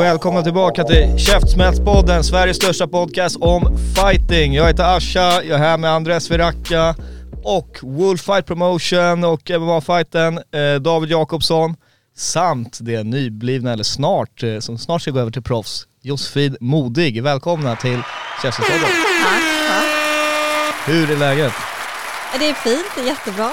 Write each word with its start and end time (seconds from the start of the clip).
Välkomna 0.00 0.42
tillbaka 0.42 0.84
till 0.84 1.18
Käftsmällspodden, 1.18 2.24
Sveriges 2.24 2.56
största 2.56 2.88
podcast 2.88 3.36
om 3.40 3.78
fighting. 3.96 4.54
Jag 4.54 4.66
heter 4.66 4.96
Asha, 4.96 5.42
jag 5.42 5.48
är 5.48 5.58
här 5.58 5.78
med 5.78 5.90
Andres 5.90 6.30
Viracka 6.30 6.94
och 7.44 7.78
Wolf 7.82 8.20
Fight 8.20 8.46
Promotion 8.46 9.24
och 9.24 9.50
MMA-fighten 9.50 10.38
eh, 10.38 10.80
David 10.80 11.10
Jakobsson 11.10 11.76
samt 12.16 12.78
det 12.82 13.02
nyblivna, 13.02 13.72
eller 13.72 13.84
snart, 13.84 14.42
eh, 14.42 14.58
som 14.58 14.78
snart 14.78 15.02
ska 15.02 15.10
gå 15.10 15.20
över 15.20 15.30
till 15.30 15.42
proffs, 15.42 15.86
Josefin 16.02 16.56
Modig. 16.60 17.22
Välkomna 17.22 17.76
till 17.76 18.02
Käftsmällspodden. 18.42 18.88
Hur 20.86 21.10
är 21.10 21.16
läget? 21.16 21.52
Det 22.38 22.48
är 22.48 22.54
fint, 22.54 22.86
det 22.94 23.00
är 23.00 23.06
jättebra. 23.06 23.50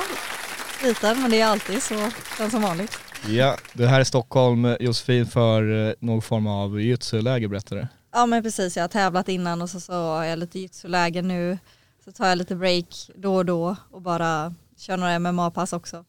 Sliten, 0.79 1.21
men 1.21 1.31
det 1.31 1.41
är 1.41 1.45
alltid 1.45 1.83
så, 1.83 2.09
den 2.37 2.51
som 2.51 2.61
vanligt. 2.61 3.06
Ja, 3.29 3.55
du 3.73 3.83
är 3.83 3.87
här 3.87 4.01
i 4.01 4.05
Stockholm 4.05 4.75
Josefin 4.79 5.25
för 5.25 5.87
eh, 5.87 5.93
någon 5.99 6.21
form 6.21 6.47
av 6.47 6.81
jujutsu-läger 6.81 7.47
berättade 7.47 7.81
du. 7.81 7.87
Ja 8.13 8.25
men 8.25 8.43
precis, 8.43 8.75
jag 8.75 8.83
har 8.83 8.87
tävlat 8.87 9.29
innan 9.29 9.61
och 9.61 9.69
så, 9.69 9.79
så 9.79 9.93
har 9.93 10.23
jag 10.23 10.39
lite 10.39 10.59
jitsu-läger 10.59 11.21
nu. 11.21 11.57
Så 12.05 12.11
tar 12.11 12.27
jag 12.27 12.37
lite 12.37 12.55
break 12.55 13.09
då 13.15 13.35
och 13.35 13.45
då 13.45 13.75
och 13.91 14.01
bara 14.01 14.53
kör 14.77 14.97
några 14.97 15.19
MMA-pass 15.19 15.73
också. 15.73 16.05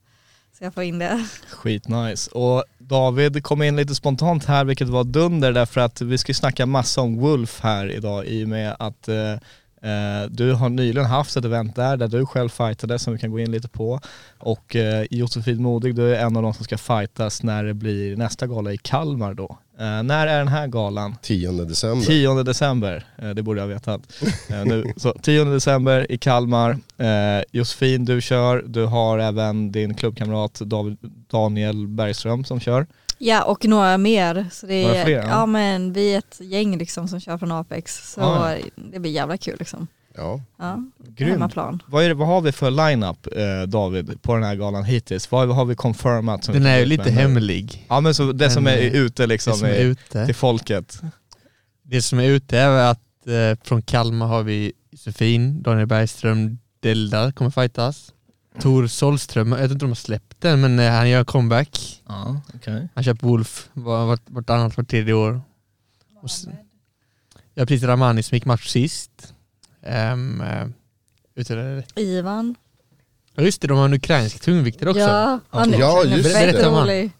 Så 0.58 0.64
jag 0.64 0.74
får 0.74 0.82
in 0.82 0.98
det. 0.98 1.26
Skitnice. 1.50 2.30
Och 2.30 2.64
David 2.78 3.42
kom 3.42 3.62
in 3.62 3.76
lite 3.76 3.94
spontant 3.94 4.44
här 4.44 4.64
vilket 4.64 4.88
var 4.88 5.04
dunder 5.04 5.52
därför 5.52 5.80
att 5.80 6.00
vi 6.00 6.18
ska 6.18 6.34
snacka 6.34 6.66
massa 6.66 7.00
om 7.00 7.16
Wolf 7.16 7.60
här 7.60 7.90
idag 7.90 8.26
i 8.26 8.44
och 8.44 8.48
med 8.48 8.76
att 8.78 9.08
eh, 9.08 9.34
du 10.30 10.52
har 10.52 10.68
nyligen 10.68 11.06
haft 11.06 11.36
ett 11.36 11.44
event 11.44 11.76
där, 11.76 11.96
där 11.96 12.08
du 12.08 12.26
själv 12.26 12.48
fightade 12.48 12.98
som 12.98 13.12
vi 13.12 13.18
kan 13.18 13.30
gå 13.30 13.38
in 13.38 13.50
lite 13.50 13.68
på. 13.68 14.00
Och 14.38 14.76
eh, 14.76 15.06
Josefin 15.10 15.62
Modig, 15.62 15.94
du 15.94 16.14
är 16.14 16.26
en 16.26 16.36
av 16.36 16.42
de 16.42 16.54
som 16.54 16.64
ska 16.64 16.78
fightas 16.78 17.42
när 17.42 17.64
det 17.64 17.74
blir 17.74 18.16
nästa 18.16 18.46
gala 18.46 18.72
i 18.72 18.78
Kalmar 18.78 19.34
då. 19.34 19.58
Eh, 19.78 20.02
när 20.02 20.26
är 20.26 20.38
den 20.38 20.48
här 20.48 20.66
galan? 20.66 21.16
10 21.22 21.52
december. 21.52 22.06
10 22.06 22.42
december, 22.42 23.04
eh, 23.18 23.30
det 23.30 23.42
borde 23.42 23.60
jag 23.60 23.66
ha 23.66 23.74
vetat. 23.74 24.00
Eh, 24.48 24.64
nu, 24.64 24.84
så 24.96 25.12
10 25.12 25.44
december 25.44 26.12
i 26.12 26.18
Kalmar. 26.18 26.78
Eh, 26.96 27.42
Josefin, 27.52 28.04
du 28.04 28.20
kör. 28.20 28.64
Du 28.66 28.84
har 28.84 29.18
även 29.18 29.72
din 29.72 29.94
klubbkamrat 29.94 30.62
Daniel 31.30 31.86
Bergström 31.86 32.44
som 32.44 32.60
kör. 32.60 32.86
Ja 33.18 33.42
och 33.42 33.64
några 33.64 33.98
mer. 33.98 34.46
Så 34.52 34.66
det 34.66 34.82
Några 34.82 34.96
är, 34.96 35.04
fler, 35.04 35.18
ja. 35.18 35.28
ja. 35.28 35.46
men 35.46 35.92
vi 35.92 36.14
är 36.14 36.18
ett 36.18 36.36
gäng 36.40 36.78
liksom 36.78 37.08
som 37.08 37.20
kör 37.20 37.38
från 37.38 37.52
Apex. 37.52 38.12
Så 38.12 38.20
Ja, 38.20 38.54
det 38.92 38.98
blir 38.98 39.10
jävla 39.12 39.36
kul 39.36 39.56
liksom. 39.58 39.86
Ja. 40.16 40.40
Ja, 40.58 40.84
Grymt. 41.08 41.32
hemmaplan. 41.32 41.82
Vad, 41.86 42.04
är 42.04 42.08
det, 42.08 42.14
vad 42.14 42.28
har 42.28 42.40
vi 42.40 42.52
för 42.52 42.70
line-up 42.70 43.26
eh, 43.36 43.68
David 43.68 44.22
på 44.22 44.34
den 44.34 44.42
här 44.44 44.54
galan 44.54 44.84
hittills? 44.84 45.30
Vad 45.30 45.48
har 45.48 45.64
vi 45.64 45.74
confirmat? 45.74 46.44
som 46.44 46.54
Den 46.54 46.66
är 46.66 46.78
ju 46.78 46.84
lite 46.86 47.04
med 47.04 47.12
hemlig. 47.12 47.86
Ja 47.88 48.00
men 48.00 48.14
så 48.14 48.32
det 48.32 48.50
som 48.50 48.64
Men, 48.64 48.72
är 48.74 48.78
ute 48.90 49.26
liksom 49.26 49.50
det 49.52 49.58
som 49.58 49.68
är 49.68 49.72
är 49.72 49.84
ute. 49.84 50.26
till 50.26 50.34
folket. 50.34 51.00
Det 51.82 52.02
som 52.02 52.18
är 52.20 52.24
ute 52.28 52.58
är 52.58 52.90
att 52.90 53.26
eh, 53.26 53.58
från 53.64 53.82
Kalmar 53.82 54.26
har 54.26 54.42
vi 54.42 54.72
Josefin, 54.90 55.62
Daniel 55.62 55.86
Bergström, 55.86 56.58
Delda 56.80 57.32
kommer 57.32 57.50
fightas. 57.50 58.12
Tor 58.60 58.86
Solström, 58.86 59.52
jag 59.52 59.58
vet 59.58 59.70
inte 59.70 59.84
om 59.84 59.90
de 59.90 59.90
har 59.90 59.94
släppt 59.94 60.40
den 60.40 60.60
men 60.60 60.78
eh, 60.78 60.90
han 60.92 61.08
gör 61.10 61.24
comeback. 61.24 62.02
Ja, 62.08 62.40
okej. 62.54 62.88
Han 62.94 63.16
på 63.16 63.26
Wolf 63.28 63.68
var- 63.72 64.06
vart, 64.06 64.22
vartannat, 64.30 64.76
vart 64.76 64.88
tredje 64.88 65.14
år. 65.14 65.40
Och 66.22 66.28
s- 66.30 66.46
jag 67.54 67.60
har 67.62 67.66
precis 67.66 67.82
Ramani 67.86 68.22
som 68.22 68.36
gick 68.36 68.44
match 68.44 68.68
sist. 68.68 69.34
Um, 70.12 70.40
uh? 70.40 71.82
Ivan. 71.96 72.54
Ja 73.34 73.42
just 73.42 73.60
det, 73.60 73.68
de 73.68 73.78
har 73.78 73.84
en 73.84 73.94
ukrainsk 73.94 74.40
tungviktare 74.40 74.90
också. 74.90 75.00
Ja, 75.00 75.40
han 75.50 75.74
är, 75.74 75.78
Ja, 75.78 76.02
han 76.04 76.12
är 76.12 76.16
just 76.16 76.32
fett 76.32 76.52
det. 76.56 76.68
rolig. 76.68 77.10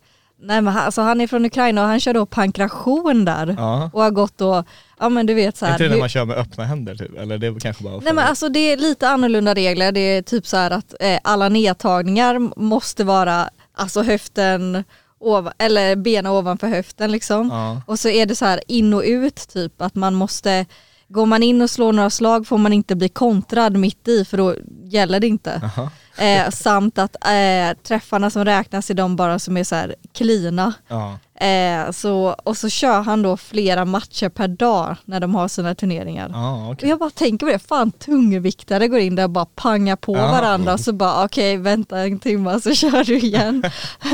Nej 0.41 0.63
men 0.63 0.73
han, 0.75 0.85
alltså, 0.85 1.03
han 1.03 1.21
är 1.21 1.27
från 1.27 1.45
Ukraina 1.45 1.83
och 1.83 1.89
han 1.89 2.01
kör 2.01 2.15
då 2.15 2.27
pankration 2.27 3.25
där. 3.25 3.55
Ja. 3.59 3.91
Och 3.93 4.03
har 4.03 4.11
gått 4.11 4.39
då, 4.39 4.65
ja 4.99 5.09
men 5.09 5.27
du 5.27 5.35
vet 5.35 5.57
så 5.57 5.65
Är 5.65 5.69
här. 5.69 5.75
inte 5.75 5.85
det 5.85 5.91
när 5.91 5.99
man 5.99 6.09
kör 6.09 6.25
med 6.25 6.37
öppna 6.37 6.65
händer 6.65 6.95
typ? 6.95 7.19
Eller 7.19 7.39
det 7.39 7.47
är 7.47 7.61
kanske 7.61 7.85
bara 7.85 7.97
Nej 7.99 8.13
men 8.13 8.25
alltså 8.25 8.49
det 8.49 8.59
är 8.73 8.77
lite 8.77 9.09
annorlunda 9.09 9.55
regler. 9.55 9.93
Det 9.93 10.01
är 10.01 10.23
typ 10.23 10.47
så 10.47 10.57
här 10.57 10.71
att 10.71 10.95
eh, 11.01 11.19
alla 11.25 11.49
nedtagningar 11.49 12.61
måste 12.61 13.05
vara 13.05 13.51
alltså 13.77 14.03
höften, 14.03 14.85
ov- 15.21 15.53
eller 15.59 15.97
benen 15.97 16.33
ovanför 16.33 16.67
höften 16.69 17.13
liksom. 17.13 17.49
Ja. 17.53 17.83
Och 17.87 17.99
så 17.99 18.09
är 18.09 18.27
det 18.27 18.37
så 18.37 18.45
här 18.45 18.61
in 18.69 18.95
och 18.95 19.03
ut 19.05 19.49
typ 19.49 19.83
att 19.83 19.95
man 19.95 20.15
måste, 20.15 20.67
går 21.09 21.27
man 21.27 21.43
in 21.43 21.63
och 21.63 21.71
slår 21.71 21.93
några 21.93 22.11
slag 22.11 22.47
får 22.47 22.59
man 22.59 22.73
inte 22.73 22.97
bli 22.97 23.09
kontrad 23.09 23.77
mitt 23.77 24.09
i 24.09 24.25
för 24.25 24.37
då 24.37 24.55
gäller 24.85 25.21
det 25.21 25.27
inte. 25.27 25.61
Aha. 25.65 25.91
Eh, 26.19 26.51
samt 26.51 26.99
att 26.99 27.17
eh, 27.25 27.77
träffarna 27.83 28.31
som 28.31 28.45
räknas 28.45 28.91
är 28.91 28.95
de 28.95 29.17
bara 29.17 29.39
som 29.39 29.57
är 29.57 29.65
så 29.65 29.75
här 29.75 29.95
klina. 30.13 30.73
Ja. 30.89 31.19
Eh, 31.47 31.91
så, 31.91 32.37
och 32.45 32.57
så 32.57 32.69
kör 32.69 33.01
han 33.03 33.23
då 33.23 33.37
flera 33.37 33.85
matcher 33.85 34.29
per 34.29 34.49
dag 34.49 34.97
när 35.05 35.21
de 35.21 35.35
har 35.35 35.49
sina 35.49 35.75
turneringar. 35.75 36.31
Ja, 36.33 36.67
Och 36.67 36.73
okej. 36.73 36.89
jag 36.89 36.99
bara 36.99 37.11
tänker 37.11 37.47
på 37.47 37.53
det, 37.53 37.59
fan 37.59 37.91
tungviktare 37.93 38.89
går 38.89 38.99
in 39.01 39.15
där 39.15 39.25
och 39.25 39.31
bara 39.31 39.47
pangar 39.55 39.97
på 39.97 40.17
Ja. 40.17 40.31
varandra 40.31 40.73
och 40.73 40.81
så 40.81 40.93
bara 40.93 41.25
okej 41.25 41.57
vänta 41.57 41.99
en 41.99 42.19
timme 42.19 42.61
så 42.61 42.75
kör 42.75 43.05
du 43.05 43.19
igen. 43.19 43.63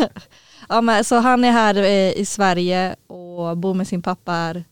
ja, 0.69 0.81
men, 0.81 1.05
så 1.05 1.17
han 1.17 1.45
är 1.45 1.53
här 1.53 1.75
eh, 1.75 2.11
i 2.13 2.25
Sverige 2.27 2.97
och 3.07 3.57
bor 3.57 3.75
med 3.75 3.89
sin 3.89 4.03
pappa 4.03 4.33
här 4.33 4.65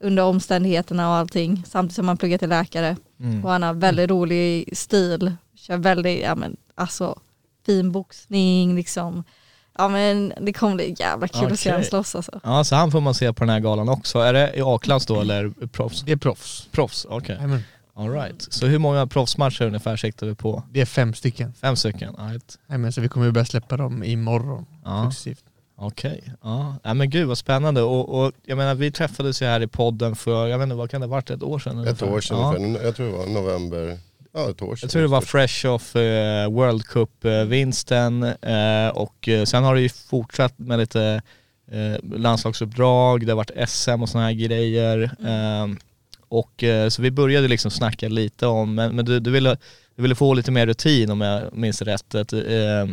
under 0.00 0.22
omständigheterna 0.22 1.08
och 1.10 1.14
allting 1.16 1.62
samtidigt 1.66 1.94
som 1.96 2.08
han 2.08 2.16
pluggar 2.16 2.38
till 2.38 2.48
läkare. 2.48 2.96
Mm. 3.20 3.44
Och 3.44 3.50
han 3.50 3.62
har 3.62 3.74
väldigt 3.74 4.10
rolig 4.10 4.76
stil, 4.78 5.32
kör 5.56 5.76
väldigt, 5.76 6.22
ja 6.22 6.34
men 6.34 6.56
alltså 6.76 7.18
fin 7.66 7.92
boxning 7.92 8.76
liksom. 8.76 9.24
Ja 9.78 9.88
men 9.88 10.32
det 10.40 10.52
kommer 10.52 10.74
bli 10.74 10.94
jävla 10.98 11.28
kul 11.28 11.52
att 11.52 11.60
se 11.60 11.70
honom 11.70 11.84
slåss 11.84 12.14
alltså. 12.14 12.40
Ja, 12.44 12.64
så 12.64 12.76
han 12.76 12.90
får 12.90 13.00
man 13.00 13.14
se 13.14 13.32
på 13.32 13.44
den 13.44 13.48
här 13.48 13.60
galan 13.60 13.88
också. 13.88 14.18
Är 14.18 14.32
det 14.32 14.52
i 14.54 14.60
A-klass 14.64 15.06
då 15.06 15.20
eller 15.20 15.50
proffs? 15.66 16.02
Det 16.02 16.12
är 16.12 16.16
proffs. 16.16 16.68
Proffs, 16.72 17.06
okej. 17.10 17.34
Jajamän. 17.34 17.62
All 17.94 18.10
right. 18.10 18.46
Så 18.52 18.66
hur 18.66 18.78
många 18.78 19.06
proffsmatcher 19.06 19.62
ungefär 19.62 19.96
siktar 19.96 20.26
vi 20.26 20.34
på? 20.34 20.62
Det 20.70 20.80
är 20.80 20.86
fem 20.86 21.14
stycken. 21.14 21.52
Fem 21.60 21.76
stycken? 21.76 22.16
All 22.16 22.28
right. 22.28 22.58
Jajamän, 22.68 22.92
så 22.92 23.00
vi 23.00 23.08
kommer 23.08 23.26
ju 23.26 23.32
börja 23.32 23.44
släppa 23.44 23.76
dem 23.76 24.04
imorgon. 24.04 24.66
Ja. 24.84 25.04
Successivt. 25.04 25.44
Okej, 25.78 26.32
ja. 26.42 26.76
ja 26.82 26.94
men 26.94 27.10
gud 27.10 27.28
vad 27.28 27.38
spännande 27.38 27.82
och, 27.82 28.20
och 28.20 28.32
jag 28.44 28.58
menar 28.58 28.74
vi 28.74 28.92
träffades 28.92 29.42
ju 29.42 29.46
här 29.46 29.60
i 29.60 29.66
podden 29.66 30.16
för, 30.16 30.46
jag 30.46 30.58
vet 30.58 30.64
inte 30.64 30.76
vad 30.76 30.90
kan 30.90 31.00
det 31.00 31.06
ha 31.06 31.10
varit, 31.10 31.30
ett 31.30 31.42
år 31.42 31.58
sedan 31.58 31.72
Ett 31.78 31.86
ungefär? 31.86 32.12
år 32.12 32.20
sedan 32.20 32.38
ja. 32.38 32.54
ungefär. 32.56 32.84
Jag 32.84 32.96
tror 32.96 33.06
det 33.06 33.12
var 33.12 33.26
november. 33.26 33.98
Ja, 34.36 34.50
ett 34.50 34.62
år 34.62 34.76
sedan. 34.76 34.78
Jag 34.82 34.90
tror 34.90 35.02
det 35.02 35.08
var 35.08 35.20
fresh 35.20 35.66
off 35.66 35.96
eh, 35.96 36.50
World 36.50 36.84
Cup-vinsten 36.84 38.22
eh, 38.22 38.88
och 38.88 39.28
eh, 39.28 39.44
sen 39.44 39.64
har 39.64 39.74
det 39.74 39.80
ju 39.80 39.88
fortsatt 39.88 40.58
med 40.58 40.78
lite 40.78 41.22
eh, 41.72 42.18
landslagsuppdrag, 42.18 43.26
det 43.26 43.32
har 43.32 43.36
varit 43.36 43.68
SM 43.68 44.02
och 44.02 44.08
sådana 44.08 44.26
här 44.26 44.34
grejer. 44.34 45.02
Eh, 45.02 45.76
och 46.28 46.64
eh, 46.64 46.88
så 46.88 47.02
vi 47.02 47.10
började 47.10 47.48
liksom 47.48 47.70
snacka 47.70 48.08
lite 48.08 48.46
om, 48.46 48.74
men, 48.74 48.96
men 48.96 49.04
du, 49.04 49.20
du, 49.20 49.30
ville, 49.30 49.56
du 49.94 50.02
ville 50.02 50.14
få 50.14 50.34
lite 50.34 50.50
mer 50.50 50.66
rutin 50.66 51.10
om 51.10 51.20
jag 51.20 51.56
minns 51.56 51.82
rätt. 51.82 52.14
Att, 52.14 52.32
eh, 52.32 52.86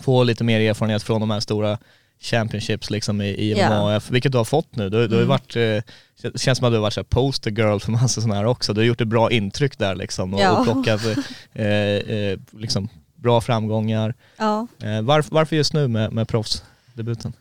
få 0.00 0.22
lite 0.22 0.44
mer 0.44 0.60
erfarenhet 0.60 1.02
från 1.02 1.20
de 1.20 1.30
här 1.30 1.40
stora 1.40 1.78
championships 2.20 2.90
liksom 2.90 3.20
i, 3.20 3.28
i. 3.50 3.54
MMAF, 3.54 4.10
vilket 4.10 4.32
du 4.32 4.38
har 4.38 4.44
fått 4.44 4.76
nu. 4.76 4.88
Du, 4.88 5.08
du 5.08 5.14
har 5.14 5.22
ju 5.22 5.24
Mm. 5.24 5.28
varit, 5.28 5.56
eh, 5.56 5.62
det 6.32 6.38
känns 6.40 6.58
som 6.58 6.66
att 6.66 6.72
du 6.72 6.76
har 6.76 6.82
varit 6.82 6.92
så 6.94 7.04
poster 7.04 7.50
girl 7.50 7.78
för 7.78 7.90
massa 8.02 8.20
sådana 8.20 8.34
här 8.34 8.44
också. 8.46 8.72
Du 8.72 8.80
har 8.80 8.86
gjort 8.86 9.00
ett 9.00 9.08
bra 9.08 9.30
intryck 9.30 9.78
där 9.78 9.94
liksom 9.94 10.34
och, 10.34 10.40
Ja. 10.40 10.50
och 10.58 10.64
plockat 10.64 11.00
eh, 11.52 11.64
eh, 11.66 12.38
liksom 12.58 12.88
bra 13.14 13.40
framgångar. 13.40 14.14
Ja. 14.36 14.66
Eh, 14.82 15.02
varför, 15.02 15.30
varför 15.34 15.56
just 15.56 15.72
nu 15.72 15.88
med, 15.88 16.12
med 16.12 16.28
proffsdebuten? 16.28 17.32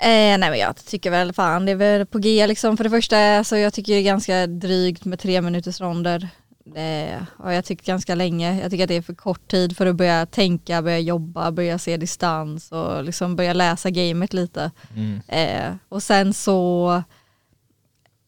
Eh, 0.00 0.08
nej 0.08 0.38
men 0.38 0.58
jag 0.58 0.76
tycker 0.76 1.10
väl 1.10 1.32
fan 1.32 1.64
det 1.66 1.72
är 1.72 1.76
väl 1.76 2.06
på 2.06 2.18
G 2.18 2.46
liksom 2.46 2.76
för 2.76 2.84
det 2.84 2.90
första 2.90 3.44
så 3.44 3.56
jag 3.56 3.72
tycker 3.72 3.92
det 3.92 3.98
är 3.98 4.02
ganska 4.02 4.46
drygt 4.46 5.04
med 5.04 5.18
tre 5.18 5.40
minuters 5.40 5.80
ronder. 5.80 6.28
Det 6.64 7.26
har 7.36 7.52
jag 7.52 7.64
tyckt 7.64 7.86
ganska 7.86 8.14
länge. 8.14 8.60
Jag 8.60 8.70
tycker 8.70 8.84
att 8.84 8.88
det 8.88 8.96
är 8.96 9.02
för 9.02 9.14
kort 9.14 9.48
tid 9.48 9.76
för 9.76 9.86
att 9.86 9.96
börja 9.96 10.26
tänka, 10.26 10.82
börja 10.82 10.98
jobba, 10.98 11.50
börja 11.50 11.78
se 11.78 11.96
distans 11.96 12.72
och 12.72 13.04
liksom 13.04 13.36
börja 13.36 13.52
läsa 13.52 13.90
gamet 13.90 14.32
lite. 14.32 14.70
Mm. 14.96 15.20
Eh, 15.28 15.76
och 15.88 16.02
sen 16.02 16.34
så 16.34 17.02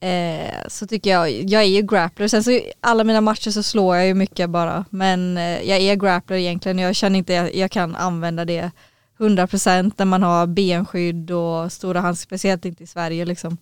eh, 0.00 0.68
så 0.68 0.86
tycker 0.86 1.10
jag, 1.10 1.30
jag 1.30 1.62
är 1.62 1.66
ju 1.66 1.82
grappler. 1.82 2.28
Sen 2.28 2.44
så 2.44 2.60
alla 2.80 3.04
mina 3.04 3.20
matcher 3.20 3.50
så 3.50 3.62
slår 3.62 3.96
jag 3.96 4.06
ju 4.06 4.14
mycket 4.14 4.50
bara. 4.50 4.84
Men 4.90 5.36
eh, 5.36 5.62
jag 5.62 5.80
är 5.80 5.94
grappler 5.94 6.36
egentligen. 6.36 6.78
Jag 6.78 6.96
känner 6.96 7.18
inte 7.18 7.32
jag, 7.32 7.54
jag 7.54 7.70
kan 7.70 7.96
använda 7.96 8.44
det 8.44 8.70
100% 9.18 9.92
när 9.96 10.06
man 10.06 10.22
har 10.22 10.46
benskydd 10.46 11.30
och 11.30 11.72
stora 11.72 12.00
handskar, 12.00 12.26
speciellt 12.26 12.64
inte 12.64 12.82
i 12.82 12.86
Sverige 12.86 13.24
liksom. 13.24 13.58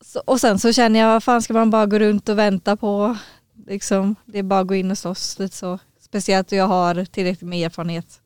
Så, 0.00 0.22
och 0.26 0.40
sen 0.40 0.58
så 0.58 0.72
känner 0.72 1.00
jag, 1.00 1.08
vad 1.08 1.24
fan 1.24 1.42
ska 1.42 1.52
man 1.52 1.70
bara 1.70 1.86
gå 1.86 1.98
runt 1.98 2.28
och 2.28 2.38
vänta 2.38 2.76
på? 2.76 3.16
Liksom, 3.66 4.16
det 4.26 4.38
är 4.38 4.42
bara 4.42 4.60
att 4.60 4.66
gå 4.66 4.74
in 4.74 4.90
och 4.90 4.98
slåss 4.98 5.38
lite 5.38 5.56
så. 5.56 5.78
Speciellt 6.00 6.48
då 6.48 6.56
jag 6.56 6.66
har 6.66 7.04
tillräckligt 7.04 7.48
med 7.48 7.66
erfarenhet. 7.66 8.20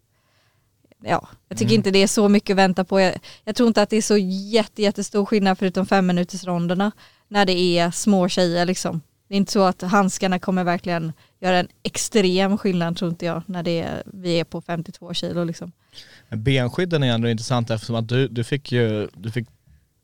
Ja, 1.03 1.29
jag 1.49 1.59
tycker 1.59 1.75
inte 1.75 1.91
det 1.91 2.03
är 2.03 2.07
så 2.07 2.29
mycket 2.29 2.55
att 2.55 2.59
vänta 2.59 2.85
på. 2.85 3.01
Jag, 3.01 3.15
jag 3.45 3.57
tror 3.57 3.67
inte 3.67 3.83
att 3.83 3.91
det 3.91 3.97
är 3.97 4.03
så 4.03 4.17
jätte, 4.17 4.83
jättestor 4.83 5.27
skillnad 5.27 5.59
förutom 5.59 5.87
fem 5.87 6.07
minuters 6.07 6.45
ronderna 6.45 6.93
när 7.29 7.47
det 7.47 7.79
är 7.79 7.91
små 7.91 8.29
tjejer 8.29 8.65
liksom. 8.65 9.01
Det 9.29 9.35
är 9.35 9.37
inte 9.37 9.53
så 9.53 9.63
att 9.63 9.83
handskarna 9.83 10.39
kommer 10.39 10.65
verkligen 10.65 11.13
göra 11.41 11.59
en 11.59 11.69
extrem 11.83 12.59
skillnad 12.59 12.97
tror 12.97 13.11
inte 13.11 13.27
jag 13.27 13.43
när 13.47 13.63
det 13.63 13.81
är, 13.81 14.03
vi 14.07 14.41
är 14.41 14.45
på 14.45 14.61
52 14.61 15.15
kilo 15.15 15.45
liksom. 15.45 15.73
Men 16.29 16.43
benskydden 16.43 17.03
är 17.03 17.15
ändå 17.15 17.29
intressant 17.29 17.71
eftersom 17.71 17.97
att 17.97 18.09
du, 18.09 18.29
du 18.29 18.45
fick 18.45 18.73
ju, 18.73 19.09
du 19.15 19.31
fick 19.31 19.49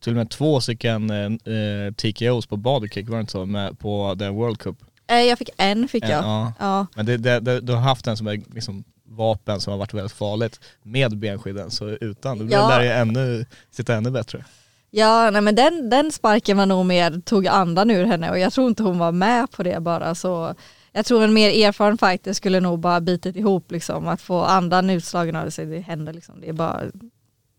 till 0.00 0.12
och 0.12 0.16
med 0.16 0.30
två 0.30 0.60
stycken 0.60 1.10
eh, 1.10 1.54
eh, 1.54 1.92
TKOs 1.92 2.46
på 2.46 2.56
bodykick, 2.56 3.08
var 3.08 3.16
det 3.16 3.20
inte 3.20 3.32
så? 3.32 3.46
Med, 3.46 3.78
på 3.78 4.14
den 4.18 4.34
World 4.34 4.58
Cup. 4.58 4.76
Eh, 5.10 5.20
jag 5.20 5.38
fick 5.38 5.50
en 5.56 5.88
fick 5.88 6.04
En, 6.04 6.10
jag. 6.10 6.24
ja. 6.24 6.52
Ja. 6.58 6.86
Men 6.96 7.06
det, 7.06 7.16
det, 7.16 7.40
det, 7.40 7.60
du 7.60 7.72
har 7.72 7.80
haft 7.80 8.06
en 8.06 8.16
som 8.16 8.26
är 8.26 8.42
liksom 8.54 8.84
vapen 9.08 9.60
som 9.60 9.70
har 9.70 9.78
varit 9.78 9.94
väldigt 9.94 10.12
farligt 10.12 10.60
med 10.82 11.18
benskydden, 11.18 11.70
så 11.70 11.88
utan, 11.88 12.38
då 12.38 12.44
Ja. 12.54 12.68
lär 12.68 12.82
ju 12.82 12.88
ännu, 12.88 13.44
sitta 13.70 13.94
ännu 13.94 14.10
bättre. 14.10 14.44
Ja, 14.90 15.30
nej 15.30 15.42
men 15.42 15.54
den, 15.54 15.90
den 15.90 16.12
sparken 16.12 16.56
var 16.56 16.66
nog 16.66 16.86
mer, 16.86 17.20
tog 17.24 17.46
andan 17.46 17.90
ur 17.90 18.04
henne 18.04 18.30
och 18.30 18.38
jag 18.38 18.52
tror 18.52 18.68
inte 18.68 18.82
hon 18.82 18.98
var 18.98 19.12
med 19.12 19.50
på 19.50 19.62
det 19.62 19.80
bara 19.80 20.14
så 20.14 20.54
jag 20.92 21.06
tror 21.06 21.24
en 21.24 21.32
mer 21.34 21.66
erfaren 21.66 21.98
fighter 21.98 22.32
skulle 22.32 22.60
nog 22.60 22.78
bara 22.78 23.00
bitit 23.00 23.36
ihop 23.36 23.70
liksom, 23.70 24.08
att 24.08 24.20
få 24.20 24.42
andan 24.42 24.90
utslagen 24.90 25.36
av 25.36 25.50
sig, 25.50 25.66
det 25.66 25.80
händer 25.80 26.12
liksom, 26.12 26.40
det 26.40 26.48
är 26.48 26.52
bara 26.52 26.82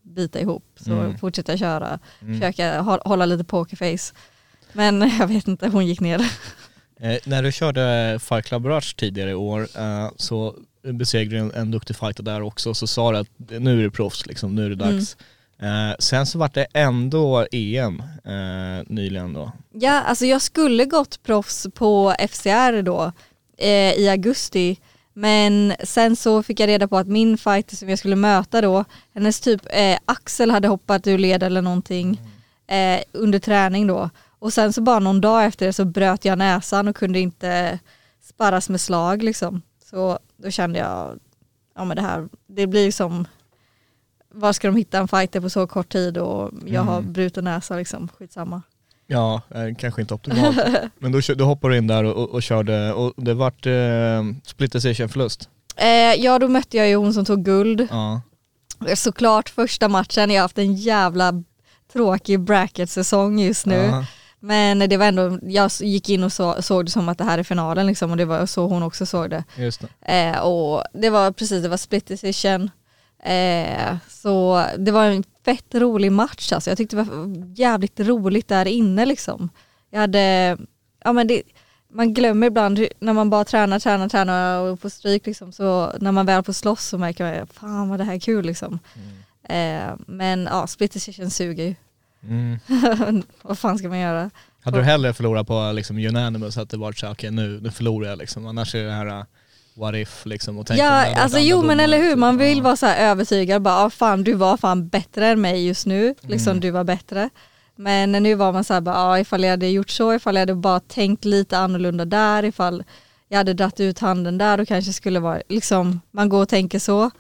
bita 0.04 0.40
ihop, 0.40 0.64
så 0.76 0.92
Mm. 0.92 1.18
fortsätta 1.18 1.58
köra, 1.58 2.00
Mm. 2.22 2.40
försöka 2.40 2.82
hå- 2.82 3.02
hålla 3.08 3.26
lite 3.26 3.44
pokerface. 3.44 4.14
Men 4.74 5.02
jag 5.20 5.28
vet 5.28 5.48
inte, 5.48 5.68
hon 5.68 5.86
gick 5.88 6.00
ner. 6.00 6.22
Eh, 7.04 7.18
när 7.26 7.44
du 7.44 7.52
körde 7.52 8.20
Fight 8.22 8.46
Club 8.46 8.66
Rush 8.66 8.96
tidigare 8.96 9.30
i 9.32 9.34
år 9.34 9.68
eh, 9.78 10.10
så 10.16 10.56
besegrade 10.84 11.36
du 11.36 11.40
en, 11.40 11.62
en 11.62 11.72
duktig 11.72 11.96
fighter 11.96 12.24
där 12.24 12.42
också, 12.42 12.74
så 12.74 12.88
sa 12.88 13.12
du 13.12 13.18
att 13.18 13.28
nu 13.38 13.80
är 13.80 13.84
det 13.84 13.92
proffs 13.92 14.26
liksom, 14.26 14.56
nu 14.56 14.66
är 14.66 14.70
det 14.70 14.76
dags. 14.76 15.18
Eh, 15.60 15.96
sen 16.00 16.26
så 16.26 16.38
vart 16.40 16.54
det 16.54 16.68
ändå 16.74 17.48
EM 17.52 18.00
eh, 18.26 18.84
nyligen 18.88 19.34
då. 19.34 19.52
Ja, 19.74 19.92
alltså 20.02 20.26
jag 20.26 20.42
skulle 20.42 20.86
gått 20.86 21.24
proffs 21.24 21.68
på 21.74 22.16
FCR 22.30 22.82
då 22.82 23.12
eh, 23.58 23.94
i 23.94 24.10
augusti. 24.10 24.78
Men 25.14 25.74
sen 25.84 26.16
så 26.16 26.44
fick 26.44 26.60
jag 26.60 26.68
reda 26.68 26.88
på 26.88 26.98
att 26.98 27.08
min 27.08 27.38
fighter 27.38 27.76
som 27.76 27.90
jag 27.90 28.00
skulle 28.00 28.16
möta 28.16 28.62
då, 28.62 28.86
hennes 29.14 29.40
typ 29.40 29.62
eh, 29.70 29.98
axel 30.06 30.52
hade 30.52 30.68
hoppat 30.68 31.08
ur 31.08 31.18
led 31.18 31.44
eller 31.44 31.62
någonting 31.62 32.22
eh, 32.68 33.02
under 33.12 33.40
träning 33.40 33.88
då. 33.88 34.10
Och 34.40 34.54
sen 34.54 34.74
så 34.74 34.82
bara 34.82 35.00
någon 35.00 35.22
dag 35.22 35.46
efter 35.46 35.66
det 35.66 35.74
så 35.74 35.86
bröt 35.86 36.26
jag 36.26 36.38
näsan 36.38 36.88
och 36.88 36.96
kunde 36.96 37.20
inte 37.20 37.80
sparras 38.22 38.70
med 38.70 38.82
slag 38.82 39.24
liksom. 39.24 39.62
Så 39.86 40.20
då 40.38 40.52
kände 40.52 40.80
jag, 40.80 41.20
ja 41.76 41.86
men 41.86 41.96
det 41.96 42.02
här, 42.02 42.30
det 42.48 42.68
blir 42.68 42.92
som, 42.92 43.28
var 44.30 44.54
ska 44.54 44.68
de 44.68 44.76
hitta 44.76 45.00
en 45.00 45.08
fighter 45.08 45.42
på 45.42 45.50
så 45.50 45.68
kort 45.68 45.92
tid 45.92 46.18
och 46.18 46.52
jag 46.66 46.82
har 46.82 47.02
bruten 47.02 47.44
näsa 47.44 47.76
liksom, 47.76 48.08
skitsamma. 48.08 48.62
Ja, 49.12 49.42
eh, 49.56 49.76
kanske 49.78 50.02
inte 50.02 50.14
optimalt. 50.14 50.58
Men 51.00 51.12
då, 51.12 51.22
kö- 51.22 51.36
då 51.36 51.46
hoppade 51.46 51.74
du 51.74 51.78
in 51.78 51.88
där 51.88 52.04
och, 52.04 52.16
och, 52.24 52.30
och 52.30 52.44
körde, 52.44 52.94
och 52.94 53.14
det 53.18 53.34
vart 53.34 53.66
eh, 53.66 54.24
split 54.46 54.72
decision 54.72 55.10
förlust. 55.10 55.50
Eh, 55.76 55.88
ja 56.24 56.40
då 56.40 56.48
mötte 56.48 56.78
jag 56.78 56.88
ju 56.88 56.96
hon 56.96 57.14
som 57.14 57.26
tog 57.26 57.46
guld. 57.46 57.88
Ja. 57.90 58.22
Såklart 58.96 59.50
första 59.50 59.88
matchen, 59.88 60.30
jag 60.30 60.38
har 60.38 60.42
haft 60.42 60.58
en 60.58 60.76
jävla 60.76 61.44
tråkig 61.94 62.40
bracket-säsong 62.40 63.40
just 63.40 63.66
nu. 63.66 63.76
Ja. 63.76 64.06
Men 64.40 64.80
det 64.90 64.98
var 64.98 65.06
ändå, 65.06 65.40
jag 65.44 65.72
gick 65.82 66.10
in 66.10 66.24
och 66.24 66.34
så, 66.34 66.62
såg 66.62 66.86
det 66.86 66.92
som 66.92 67.10
att 67.10 67.18
det 67.18 67.24
här 67.24 67.38
är 67.38 67.44
finalen 67.44 67.88
liksom 67.88 68.12
och 68.12 68.18
det 68.18 68.26
var 68.26 68.46
så 68.46 68.68
hon 68.68 68.84
också 68.84 69.06
såg 69.06 69.30
det. 69.30 69.44
Just 69.56 69.82
det. 69.82 70.14
Eh, 70.32 70.40
och 70.40 70.84
det 70.94 71.10
var 71.10 71.32
precis, 71.32 71.64
det 71.64 71.70
var 71.70 71.78
split 71.78 72.08
decision. 72.08 72.70
Eh, 73.24 73.96
så 74.10 74.66
det 74.78 74.92
var 74.92 75.06
en 75.06 75.24
fett 75.46 75.76
rolig 75.76 76.12
match 76.12 76.52
alltså. 76.52 76.70
Jag 76.72 76.78
tyckte 76.78 76.96
det 76.96 77.04
var 77.04 77.36
jävligt 77.56 78.00
roligt 78.00 78.48
där 78.48 78.66
inne 78.68 79.06
liksom. 79.06 79.50
Jag 79.90 80.00
hade, 80.00 80.58
ja 81.04 81.14
men 81.14 81.28
det, 81.28 81.44
man 81.94 82.14
glömmer 82.14 82.48
ibland 82.48 82.80
hur- 82.80 82.90
när 83.00 83.14
man 83.14 83.30
bara 83.30 83.46
tränar, 83.46 83.80
tränar, 83.80 84.10
tränar 84.10 84.60
och 84.60 84.80
får 84.80 84.90
stryk 84.90 85.26
liksom. 85.26 85.52
Så 85.52 85.92
när 86.00 86.12
man 86.12 86.26
väl 86.26 86.44
får 86.44 86.54
slåss 86.54 86.86
så 86.86 86.98
märker 86.98 87.38
man, 87.38 87.48
fan 87.48 87.90
vad 87.90 88.00
det 88.00 88.04
här 88.04 88.14
är 88.16 88.20
kul 88.20 88.46
liksom. 88.46 88.80
Eh, 89.50 89.94
men 90.08 90.44
ja, 90.52 90.68
split 90.68 90.92
decision 90.94 91.30
suger 91.30 91.64
ju. 91.64 91.76
Mm. 92.24 92.60
vad 93.42 93.60
fan 93.60 93.78
ska 93.78 93.88
man 93.88 94.00
göra? 94.00 94.30
Hade 94.64 94.78
du 94.78 94.84
hellre 94.84 95.14
förlorat 95.14 95.48
på 95.48 95.72
liksom 95.72 95.98
unanimous, 95.98 96.58
att 96.58 96.70
det 96.70 96.78
var 96.78 96.92
så 96.94 97.12
okej 97.12 97.32
nu, 97.32 97.60
nu 97.62 97.72
förlorar 97.72 98.10
jag 98.10 98.18
liksom, 98.18 98.48
annars 98.48 98.76
är 98.76 98.84
det 98.84 98.92
här 98.92 99.26
what 99.74 99.96
if 99.96 100.26
liksom 100.26 100.58
och 100.58 100.68
tänka, 100.68 100.84
Ja, 100.84 100.90
"Nej, 100.92 101.14
det 101.14 101.20
är 101.20 101.24
alltså 101.24 101.40
jo 101.40 101.58
men 101.58 101.68
domare", 101.68 101.84
eller 101.84 101.98
hur, 101.98 102.10
typ. 102.10 102.18
man 102.20 102.38
vill 102.38 102.62
vara 102.62 102.76
så 102.76 102.86
här 102.86 103.10
övertygad, 103.12 103.62
bara 103.62 103.76
ah, 103.86 103.90
fan 103.90 104.24
du 104.24 104.34
var 104.34 104.58
fan 104.58 104.88
bättre 104.88 105.28
än 105.28 105.42
mig 105.42 105.68
just 105.68 105.86
nu, 105.86 106.16
liksom 106.22 106.52
Mm. 106.52 106.60
du 106.62 106.72
var 106.72 106.84
bättre. 106.84 107.30
Men 107.76 108.12
nu 108.12 108.36
var 108.36 108.52
man 108.52 108.64
så 108.64 108.74
här, 108.74 108.82
bara, 108.82 108.96
ah, 108.98 109.20
ifall 109.20 109.44
jag 109.44 109.50
hade 109.52 109.68
gjort 109.68 109.90
så, 109.90 110.14
ifall 110.14 110.36
jag 110.36 110.40
hade 110.42 110.56
bara 110.56 110.80
tänkt 110.80 111.26
lite 111.26 111.58
annorlunda 111.58 112.06
där, 112.06 112.46
ifall 112.46 112.84
jag 113.28 113.38
hade 113.38 113.54
dratt 113.54 113.80
ut 113.80 114.00
handen 114.00 114.38
där, 114.38 114.58
då 114.58 114.66
kanske 114.66 114.94
skulle 114.94 115.20
vara, 115.20 115.42
liksom 115.50 116.02
man 116.12 116.30
går 116.30 116.42
och 116.42 116.50
tänker 116.50 116.80
så. 116.80 117.12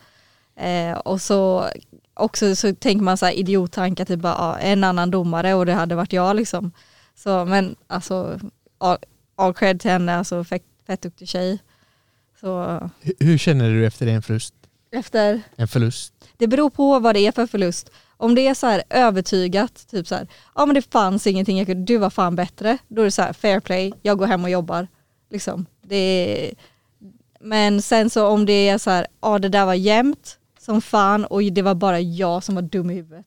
Eh, 0.60 0.98
och 0.98 1.22
så 1.22 1.66
också 2.14 2.56
så 2.56 2.76
tänker 2.76 3.04
man 3.04 3.18
så 3.18 3.26
här 3.26 3.34
idiottankar, 3.34 4.06
typ 4.06 4.20
bara 4.20 4.36
ah, 4.36 4.58
en 4.58 4.84
annan 4.84 5.12
domare 5.12 5.54
och 5.54 5.66
det 5.66 5.74
hade 5.74 5.96
varit 5.96 6.14
jag 6.14 6.36
liksom. 6.36 6.72
Så 7.16 7.46
men 7.46 7.76
alltså 7.88 8.40
all, 8.78 8.98
all 9.36 9.54
cred 9.54 9.80
till 9.82 9.92
henne, 9.92 10.18
alltså 10.18 10.44
fett, 10.44 10.64
fett 10.88 11.02
duktig 11.02 11.28
tjej. 11.30 11.60
Så 12.42 12.80
Hur, 13.02 13.14
hur 13.20 13.38
känner 13.38 13.70
du 13.70 13.86
efter 13.86 14.08
en 14.08 14.22
förlust? 14.22 14.54
efter 14.92 15.42
En 15.56 15.68
förlust? 15.68 16.14
det 16.38 16.48
beror 16.48 16.70
på 16.70 17.00
vad 17.00 17.16
det 17.16 17.28
är 17.28 17.32
för 17.32 17.48
förlust. 17.48 17.92
Om 18.18 18.36
det 18.36 18.48
är 18.48 18.54
så 18.54 18.68
här 18.68 18.84
övertygat, 18.90 19.88
typ 19.92 20.08
så 20.08 20.16
här, 20.16 20.28
ja 20.56 20.66
men 20.66 20.76
det 20.76 20.92
fanns 20.92 21.28
ingenting, 21.28 21.58
jag 21.58 21.68
kunde, 21.68 21.84
du 21.84 21.98
var 21.98 22.10
fan 22.10 22.36
bättre, 22.36 22.78
då 22.88 23.02
är 23.02 23.06
det 23.06 23.12
så 23.12 23.22
här 23.22 23.34
fair 23.34 23.60
play, 23.60 23.94
jag 24.02 24.18
går 24.18 24.26
hem 24.28 24.44
och 24.44 24.50
jobbar. 24.50 24.88
Liksom. 25.32 25.66
Det 25.82 25.96
är, 25.96 26.54
men 27.40 27.82
sen 27.82 28.10
så 28.10 28.28
om 28.28 28.46
det 28.46 28.70
är 28.70 28.78
så 28.78 28.90
här, 28.90 29.08
ja 29.22 29.40
det 29.40 29.50
där 29.50 29.66
var 29.66 29.74
jämnt 29.74 30.38
som 30.60 30.82
fan 30.82 31.26
och 31.26 31.44
det 31.44 31.62
var 31.62 31.76
bara 31.76 32.00
jag 32.00 32.44
som 32.44 32.56
var 32.56 32.62
dum 32.62 32.90
i 32.90 32.94
huvudet. 32.94 33.26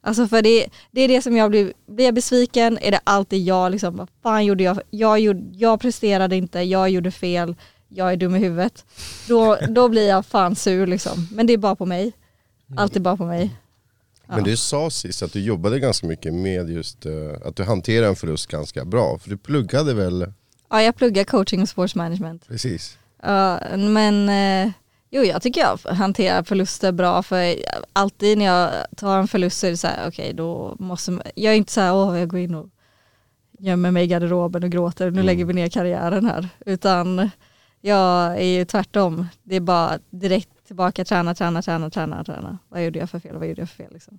Alltså 0.00 0.28
för 0.28 0.42
det, 0.42 0.66
det 0.90 1.00
är 1.00 1.08
det 1.08 1.22
som 1.22 1.36
jag 1.36 1.50
blir, 1.50 1.72
blir 1.86 2.04
jag 2.04 2.14
besviken 2.14 2.78
är 2.82 2.90
det 2.90 3.00
alltid 3.04 3.44
jag 3.44 3.72
liksom, 3.72 3.96
vad 3.96 4.08
fan 4.22 4.44
gjorde 4.44 4.64
jag, 4.64 4.80
jag, 4.90 5.20
gjorde, 5.20 5.42
jag 5.52 5.80
presterade 5.80 6.36
inte, 6.36 6.60
jag 6.60 6.90
gjorde 6.90 7.10
fel, 7.10 7.56
jag 7.96 8.12
är 8.12 8.16
dum 8.16 8.36
i 8.36 8.38
huvudet. 8.38 8.84
Då, 9.28 9.58
då 9.68 9.88
blir 9.88 10.08
jag 10.08 10.26
fan 10.26 10.56
sur 10.56 10.86
liksom, 10.86 11.28
men 11.32 11.46
det 11.46 11.52
är 11.52 11.58
bara 11.58 11.76
på 11.76 11.86
mig. 11.86 12.12
Alltid 12.76 13.02
bara 13.02 13.16
på 13.16 13.24
mig. 13.26 13.56
Men 14.26 14.44
du 14.44 14.56
sa 14.56 14.90
sist 14.90 15.22
att 15.22 15.32
du 15.32 15.40
jobbade 15.40 15.80
ganska 15.80 16.06
mycket 16.06 16.34
med 16.34 16.70
just 16.70 17.06
eh, 17.06 17.12
att 17.44 17.56
du 17.56 17.64
hanterar 17.64 18.06
en 18.08 18.16
förlust 18.16 18.46
ganska 18.46 18.84
bra. 18.84 19.18
För 19.18 19.30
du 19.30 19.36
pluggade 19.36 19.94
väl 19.94 20.32
Ja, 20.70 20.82
jag 20.82 20.96
pluggar 20.96 21.24
coaching 21.24 21.62
och 21.62 21.68
sports 21.68 21.94
management. 21.94 22.48
precis? 22.48 22.98
Ja, 23.22 23.60
men 23.76 24.28
eh, 24.28 24.72
jo, 25.10 25.22
jag 25.22 25.42
tycker 25.42 25.60
jag 25.60 25.78
hanterar 25.94 26.42
förluster 26.42 26.92
bra 26.92 27.22
för 27.22 27.54
alltid 27.92 28.38
när 28.38 28.44
jag 28.44 28.70
tar 28.96 29.18
en 29.18 29.28
förlust 29.28 29.58
så 29.58 29.66
är 29.66 29.70
det 29.70 29.76
så 29.76 29.86
här, 29.86 30.08
okej 30.08 30.32
då 30.34 30.76
måste 30.78 31.10
man, 31.10 31.22
jag 31.34 31.52
är 31.52 31.56
inte 31.56 31.72
så 31.72 31.80
här, 31.80 31.94
åh 31.94 32.18
jag 32.18 32.28
går 32.28 32.40
in 32.40 32.54
och 32.54 32.68
gömmer 33.58 33.90
mig 33.90 34.04
i 34.04 34.06
garderoben 34.06 34.64
och 34.64 34.70
gråter, 34.70 35.10
nu 35.10 35.22
lägger 35.22 35.44
vi 35.44 35.54
ner 35.54 35.68
karriären 35.68 36.26
här, 36.26 36.48
utan 36.66 37.30
jag 37.86 38.36
är 38.36 38.44
ju 38.58 38.64
tvärtom, 38.64 39.26
det 39.42 39.56
är 39.56 39.60
bara 39.60 39.98
direkt 40.10 40.48
tillbaka, 40.66 41.04
träna, 41.04 41.34
träna, 41.34 41.62
träna, 41.62 41.90
träna, 41.90 42.24
träna. 42.24 42.58
Vad 42.68 42.84
gjorde 42.84 42.98
jag 42.98 43.10
för 43.10 43.18
fel, 43.20 43.36
vad 43.36 43.48
gjorde 43.48 43.60
jag 43.62 43.68
för 43.68 43.76
fel 43.76 43.92
liksom. 43.92 44.18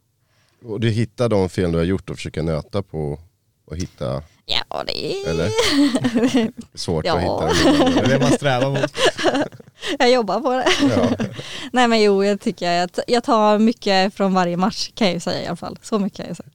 Och 0.65 0.79
du 0.79 0.89
hittar 0.89 1.29
de 1.29 1.50
fel 1.50 1.71
du 1.71 1.77
har 1.77 1.86
gjort 1.86 2.09
och 2.09 2.15
försöker 2.15 2.43
nöta 2.43 2.81
på 2.83 3.19
och 3.65 3.77
hitta, 3.77 4.24
Ja, 4.45 4.83
det 4.86 5.05
är... 5.05 5.29
eller? 5.29 5.51
Svårt 6.77 7.05
Ja. 7.05 7.15
att 7.17 7.21
hitta. 7.21 7.69
Det 7.89 8.00
är 8.00 8.07
det 8.07 8.19
man 8.19 8.31
strävar 8.31 8.69
mot. 8.69 8.97
jag 10.00 10.12
jobbar 10.12 10.39
på 10.41 10.51
det. 10.51 10.67
Ja. 10.95 11.25
Nej 11.71 11.88
men 11.88 12.01
jo, 12.01 12.24
jag 12.24 12.39
tycker 12.41 12.71
jag, 12.71 12.89
jag 13.07 13.24
tar 13.24 13.59
mycket 13.59 14.13
från 14.13 14.33
varje 14.33 14.57
match 14.57 14.91
kan 14.95 15.07
jag 15.07 15.13
ju 15.13 15.19
säga 15.19 15.43
i 15.43 15.47
alla 15.47 15.55
fall. 15.55 15.79
Så 15.81 16.00
mycket 16.00 16.17
kan 16.17 16.27
jag 16.27 16.38
säga. 16.38 16.50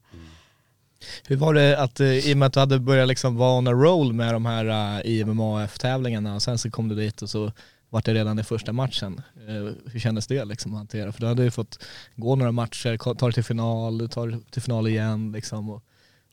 Hur 1.29 1.37
var 1.37 1.55
det 1.55 1.79
att, 1.79 2.01
eh, 2.01 2.07
i 2.07 2.35
och 2.35 2.39
med 2.39 2.47
att 2.47 2.53
du 2.53 2.61
hade 2.61 2.79
börjat 2.79 3.09
liksom 3.09 3.37
vara 3.37 3.59
on 3.59 3.67
a 3.67 3.73
roll 3.73 4.13
med 4.13 4.35
de 4.35 4.47
här 4.47 4.65
uh, 5.01 5.11
IMMAF-tävlingarna 5.11 6.35
och 6.35 6.43
sen 6.43 6.59
så 6.59 6.71
kom 6.71 6.89
du 6.89 6.95
dit 6.95 7.23
och 7.23 7.31
så 7.31 7.53
var 7.91 8.03
det 8.05 8.15
redan 8.15 8.39
i 8.39 8.43
första 8.43 8.73
matchen. 8.73 9.21
Eh, 9.49 9.91
hur 9.93 10.01
kändes 10.01 10.27
det 10.27 10.45
liksom 10.45 10.73
att 10.75 10.79
hantera? 10.79 11.13
För 11.13 11.21
du 11.21 11.27
hade 11.27 11.45
ju 11.45 11.51
fått 11.51 11.85
gå 12.17 12.37
några 12.37 12.53
matcher, 12.53 13.15
ta 13.15 13.27
dig 13.27 13.33
till 13.33 13.45
final, 13.45 14.09
ta 14.09 14.27
dig 14.27 14.41
till 14.51 14.63
final 14.63 14.89
igen 14.89 15.33
liksom. 15.33 15.71
Och 15.71 15.83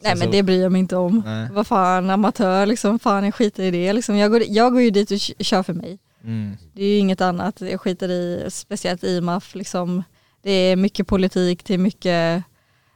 Nej 0.01 0.15
men 0.15 0.27
så- 0.27 0.31
det 0.31 0.43
bryr 0.43 0.61
jag 0.61 0.71
mig 0.71 0.79
inte 0.79 0.95
om. 0.95 1.21
Nej. 1.25 1.47
Vad 1.51 1.67
fan, 1.67 2.09
amatör 2.09 2.65
liksom, 2.65 2.99
fan 2.99 3.23
jag 3.25 3.35
skiter 3.35 3.63
i 3.63 3.71
det 3.71 3.93
liksom. 3.93 4.15
Jag 4.17 4.31
går, 4.31 4.43
jag 4.47 4.71
går 4.73 4.81
ju 4.81 4.89
dit 4.89 5.11
och 5.11 5.19
kör 5.19 5.63
för 5.63 5.73
mig. 5.73 5.99
Mm. 6.23 6.57
Det 6.73 6.83
är 6.83 6.87
ju 6.87 6.97
inget 6.97 7.21
annat, 7.21 7.61
jag 7.61 7.81
skiter 7.81 8.09
i, 8.09 8.45
speciellt 8.49 9.03
IMAF 9.03 9.55
liksom. 9.55 10.03
Det 10.41 10.51
är 10.51 10.75
mycket 10.75 11.07
politik, 11.07 11.65
det 11.65 11.73
är 11.73 11.77
mycket 11.77 12.43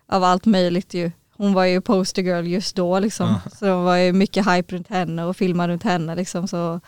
av 0.07 0.23
allt 0.23 0.45
möjligt 0.45 0.93
ju. 0.93 1.11
Hon 1.37 1.53
var 1.53 1.65
ju 1.65 1.81
poster 1.81 2.21
girl 2.23 2.47
just 2.47 2.75
då 2.75 2.99
liksom. 2.99 3.27
Ja. 3.45 3.51
Så 3.59 3.65
det 3.65 3.73
var 3.73 3.95
ju 3.95 4.13
mycket 4.13 4.47
hype 4.51 4.75
runt 4.75 4.87
henne 4.87 5.23
och 5.23 5.37
filma 5.37 5.67
runt 5.67 5.83
henne 5.83 6.15
liksom. 6.15 6.47
Så 6.47 6.79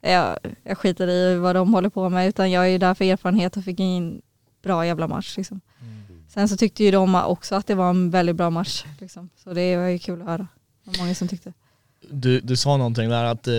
jag, 0.00 0.38
jag 0.62 0.78
skiter 0.78 1.08
i 1.08 1.36
vad 1.36 1.54
de 1.56 1.74
håller 1.74 1.88
på 1.88 2.08
med 2.08 2.28
utan 2.28 2.50
jag 2.50 2.64
är 2.64 2.68
ju 2.68 2.78
där 2.78 2.94
för 2.94 3.04
erfarenhet 3.04 3.56
och 3.56 3.64
fick 3.64 3.80
en 3.80 4.22
bra 4.62 4.86
jävla 4.86 5.08
match 5.08 5.36
liksom. 5.36 5.60
Sen 6.28 6.48
så 6.48 6.56
tyckte 6.56 6.84
ju 6.84 6.90
de 6.90 7.14
också 7.14 7.54
att 7.54 7.66
det 7.66 7.74
var 7.74 7.90
en 7.90 8.10
väldigt 8.10 8.36
bra 8.36 8.50
match. 8.50 8.84
Liksom. 9.00 9.28
Så 9.36 9.52
det 9.54 9.76
var 9.76 9.86
ju 9.86 9.98
kul 9.98 10.20
att 10.22 10.26
höra. 10.28 10.46
Det 10.84 10.90
var 10.90 10.98
många 11.04 11.14
som 11.14 11.28
tyckte. 11.28 11.52
Du, 12.10 12.40
du 12.40 12.56
sa 12.56 12.76
någonting 12.76 13.08
där 13.08 13.24
att 13.24 13.46
eh, 13.48 13.52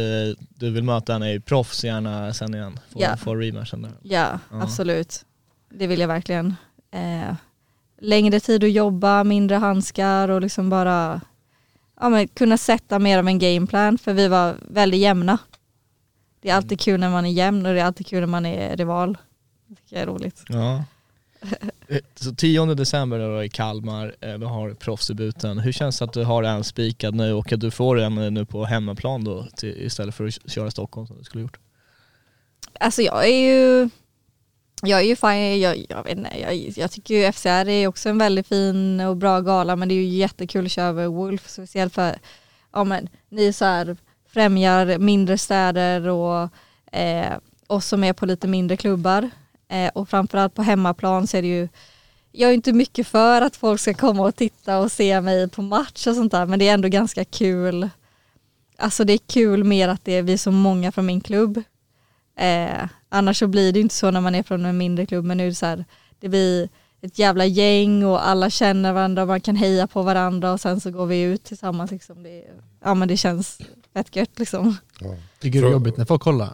du 0.56 0.72
vill 0.72 0.84
möta 0.84 1.14
henne 1.14 1.34
i 1.34 1.40
proffs 1.40 1.84
gärna 1.84 2.34
sen 2.34 2.56
igen. 2.56 2.80
Få, 2.94 3.18
få 3.18 3.36
rematchen 3.36 3.82
där. 3.82 3.92
Ja, 4.02 4.40
Ja. 4.52 4.62
absolut. 4.64 5.26
Det 5.70 5.88
vill 5.88 6.00
jag 6.00 6.08
verkligen. 6.08 6.56
Eh, 6.92 7.36
längre 8.02 8.40
tid 8.40 8.64
att 8.64 8.72
jobba, 8.72 9.24
mindre 9.24 9.56
handskar 9.58 10.30
och 10.30 10.42
liksom 10.42 10.70
bara 10.70 11.22
ja, 12.00 12.10
men 12.10 12.28
kunna 12.28 12.58
sätta 12.58 13.00
mer 13.00 13.20
av 13.20 13.28
en 13.28 13.40
gameplan 13.40 13.98
för 13.98 14.14
vi 14.14 14.28
var 14.28 14.56
väldigt 14.70 15.00
jämna. 15.00 15.38
Det 16.42 16.50
är 16.50 16.56
alltid 16.56 16.80
kul 16.80 17.00
när 17.00 17.10
man 17.10 17.26
är 17.26 17.30
jämn 17.32 17.66
och 17.66 17.74
det 17.74 17.80
är 17.80 17.86
alltid 17.86 18.08
kul 18.08 18.20
när 18.20 18.28
man 18.28 18.46
är 18.46 18.78
rival. 18.78 19.18
Det 19.68 19.76
tycker 19.76 19.96
jag 19.96 20.04
är 20.04 20.08
roligt. 20.08 20.44
Ja. 20.48 20.84
Eh, 21.88 22.00
Så 22.16 22.36
10 22.36 22.66
december 22.66 23.20
då 23.20 23.44
i 23.44 23.50
Kalmar, 23.50 24.16
eh, 24.22 24.34
du 24.34 24.46
har 24.46 24.74
proffsdebuten. 24.74 25.60
Hur 25.60 25.72
känns 25.72 26.00
det 26.00 26.06
att 26.06 26.14
du 26.14 26.24
har 26.24 26.44
en 26.44 26.64
spikad 26.64 27.16
nu 27.16 27.34
och 27.34 27.54
att 27.54 27.60
du 27.60 27.72
får 27.72 28.00
en 28.00 28.18
eh, 28.18 28.32
nu 28.32 28.46
på 28.46 28.66
hemmaplan 28.66 29.24
då 29.24 29.48
till, 29.56 29.82
istället 29.86 30.16
för 30.16 30.28
att 30.28 30.52
köra 30.52 30.72
Stockholm 30.72 31.08
som 31.08 31.18
du 31.18 31.24
skulle 31.24 31.42
gjort? 31.42 31.60
Alltså 32.80 33.02
jag 33.02 33.30
är 33.30 33.38
ju 33.38 33.90
jag 34.82 35.00
är 35.00 35.06
ju 35.06 35.16
fine, 35.16 35.60
jag, 35.60 35.86
jag 35.90 36.04
vet 36.04 36.18
inte, 36.18 36.40
jag, 36.40 36.56
jag 36.56 36.92
tycker 36.92 37.16
ju 37.16 37.32
FCR 37.32 37.70
är 37.70 37.88
också 37.88 38.10
en 38.10 38.18
väldigt 38.18 38.48
fin 38.48 39.02
och 39.02 39.18
bra 39.18 39.42
gala 39.42 39.76
men 39.76 39.88
det 39.88 39.94
är 39.94 39.96
ju 39.96 40.08
jättekul 40.08 40.66
att 40.66 40.72
köra 40.72 40.88
över 40.88 41.08
Wolf 41.08 41.50
speciellt 41.50 41.94
för 41.94 42.16
ja 42.74 42.84
men 42.84 43.10
ni 43.30 43.54
så 43.54 43.66
här 43.66 43.98
främjar 44.30 44.98
mindre 44.98 45.38
städer 45.38 46.08
och 46.08 46.50
eh, 46.92 47.38
oss 47.68 47.86
som 47.86 48.04
är 48.04 48.14
på 48.14 48.26
lite 48.26 48.48
mindre 48.48 48.78
klubbar. 48.78 49.30
Eh, 49.68 49.92
och 49.94 50.10
framförallt 50.10 50.56
på 50.56 50.62
hemmaplan 50.62 51.28
så 51.28 51.38
är 51.38 51.42
det 51.42 51.48
ju 51.48 51.68
jag 52.32 52.50
är 52.50 52.54
inte 52.54 52.74
mycket 52.74 53.08
för 53.08 53.42
att 53.42 53.56
folk 53.56 53.82
ska 53.82 53.94
komma 53.94 54.24
och 54.24 54.36
titta 54.36 54.80
och 54.80 54.92
se 54.92 55.22
mig 55.22 55.50
på 55.50 55.62
match 55.62 56.08
och 56.08 56.16
sånt 56.16 56.32
där 56.32 56.46
men 56.46 56.60
det 56.60 56.68
är 56.68 56.74
ändå 56.74 56.88
ganska 56.88 57.26
kul. 57.26 57.90
Alltså 58.78 59.04
det 59.04 59.14
är 59.14 59.18
kul 59.18 59.64
mer 59.64 59.88
att 59.88 60.06
det 60.06 60.12
är 60.12 60.24
vi 60.24 60.38
så 60.38 60.52
många 60.52 60.92
från 60.92 61.06
min 61.06 61.22
klubb. 61.22 61.64
Eh, 62.38 62.90
annars 63.10 63.40
så 63.40 63.48
blir 63.48 63.74
det 63.74 63.80
inte 63.80 63.96
så 63.96 64.12
när 64.12 64.22
man 64.22 64.36
är 64.36 64.44
från 64.44 64.66
en 64.66 64.78
mindre 64.78 65.06
klubb 65.06 65.26
men 65.26 65.38
nu 65.38 65.44
är 65.44 65.50
det 65.50 65.56
så 65.56 65.66
här, 65.66 65.86
det 66.20 66.30
blir 66.30 66.70
ett 67.02 67.20
jävla 67.20 67.46
gäng 67.46 68.06
och 68.06 68.28
alla 68.28 68.50
känner 68.50 68.94
varandra 68.94 69.22
och 69.22 69.28
man 69.28 69.42
kan 69.42 69.56
heja 69.56 69.88
på 69.88 70.02
varandra 70.02 70.52
och 70.54 70.62
sen 70.62 70.80
så 70.80 70.92
går 70.92 71.06
vi 71.06 71.22
ut 71.22 71.44
tillsammans 71.44 71.92
liksom. 71.92 72.24
Det, 72.24 72.44
ja 72.84 72.94
men 72.94 73.08
det 73.08 73.18
känns 73.18 73.60
fett 73.94 74.16
gött 74.16 74.40
liksom. 74.40 74.78
Tycker 75.40 75.60
du 75.60 75.66
det 75.66 75.72
är 75.72 75.72
jobbigt 75.72 75.98
när 75.98 76.06
folk 76.06 76.22
kollar? 76.22 76.54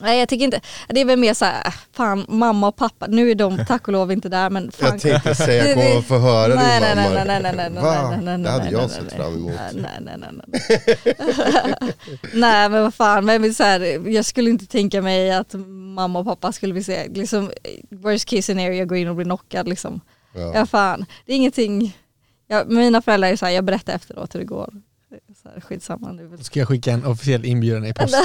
Nej 0.00 0.18
jag 0.18 0.28
tycker 0.28 0.44
inte, 0.44 0.60
det 0.88 1.00
är 1.00 1.04
väl 1.04 1.18
mer 1.18 1.34
så 1.34 1.44
här, 1.44 1.66
äh, 1.66 1.72
fan 1.92 2.24
mamma 2.28 2.68
och 2.68 2.76
pappa, 2.76 3.06
nu 3.06 3.30
är 3.30 3.34
de 3.34 3.64
tack 3.68 3.86
och 3.88 3.92
lov 3.92 4.12
inte 4.12 4.28
där 4.28 4.50
men 4.50 4.72
fan. 4.72 4.88
Jag 4.92 5.00
tänkte 5.00 5.34
säga, 5.34 5.62
Det- 5.62 5.68
jag 5.68 5.74
kommer 5.76 5.90
det- 5.90 5.98
att 5.98 6.04
få 6.06 6.18
höra 6.18 6.54
nej, 6.54 6.80
din 6.80 6.88
nej, 6.96 6.96
mamma. 6.96 7.14
nej, 7.24 7.24
nej, 7.26 7.40
nej, 7.42 7.52
nej, 7.56 7.70
nej, 7.70 7.82
Va? 7.82 8.10
nej, 8.10 8.18
nej, 8.24 8.38
Det 8.38 8.50
hade 8.50 8.64
nej, 8.64 8.72
jag 8.72 8.80
nej, 8.80 8.88
sett 8.90 9.02
nej. 9.02 9.16
fram 9.16 9.34
emot. 9.34 9.52
Nej, 9.74 9.98
nej, 10.00 10.16
nej, 10.18 10.28
nej. 10.32 10.60
nej 12.34 12.68
men 12.68 12.82
vad 12.82 12.94
fan, 12.94 13.24
men 13.24 13.54
så 13.54 13.62
här, 13.62 14.08
jag 14.08 14.24
skulle 14.24 14.50
inte 14.50 14.66
tänka 14.66 15.02
mig 15.02 15.30
att 15.32 15.54
mamma 15.94 16.18
och 16.18 16.24
pappa 16.26 16.52
skulle 16.52 16.74
vilja 16.74 16.84
se, 16.84 17.08
liksom 17.08 17.50
worst 17.90 18.28
case 18.28 18.42
scenario, 18.42 18.84
gå 18.84 18.96
in 18.96 19.08
och 19.08 19.16
bli 19.16 19.24
knockad 19.24 19.68
liksom. 19.68 20.00
Ja. 20.34 20.52
Ja 20.54 20.66
fan, 20.66 21.04
det 21.26 21.32
är 21.32 21.36
ingenting, 21.36 21.96
jag, 22.48 22.70
mina 22.72 23.02
föräldrar 23.02 23.28
är 23.28 23.36
så 23.36 23.46
här, 23.46 23.52
jag 23.52 23.64
berättar 23.64 23.92
efteråt 23.94 24.34
hur 24.34 24.40
det 24.40 24.46
går. 24.46 24.72
Så 25.46 25.52
här, 25.52 25.60
skitsamma 25.60 26.12
nu. 26.12 26.30
Ska 26.40 26.58
jag 26.58 26.68
skicka 26.68 26.92
en 26.92 27.04
officiell 27.04 27.44
inbjudan 27.44 27.86
i 27.86 27.92
posten. 27.92 28.20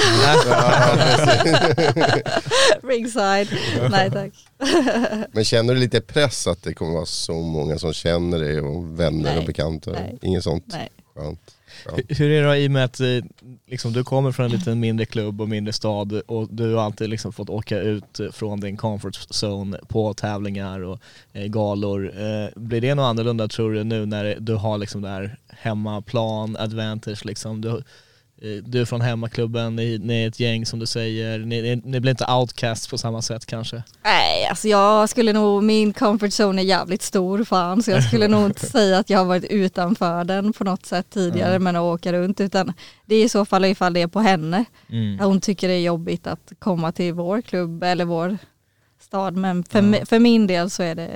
Ringside, 2.82 3.48
nej 3.90 4.10
tack. 4.10 4.32
Men 5.32 5.44
känner 5.44 5.74
du 5.74 5.80
lite 5.80 6.00
press 6.00 6.46
att 6.46 6.62
det 6.62 6.74
kommer 6.74 6.92
vara 6.92 7.06
så 7.06 7.32
många 7.32 7.78
som 7.78 7.92
känner 7.92 8.38
dig 8.38 8.60
och 8.60 9.00
vänner 9.00 9.30
Nej. 9.30 9.38
och 9.38 9.44
bekanta? 9.44 9.90
Nej. 9.90 10.18
Inget 10.22 10.44
sånt? 10.44 10.64
Nej. 10.66 10.88
Skönt. 11.14 11.56
Ja. 11.86 11.92
Hur- 12.08 12.30
är 12.30 12.42
det 12.42 12.48
då 12.48 12.56
i 12.56 12.66
och 12.66 12.70
med 12.70 12.84
att 12.84 13.00
eh, 13.00 13.06
liksom, 13.66 13.92
du 13.92 14.04
kommer 14.04 14.32
från 14.32 14.46
en 14.46 14.52
liten 14.52 14.80
mindre 14.80 15.06
klubb 15.06 15.40
och 15.40 15.48
mindre 15.48 15.72
stad 15.72 16.12
och 16.26 16.48
du 16.50 16.74
har 16.74 16.82
alltid 16.84 17.08
liksom 17.08 17.32
fått 17.32 17.50
åka 17.50 17.78
ut 17.80 18.20
från 18.32 18.60
din 18.60 18.76
comfort 18.76 19.16
zone 19.42 19.78
på 19.88 20.14
tävlingar 20.14 20.80
och 20.80 20.98
eh, 21.32 21.46
galor. 21.46 22.12
Eh, 22.16 22.48
blir 22.56 22.80
det 22.80 22.94
något 22.94 23.04
annorlunda 23.04 23.48
tror 23.48 23.72
du 23.72 23.84
nu 23.84 24.06
när 24.06 24.36
du 24.40 24.54
har 24.54 24.78
liksom 24.78 25.02
det 25.02 25.08
här 25.08 25.36
hemmaplan 25.48 26.56
advantage 26.56 27.26
liksom? 27.26 27.60
Du, 27.60 27.82
du 28.64 28.80
är 28.80 28.84
från 28.84 29.00
hemmaklubben, 29.00 29.76
ni, 29.76 29.98
ni 29.98 30.22
är 30.24 30.28
ett 30.28 30.40
gäng 30.40 30.66
som 30.66 30.78
du 30.78 30.86
säger, 30.86 31.38
ni, 31.38 31.62
ni, 31.62 31.76
ni 31.84 32.00
blir 32.00 32.10
inte 32.10 32.26
outcasts 32.32 32.88
på 32.88 32.98
samma 32.98 33.22
sätt 33.22 33.46
kanske? 33.46 33.82
Nej, 34.04 34.46
alltså 34.46 34.68
jag 34.68 35.08
skulle 35.08 35.32
nog, 35.32 35.62
min 35.62 35.92
comfort 35.92 36.30
zone 36.40 36.62
är 36.62 36.64
jävligt 36.64 37.02
stor 37.02 37.44
fan 37.44 37.82
så 37.82 37.90
jag 37.90 38.04
skulle 38.04 38.28
nog 38.28 38.46
inte 38.46 38.66
säga 38.70 38.98
att 38.98 39.10
jag 39.10 39.18
har 39.18 39.24
varit 39.26 39.44
utanför 39.44 40.24
den 40.24 40.52
på 40.52 40.64
något 40.64 40.86
sätt 40.86 41.06
tidigare 41.10 41.50
Mm. 41.50 41.62
men 41.64 41.76
att 41.76 41.82
åka 41.82 42.12
runt 42.12 42.40
utan 42.40 42.72
det 43.06 43.14
är 43.14 43.24
i 43.24 43.28
så 43.28 43.44
fall 43.44 43.64
ifall 43.64 43.92
det 43.92 44.00
är 44.02 44.06
på 44.06 44.20
henne. 44.20 44.64
Mm. 44.90 45.18
Hon 45.18 45.40
tycker 45.40 45.68
det 45.68 45.74
är 45.74 45.80
jobbigt 45.80 46.26
att 46.26 46.52
komma 46.58 46.92
till 46.92 47.12
vår 47.14 47.40
klubb 47.40 47.82
eller 47.82 48.04
vår 48.04 48.38
stad 49.00 49.36
men 49.36 49.64
för, 49.64 49.80
mi- 49.80 50.04
för 50.06 50.18
min 50.18 50.46
del 50.46 50.70
så 50.70 50.82
är 50.82 50.94
det 50.94 51.10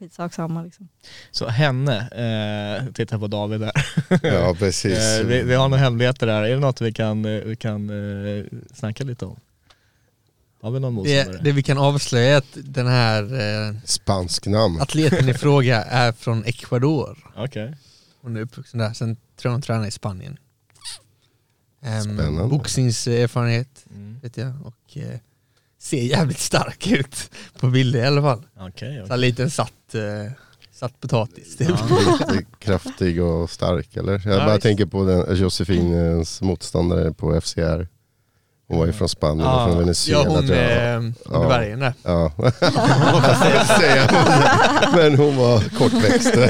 skitsak 0.00 0.34
samma 0.34 0.62
liksom. 0.62 0.88
Så 1.30 1.48
henne, 1.48 1.98
eh, 2.86 2.92
titta 2.92 3.18
på 3.18 3.26
David 3.26 3.60
där. 3.60 3.72
ja, 4.22 4.54
precis. 4.58 4.98
Eh, 4.98 5.26
vi, 5.26 5.42
vi 5.42 5.54
har 5.54 5.68
några 5.68 5.82
hemligheter 5.82 6.26
där, 6.26 6.42
är 6.42 6.48
det 6.54 6.60
något 6.60 6.80
vi 6.80 6.92
kan, 6.92 7.24
eh, 7.24 7.40
vi 7.44 7.56
kan 7.56 7.90
eh, 8.38 8.44
snacka 8.74 9.04
lite 9.04 9.24
om? 9.24 9.40
Har 10.62 10.70
vi 10.70 10.80
någon 10.80 10.92
motståndare? 10.94 11.36
Det, 11.36 11.42
det 11.44 11.52
vi 11.52 11.62
kan 11.62 11.78
avslöja 11.78 12.32
är 12.34 12.36
att 12.36 12.56
den 12.56 12.86
här 12.86 13.22
eh, 13.68 13.74
Spansk 13.84 14.46
namn. 14.46 14.80
atleten 14.80 15.28
i 15.28 15.34
fråga 15.44 15.82
är 15.82 16.12
från 16.12 16.44
Ecuador. 16.44 17.18
Okej. 17.36 17.76
Hon 18.22 18.36
är 18.36 18.40
uppvuxen 18.40 18.78
där, 18.80 18.92
sen 18.92 19.16
tror 19.16 19.50
jag 19.50 19.52
hon 19.52 19.62
tränar 19.62 19.86
i 19.86 19.90
Spanien. 19.90 20.36
Um, 21.82 22.00
Spännande. 22.02 22.44
boxningserfarenhet 22.48 23.84
Mm. 23.94 24.18
vet 24.22 24.36
jag 24.36 24.52
och 24.64 24.96
eh, 24.96 25.18
ser 25.82 26.02
jävligt 26.02 26.38
stark 26.38 26.86
ut 26.86 27.30
på 27.60 27.66
bilder 27.66 28.00
i 28.02 28.06
alla 28.06 28.22
fall. 28.22 28.42
Okej, 28.60 28.96
Så 28.98 29.02
okej. 29.04 29.14
en 29.14 29.20
liten 29.20 29.50
satt, 29.50 29.94
eh, 29.94 30.32
satt 30.72 31.00
potatis 31.00 31.56
typ. 31.56 31.68
Lite 31.70 32.44
kraftig 32.58 33.22
och 33.22 33.50
stark 33.50 33.96
eller? 33.96 34.12
Jag 34.24 34.34
Ja, 34.34 34.38
bara 34.38 34.52
visst. 34.54 34.62
tänker 34.62 34.86
på 34.86 35.04
den, 35.04 35.36
Josefines 35.36 36.40
motståndare 36.40 37.12
på 37.12 37.40
FCR. 37.40 37.88
Hon 38.68 38.78
var 38.78 38.86
ju 38.86 38.92
från 38.92 39.08
Spanien 39.08 39.46
och 39.46 39.52
Ja, 39.54 39.64
från 39.64 39.72
ja 39.74 39.78
Venezuela 39.78 40.28
hon 40.28 40.46
tror 40.46 40.58
jag. 40.58 40.94
eh, 41.04 41.10
Ja. 41.30 41.48
bergen 41.48 41.80
där. 41.80 41.92
Ja. 42.02 42.32
Men 44.96 45.16
hon 45.16 45.36
var 45.36 45.60
kortväxt. 45.78 46.34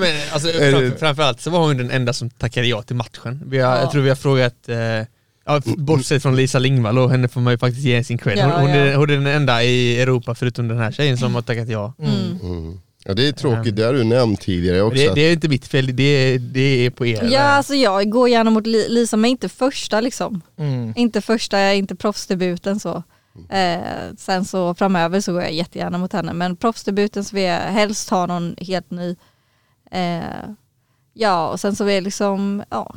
Men 0.00 0.16
alltså 0.32 0.48
framför, 0.48 0.98
framförallt 0.98 1.40
så 1.40 1.50
var 1.50 1.58
hon 1.58 1.76
den 1.76 1.90
enda 1.90 2.12
som 2.12 2.30
tackade 2.30 2.66
ja 2.66 2.82
till 2.82 2.96
matchen. 2.96 3.42
Vi 3.46 3.58
har, 3.58 3.74
Ja. 3.76 3.80
Jag 3.80 3.90
tror 3.90 4.02
vi 4.02 4.08
har 4.08 4.16
frågat, 4.16 4.68
eh, 4.68 4.76
ja, 5.46 5.60
bortsett 5.64 6.22
från 6.22 6.36
Lisa 6.36 6.58
Lingvall 6.58 6.98
och 6.98 7.10
henne 7.10 7.28
får 7.28 7.40
man 7.40 7.52
ju 7.52 7.58
faktiskt 7.58 7.84
ge 7.86 8.04
sin 8.04 8.18
cred. 8.18 8.38
Hon, 8.38 8.48
Ja, 8.50 8.60
hon, 8.60 8.70
ja. 8.70 8.76
Är, 8.76 8.94
hon 8.94 9.10
är 9.10 9.14
den 9.14 9.26
enda 9.26 9.62
i 9.62 10.00
Europa 10.00 10.34
förutom 10.34 10.68
den 10.68 10.78
här 10.78 10.92
tjejen 10.92 11.18
som 11.18 11.34
har 11.34 11.42
tackat 11.42 11.68
ja. 11.68 11.94
Mm. 11.98 12.38
Mm. 12.42 12.80
Ja 13.04 13.14
det 13.14 13.28
är 13.28 13.32
tråkigt, 13.32 13.76
det 13.76 13.82
har 13.82 13.92
du 13.92 14.04
nämnt 14.04 14.40
tidigare 14.40 14.82
också. 14.82 14.98
Det, 15.02 15.14
det 15.14 15.20
är 15.20 15.32
inte 15.32 15.48
mitt 15.48 15.66
fel, 15.66 15.96
det 15.96 16.02
är, 16.02 16.38
det 16.38 16.86
är 16.86 16.90
på 16.90 17.06
er. 17.06 17.28
Ja 17.32 17.40
alltså 17.40 17.74
jag 17.74 18.10
går 18.10 18.28
gärna 18.28 18.50
mot 18.50 18.66
Li- 18.66 18.88
Lisa 18.88 19.16
men 19.16 19.30
inte 19.30 19.48
första 19.48 20.00
liksom. 20.00 20.40
Mm. 20.58 20.92
Inte 20.96 21.20
första, 21.20 21.74
inte 21.74 21.94
proffsdebuten 21.94 22.80
så. 22.80 23.02
Eh, 23.50 23.78
sen 24.18 24.44
så 24.44 24.74
framöver 24.74 25.20
så 25.20 25.32
går 25.32 25.42
jag 25.42 25.52
jättegärna 25.52 25.98
mot 25.98 26.12
henne 26.12 26.32
men 26.32 26.56
proffsdebuten 26.56 27.24
så 27.24 27.36
vill 27.36 27.44
jag 27.44 27.60
helst 27.60 28.10
ha 28.10 28.26
någon 28.26 28.56
helt 28.58 28.90
ny. 28.90 29.16
Eh, 29.90 30.50
ja 31.14 31.48
och 31.50 31.60
sen 31.60 31.76
så 31.76 31.84
vill 31.84 31.94
jag 31.94 32.04
liksom, 32.04 32.64
ja. 32.70 32.94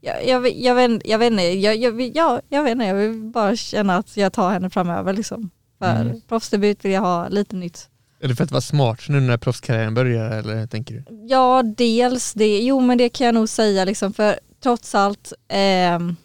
Jag, 0.00 0.26
jag, 0.28 0.50
jag, 0.56 0.74
vet, 0.74 1.02
jag 1.06 1.18
vet 1.18 1.30
inte, 1.32 1.42
jag, 1.42 1.76
jag, 1.76 2.00
ja, 2.00 2.40
jag 2.48 2.62
vet 2.62 2.72
inte, 2.72 2.84
jag 2.84 2.94
vill 2.94 3.22
bara 3.22 3.56
känna 3.56 3.96
att 3.96 4.16
jag 4.16 4.32
tar 4.32 4.50
henne 4.50 4.70
framöver 4.70 5.12
liksom. 5.12 5.50
För 5.78 6.00
Mm. 6.00 6.20
proffsdebut 6.28 6.84
vill 6.84 6.92
jag 6.92 7.00
ha 7.00 7.28
lite 7.28 7.56
nytt. 7.56 7.88
Är 8.20 8.28
det 8.28 8.34
för 8.36 8.44
att 8.44 8.50
vara 8.50 8.60
smart 8.60 9.00
nu 9.08 9.20
när 9.20 9.36
proffskarriären 9.36 9.94
börjar 9.94 10.30
eller 10.30 10.66
tänker 10.66 10.94
du? 10.94 11.04
Ja, 11.28 11.62
dels 11.62 12.32
det. 12.32 12.58
Jo, 12.62 12.80
men 12.80 12.98
det 12.98 13.08
kan 13.08 13.24
jag 13.26 13.34
nog 13.34 13.48
säga 13.48 13.84
liksom 13.84 14.12
för 14.12 14.38
trots 14.62 14.94
allt. 14.94 15.32
ehm, 15.48 16.16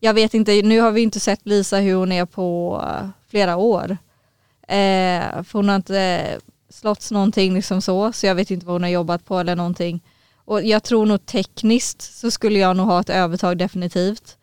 jag 0.00 0.14
vet 0.14 0.34
inte, 0.34 0.62
nu 0.62 0.80
har 0.80 0.90
vi 0.90 1.00
inte 1.02 1.20
sett 1.20 1.40
Lisa 1.46 1.76
hur 1.78 1.94
hon 1.94 2.12
är 2.12 2.24
på 2.26 2.80
eh, 2.88 3.08
flera 3.30 3.56
år. 3.56 3.90
Eh, 4.68 5.42
för 5.42 5.52
hon 5.52 5.68
har 5.68 5.76
inte 5.76 6.26
slotts 6.74 7.10
någonting 7.10 7.54
liksom 7.54 7.82
så, 7.82 8.12
så 8.12 8.26
jag 8.26 8.34
vet 8.34 8.50
inte 8.50 8.66
vad 8.66 8.74
hon 8.74 8.82
har 8.82 8.90
jobbat 8.90 9.24
på 9.24 9.38
eller 9.38 9.56
någonting. 9.56 10.02
Och 10.44 10.62
jag 10.62 10.82
tror 10.82 11.06
nog 11.06 11.26
tekniskt 11.26 12.02
så 12.02 12.30
skulle 12.30 12.58
jag 12.58 12.76
nog 12.76 12.86
ha 12.86 13.00
ett 13.00 13.10
övertag 13.10 13.58
definitivt. 13.58 14.36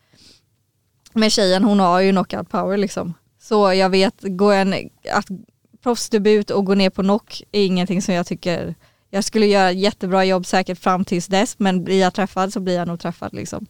Men 1.14 1.30
tjejen 1.30 1.64
hon 1.64 1.80
har 1.80 2.00
ju 2.00 2.12
knockout 2.12 2.50
power 2.50 2.78
liksom. 2.78 3.14
Så 3.42 3.74
jag 3.74 3.90
vet, 3.90 4.16
går 4.22 4.54
en, 4.54 4.90
att 5.12 5.28
proffsdebut 5.84 6.50
och 6.50 6.66
gå 6.66 6.76
ner 6.76 6.90
på 6.90 7.02
knock 7.02 7.42
är 7.52 7.66
ingenting 7.66 8.02
som 8.02 8.14
jag 8.14 8.26
tycker, 8.26 8.76
jag 9.10 9.24
skulle 9.24 9.46
göra 9.46 9.72
jättebra 9.72 10.26
jobb 10.26 10.46
säkert 10.46 10.80
fram 10.80 11.06
tills 11.06 11.28
dess 11.28 11.60
men 11.60 11.84
blir 11.84 12.00
jag 12.00 12.14
träffad 12.14 12.54
så 12.54 12.60
blir 12.60 12.76
jag 12.76 12.88
nog 12.88 13.00
träffad 13.00 13.34
liksom. 13.34 13.68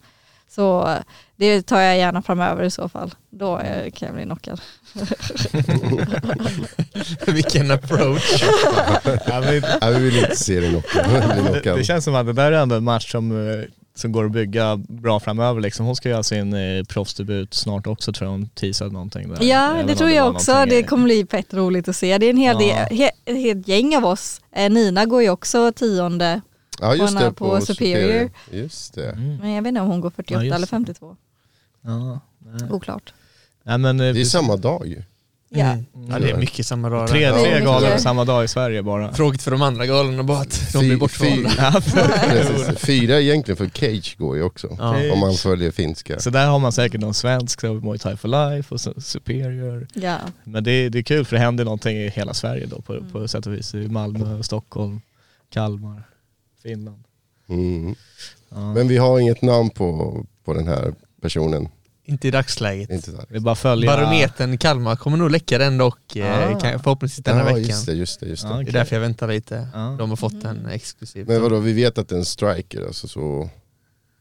Så 0.54 0.88
eh, 0.88 0.96
det 1.36 1.62
tar 1.62 1.80
jag 1.80 1.98
gärna 1.98 2.22
framöver 2.22 2.64
i 2.64 2.70
så 2.70 2.88
fall. 2.88 3.14
Då 3.30 3.58
eh, 3.58 3.90
kan 3.90 4.06
jag 4.06 4.14
bli 4.14 4.24
knockad. 4.24 4.60
Vilken 7.26 7.70
approach. 7.70 8.44
Ja, 9.26 9.40
men, 9.40 9.62
Nej, 9.80 9.92
vi 9.92 9.98
vill 10.04 10.16
inte 10.18 10.36
se 10.36 10.60
dig 10.60 10.70
det, 10.70 10.82
knockad. 11.52 11.78
det 11.78 11.84
känns 11.84 12.04
som 12.04 12.14
att 12.14 12.26
det 12.26 12.32
där 12.32 12.52
är 12.52 12.62
ändå 12.62 12.76
en 12.76 12.84
match 12.84 13.12
som, 13.12 13.50
eh, 13.50 13.64
som 13.94 14.12
går 14.12 14.24
att 14.24 14.32
bygga 14.32 14.76
bra 14.76 15.20
framöver 15.20 15.60
liksom. 15.60 15.86
Hon 15.86 15.96
ska 15.96 16.08
göra 16.08 16.22
sin 16.22 16.54
eh, 16.54 16.84
proffsdebut 16.84 17.54
snart 17.54 17.86
också 17.86 18.12
tror 18.12 18.26
jag, 18.26 18.32
hon 18.32 18.48
teasade 18.48 18.90
någonting 18.90 19.28
där. 19.28 19.38
Ja 19.44 19.72
Även 19.74 19.86
det 19.86 19.94
tror 19.94 20.10
jag 20.10 20.24
var 20.24 20.30
också, 20.30 20.64
det 20.68 20.82
kommer 20.82 21.04
bli 21.04 21.26
fett 21.30 21.54
roligt 21.54 21.88
att 21.88 21.96
se. 21.96 22.18
Det 22.18 22.26
är 22.26 22.30
en 22.30 22.36
hel 22.36 22.56
Ja. 22.60 22.86
del, 22.88 22.98
he, 22.98 23.10
ett 23.24 23.36
helt 23.36 23.68
gäng 23.68 23.96
av 23.96 24.04
oss. 24.06 24.40
Eh, 24.56 24.70
Nina 24.70 25.06
går 25.06 25.22
ju 25.22 25.30
också 25.30 25.72
tionde, 25.72 26.40
Ja 26.80 26.94
just 26.94 27.18
det, 27.18 27.32
på 27.32 27.60
Superior. 27.60 28.30
Just 28.50 28.94
det. 28.94 29.10
Mm. 29.10 29.36
men 29.36 29.50
jag 29.52 29.62
vet 29.62 29.68
inte 29.68 29.80
om 29.80 29.88
hon 29.88 30.00
går 30.00 30.10
48 30.10 30.44
Ja, 30.44 30.54
eller 30.54 30.66
det. 30.66 30.70
52. 30.70 31.16
Ja, 31.82 32.20
nej. 32.38 32.70
Oklart. 32.70 33.14
nej 33.62 33.78
men 33.78 34.00
eh, 34.00 34.14
Det 34.14 34.20
är 34.20 34.24
samma 34.24 34.56
dag 34.56 34.86
ju. 34.86 35.02
Ja. 35.54 35.64
Mm. 35.70 35.86
Ja 36.10 36.18
det 36.18 36.30
är 36.30 36.36
mycket 36.36 36.66
samma 36.66 36.88
dag. 36.90 37.08
tre, 37.08 37.30
tre 37.32 37.60
galor 37.60 37.90
på 37.94 37.98
samma 38.00 38.24
dag 38.24 38.44
i 38.44 38.48
Sverige 38.48 38.82
bara. 38.82 39.12
Tråkigt 39.12 39.42
för 39.42 39.50
de 39.50 39.62
andra 39.62 39.86
galorna 39.86 40.22
bara 40.22 40.38
att 40.40 40.72
de 40.72 40.78
blir 40.78 40.96
bortvalda. 40.96 41.80
Precis. 42.30 42.78
Fyra 42.78 43.20
egentligen 43.20 43.56
för 43.56 43.68
Cage 43.68 44.16
går 44.18 44.36
ju 44.36 44.42
också. 44.42 44.76
Ja. 44.78 45.12
Om 45.12 45.18
man 45.18 45.34
följer 45.34 45.70
finska. 45.70 46.20
Så 46.20 46.30
där 46.30 46.46
har 46.46 46.58
man 46.58 46.72
säkert 46.72 47.00
någon 47.00 47.14
svensk, 47.14 47.60
så 47.60 47.74
Muay 47.74 47.98
Thai 47.98 48.16
for 48.16 48.28
Life 48.28 48.74
och 48.74 48.80
så 48.80 49.00
Superior. 49.00 49.86
Ja. 49.94 50.16
Men 50.44 50.64
det, 50.64 50.88
det 50.88 50.98
är 50.98 51.02
kul 51.02 51.24
för 51.24 51.36
det 51.36 51.42
händer 51.42 51.64
någonting 51.64 51.96
i 51.96 52.08
hela 52.08 52.34
Sverige 52.34 52.66
då 52.66 52.80
på, 52.80 52.92
Mm. 52.92 53.10
på 53.10 53.28
sätt 53.28 53.46
och 53.46 53.52
vis. 53.52 53.74
I 53.74 53.88
Malmö, 53.88 54.42
Stockholm, 54.42 55.00
Kalmar, 55.50 56.02
Finland. 56.62 57.04
Mm. 57.48 57.94
Ja. 58.48 58.74
Men 58.74 58.88
vi 58.88 58.96
har 58.96 59.20
inget 59.20 59.42
namn 59.42 59.70
på, 59.70 60.26
på 60.44 60.54
den 60.54 60.66
här 60.68 60.94
personen. 61.22 61.68
Inte 62.04 62.28
i 62.28 62.30
dagsläget. 62.30 62.90
Inte. 62.90 63.10
Det 63.28 63.36
är 63.36 63.40
bara 63.40 63.54
följa... 63.54 63.90
Barometern 63.96 64.58
Kalmar 64.58 64.96
kommer 64.96 65.16
nog 65.16 65.30
läcka 65.30 65.58
den 65.58 65.78
dock, 65.78 66.16
eh, 66.16 66.48
Ah. 66.56 66.60
kan- 66.60 66.80
förhoppningsvis 66.82 67.24
denna 67.24 67.38
Ja 67.38 67.44
veckan. 67.44 67.62
just 67.62 67.86
det, 67.86 67.92
just 67.92 68.20
det. 68.20 68.26
Just 68.26 68.42
det. 68.42 68.48
Ja, 68.48 68.56
Det 68.56 68.70
är 68.70 68.72
därför 68.72 68.96
jag 68.96 69.00
väntar 69.00 69.28
lite. 69.28 69.68
Ja. 69.74 69.96
De 69.98 70.10
har 70.10 70.16
fått 70.16 70.44
en 70.44 70.66
exklusiv. 70.66 71.26
Men 71.28 71.42
vadå, 71.42 71.58
vi 71.58 71.72
vet 71.72 71.98
att 71.98 72.08
det 72.08 72.14
är 72.14 72.18
en 72.18 72.24
striker 72.24 72.86
alltså 72.86 73.08
så... 73.08 73.50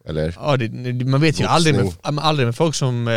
Eller? 0.06 0.36
Ja, 0.40 0.58
det, 0.58 1.06
man 1.06 1.22
vet 1.22 1.40
ju 1.42 1.46
aldrig 1.46 1.76
med, 1.76 1.94
aldrig 2.04 2.48
med 2.48 2.56
folk 2.56 2.76
som 2.76 3.08
eh, 3.08 3.14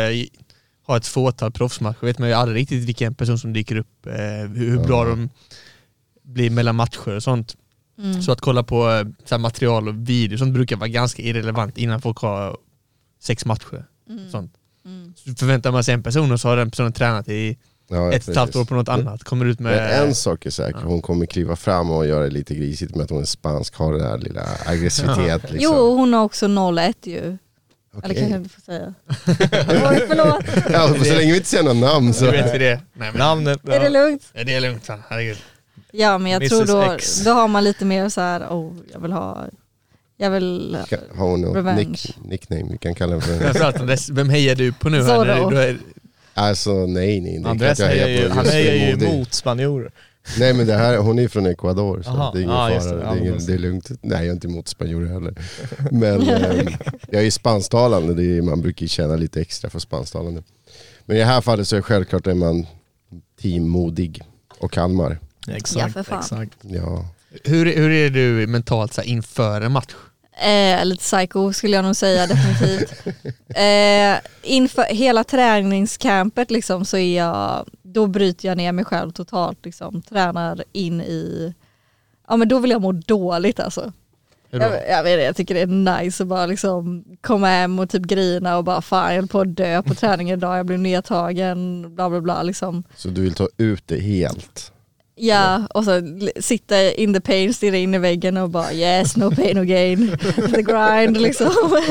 har 0.85 0.97
ett 0.97 1.07
fåtal 1.07 1.51
proffsmatcher, 1.51 2.05
vet 2.05 2.19
man 2.19 2.27
ju 2.29 2.33
aldrig 2.35 2.57
riktigt 2.61 2.83
vilken 2.83 3.15
person 3.15 3.39
som 3.39 3.53
dyker 3.53 3.75
upp, 3.75 4.05
eh, 4.05 4.13
hur, 4.53 4.69
hur 4.69 4.77
bra 4.83 5.05
de 5.05 5.29
blir 6.23 6.49
mellan 6.49 6.75
matcher 6.75 7.15
och 7.15 7.23
sånt. 7.23 7.55
Mm. 7.97 8.21
Så 8.21 8.31
att 8.31 8.41
kolla 8.41 8.63
på 8.63 8.91
eh, 8.91 9.05
så 9.25 9.35
här 9.35 9.39
material 9.39 9.87
och 9.87 10.09
video, 10.09 10.37
sånt 10.37 10.53
brukar 10.53 10.75
vara 10.75 10.87
ganska 10.87 11.21
irrelevant 11.21 11.77
innan 11.77 12.01
folk 12.01 12.17
har 12.17 12.57
sex 13.21 13.45
matcher. 13.45 13.85
Mm. 14.09 14.31
Sånt. 14.31 14.53
Mm. 14.85 15.13
Så 15.15 15.35
förväntar 15.35 15.71
man 15.71 15.83
sig 15.83 15.93
en 15.93 16.03
person 16.03 16.31
och 16.31 16.39
så 16.39 16.47
har 16.47 16.57
den 16.57 16.71
personen 16.71 16.93
tränat 16.93 17.29
i 17.29 17.57
Ja, 17.87 18.13
ett 18.13 18.23
och 18.23 18.29
ett 18.29 18.37
halvt 18.37 18.55
år 18.55 18.65
på 18.65 18.75
något 18.75 18.89
annat, 18.89 19.23
kommer 19.23 19.45
ut 19.45 19.59
Men 19.59 19.71
med... 19.71 20.01
en 20.01 20.15
sak 20.15 20.45
är 20.45 20.49
säker, 20.49 20.79
hon 20.79 21.01
kommer 21.01 21.25
kliva 21.25 21.55
fram 21.55 21.91
och 21.91 22.07
göra 22.07 22.23
det 22.23 22.29
lite 22.29 22.55
grisigt 22.55 22.95
med 22.95 23.03
att 23.03 23.09
hon 23.09 23.21
är 23.21 23.25
spansk, 23.25 23.75
har 23.75 23.93
den 23.93 24.01
här 24.01 24.17
lilla 24.17 24.43
aggressivitet 24.65 25.41
liksom. 25.51 25.59
Jo 25.59 25.95
hon 25.97 26.13
har 26.13 26.23
också 26.23 26.47
01 26.77 26.97
ju. 27.07 27.17
Eller 27.17 27.37
Okej. 27.97 28.15
kanske 28.15 28.29
jag 28.29 28.39
inte 28.39 28.49
får 28.49 28.61
säga. 28.61 28.93
Oj 29.89 30.05
förlåt, 30.07 30.45
Ja, 30.71 31.05
så 31.05 31.13
länge 31.13 31.31
vi 31.31 31.37
inte 31.37 31.49
säger 31.49 31.63
några 31.63 31.93
namn 31.93 32.13
så... 32.13 32.25
Så 32.25 32.31
vet 32.31 32.53
vi 32.53 32.57
det. 32.57 32.81
Nej, 32.93 33.11
men, 33.11 33.19
Namnet, 33.19 33.69
är 33.69 33.79
det 33.79 33.89
lugnt? 33.89 34.23
Ja, 34.33 34.43
det 34.43 34.53
är 34.53 34.61
lugnt, 34.61 34.89
herregud. 35.09 35.37
Ja 35.97 36.17
men 36.17 36.31
jag 36.31 36.41
Mrs. 36.41 36.49
tror 36.49 36.65
då, 36.65 36.91
X. 36.93 37.23
då 37.25 37.31
har 37.31 37.47
man 37.47 37.63
lite 37.63 37.85
mer 37.85 38.09
så 38.09 38.21
här, 38.21 38.41
oh 38.49 38.73
jag 38.93 38.99
vill 38.99 39.11
ha, 39.11 39.45
jag 40.17 40.29
vill, 40.29 40.77
Ka- 40.89 41.17
Har 41.17 41.27
hon 41.27 41.41
något 41.41 41.55
Revenge. 41.55 41.79
nick, 41.89 42.17
nickname 42.25 42.63
vi 42.71 42.77
kan 42.77 42.95
kalla 42.95 43.11
den 43.11 43.21
för? 43.21 44.13
Vem 44.13 44.29
hejar 44.29 44.55
du 44.55 44.73
på 44.73 44.89
nu? 44.89 45.03
här? 45.03 45.15
Zorro. 45.15 45.49
Du 45.49 45.57
är, 45.59 45.77
Alltså 46.33 46.73
nej 46.73 47.21
nej, 47.21 47.39
det 47.39 47.49
Andres 47.49 47.77
kan 47.79 47.87
jag 47.87 47.93
hejar 47.95 48.07
heja 48.07 48.21
ju, 48.21 48.29
på. 48.29 48.35
han 48.35 48.45
hejar 48.45 48.73
ju 48.97 49.05
emot 49.07 49.33
spanjorer. 49.33 49.91
Nej 50.39 50.53
men 50.53 50.67
det 50.67 50.73
här, 50.73 50.97
hon 50.97 51.19
är 51.19 51.27
från 51.27 51.45
Ecuador 51.45 52.01
så 52.01 52.09
Aha. 52.09 52.31
det 52.33 52.39
är 52.39 52.43
ingen 52.43 52.73
just 52.73 52.87
fara, 52.89 52.95
det. 52.97 53.03
det, 53.03 53.09
är 53.09 53.17
ingen, 53.29 53.45
det 53.45 53.53
är 53.53 53.57
lugnt. 53.57 53.89
Nej 54.01 54.17
jag 54.17 54.27
är 54.27 54.31
inte 54.31 54.47
emot 54.47 54.67
spanjorer 54.67 55.07
heller. 55.13 55.33
Men 55.91 56.21
eh, 56.29 56.73
jag 57.09 57.25
är 57.25 57.31
spansktalande, 57.31 58.13
det 58.13 58.37
är, 58.37 58.41
man 58.41 58.61
brukar 58.61 58.87
tjäna 58.87 59.15
lite 59.15 59.41
extra 59.41 59.69
för 59.69 59.79
spansktalande. 59.79 60.43
Men 61.05 61.17
i 61.17 61.19
det 61.19 61.25
här 61.25 61.41
fallet 61.41 61.67
så 61.67 61.75
är 61.75 61.81
självklart 61.81 62.27
är 62.27 62.33
man 62.33 62.65
team 63.41 63.67
modig 63.69 64.21
och 64.57 64.71
Kalmar. 64.71 65.19
Exakt, 65.47 65.85
Ja, 65.87 65.89
för 65.89 66.03
fan. 66.03 66.19
exakt. 66.19 66.57
Ja. 66.61 67.05
hur, 67.43 67.65
hur 67.75 67.89
är 67.91 68.09
du 68.09 68.47
mentalt 68.47 68.93
så 68.93 69.01
här, 69.01 69.07
inför 69.07 69.61
en 69.61 69.71
match? 69.71 69.93
eh, 70.41 70.85
lite 70.85 71.03
psycho 71.03 71.53
skulle 71.53 71.75
jag 71.75 71.85
nog 71.85 71.95
säga 71.95 72.27
definitivt. 72.27 72.93
eh, 73.55 74.17
inför 74.43 74.83
hela 74.95 75.23
träningscampet 75.23 76.51
liksom 76.51 76.85
så 76.85 76.97
är 76.97 77.17
jag, 77.17 77.65
då 77.83 78.07
bryter 78.07 78.47
jag 78.47 78.57
ner 78.57 78.71
mig 78.71 78.85
själv 78.85 79.11
totalt 79.11 79.65
liksom, 79.65 80.01
tränar 80.01 80.63
in 80.71 81.01
i, 81.01 81.53
ja 82.27 82.35
men 82.35 82.47
då 82.47 82.59
vill 82.59 82.71
jag 82.71 82.81
må 82.81 82.91
dåligt 82.91 83.59
alltså. 83.59 83.93
Då? 84.51 84.57
Jag, 84.57 84.89
jag, 84.89 85.03
vet, 85.03 85.23
jag 85.23 85.35
tycker 85.35 85.53
det 85.55 85.61
är 85.61 86.01
nice 86.01 86.23
att 86.23 86.29
bara 86.29 86.45
liksom 86.45 87.03
komma 87.21 87.47
hem 87.47 87.79
och 87.79 87.89
typ 87.89 88.03
grina 88.03 88.57
och 88.57 88.63
bara 88.63 88.81
fan 88.81 89.13
jag 89.13 89.21
höll 89.21 89.27
på 89.27 89.41
att 89.41 89.55
dö 89.55 89.81
på 89.81 89.95
träningen 89.95 90.37
idag, 90.37 90.57
jag 90.57 90.65
blev 90.65 90.79
nedtagen, 90.79 91.95
bla 91.95 92.09
bla 92.09 92.21
bla 92.21 92.43
liksom. 92.43 92.83
Så 92.95 93.07
du 93.07 93.21
vill 93.21 93.33
ta 93.33 93.47
ut 93.57 93.83
det 93.85 93.99
helt? 93.99 94.71
Ja, 95.17 95.67
och 95.73 95.83
så 95.83 96.01
sitta 96.39 96.91
in 96.91 97.13
the 97.13 97.21
pain, 97.21 97.53
stirra 97.53 97.77
in 97.77 97.93
i 97.93 97.97
väggen 97.97 98.37
och 98.37 98.49
bara 98.49 98.73
yes, 98.73 99.17
no 99.17 99.35
pain, 99.35 99.57
no 99.57 99.63
gain, 99.63 100.17
the 100.53 100.61
grind 100.61 101.21
liksom. 101.21 101.51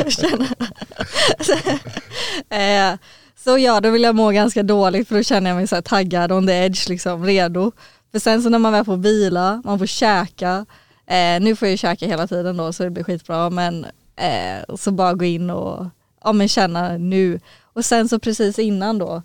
Eh, 2.50 2.94
så 3.36 3.58
ja, 3.58 3.80
då 3.80 3.90
vill 3.90 4.02
jag 4.02 4.14
må 4.14 4.30
ganska 4.30 4.62
dåligt 4.62 5.08
för 5.08 5.16
då 5.16 5.22
känner 5.22 5.50
jag 5.50 5.56
mig 5.56 5.66
så 5.66 5.74
här 5.74 5.82
taggad, 5.82 6.32
on 6.32 6.46
the 6.46 6.52
edge, 6.52 6.88
liksom, 6.88 7.24
redo. 7.24 7.72
För 8.12 8.18
sen 8.18 8.42
så 8.42 8.48
när 8.48 8.58
man 8.58 8.72
väl 8.72 8.84
får 8.84 8.96
vila, 8.96 9.62
man 9.64 9.78
får 9.78 9.86
käka, 9.86 10.66
eh, 11.06 11.40
nu 11.40 11.56
får 11.56 11.68
jag 11.68 11.70
ju 11.70 11.76
käka 11.76 12.06
hela 12.06 12.26
tiden 12.26 12.56
då 12.56 12.72
så 12.72 12.82
det 12.82 12.90
blir 12.90 13.04
skitbra, 13.04 13.50
men 13.50 13.86
eh, 14.16 14.74
så 14.76 14.90
bara 14.90 15.14
gå 15.14 15.24
in 15.24 15.50
och 15.50 15.86
ja, 16.24 16.32
men 16.32 16.48
känna 16.48 16.98
nu. 16.98 17.40
Och 17.62 17.84
sen 17.84 18.08
så 18.08 18.18
precis 18.18 18.58
innan 18.58 18.98
då, 18.98 19.22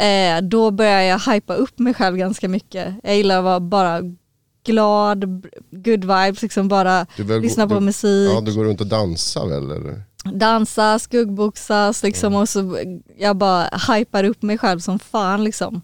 eh, 0.00 0.42
då 0.42 0.70
börjar 0.70 1.00
jag 1.00 1.18
hypa 1.18 1.54
upp 1.54 1.78
mig 1.78 1.94
själv 1.94 2.16
ganska 2.16 2.48
mycket. 2.48 2.94
Jag 3.02 3.16
gillar 3.16 3.38
att 3.38 3.44
vara 3.44 3.60
bara 3.60 4.00
glad, 4.64 5.24
good 5.70 6.04
vibes, 6.04 6.42
liksom 6.42 6.68
bara 6.68 7.06
lyssna 7.16 7.68
på 7.68 7.74
du, 7.74 7.80
musik, 7.80 8.30
Ja 8.34 8.40
du 8.40 8.54
går 8.54 8.64
runt 8.64 8.80
och 8.80 8.86
dansar 8.86 9.46
väl 9.46 9.70
eller? 9.70 10.02
dansa, 10.32 10.98
skuggboxas 10.98 12.02
liksom 12.02 12.34
och 12.34 12.48
så 12.48 12.78
jag 13.18 13.36
bara 13.36 13.68
hypar 13.88 14.24
upp 14.24 14.42
mig 14.42 14.58
själv 14.58 14.78
som 14.78 14.98
fan 14.98 15.44
liksom. 15.44 15.82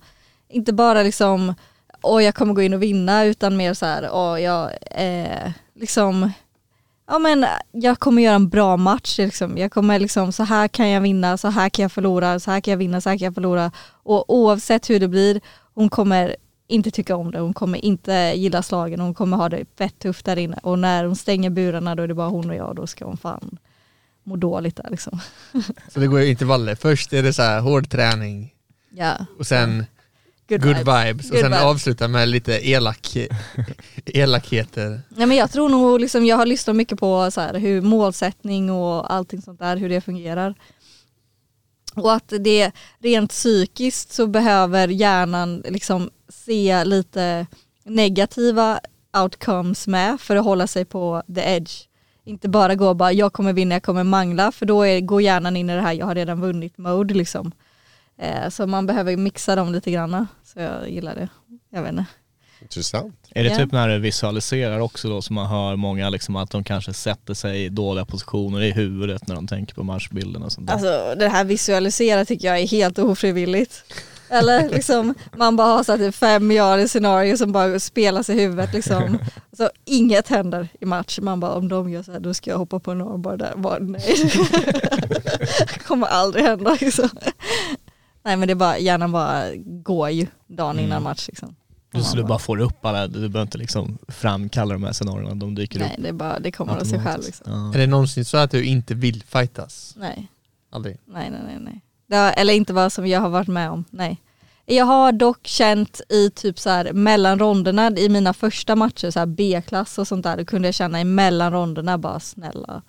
Inte 0.49 0.73
bara 0.73 1.03
liksom, 1.03 1.55
åh 2.03 2.25
jag 2.25 2.35
kommer 2.35 2.55
gå 2.55 2.63
in 2.63 2.75
och 2.75 2.83
vinna 2.83 3.25
utan 3.25 3.57
mer 3.57 3.75
så 3.75 3.87
här, 3.87 4.09
åh 4.13 4.41
jag 4.41 4.71
eh, 4.91 5.53
liksom 5.75 6.33
Ja 7.11 7.19
men 7.19 7.47
jag 7.73 7.99
kommer 7.99 8.23
göra 8.23 8.35
en 8.35 8.49
bra 8.49 8.77
match 8.77 9.19
liksom. 9.19 9.59
Jag 9.59 9.73
kommer 9.73 9.99
liksom, 9.99 10.33
så 10.33 10.43
här 10.43 10.69
kan 10.69 10.89
jag 10.89 11.01
vinna, 11.01 11.37
så 11.37 11.49
här 11.49 11.69
kan 11.69 11.83
jag 11.83 11.93
förlora, 11.93 12.41
så 12.41 12.51
här 12.51 12.61
kan 12.61 12.73
jag 12.73 12.79
vinna, 12.79 13.01
så 13.01 13.11
här 13.11 13.19
kan 13.19 13.25
jag 13.25 13.35
förlora. 13.35 13.73
Och 13.89 14.35
oavsett 14.35 14.91
hur 14.91 15.01
det 15.01 15.09
blir, 15.09 15.41
hon 15.75 15.89
kommer 15.89 16.37
inte 16.69 16.91
tycka 16.91 17.17
om 17.17 17.31
det, 17.31 17.41
hon 17.41 17.55
kommer 17.55 17.85
inte 17.85 18.33
gilla 18.37 18.63
slagen, 18.63 19.01
hon 19.01 19.15
kommer 19.15 19.37
ha 19.37 19.49
det 19.49 19.65
fett 19.79 19.99
tufft 19.99 20.25
där 20.25 20.37
inne. 20.37 20.59
Och 20.63 20.79
när 20.79 21.05
hon 21.05 21.17
stänger 21.17 21.51
burarna 21.51 21.95
då 21.95 22.03
är 22.03 22.09
det 22.09 22.15
bara 22.15 22.29
hon 22.29 22.51
och 22.51 22.57
jag, 22.57 22.77
då 22.77 22.87
ska 22.87 23.05
hon 23.05 23.17
fan 23.17 23.59
må 24.25 24.37
dåligt 24.37 24.77
där 24.77 24.91
liksom. 24.91 25.21
Så 25.89 26.01
det 26.01 26.07
går 26.07 26.21
ju 26.21 26.31
intervaller. 26.31 26.75
Först 26.75 27.13
är 27.13 27.23
det 27.23 27.33
så 27.33 27.43
här 27.43 27.61
hård 27.61 27.91
träning 27.91 28.55
Ja, 28.91 29.27
och 29.39 29.47
sen 29.47 29.85
good, 30.51 30.63
good, 30.63 30.77
vibes. 30.77 31.07
vibes, 31.07 31.27
och 31.27 31.31
Good 31.31 31.41
sen 31.41 31.51
vibes. 31.51 31.65
avsluta 31.65 32.09
med 32.09 32.29
lite 32.29 32.69
elak, 32.69 33.17
elakheter. 34.07 35.01
Nej 35.09 35.27
men 35.27 35.37
jag 35.37 35.53
tror 35.53 35.69
nog 35.69 36.01
liksom, 36.01 36.27
jag 36.27 36.37
har 36.37 36.47
lyssnat 36.47 36.77
mycket 36.77 36.99
på 36.99 37.31
så 37.31 37.41
här, 37.41 37.55
hur 37.55 37.81
målsättning 37.81 38.71
och 38.71 39.13
allting 39.13 39.43
sånt 39.43 39.59
där, 39.59 39.77
hur 39.77 39.89
det 39.89 40.01
fungerar. 40.01 40.55
Och 41.95 42.13
att 42.13 42.33
det 42.41 42.71
rent 42.99 43.31
psykiskt 43.31 44.13
så 44.13 44.27
behöver 44.27 44.89
hjärnan 44.89 45.63
liksom 45.69 46.11
se 46.29 46.85
lite 46.85 47.47
negativa 47.85 48.81
outcomes 49.23 49.87
med 49.87 50.21
för 50.21 50.37
att 50.37 50.45
hålla 50.45 50.67
sig 50.67 50.85
på 50.85 51.23
the 51.35 51.41
edge. 51.41 51.73
Inte 52.25 52.49
bara 52.49 52.75
gå 52.75 52.89
och 52.89 52.97
bara 52.97 53.13
jag 53.13 53.33
kommer 53.33 53.53
vinna, 53.53 53.75
jag 53.75 53.83
kommer 53.83 54.05
mangla 54.05 54.53
för 54.53 54.67
då 54.67 54.83
är, 54.83 55.01
går 55.01 55.23
hjärnan 55.23 55.57
in 55.57 55.71
i 55.71 55.75
det 55.75 55.81
här 55.81 55.93
jag 55.93 56.07
har 56.07 56.15
redan 56.15 56.41
vunnit 56.41 56.79
mode 56.79 57.15
liksom. 57.15 57.53
Eh, 58.21 58.49
så 58.49 58.67
man 58.67 58.87
behöver 58.87 59.17
mixa 59.17 59.57
dem 59.57 59.73
lite 59.73 59.91
grann. 59.91 60.27
Så 60.45 60.61
jag 60.61 60.91
gillar 60.91 61.15
det. 61.15 61.29
Jag 61.71 61.83
vet 61.83 61.91
inte. 61.91 62.05
Intressant. 62.63 63.15
Är 63.35 63.45
det 63.45 63.57
typ 63.57 63.73
när 63.73 63.89
du 63.89 63.99
visualiserar 63.99 64.81
också 64.81 65.09
då 65.09 65.23
som 65.23 65.35
man 65.35 65.47
hör 65.47 65.77
många 65.77 66.11
liksom 66.11 66.37
att 66.37 66.51
de 66.51 66.65
kanske 66.65 66.93
sätter 66.93 67.35
sig 67.35 67.65
i 67.65 67.69
dåliga 67.69 68.05
positioner 68.05 68.63
i 68.63 68.71
huvudet 68.71 69.29
när 69.29 69.35
de 69.35 69.47
tänker 69.47 69.75
på 69.75 69.83
matchbilden 69.83 70.43
och 70.43 70.53
sånt 70.53 70.67
där? 70.67 70.75
Alltså 70.75 71.15
det 71.19 71.29
här 71.29 71.45
visualisera 71.45 72.25
tycker 72.25 72.49
jag 72.49 72.59
är 72.59 72.67
helt 72.67 72.99
ofrivilligt. 72.99 73.85
Eller 74.29 74.69
liksom 74.69 75.15
man 75.37 75.57
bara 75.57 75.69
har 75.69 75.85
satt 75.85 76.15
fem 76.15 76.47
miljarder 76.47 76.87
scenarier 76.87 77.37
som 77.37 77.53
bara 77.53 77.81
spelas 77.81 78.31
i 78.31 78.35
huvudet 78.41 78.73
liksom. 78.73 79.19
Så 79.57 79.71
inget 79.85 80.29
händer 80.29 80.69
i 80.81 80.85
match. 80.85 81.19
Man 81.23 81.41
bara 81.41 81.53
om 81.53 81.69
de 81.69 81.91
gör 81.91 82.03
så 82.03 82.13
här 82.13 82.21
då 82.21 82.35
ska 82.35 82.51
jag 82.51 82.59
hoppa 82.59 82.81
på 82.81 82.91
en 82.91 83.01
armbar 83.01 83.37
där. 83.37 83.53
Bara, 83.57 83.79
nej. 83.79 84.31
det 85.59 85.79
kommer 85.87 86.07
aldrig 86.07 86.45
hända 86.45 86.77
liksom. 86.81 87.09
Nej 88.31 88.37
men 88.37 88.49
det 88.49 88.53
är 88.53 88.57
bara, 88.57 88.79
hjärnan 88.79 89.13
bara 89.13 89.45
går 89.57 90.11
ju 90.11 90.27
dagen 90.47 90.79
innan 90.79 90.91
Mm. 90.91 91.03
match 91.03 91.29
liksom. 91.29 91.57
Du, 91.93 92.03
så 92.03 92.17
du 92.17 92.25
bara 92.25 92.39
får 92.39 92.61
upp 92.61 92.85
alla, 92.85 93.07
du 93.07 93.19
behöver 93.19 93.43
inte 93.43 93.59
liksom 93.59 93.99
framkalla 94.09 94.73
de 94.75 94.85
här 94.85 94.93
scenarierna, 94.93 95.35
de 95.35 95.55
dyker 95.55 95.79
Nej 95.79 95.95
upp 95.97 96.03
det, 96.03 96.09
är 96.09 96.13
bara, 96.13 96.39
det 96.39 96.53
kommer 96.53 96.77
av 96.77 96.85
sig 96.85 97.05
själv 97.05 97.23
liksom. 97.25 97.53
Ja. 97.53 97.75
Är 97.75 97.79
det 97.79 97.87
någonsin 97.87 98.25
så 98.25 98.37
att 98.37 98.51
du 98.51 98.65
inte 98.65 98.95
vill 98.95 99.23
fightas? 99.23 99.95
Nej. 99.97 100.29
Aldrig? 100.73 100.99
Nej, 101.05 101.31
nej, 101.31 101.41
nej. 101.47 101.59
nej. 101.61 101.81
Det 102.07 102.17
har, 102.17 102.33
eller 102.37 102.53
inte 102.55 102.73
vad 102.73 102.93
som 102.93 103.07
jag 103.07 103.21
har 103.21 103.29
varit 103.29 103.49
med 103.49 103.71
om, 103.71 103.85
nej. 103.91 104.21
Jag 104.67 104.85
har 104.85 105.13
dock 105.13 105.47
känt 105.47 106.01
i 106.09 106.31
typ 106.31 106.59
så 106.59 106.71
här 106.71 106.93
mellan 106.93 107.39
ronderna 107.39 107.91
i 107.91 108.09
mina 108.09 108.33
första 108.35 108.77
matcher, 108.77 109.11
så 109.11 109.19
här 109.19 109.27
B-klass 109.27 109.99
och 109.99 110.09
sånt 110.09 110.23
där, 110.23 110.37
då 110.37 110.45
kunde 110.45 110.69
jag 110.69 110.75
känna 110.75 111.01
i 111.01 111.05
mellan 111.05 111.53
ronderna 111.53 111.99
bara 111.99 112.21
snälla, 112.21 112.83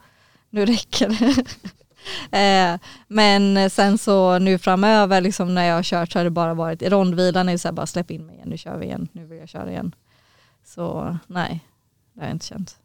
nu 0.50 0.66
räcker 0.66 1.10
det. 1.10 1.44
eh, 2.32 2.80
men 3.08 3.70
sen 3.70 3.98
så 3.98 4.40
nu 4.40 4.58
framöver 4.58 5.22
liksom 5.22 5.56
när 5.56 5.68
jag 5.68 5.76
har 5.76 5.84
kört 5.84 6.12
så 6.12 6.20
har 6.20 6.24
det 6.24 6.30
bara 6.30 6.54
varit 6.54 6.82
i 6.82 6.90
rondvilan 6.90 7.50
är 7.50 7.52
det 7.52 7.60
så 7.60 7.68
här 7.68 7.74
bara 7.74 7.86
släpp 7.86 8.12
in 8.12 8.26
mig 8.26 8.36
igen, 8.36 8.50
nu 8.50 8.58
kör 8.58 8.78
vi 8.78 8.86
igen, 8.86 9.08
nu 9.12 9.26
vill 9.26 9.40
jag 9.40 9.50
köra 9.50 9.72
igen. 9.72 9.96
Så 10.66 11.18
nej, 11.28 11.66
det 12.14 12.20
har 12.20 12.28
jag 12.28 12.36
inte 12.36 12.46
känt. 12.46 12.76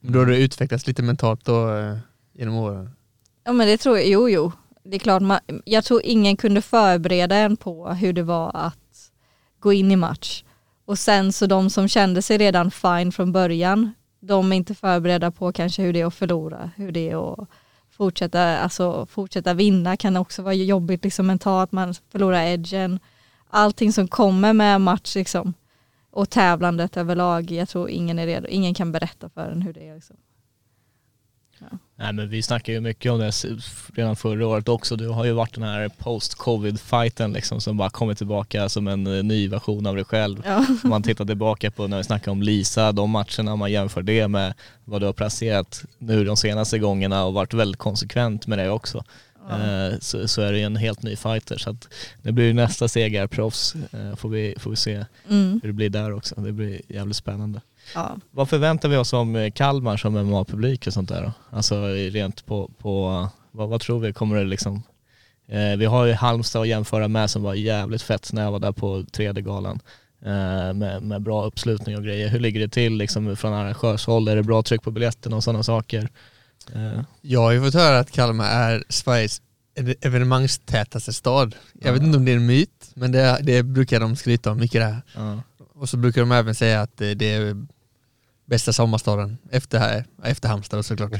Då 0.00 0.18
har 0.18 0.26
du 0.26 0.36
utvecklats 0.36 0.86
lite 0.86 1.02
mentalt 1.02 1.44
då 1.44 1.76
eh, 1.76 1.96
genom 2.32 2.54
åren? 2.54 2.90
Ja 3.44 3.52
men 3.52 3.66
det 3.66 3.76
tror 3.76 3.98
jag, 3.98 4.08
jo 4.08 4.28
jo. 4.28 4.52
Det 4.82 4.96
är 4.96 5.00
klart, 5.00 5.22
man, 5.22 5.40
jag 5.64 5.84
tror 5.84 6.00
ingen 6.04 6.36
kunde 6.36 6.62
förbereda 6.62 7.36
en 7.36 7.56
på 7.56 7.88
hur 7.88 8.12
det 8.12 8.22
var 8.22 8.50
att 8.54 9.10
gå 9.60 9.72
in 9.72 9.90
i 9.90 9.96
match. 9.96 10.44
Och 10.84 10.98
sen 10.98 11.32
så 11.32 11.46
de 11.46 11.70
som 11.70 11.88
kände 11.88 12.22
sig 12.22 12.38
redan 12.38 12.70
fine 12.70 13.12
från 13.12 13.32
början, 13.32 13.94
de 14.20 14.52
är 14.52 14.56
inte 14.56 14.74
förberedda 14.74 15.30
på 15.30 15.52
kanske 15.52 15.82
hur 15.82 15.92
det 15.92 16.00
är 16.00 16.06
att 16.06 16.14
förlora, 16.14 16.70
hur 16.76 16.92
det 16.92 17.10
är 17.10 17.32
att 17.32 17.48
fortsätta, 17.96 18.58
alltså, 18.58 19.06
fortsätta 19.06 19.54
vinna 19.54 19.96
kan 19.96 20.16
också 20.16 20.42
vara 20.42 20.54
jobbigt 20.54 21.04
liksom 21.04 21.26
mentalt, 21.26 21.72
man 21.72 21.94
förlorar 22.12 22.42
edgen. 22.42 23.00
Allting 23.50 23.92
som 23.92 24.08
kommer 24.08 24.52
med 24.52 24.80
match 24.80 25.14
liksom. 25.14 25.54
Och 26.10 26.30
tävlandet 26.30 26.96
överlag, 26.96 27.50
jag 27.50 27.68
tror 27.68 27.90
ingen 27.90 28.18
är 28.18 28.26
redo, 28.26 28.48
ingen 28.48 28.74
kan 28.74 28.92
berätta 28.92 29.28
för 29.28 29.50
en 29.50 29.62
hur 29.62 29.72
det 29.72 29.88
är. 29.88 29.94
Liksom. 29.94 30.16
Nej 31.96 32.12
men 32.12 32.28
vi 32.28 32.42
snackar 32.42 32.72
ju 32.72 32.80
mycket 32.80 33.12
om 33.12 33.18
det 33.18 33.32
redan 33.94 34.16
förra 34.16 34.46
året 34.46 34.68
också. 34.68 34.96
Du 34.96 35.08
har 35.08 35.24
ju 35.24 35.32
varit 35.32 35.54
den 35.54 35.62
här 35.64 35.88
post-covid-fighten 35.88 37.32
liksom 37.32 37.60
som 37.60 37.76
bara 37.76 37.90
kommit 37.90 38.18
tillbaka 38.18 38.68
som 38.68 38.88
en 38.88 39.06
eh, 39.16 39.22
ny 39.22 39.48
version 39.48 39.86
av 39.86 39.94
dig 39.96 40.04
själv. 40.04 40.42
Ja. 40.46 40.66
Om 40.84 40.90
man 40.90 41.02
tittar 41.02 41.24
tillbaka 41.24 41.70
på 41.70 41.86
när 41.86 41.96
vi 41.96 42.04
snackar 42.04 42.32
om 42.32 42.42
Lisa, 42.42 42.92
de 42.92 43.10
matcherna, 43.10 43.56
man 43.56 43.72
jämför 43.72 44.02
det 44.02 44.28
med 44.28 44.54
vad 44.84 45.02
du 45.02 45.06
har 45.06 45.12
presterat 45.12 45.84
nu 45.98 46.24
de 46.24 46.36
senaste 46.36 46.78
gångerna 46.78 47.24
och 47.24 47.34
varit 47.34 47.54
väldigt 47.54 47.78
konsekvent 47.78 48.46
med 48.46 48.58
det 48.58 48.70
också. 48.70 49.04
Eh, 49.50 49.98
Så, 50.00 50.28
så 50.28 50.42
är 50.42 50.52
det 50.52 50.58
ju 50.58 50.64
en 50.64 50.76
helt 50.76 51.02
ny 51.02 51.16
fighter 51.16 51.58
så 51.58 51.70
att 51.70 51.88
det 52.22 52.32
blir 52.32 52.44
ju 52.44 52.52
nästa 52.52 52.88
segerproffs 52.88 53.74
eh, 53.92 54.16
får 54.16 54.28
vi, 54.28 54.54
får 54.58 54.70
vi 54.70 54.76
se 54.76 55.04
Mm. 55.30 55.60
hur 55.62 55.68
det 55.68 55.72
blir 55.72 55.90
där 55.90 56.12
också. 56.12 56.34
Det 56.40 56.52
blir 56.52 56.80
jävligt 56.88 57.16
spännande. 57.16 57.60
Ja. 57.94 58.16
Vad 58.30 58.48
förväntar 58.48 58.88
vi 58.88 58.96
oss 58.96 59.12
om 59.12 59.36
eh, 59.36 59.50
Kalmar 59.50 59.96
som 59.96 60.16
MMA-publik 60.18 60.86
och 60.86 60.92
sånt 60.92 61.08
där 61.08 61.22
då? 61.22 61.32
Alltså 61.56 61.86
rent 61.88 62.46
på, 62.46 62.70
på 62.78 63.28
vad, 63.50 63.68
vad 63.68 63.80
tror 63.80 64.00
vi 64.00 64.12
kommer 64.12 64.36
det 64.36 64.44
liksom 64.44 64.82
eh, 65.48 65.76
Vi 65.78 65.84
har 65.84 66.04
ju 66.04 66.12
Halmstad 66.12 66.62
att 66.62 66.68
jämföra 66.68 67.08
med 67.08 67.30
som 67.30 67.42
var 67.42 67.54
jävligt 67.54 68.02
fett 68.02 68.32
när 68.32 68.42
jag 68.42 68.52
var 68.52 68.58
där 68.58 68.72
på 68.72 69.04
tredje 69.12 69.42
galan 69.42 69.80
eh, 70.24 70.72
med, 70.74 71.02
med 71.02 71.22
bra 71.22 71.44
uppslutning 71.44 71.96
och 71.96 72.04
grejer. 72.04 72.28
Hur 72.28 72.40
ligger 72.40 72.60
det 72.60 72.68
till 72.68 72.96
liksom 72.96 73.36
från 73.36 73.52
arrangörshåll? 73.52 74.28
Är 74.28 74.36
det 74.36 74.42
bra 74.42 74.62
tryck 74.62 74.82
på 74.82 74.90
biljetten 74.90 75.32
och 75.32 75.44
sådana 75.44 75.62
saker? 75.62 76.08
Eh, 76.74 77.00
Jag 77.20 77.40
har 77.40 77.52
ju 77.52 77.62
fått 77.64 77.74
höra 77.74 77.98
att 77.98 78.10
Kalmar 78.10 78.44
är 78.50 78.84
Sveriges 78.88 79.42
ev- 79.78 79.94
evenemangstätaste 80.00 81.12
stad. 81.12 81.54
Jag 81.72 81.92
vet 81.92 82.02
inte 82.02 82.18
om 82.18 82.24
det 82.24 82.32
är 82.32 82.36
en 82.36 82.46
myt, 82.46 82.90
men 82.94 83.12
det, 83.12 83.38
det 83.42 83.62
brukar 83.62 84.00
de 84.00 84.16
skryta 84.16 84.50
om 84.50 84.58
mycket 84.58 84.80
där. 84.80 85.02
ja. 85.16 85.40
Och 85.76 85.88
så 85.88 85.96
brukar 85.96 86.20
de 86.20 86.32
även 86.32 86.54
säga 86.54 86.82
att 86.82 86.96
det, 86.96 87.14
det 87.14 87.32
är 87.34 87.66
bästa 88.46 88.72
sommarstaden 88.72 89.38
efter, 89.50 90.04
efter 90.24 90.48
Halmstad 90.48 90.84
såklart. 90.84 91.12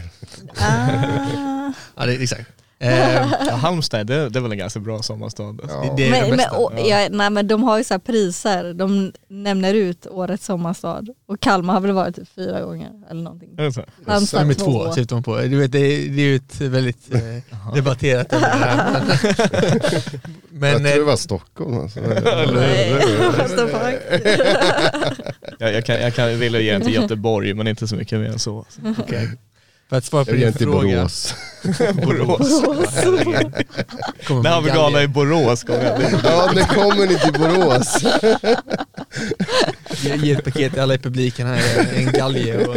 Ah. 0.57 1.73
Ja, 1.97 2.07
det 2.07 2.23
exakt. 2.23 2.64
Eh, 2.79 3.27
Halmstad, 3.49 4.07
det, 4.07 4.29
det 4.29 4.39
är 4.39 4.41
väl 4.41 4.53
en 4.53 4.59
ganska 4.59 4.81
bra 4.81 5.03
sommarstad. 5.03 5.59
Ja. 5.69 5.95
det 5.97 6.07
är 6.07 6.11
Men, 6.11 6.23
det 6.23 6.29
men, 6.29 6.37
bästa. 6.37 6.57
och, 6.57 6.73
ja, 6.85 7.09
nej, 7.11 7.31
men 7.31 7.49
de 7.49 7.63
har 7.63 7.79
ju 7.79 7.85
så 7.85 7.95
här 7.95 7.99
priser, 7.99 8.75
de 8.75 9.13
nämner 9.29 9.75
ut 9.75 10.07
årets 10.07 10.45
sommarstad 10.45 11.05
och 11.27 11.41
Kalmar 11.41 11.75
har 11.75 11.81
väl 11.81 11.93
varit 11.93 12.17
typ 12.17 12.29
fyra 12.35 12.61
gånger 12.61 12.91
eller 13.11 13.23
någonting. 13.23 13.49
Halmstad 14.07 14.41
Nummer 14.41 14.55
två. 14.55 14.65
två 14.65 14.93
syftar 14.93 15.17
man 15.17 15.23
på. 15.23 15.39
Du 15.39 15.57
vet, 15.57 15.73
det, 15.73 15.79
är, 15.79 16.09
det 16.09 16.23
är 16.23 16.27
ju 16.27 16.37
ett 16.37 16.61
väldigt 16.61 17.15
eh, 17.15 17.21
debatterat 17.75 18.33
ämne. 18.33 18.49
Men, 20.51 20.71
jag 20.71 20.79
tror 20.79 20.85
det 20.85 21.01
eh, 21.01 21.05
var 21.05 21.17
Stockholm 21.17 21.81
alltså. 21.81 22.01
Jag, 25.59 25.73
jag, 25.73 25.85
kan, 25.85 26.01
jag 26.01 26.15
kan, 26.15 26.39
vill 26.39 26.55
ge 26.55 26.73
den 26.73 26.83
till 26.83 26.95
Göteborg 26.95 27.55
men 27.55 27.67
inte 27.67 27.89
så 27.89 27.97
mycket 27.97 28.21
mer 28.21 28.29
än 28.29 28.39
så. 28.39 28.65
okej. 28.99 29.29
För 29.95 29.99
att 29.99 30.05
svara 30.05 30.25
på 30.25 30.31
Jag 30.31 30.41
din 30.41 30.53
till 30.53 30.67
fråga. 30.67 30.97
Borås. 30.97 31.35
Borås. 31.95 32.61
Kommer 34.27 34.43
När 34.43 34.51
har 34.51 34.61
vi 34.63 34.67
med 34.67 34.75
gala 34.77 35.03
i 35.03 35.09
Borås? 35.09 35.63
Kom 35.65 35.75
igen. 35.77 36.19
Ja, 36.25 36.53
när 36.55 36.65
kommer 36.65 37.07
ni 37.07 37.19
till 37.19 37.33
Borås? 37.33 38.03
Ge, 40.25 40.33
ett 40.33 40.45
paket 40.45 40.73
till 40.73 40.81
alla 40.83 40.95
i 40.95 40.99
publiken 40.99 41.47
här, 41.47 41.89
en 41.97 42.13
galge 42.13 42.67
och 42.67 42.77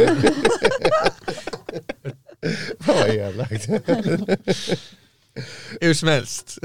vad 2.78 3.08
elakt. 3.08 3.68
hur 5.80 5.94
som 5.94 6.08
helst. 6.08 6.58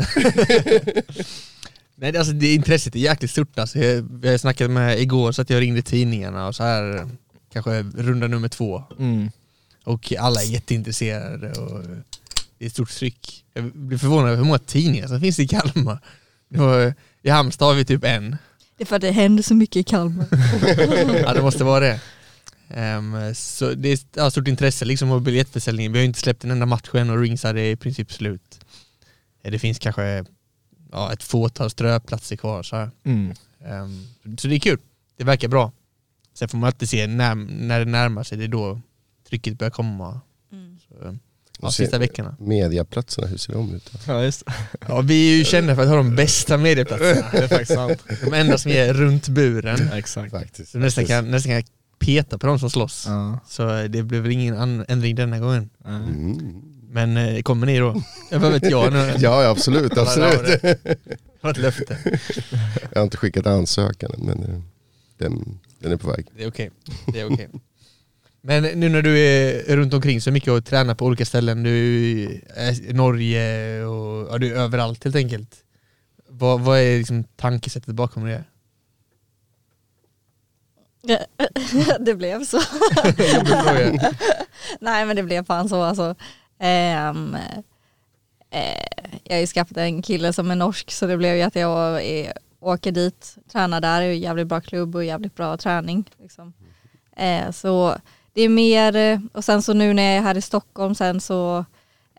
Nej, 1.95 2.11
det- 2.11 2.19
alltså 2.19 2.33
det 2.33 2.53
intresset 2.53 2.95
är 2.95 2.99
jäkligt 2.99 3.31
stort 3.31 3.59
alltså. 3.59 3.79
Jag, 3.79 4.07
vi 4.21 4.29
har 4.29 4.37
snackat 4.37 4.71
med 4.71 4.99
igår 4.99 5.31
så 5.31 5.41
att 5.41 5.49
jag 5.49 5.61
ringde 5.61 5.81
tidningarna 5.81 6.47
och 6.47 6.55
så 6.55 6.63
här 6.63 7.07
kanske 7.53 7.71
runda 7.97 8.27
nummer 8.27 8.47
två. 8.49 8.83
Mm. 8.99 9.31
Och 9.83 10.13
alla 10.19 10.41
är 10.41 10.45
jätteintresserade 10.45 11.51
och 11.51 11.83
det 12.57 12.65
är 12.65 12.67
ett 12.67 12.71
stort 12.73 12.89
tryck. 12.91 13.45
Jag 13.53 13.63
blir 13.71 13.97
förvånad 13.97 14.27
över 14.27 14.37
hur 14.37 14.43
många 14.45 14.59
tidningar 14.59 15.07
som 15.07 15.19
finns 15.19 15.39
i 15.39 15.47
Kalmar. 15.47 15.99
Det 16.49 16.59
var, 16.59 16.93
I 17.21 17.29
Halmstad 17.29 17.67
har 17.67 17.75
vi 17.75 17.85
typ 17.85 18.03
en. 18.03 18.37
Det 18.77 18.83
är 18.83 18.85
för 18.85 18.95
att 18.95 19.01
det 19.01 19.11
händer 19.11 19.43
så 19.43 19.55
mycket 19.55 19.75
i 19.75 19.83
Kalmar. 19.83 20.25
Ja 21.21 21.33
det 21.33 21.41
måste 21.41 21.63
vara 21.63 21.79
det. 21.79 21.99
Ehm, 22.69 23.35
så 23.35 23.73
det 23.73 23.89
är 23.89 23.99
ja, 24.13 24.31
stort 24.31 24.47
intresse 24.47 24.85
liksom 24.85 25.11
av 25.11 25.21
biljettförsäljningen. 25.21 25.93
Vi 25.93 25.99
har 25.99 26.05
inte 26.05 26.19
släppt 26.19 26.43
en 26.43 26.51
enda 26.51 26.65
match 26.65 26.89
än 26.93 27.09
och 27.09 27.19
ringside 27.21 27.57
är 27.57 27.61
i 27.71 27.75
princip 27.75 28.11
slut. 28.13 28.59
Eh, 29.43 29.51
Det 29.51 29.59
finns 29.59 29.79
kanske 29.79 30.25
ja, 30.91 31.13
ett 31.13 31.23
fåtal 31.23 31.69
ströplatser 31.69 32.35
kvar. 32.35 32.63
Så, 32.63 32.75
här. 32.75 32.91
Mm. 33.03 33.33
Ehm, 33.65 34.07
så 34.37 34.47
det 34.47 34.55
är 34.55 34.59
kul. 34.59 34.79
Det 35.17 35.23
verkar 35.23 35.47
bra. 35.47 35.71
Sen 36.33 36.49
får 36.49 36.57
man 36.57 36.67
alltid 36.67 36.89
se 36.89 37.07
när, 37.07 37.35
när 37.35 37.79
det 37.79 37.85
närmar 37.85 38.23
sig, 38.23 38.37
det 38.37 38.43
är 38.43 38.47
då 38.47 38.81
trycket 39.33 39.57
börjar 39.57 39.71
komma. 39.71 40.21
Mm. 40.51 40.77
Så, 40.87 41.17
ja, 41.61 41.71
sista 41.71 41.97
veckorna. 41.97 42.35
Mediaplatserna, 42.39 43.27
hur 43.27 43.37
ser 43.37 43.53
de 43.53 43.75
ut? 43.75 43.89
då? 43.91 44.13
Ja 44.13 44.23
just. 44.23 44.43
Ja, 44.87 45.01
vi 45.01 45.33
är 45.33 45.37
ju 45.37 45.43
kända 45.43 45.75
för 45.75 45.81
att 45.81 45.89
ha 45.89 45.95
de 45.95 46.15
bästa 46.15 46.57
medieplatserna. 46.57 47.27
Det 47.31 47.37
är 47.37 47.47
faktiskt 47.47 47.73
sant. 47.73 48.03
De 48.23 48.33
enda 48.33 48.57
som 48.57 48.71
är 48.71 48.93
runt 48.93 49.27
buren. 49.27 49.87
Ja, 49.91 49.97
exakt. 49.97 50.31
Faktiskt. 50.31 50.73
Nästan 50.75 51.05
kan, 51.05 51.31
nästan 51.31 51.51
kan 51.51 51.63
peta 51.99 52.37
på 52.37 52.47
de 52.47 52.59
som 52.59 52.69
slåss. 52.69 53.05
Ja. 53.07 53.39
Så 53.47 53.87
det 53.87 54.03
blev 54.03 54.21
väl 54.21 54.31
ingen 54.31 54.85
ändring 54.87 55.15
denna 55.15 55.39
gången. 55.39 55.69
Mm. 55.85 56.61
Men 56.91 57.17
eh, 57.17 57.41
kommer 57.41 57.65
ni 57.65 57.79
då? 57.79 58.03
Ja, 58.31 58.39
vad 58.39 58.51
vet 58.51 58.69
jag 58.69 58.93
nu? 58.93 59.13
Ja, 59.17 59.49
absolut, 59.49 59.97
absolut. 59.97 60.61
Det 60.61 61.03
var 61.41 61.51
ett 61.51 61.57
löfte. 61.57 61.97
Jag 62.91 62.99
har 62.99 63.03
inte 63.03 63.17
skickat 63.17 63.47
ansökan 63.47 64.11
men 64.17 64.43
eh, 64.43 64.61
den, 65.17 65.59
den 65.79 65.91
är 65.91 65.97
på 65.97 66.07
väg. 66.07 66.27
Det 66.37 66.43
är 66.43 66.47
okej. 66.47 66.71
Det 67.13 67.19
är 67.19 67.33
okej. 67.33 67.49
Men 68.45 68.63
nu 68.63 68.89
när 68.89 69.01
du 69.01 69.19
är 69.19 69.75
runt 69.75 69.93
omkring 69.93 70.21
så 70.21 70.31
mycket 70.31 70.49
och 70.49 70.65
tränar 70.65 70.95
på 70.95 71.05
olika 71.05 71.25
ställen, 71.25 71.63
du 71.63 72.23
är 72.55 72.89
i 72.89 72.93
Norge 72.93 73.85
och 73.85 74.27
ja, 74.31 74.37
du 74.37 74.55
är 74.55 74.55
överallt 74.55 75.03
helt 75.03 75.15
enkelt. 75.15 75.55
Vad, 76.27 76.61
vad 76.61 76.79
är 76.79 76.97
liksom 76.97 77.23
tankesättet 77.23 77.95
bakom 77.95 78.25
det? 78.25 78.43
det 81.99 82.15
blev 82.15 82.45
så. 82.45 82.57
Nej 84.79 85.05
men 85.05 85.15
det 85.15 85.23
blev 85.23 85.45
fan 85.45 85.69
så 85.69 85.81
alltså. 85.81 86.15
Ehm, 86.59 87.35
eh, 88.51 89.09
jag 89.23 89.35
har 89.35 89.41
ju 89.41 89.47
skaffat 89.47 89.77
en 89.77 90.01
kille 90.01 90.33
som 90.33 90.51
är 90.51 90.55
norsk 90.55 90.91
så 90.91 91.07
det 91.07 91.17
blev 91.17 91.35
ju 91.35 91.41
att 91.41 91.55
jag 91.55 92.05
är, 92.05 92.33
åker 92.59 92.91
dit, 92.91 93.35
tränar 93.51 93.81
där, 93.81 94.01
är 94.01 94.11
jävligt 94.11 94.47
bra 94.47 94.61
klubb 94.61 94.95
och 94.95 95.05
jävligt 95.05 95.35
bra 95.35 95.57
träning. 95.57 96.09
Liksom. 96.21 96.53
Eh, 97.17 97.51
så 97.51 97.97
det 98.33 98.41
är 98.41 98.49
mer, 98.49 98.95
eh, 98.95 99.19
och 99.33 99.43
sen 99.43 99.61
så 99.61 99.73
nu 99.73 99.93
när 99.93 100.03
jag 100.03 100.17
är 100.17 100.21
här 100.21 100.37
i 100.37 100.41
Stockholm 100.41 100.95
sen 100.95 101.21
så 101.21 101.65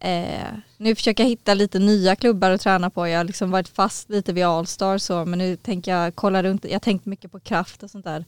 eh, 0.00 0.48
nu 0.76 0.94
försöker 0.94 1.24
jag 1.24 1.28
hitta 1.28 1.54
lite 1.54 1.78
nya 1.78 2.16
klubbar 2.16 2.50
att 2.50 2.60
träna 2.60 2.90
på. 2.90 3.08
Jag 3.08 3.18
har 3.18 3.24
liksom 3.24 3.50
varit 3.50 3.68
fast 3.68 4.10
lite 4.10 4.32
vid 4.32 4.44
Allstar 4.44 4.98
så 4.98 5.24
men 5.24 5.38
nu 5.38 5.56
tänker 5.56 5.92
jag 5.96 6.14
kolla 6.14 6.42
runt, 6.42 6.64
jag 6.64 6.72
har 6.72 6.78
tänkt 6.78 7.06
mycket 7.06 7.32
på 7.32 7.40
kraft 7.40 7.82
och 7.82 7.90
sånt 7.90 8.04
där. 8.04 8.24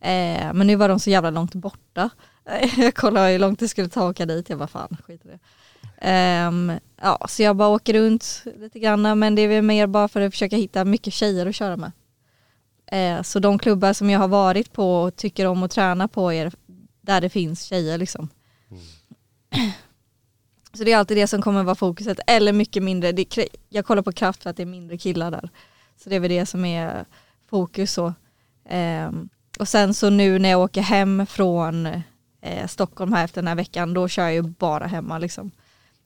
Eh, 0.00 0.52
men 0.52 0.66
nu 0.66 0.76
var 0.76 0.88
de 0.88 1.00
så 1.00 1.10
jävla 1.10 1.30
långt 1.30 1.54
borta. 1.54 2.10
jag 2.76 2.94
kollade 2.94 3.32
hur 3.32 3.38
långt 3.38 3.58
det 3.58 3.68
skulle 3.68 3.88
ta 3.88 4.00
att 4.04 4.10
åka 4.10 4.26
dit, 4.26 4.48
jag 4.48 4.58
bara 4.58 4.68
fan 4.68 4.96
skit 5.06 5.24
i 5.24 5.28
det. 5.28 5.38
Um, 6.48 6.72
ja, 7.02 7.26
så 7.28 7.42
jag 7.42 7.56
bara 7.56 7.68
åker 7.68 7.94
runt 7.94 8.42
lite 8.58 8.78
grann 8.78 9.18
men 9.18 9.34
det 9.34 9.42
är 9.42 9.48
väl 9.48 9.62
mer 9.62 9.86
bara 9.86 10.08
för 10.08 10.20
att 10.20 10.32
försöka 10.32 10.56
hitta 10.56 10.84
mycket 10.84 11.12
tjejer 11.12 11.46
att 11.46 11.54
köra 11.54 11.76
med. 11.76 11.92
Eh, 12.86 13.22
så 13.22 13.38
de 13.38 13.58
klubbar 13.58 13.92
som 13.92 14.10
jag 14.10 14.20
har 14.20 14.28
varit 14.28 14.72
på 14.72 15.02
och 15.02 15.16
tycker 15.16 15.46
om 15.46 15.62
att 15.62 15.70
träna 15.70 16.08
på 16.08 16.32
är 16.32 16.52
där 17.04 17.20
det 17.20 17.28
finns 17.28 17.62
tjejer 17.62 17.98
liksom. 17.98 18.28
Så 20.72 20.84
det 20.84 20.92
är 20.92 20.96
alltid 20.96 21.16
det 21.16 21.26
som 21.26 21.42
kommer 21.42 21.62
vara 21.62 21.74
fokuset, 21.74 22.20
eller 22.26 22.52
mycket 22.52 22.82
mindre. 22.82 23.12
Det, 23.12 23.38
jag 23.68 23.86
kollar 23.86 24.02
på 24.02 24.12
kraft 24.12 24.42
för 24.42 24.50
att 24.50 24.56
det 24.56 24.62
är 24.62 24.66
mindre 24.66 24.98
killar 24.98 25.30
där. 25.30 25.48
Så 25.96 26.10
det 26.10 26.16
är 26.16 26.20
väl 26.20 26.30
det 26.30 26.46
som 26.46 26.64
är 26.64 27.04
fokus 27.50 27.92
så. 27.92 28.14
Ehm, 28.68 29.28
och 29.58 29.68
sen 29.68 29.94
så 29.94 30.10
nu 30.10 30.38
när 30.38 30.48
jag 30.48 30.60
åker 30.60 30.82
hem 30.82 31.26
från 31.26 31.86
eh, 32.40 32.66
Stockholm 32.66 33.12
här 33.12 33.24
efter 33.24 33.42
den 33.42 33.48
här 33.48 33.54
veckan, 33.54 33.94
då 33.94 34.08
kör 34.08 34.22
jag 34.22 34.34
ju 34.34 34.42
bara 34.42 34.86
hemma 34.86 35.18
liksom. 35.18 35.50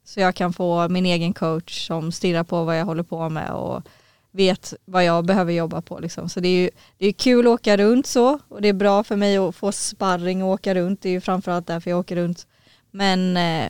Så 0.04 0.20
jag 0.20 0.34
kan 0.34 0.52
få 0.52 0.88
min 0.88 1.06
egen 1.06 1.34
coach 1.34 1.86
som 1.86 2.12
stirrar 2.12 2.44
på 2.44 2.64
vad 2.64 2.78
jag 2.78 2.84
håller 2.84 3.02
på 3.02 3.28
med 3.28 3.50
och 3.50 3.82
vet 4.30 4.74
vad 4.84 5.04
jag 5.04 5.26
behöver 5.26 5.52
jobba 5.52 5.82
på 5.82 5.98
liksom. 5.98 6.28
Så 6.28 6.40
det 6.40 6.48
är 6.48 6.62
ju 6.62 6.70
det 6.98 7.06
är 7.06 7.12
kul 7.12 7.46
att 7.46 7.50
åka 7.50 7.76
runt 7.76 8.06
så 8.06 8.38
och 8.48 8.62
det 8.62 8.68
är 8.68 8.72
bra 8.72 9.04
för 9.04 9.16
mig 9.16 9.36
att 9.36 9.56
få 9.56 9.72
sparring 9.72 10.42
och 10.42 10.48
åka 10.48 10.74
runt. 10.74 11.02
Det 11.02 11.08
är 11.08 11.12
ju 11.12 11.20
framförallt 11.20 11.66
därför 11.66 11.90
jag 11.90 12.00
åker 12.00 12.16
runt. 12.16 12.46
Men 12.90 13.36
eh, 13.36 13.64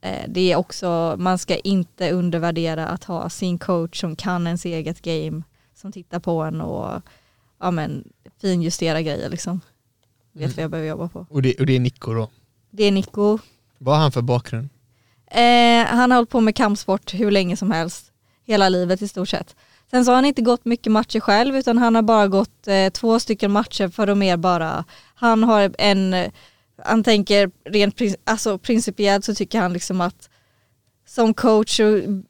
eh, 0.00 0.28
det 0.28 0.52
är 0.52 0.56
också, 0.56 1.14
man 1.18 1.38
ska 1.38 1.56
inte 1.56 2.10
undervärdera 2.10 2.86
att 2.86 3.04
ha 3.04 3.30
sin 3.30 3.58
coach 3.58 4.00
som 4.00 4.16
kan 4.16 4.46
ens 4.46 4.64
eget 4.64 5.02
game, 5.02 5.42
som 5.74 5.92
tittar 5.92 6.20
på 6.20 6.42
en 6.42 6.60
och 6.60 7.02
ja, 7.60 7.70
men, 7.70 8.08
finjustera 8.40 9.02
grejer 9.02 9.30
liksom. 9.30 9.60
Vet 10.32 10.56
vad 10.56 10.64
jag 10.64 10.70
behöver 10.70 10.88
jobba 10.88 11.08
på. 11.08 11.26
Och 11.30 11.42
det, 11.42 11.60
och 11.60 11.66
det 11.66 11.76
är 11.76 11.80
Nico 11.80 12.14
då. 12.14 12.30
Det 12.70 12.84
är 12.84 12.92
Nico. 12.92 13.38
Vad 13.78 13.94
har 13.94 14.02
han 14.02 14.12
för 14.12 14.22
bakgrund? 14.22 14.68
Eh, 15.26 15.86
han 15.86 16.10
har 16.10 16.16
hållit 16.16 16.30
på 16.30 16.40
med 16.40 16.56
kampsport 16.56 17.14
hur 17.14 17.30
länge 17.30 17.56
som 17.56 17.70
helst. 17.70 18.12
Hela 18.44 18.68
livet 18.68 19.02
i 19.02 19.08
stort 19.08 19.28
sett. 19.28 19.56
Sen 19.94 20.04
så 20.04 20.10
har 20.10 20.16
han 20.16 20.24
inte 20.24 20.42
gått 20.42 20.64
mycket 20.64 20.92
matcher 20.92 21.20
själv 21.20 21.56
utan 21.56 21.78
han 21.78 21.94
har 21.94 22.02
bara 22.02 22.28
gått 22.28 22.68
eh, 22.68 22.90
två 22.90 23.20
stycken 23.20 23.52
matcher 23.52 23.88
för 23.88 24.08
att 24.08 24.18
mer 24.18 24.36
bara, 24.36 24.84
han 25.14 25.44
har 25.44 25.74
en, 25.78 26.16
han 26.82 27.04
tänker 27.04 27.50
rent 27.64 28.00
alltså, 28.24 28.58
principiellt 28.58 29.24
så 29.24 29.34
tycker 29.34 29.60
han 29.60 29.72
liksom 29.72 30.00
att 30.00 30.30
som 31.06 31.34
coach 31.34 31.76
så 31.76 31.82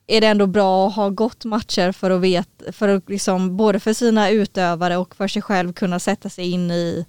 är 0.07 0.21
det 0.21 0.27
ändå 0.27 0.47
bra 0.47 0.87
att 0.87 0.95
ha 0.95 1.09
gått 1.09 1.45
matcher 1.45 1.93
för 1.93 2.11
att 2.11 2.21
veta, 2.21 2.73
för 2.73 2.89
att 2.89 3.11
liksom 3.11 3.57
både 3.57 3.81
för 3.81 3.93
sina 3.93 4.31
utövare 4.31 4.97
och 4.97 5.17
för 5.17 5.29
sig 5.29 5.43
själv 5.43 5.73
kunna 5.73 5.99
sätta 5.99 6.29
sig 6.29 6.51
in 6.51 6.71
i 6.71 7.07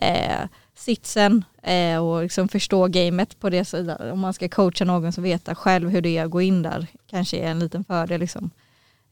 eh, 0.00 0.48
sitsen 0.74 1.44
eh, 1.62 1.98
och 2.06 2.22
liksom 2.22 2.48
förstå 2.48 2.86
gamet 2.86 3.40
på 3.40 3.50
det 3.50 3.64
sättet. 3.64 4.12
Om 4.12 4.20
man 4.20 4.34
ska 4.34 4.48
coacha 4.48 4.84
någon 4.84 5.12
så 5.12 5.20
veta 5.20 5.54
själv 5.54 5.90
hur 5.90 6.00
det 6.00 6.18
är 6.18 6.24
att 6.24 6.30
gå 6.30 6.40
in 6.40 6.62
där 6.62 6.86
kanske 7.10 7.36
är 7.36 7.50
en 7.50 7.58
liten 7.58 7.84
fördel 7.84 8.20
liksom. 8.20 8.50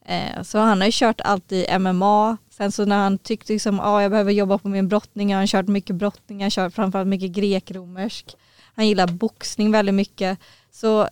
Eh, 0.09 0.43
så 0.43 0.59
han 0.59 0.81
har 0.81 0.87
ju 0.87 0.93
kört 0.95 1.21
alltid 1.21 1.81
MMA. 1.81 2.37
Sen 2.51 2.73
så 2.73 2.85
när 2.85 2.97
han 2.97 3.19
tyckte 3.19 3.53
liksom, 3.53 3.81
ah, 3.81 4.03
jag 4.03 4.11
behöver 4.11 4.33
jobba 4.33 4.59
på 4.59 4.69
min 4.69 4.89
brottning, 4.89 5.33
har 5.33 5.39
han 5.39 5.47
kört 5.47 5.69
mycket 5.69 5.97
brottning, 5.97 6.43
han 6.43 6.51
kör 6.51 6.67
kört 6.67 6.75
framförallt 6.75 7.09
mycket 7.09 7.31
grekromersk. 7.31 8.37
Han 8.75 8.89
gillar 8.89 9.07
boxning 9.07 9.73
väldigt 9.73 9.95
mycket. 9.95 10.39
Så 10.71 11.09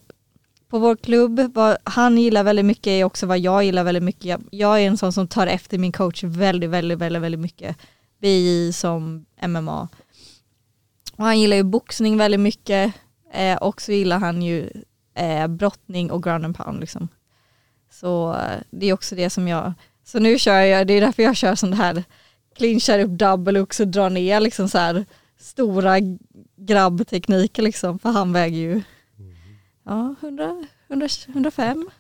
på 0.69 0.79
vår 0.79 0.97
klubb, 0.97 1.51
vad 1.55 1.77
han 1.85 2.19
gillar 2.19 2.45
väldigt 2.45 2.65
mycket 2.65 2.87
är 2.87 3.05
också 3.05 3.27
vad 3.27 3.39
jag 3.39 3.65
gillar 3.65 3.85
väldigt 3.85 4.03
mycket. 4.03 4.25
Jag, 4.25 4.43
jag 4.51 4.83
är 4.83 4.87
en 4.87 4.97
sån 4.97 5.13
som 5.13 5.29
tar 5.29 5.47
efter 5.47 5.79
min 5.79 5.93
coach 5.93 6.25
väldigt, 6.25 6.71
väldigt, 6.71 6.99
väldigt, 6.99 7.23
väldigt 7.23 7.41
mycket. 7.41 7.77
BI 8.21 8.73
som 8.73 9.27
MMA. 9.47 9.89
Och 11.17 11.25
han 11.25 11.41
gillar 11.41 11.57
ju 11.57 11.63
boxning 11.63 12.17
väldigt 12.17 12.41
mycket 12.41 12.95
eh, 13.33 13.57
och 13.57 13.83
så 13.83 13.93
gillar 13.93 14.19
han 14.19 14.43
ju 14.43 14.71
eh, 15.15 15.47
brottning 15.47 16.11
och 16.11 16.23
ground 16.23 16.45
and 16.45 16.57
pound 16.57 16.81
liksom. 16.81 17.09
Så 18.01 18.35
eh, 18.35 18.61
det 18.71 18.87
är 18.87 18.93
också 18.93 19.15
det 19.15 19.31
som 19.31 19.49
jag, 19.49 19.73
så 20.05 20.19
nu 20.19 20.39
kör 20.39 20.61
jag, 20.61 20.87
det 20.87 20.95
är 20.95 21.01
därför 21.01 21.23
jag 21.23 21.37
kör 21.37 21.55
sån 21.55 21.73
här 21.73 22.05
clinchar 22.57 22.99
upp 22.99 23.11
double 23.11 23.61
och 23.61 23.75
drar 23.87 24.11
ner 24.11 24.41
liksom 24.41 24.69
så 24.69 24.79
här 24.79 25.05
stora 25.39 25.97
grabbtekniker 26.57 27.63
liksom, 27.63 27.99
för 27.99 28.11
han 28.11 28.33
väger 28.33 28.59
ju 28.59 28.83
ja, 29.85 30.15
100, 30.21 30.67
100, 30.89 31.09
105. 31.29 31.91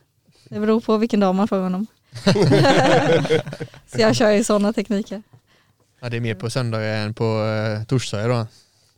Det 0.48 0.60
beror 0.60 0.80
på 0.80 0.96
vilken 0.96 1.20
dag 1.20 1.34
man 1.34 1.48
får 1.48 1.58
honom. 1.58 1.86
så 3.86 4.00
jag 4.00 4.16
kör 4.16 4.30
ju 4.30 4.44
sådana 4.44 4.72
tekniker. 4.72 5.22
Ja, 6.00 6.08
det 6.08 6.16
är 6.16 6.20
mer 6.20 6.34
på 6.34 6.50
söndagar 6.50 6.96
än 6.96 7.14
på 7.14 7.24
uh, 7.24 7.84
torsdagar 7.84 8.28
då. 8.28 8.46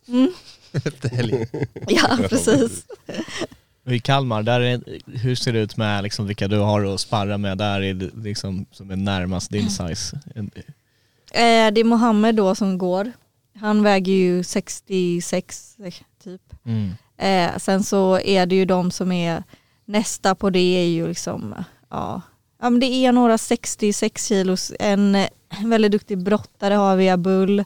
Mm. 0.07 0.31
Efter 0.71 1.09
helgen. 1.09 1.47
Ja, 1.87 2.17
precis. 2.29 2.85
Och 3.87 3.93
I 3.93 3.99
Kalmar, 3.99 4.43
där 4.43 4.59
är, 4.59 4.81
hur 5.17 5.35
ser 5.35 5.53
det 5.53 5.59
ut 5.59 5.77
med 5.77 6.03
liksom 6.03 6.27
vilka 6.27 6.47
du 6.47 6.57
har 6.57 6.83
att 6.83 6.99
sparra 6.99 7.37
med 7.37 7.57
där 7.57 7.81
är 7.81 7.93
det 7.93 8.09
liksom, 8.15 8.65
som 8.71 8.91
är 8.91 8.95
närmast 8.95 9.51
din 9.51 9.69
size? 9.69 10.19
Eh, 11.31 11.71
det 11.71 11.81
är 11.81 11.83
Mohammed 11.83 12.35
då 12.35 12.55
som 12.55 12.77
går. 12.77 13.11
Han 13.55 13.83
väger 13.83 14.13
ju 14.13 14.43
66 14.43 15.77
typ. 16.23 16.41
Mm. 16.65 16.91
Eh, 17.17 17.57
sen 17.57 17.83
så 17.83 18.19
är 18.19 18.45
det 18.45 18.55
ju 18.55 18.65
de 18.65 18.91
som 18.91 19.11
är 19.11 19.43
nästa 19.85 20.35
på 20.35 20.49
det 20.49 20.59
är 20.59 20.87
ju 20.87 21.07
liksom, 21.07 21.55
ja, 21.89 22.21
ja 22.61 22.69
men 22.69 22.79
det 22.79 22.85
är 22.85 23.11
några 23.11 23.37
66 23.37 24.27
kilos, 24.27 24.71
en 24.79 25.17
väldigt 25.65 25.91
duktig 25.91 26.17
brottare 26.23 26.73
har 26.73 26.95
vi, 26.95 27.09
Abul. 27.09 27.63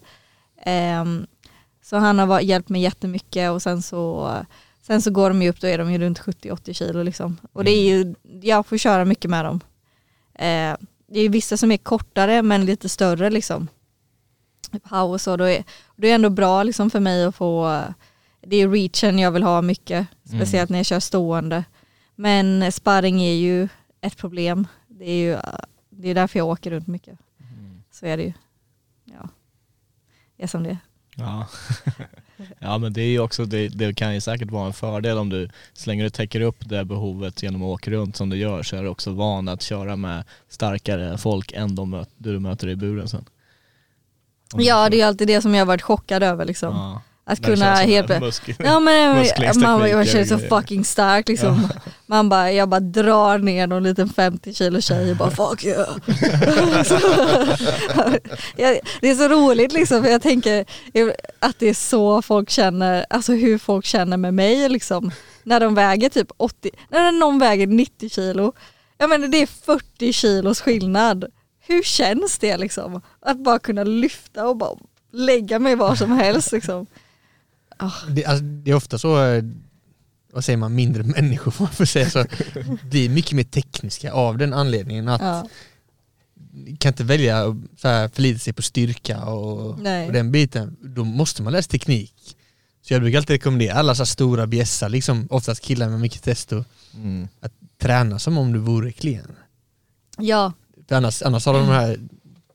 Ehm, 0.64 1.28
så 1.84 1.98
han 1.98 2.20
har 2.20 2.40
hjälpt 2.40 2.70
mig 2.70 2.82
jättemycket 2.82 3.52
och 3.52 3.62
sen 3.62 3.82
så, 3.82 4.36
sen 4.82 5.02
så 5.02 5.12
går 5.12 5.30
de 5.30 5.42
ju 5.42 5.50
upp, 5.50 5.62
då 5.62 5.68
är 5.68 5.78
de 5.78 5.92
ju 5.92 5.98
runt 5.98 6.20
70-80 6.20 6.74
kilo 6.74 7.04
liksom. 7.04 7.38
Och 7.54 7.64
det 7.64 7.72
är 7.72 7.98
ju, 7.98 8.16
jag 8.42 8.66
får 8.66 8.78
köra 8.78 9.06
mycket 9.06 9.32
med 9.32 9.46
dem. 9.46 9.60
Eh, 10.34 10.78
det 11.08 11.20
är 11.20 11.24
ju 11.24 11.28
vissa 11.28 11.58
som 11.58 11.72
är 11.72 11.78
kortare 11.78 12.42
men 12.42 12.66
lite 12.66 12.90
större 12.90 13.30
liksom. 13.30 13.68
Power 14.84 15.18
så, 15.18 15.38
då 15.38 15.44
är 15.44 15.64
det 15.96 16.12
är 16.12 16.16
ändå 16.16 16.30
bra 16.30 16.64
liksom 16.64 16.90
för 16.90 17.00
mig 17.00 17.24
att 17.24 17.36
få 17.36 17.84
det 18.42 18.56
är 18.56 18.70
reachen 18.70 19.20
jag 19.20 19.32
vill 19.32 19.44
ha 19.44 19.62
mycket, 19.62 20.08
speciellt 20.24 20.70
när 20.70 20.80
jag 20.80 20.86
kör 20.86 21.00
stående. 21.00 21.64
Men 22.16 22.72
sparring 22.72 23.22
är 23.22 23.34
ju 23.34 23.70
ett 24.02 24.18
problem. 24.18 24.68
Det 24.88 25.10
är 25.10 25.16
ju 25.16 25.38
det 25.90 26.10
är 26.10 26.16
därför 26.16 26.40
jag 26.40 26.48
åker 26.48 26.72
runt 26.72 26.88
mycket. 26.88 27.20
Så 27.92 28.06
är 28.06 28.18
det 28.18 28.24
ju. 28.24 28.34
Ja, 29.06 29.30
det 30.38 30.44
är 30.44 30.48
som 30.48 30.64
det. 30.64 30.78
Ja. 31.16 31.48
ja 32.60 32.78
men 32.78 32.94
det 32.94 33.02
är 33.02 33.10
ju 33.10 33.20
också, 33.20 33.46
det, 33.46 33.68
det 33.68 33.94
kan 33.94 34.14
ju 34.14 34.22
säkert 34.22 34.52
vara 34.52 34.68
en 34.68 34.74
fördel 34.74 35.18
om 35.18 35.30
du, 35.30 35.50
så 35.74 35.90
länge 35.90 36.04
du 36.04 36.10
täcker 36.10 36.42
upp 36.42 36.70
det 36.70 36.86
behovet 36.86 37.44
genom 37.44 37.64
att 37.64 37.68
åka 37.68 37.92
runt 37.92 38.16
som 38.16 38.30
du 38.30 38.38
gör 38.38 38.64
så 38.64 38.76
är 38.76 38.84
du 38.84 38.90
också 38.90 39.12
van 39.12 39.48
att 39.48 39.62
köra 39.62 39.96
med 39.96 40.24
starkare 40.50 41.18
folk 41.18 41.52
än 41.52 41.76
de 41.76 41.90
möt, 41.90 42.10
du 42.18 42.40
möter 42.40 42.70
i 42.70 42.76
buren 42.76 43.08
sen. 43.08 43.26
Ja 44.54 44.90
det 44.90 44.96
är 44.96 44.98
ju 44.98 45.04
alltid 45.04 45.28
det 45.28 45.42
som 45.42 45.54
jag 45.56 45.62
har 45.62 45.68
varit 45.68 45.82
chockad 45.82 46.24
över 46.24 46.46
liksom. 46.46 46.76
Ja. 46.76 47.02
Att 47.24 47.46
kunna 47.46 47.76
helt 47.76 48.08
plötsligt 48.08 48.58
Ja 48.60 48.80
men 48.80 49.18
musklingstekniker 49.18 49.78
man 49.78 49.90
jag 49.90 50.08
känner 50.08 50.26
så 50.26 50.40
fucking 50.40 50.86
stark 50.86 51.28
liksom. 51.28 51.68
Man 52.06 52.30
bara, 52.30 52.52
jag 52.52 52.70
bara 52.70 52.80
drar 52.80 53.38
ner 53.38 53.68
någon 53.68 53.84
liten 53.84 54.10
50 54.10 54.54
kilo 54.54 54.82
tjej 54.82 55.12
och 55.12 55.18
bara 55.18 55.32
fuck 55.32 55.66
yeah. 55.66 55.96
Det 59.02 59.10
är 59.10 59.16
så 59.16 59.28
roligt 59.28 59.74
liksom 59.74 60.04
för 60.04 60.10
jag 60.10 60.22
tänker 60.22 60.66
att 61.40 61.60
det 61.60 61.70
är 61.70 61.74
så 61.74 62.22
folk 62.22 62.50
känner, 62.50 63.06
alltså 63.10 63.34
hur 63.34 63.58
folk 63.58 63.86
känner 63.86 64.18
med 64.18 64.34
mig 64.34 64.70
liksom. 64.70 65.12
När 65.44 65.60
de 65.60 65.76
väger 65.76 66.10
typ 66.10 66.32
80, 66.38 66.70
när 66.90 67.12
någon 67.12 67.40
väger 67.40 67.68
90 67.68 68.10
kilo, 68.10 68.54
jag 68.98 69.10
menar 69.10 69.28
det 69.28 69.42
är 69.42 69.48
40 69.48 70.14
kilos 70.14 70.62
skillnad. 70.62 71.26
Hur 71.68 71.84
känns 71.84 72.38
det 72.38 72.58
liksom? 72.58 73.02
Att 73.22 73.38
bara 73.38 73.60
kunna 73.60 73.84
lyfta 73.84 74.48
och 74.48 74.58
bara 74.58 74.78
lägga 75.14 75.60
mig 75.60 75.76
var 75.76 75.96
som 75.96 76.12
helst 76.12 76.52
liksom. 76.52 76.88
Det, 78.10 78.26
alltså, 78.26 78.44
det 78.46 78.72
är 78.72 78.76
ofta 78.76 78.98
så, 78.98 79.24
eh, 79.26 79.44
vad 80.34 80.46
säger 80.46 80.58
man, 80.58 80.76
mindre 80.76 81.04
människor 81.18 81.52
får 81.52 81.64
man 81.66 81.74
får 81.74 81.86
säga 81.86 82.10
så, 82.10 82.26
blir 82.90 83.10
mycket 83.10 83.32
mer 83.32 83.44
tekniska 83.44 84.14
av 84.14 84.38
den 84.38 84.54
anledningen 84.54 85.08
att 85.08 85.22
Ja. 85.22 85.48
kan 86.80 86.90
inte 86.90 87.04
välja 87.04 87.44
att 87.48 87.56
förlita 88.16 88.40
sig 88.40 88.54
på 88.54 88.62
styrka 88.62 89.24
och, 89.26 89.70
och 89.70 89.80
den 90.14 90.32
biten, 90.32 90.76
då 90.82 91.04
måste 91.04 91.44
man 91.44 91.54
läsa 91.54 91.70
teknik. 91.70 92.38
Så 92.82 92.94
jag 92.94 93.02
brukar 93.02 93.18
alltid 93.18 93.34
rekommendera 93.34 93.74
alla 93.74 93.96
så 93.96 94.06
stora 94.06 94.48
bjässar, 94.48 94.90
liksom 94.90 95.28
oftast 95.30 95.62
killar 95.64 95.90
med 95.90 96.00
mycket 96.00 96.24
testo, 96.24 96.64
Mm. 96.96 97.28
att 97.42 97.54
träna 97.82 98.20
som 98.20 98.38
om 98.38 98.54
du 98.54 98.60
vore 98.60 98.92
klen. 98.92 99.32
Ja, 100.18 100.54
För 100.88 100.96
annars, 100.96 101.22
annars 101.22 101.46
har 101.46 101.54
de 101.54 101.68
här 101.68 102.00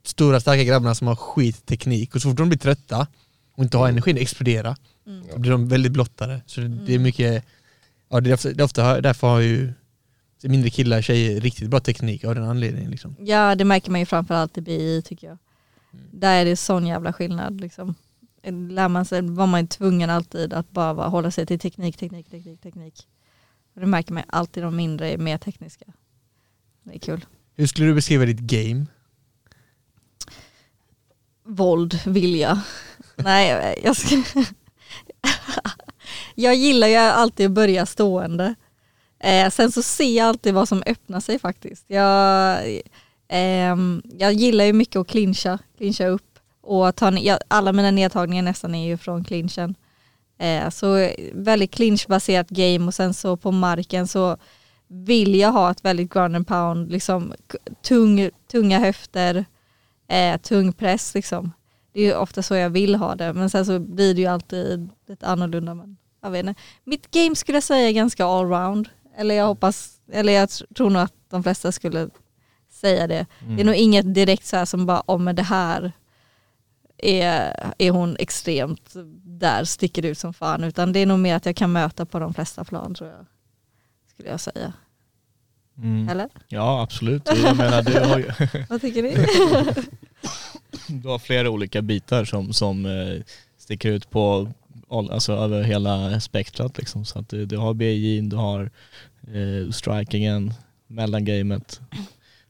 stora 0.05 0.41
starka 0.41 0.65
grabbarna 0.65 0.95
som 0.95 1.07
har 1.07 1.17
skitteknik 1.17 2.15
och 2.15 2.23
så 2.23 2.29
fort 2.29 2.37
de 2.39 2.49
blir 2.49 2.59
trötta 2.59 3.07
och 3.55 3.65
inte 3.65 3.77
har 3.77 3.89
energin 3.89 4.17
att 4.17 4.23
explodera 4.23 4.77
så 5.33 5.39
blir 5.39 5.51
de 5.51 5.69
väldigt 5.69 5.93
blottade. 5.93 6.41
Så 6.47 6.61
det, 6.61 6.69
det 6.69 6.95
är 6.95 6.99
mycket, 6.99 7.45
ja 8.09 8.21
det 8.21 8.31
är 8.31 8.35
ofta, 8.35 8.49
det 8.53 8.63
är 8.63 8.65
ofta 8.65 9.01
därför 9.01 9.27
har 9.27 9.41
ju 9.41 9.73
mindre 10.43 10.71
killar, 10.71 11.03
tjejer 11.03 11.41
riktigt 11.41 11.71
bra 11.71 11.81
teknik 11.81 12.25
av 12.25 12.35
den 12.35 12.45
anledningen. 12.45 12.91
Liksom. 12.91 13.17
Ja 13.19 13.55
det 13.55 13.65
märker 13.65 13.91
man 13.91 14.01
ju 14.01 14.07
framförallt 14.07 14.59
i 14.59 14.61
BI 14.61 15.03
tycker 15.03 15.27
jag. 15.27 15.39
Där 16.13 16.41
är 16.41 16.45
det 16.45 16.57
sån 16.57 16.87
jävla 16.87 17.13
skillnad 17.13 17.61
liksom. 17.61 17.95
Lär 18.71 18.89
man 18.89 19.05
sig 19.05 19.23
var 19.23 19.47
man 19.47 19.67
tvungen 19.67 20.11
alltid 20.11 20.53
att 20.53 20.71
bara 20.71 20.93
vara- 20.93 21.09
hålla 21.09 21.31
sig 21.31 21.47
till 21.47 21.59
teknik, 21.59 21.97
teknik, 21.97 22.31
teknik, 22.31 22.61
teknik. 22.61 23.09
Och 23.75 23.81
det 23.81 23.87
märker 23.87 24.13
man 24.13 24.23
alltid 24.29 24.63
de 24.63 24.77
mindre 24.77 25.11
är 25.11 25.19
mer 25.19 25.39
tekniska. 25.39 25.85
Det 26.83 26.95
är 26.95 26.99
kul. 26.99 27.25
Hur 27.55 27.67
skulle 27.67 27.87
du 27.89 27.95
beskriva 27.95 28.25
ditt 28.25 28.39
game? 28.41 28.87
Våld, 31.45 32.01
vilja. 32.07 32.63
Nej, 33.17 33.81
jag 33.85 33.97
ska 33.97 34.23
jag 36.37 36.55
gillar 36.55 36.89
ju 36.89 36.97
alltid 36.97 37.47
att 37.47 37.53
börja 37.53 37.87
stående. 37.87 38.55
Eh, 39.21 39.51
sen 39.51 39.73
så 39.73 39.83
ser 39.83 40.17
jag 40.17 40.29
alltid 40.29 40.55
vad 40.55 40.69
som 40.69 40.83
öppnar 40.87 41.21
sig 41.21 41.39
faktiskt. 41.39 41.85
Jag, 41.89 42.67
eh, 43.29 43.77
jag 44.19 44.33
gillar 44.33 44.65
ju 44.65 44.73
mycket 44.73 44.97
att 44.97 45.09
clincha, 45.09 45.59
clincha 45.79 46.07
upp. 46.07 46.39
Och 46.63 46.97
ta, 46.97 47.13
jag, 47.13 47.39
alla 47.49 47.73
mina 47.73 47.91
nedtagningar 47.91 48.43
nästan 48.43 48.75
är 48.75 48.87
ju 48.87 48.97
från 48.97 49.25
clinchen. 49.25 49.75
Eh, 50.39 50.71
så 50.71 51.11
väldigt 51.33 51.71
clinchbaserat 51.71 52.49
game 52.49 52.87
och 52.87 52.95
sen 52.95 53.15
så 53.15 53.37
på 53.37 53.53
marken 53.53 54.07
så 54.09 54.37
vill 54.89 55.35
jag 55.35 55.53
ha 55.53 55.71
ett 55.71 55.85
väldigt 55.85 56.13
ground 56.13 56.37
and 56.37 56.47
pound, 56.47 56.91
liksom 56.91 57.35
tung, 57.83 58.31
tunga 58.51 58.79
höfter, 58.79 59.45
eh, 60.09 60.41
tung 60.41 60.73
press 60.73 61.15
liksom. 61.15 61.53
Det 61.93 62.01
är 62.01 62.05
ju 62.05 62.15
ofta 62.15 62.43
så 62.43 62.55
jag 62.55 62.71
vill 62.71 62.95
ha 62.95 63.15
det 63.15 63.33
men 63.33 63.51
sen 63.51 63.67
så 63.67 63.79
blir 63.79 64.15
det 64.15 64.21
ju 64.21 64.27
alltid 64.27 64.91
lite 65.09 65.27
annorlunda. 65.27 65.75
Men 65.75 65.97
jag 66.27 66.31
vet 66.31 66.47
inte. 66.47 66.61
Mitt 66.85 67.11
game 67.11 67.37
skulle 67.37 67.57
jag 67.57 67.63
säga 67.63 67.89
är 67.89 67.93
ganska 67.93 68.25
allround. 68.25 68.89
Eller 69.19 69.35
jag 69.35 69.47
hoppas, 69.47 70.01
eller 70.13 70.33
jag 70.33 70.47
tr- 70.49 70.75
tror 70.75 70.91
nog 70.91 71.03
att 71.03 71.15
de 71.31 71.43
flesta 71.43 71.73
skulle 71.73 72.09
säga 72.71 73.07
det. 73.07 73.27
Det 73.49 73.61
är 73.61 73.65
nog 73.65 73.75
inget 73.75 74.15
direkt 74.15 74.47
så 74.47 74.57
här 74.57 74.65
som 74.65 74.87
bara, 74.87 75.01
om 75.01 75.25
men 75.25 75.37
det 75.37 75.43
här 75.43 75.93
är, 76.99 77.55
är 77.79 77.91
hon 77.91 78.17
extremt, 78.19 78.93
där 79.25 79.65
sticker 79.65 80.05
ut 80.05 80.19
som 80.19 80.35
fan. 80.35 80.65
Utan 80.65 80.93
det 80.93 81.01
är 81.01 81.07
nog 81.07 81.19
mer 81.19 81.35
att 81.35 81.47
jag 81.47 81.57
kan 81.57 81.73
möta 81.73 82.07
på 82.07 82.19
de 82.19 82.35
flesta 82.35 82.65
plan 82.65 82.95
tror 82.95 83.11
jag. 83.11 83.27
Skulle 84.11 84.29
jag 84.29 84.41
säga. 84.41 84.73
Mm. 85.79 86.09
Eller? 86.09 86.29
Ja 86.49 86.83
absolut, 86.83 87.29
jag 87.45 87.57
menar 87.57 87.83
du 87.83 88.01
har, 88.01 88.19
ju, 88.19 88.31
Vad 88.69 88.81
tycker 88.81 89.03
ni? 89.03 89.15
du 91.03 91.09
har 91.09 91.19
flera 91.19 91.51
olika 91.51 91.83
bitar 91.83 92.25
som, 92.25 92.53
som 92.53 92.87
eh, 92.87 93.23
sticker 93.59 93.93
ut 93.93 94.11
på 94.11 94.53
alltså 94.89 95.33
över 95.33 95.63
hela 95.63 96.21
spektrat 96.21 96.79
liksom. 96.79 97.05
Så 97.05 97.19
att 97.19 97.29
du, 97.29 97.47
du 97.47 97.57
har 97.57 97.75
BJ, 97.75 98.21
du 98.21 98.37
har 98.37 98.71
eh, 99.23 99.71
strikingen, 99.71 100.53
mellangamet. 100.87 101.81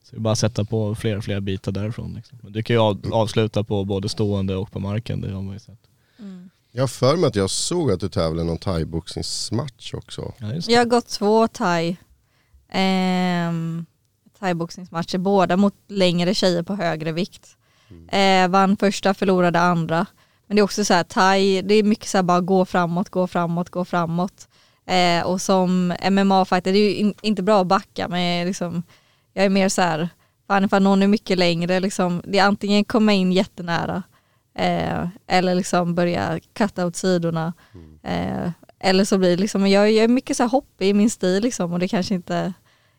Så 0.03 0.11
det 0.11 0.17
är 0.17 0.21
bara 0.21 0.33
att 0.33 0.39
sätta 0.39 0.65
på 0.65 0.95
fler 0.95 1.17
och 1.17 1.25
fler 1.25 1.41
bitar 1.41 1.73
därifrån. 1.73 2.15
Liksom. 2.15 2.39
Men 2.43 2.53
Du 2.53 2.63
kan 2.63 2.77
ju 2.77 2.81
av, 2.81 3.01
avsluta 3.13 3.65
på 3.65 3.85
både 3.85 4.09
stående 4.09 4.57
och 4.57 4.73
på 4.73 4.81
marken, 4.81 5.21
det 5.21 5.33
har 5.33 5.43
man 5.43 5.53
ju 5.53 5.59
sett. 5.59 5.81
Mm. 6.19 6.51
Jag 6.73 6.83
har 6.83 6.89
för 6.89 7.17
mig 7.17 7.29
att 7.29 7.37
jag 7.37 7.51
såg 7.51 7.91
att 7.91 8.01
du 8.01 8.09
tävlade 8.09 8.43
i 8.43 8.45
någon 8.45 8.59
thaiboxningsmatch 8.59 9.95
också. 9.95 10.33
Ja. 10.39 10.55
Jag 10.69 10.81
har 10.81 10.85
gått 10.85 11.09
två 11.09 11.49
thai. 11.49 11.97
Ehm, 12.69 13.87
thaiboxningsmatcher, 14.39 15.19
båda 15.19 15.57
mot 15.57 15.75
längre 15.89 16.35
tjejer 16.35 16.63
på 16.63 16.75
högre 16.75 17.13
vikt. 17.13 17.57
Eh, 18.09 18.49
vann 18.49 18.77
första, 18.77 19.15
förlorade 19.15 19.61
andra. 19.61 20.07
Men 20.47 20.57
det 20.57 20.61
är 20.61 20.65
också 20.65 20.85
så 20.85 20.95
här, 20.95 21.05
thai, 21.05 21.63
det 21.63 21.75
är 21.75 21.83
mycket 21.83 22.09
så 22.09 22.19
här 22.19 22.23
bara 22.23 22.41
gå 22.41 22.65
framåt, 22.65 23.09
gå 23.09 23.27
framåt, 23.27 23.71
gå 23.71 23.85
framåt. 23.85 24.49
Eh, 24.87 25.27
och 25.27 25.41
som 25.41 25.93
MMA-fighter, 26.11 26.73
det 26.73 26.79
är 26.79 26.89
ju 26.89 26.95
in, 26.95 27.15
inte 27.23 27.43
bra 27.43 27.61
att 27.61 27.67
backa 27.67 28.09
men 28.09 28.47
liksom, 28.47 28.83
jag 29.33 29.45
är 29.45 29.51
mer 29.51 29.69
så 29.69 29.83
här, 29.83 30.09
fan 30.47 30.65
ifall 30.65 30.83
någon 30.83 31.03
är 31.03 31.07
mycket 31.07 31.39
längre, 31.39 31.81
liksom, 31.81 32.23
det 32.25 32.39
är 32.39 32.45
antingen 32.45 32.85
komma 32.85 33.13
in 33.13 33.33
jättenära 33.33 34.03
eh, 34.59 35.09
eller 35.27 35.55
liksom 35.55 35.95
börja 35.95 36.41
cutta 36.53 36.87
åt 36.87 36.97
sidorna. 36.97 37.53
Eh, 38.03 38.51
eller 38.79 39.05
så 39.05 39.19
blir 39.19 39.31
det 39.31 39.43
liksom, 39.43 39.67
jag, 39.67 39.93
jag 39.93 40.05
är 40.05 40.09
mycket 40.09 40.37
så 40.37 40.43
här 40.43 40.51
hoppig 40.51 40.89
i 40.89 40.95
min 40.95 41.11
stil 41.11 41.43
liksom 41.43 41.73
och 41.73 41.79
det 41.79 41.89
kanske 41.89 42.15
inte 42.15 42.53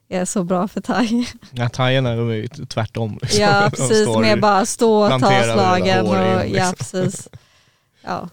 är 0.10 0.26
så 0.26 0.44
bra 0.44 0.68
för 0.68 0.82
thai. 0.82 1.28
Ja, 1.52 1.70
thaierna 1.70 2.16
de 2.16 2.30
är 2.30 2.34
ju 2.34 2.48
tvärtom. 2.48 3.20
liksom. 3.22 3.42
Ja 3.42 3.70
precis, 3.70 4.18
med 4.18 4.42
bara 4.42 4.66
stå 4.66 5.04
och 5.04 5.22
ta 5.22 5.44
slagen 5.44 6.06
hår 6.06 6.18
in, 6.18 6.34
och 6.34 6.40
liksom. 6.40 6.58
ja 6.58 6.74
precis. 6.78 7.28
Ja. 8.04 8.30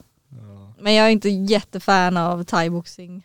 Men 0.80 0.94
jag 0.94 1.06
är 1.06 1.10
inte 1.10 1.28
jättefan 1.28 2.16
av 2.16 2.44
thaiboxning 2.44 3.22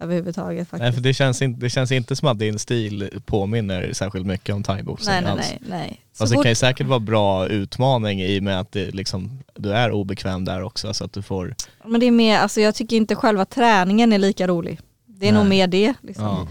överhuvudtaget 0.00 0.68
faktiskt. 0.68 0.82
Nej 0.82 0.92
för 0.92 1.00
det 1.00 1.14
känns, 1.14 1.42
inte, 1.42 1.60
det 1.60 1.70
känns 1.70 1.92
inte 1.92 2.16
som 2.16 2.28
att 2.28 2.38
din 2.38 2.58
stil 2.58 3.20
påminner 3.26 3.92
särskilt 3.92 4.26
mycket 4.26 4.54
om 4.54 4.62
thaiboxning 4.62 5.14
nej, 5.14 5.22
nej, 5.22 5.32
alls. 5.32 5.52
nej, 5.60 5.60
nej. 5.68 6.00
Så 6.12 6.18
Fast 6.18 6.32
det 6.32 6.42
kan 6.42 6.50
ju 6.50 6.54
säkert 6.54 6.86
vara 6.86 7.00
bra 7.00 7.46
utmaning 7.48 8.22
i 8.22 8.38
och 8.38 8.42
med 8.42 8.60
att 8.60 8.72
det 8.72 8.94
liksom, 8.94 9.42
du 9.54 9.72
är 9.72 9.90
obekväm 9.90 10.44
där 10.44 10.62
också 10.62 10.94
så 10.94 11.04
att 11.04 11.12
du 11.12 11.22
får 11.22 11.54
Men 11.84 12.00
det 12.00 12.06
är 12.06 12.10
mer, 12.10 12.38
alltså 12.38 12.60
jag 12.60 12.74
tycker 12.74 12.96
inte 12.96 13.16
själva 13.16 13.44
träningen 13.44 14.12
är 14.12 14.18
lika 14.18 14.46
rolig. 14.46 14.80
Det 15.06 15.28
är 15.28 15.32
nog 15.32 15.46
Nej. 15.46 15.50
mer 15.50 15.66
det. 15.66 15.94
Liksom. 16.02 16.24
Ja. 16.24 16.46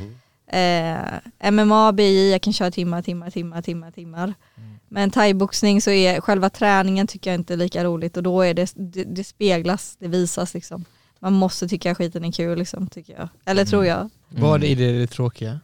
Eh, 0.49 1.51
MMA, 1.51 1.91
BI, 1.91 2.31
jag 2.31 2.41
kan 2.41 2.53
köra 2.53 2.71
timmar, 2.71 3.01
timmar, 3.01 3.29
timmar, 3.29 3.61
timmar, 3.61 3.91
timmar. 3.91 4.33
Men 4.87 5.11
thaiboxning 5.11 5.81
så 5.81 5.91
är 5.91 6.21
själva 6.21 6.49
träningen 6.49 7.07
tycker 7.07 7.29
jag 7.29 7.39
inte 7.39 7.53
är 7.53 7.57
lika 7.57 7.83
roligt 7.83 8.17
och 8.17 8.23
då 8.23 8.41
är 8.41 8.53
det, 8.53 8.71
det, 8.75 9.03
det 9.03 9.23
speglas, 9.23 9.95
det 9.99 10.07
visas 10.07 10.53
liksom. 10.53 10.85
Man 11.19 11.33
måste 11.33 11.67
tycka 11.67 11.95
skiten 11.95 12.25
är 12.25 12.31
kul 12.31 12.57
liksom, 12.59 12.87
tycker 12.87 13.13
jag. 13.13 13.29
Eller 13.45 13.65
tror 13.65 13.85
jag. 13.85 14.09
Vad 14.29 14.63
är 14.63 14.75
det, 14.75 14.99
det 14.99 15.07
tråkiga? 15.07 15.59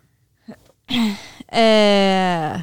Eh, 1.47 2.61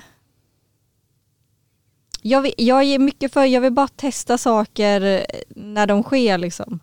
jag, 2.23 2.43
vill, 2.43 2.55
jag 2.57 2.85
är 2.85 2.99
mycket 2.99 3.33
för, 3.33 3.45
jag 3.45 3.61
vill 3.61 3.73
bara 3.73 3.89
testa 3.89 4.39
saker 4.39 5.27
när 5.49 5.87
de 5.87 6.03
sker 6.03 6.39
liksom. 6.39 6.81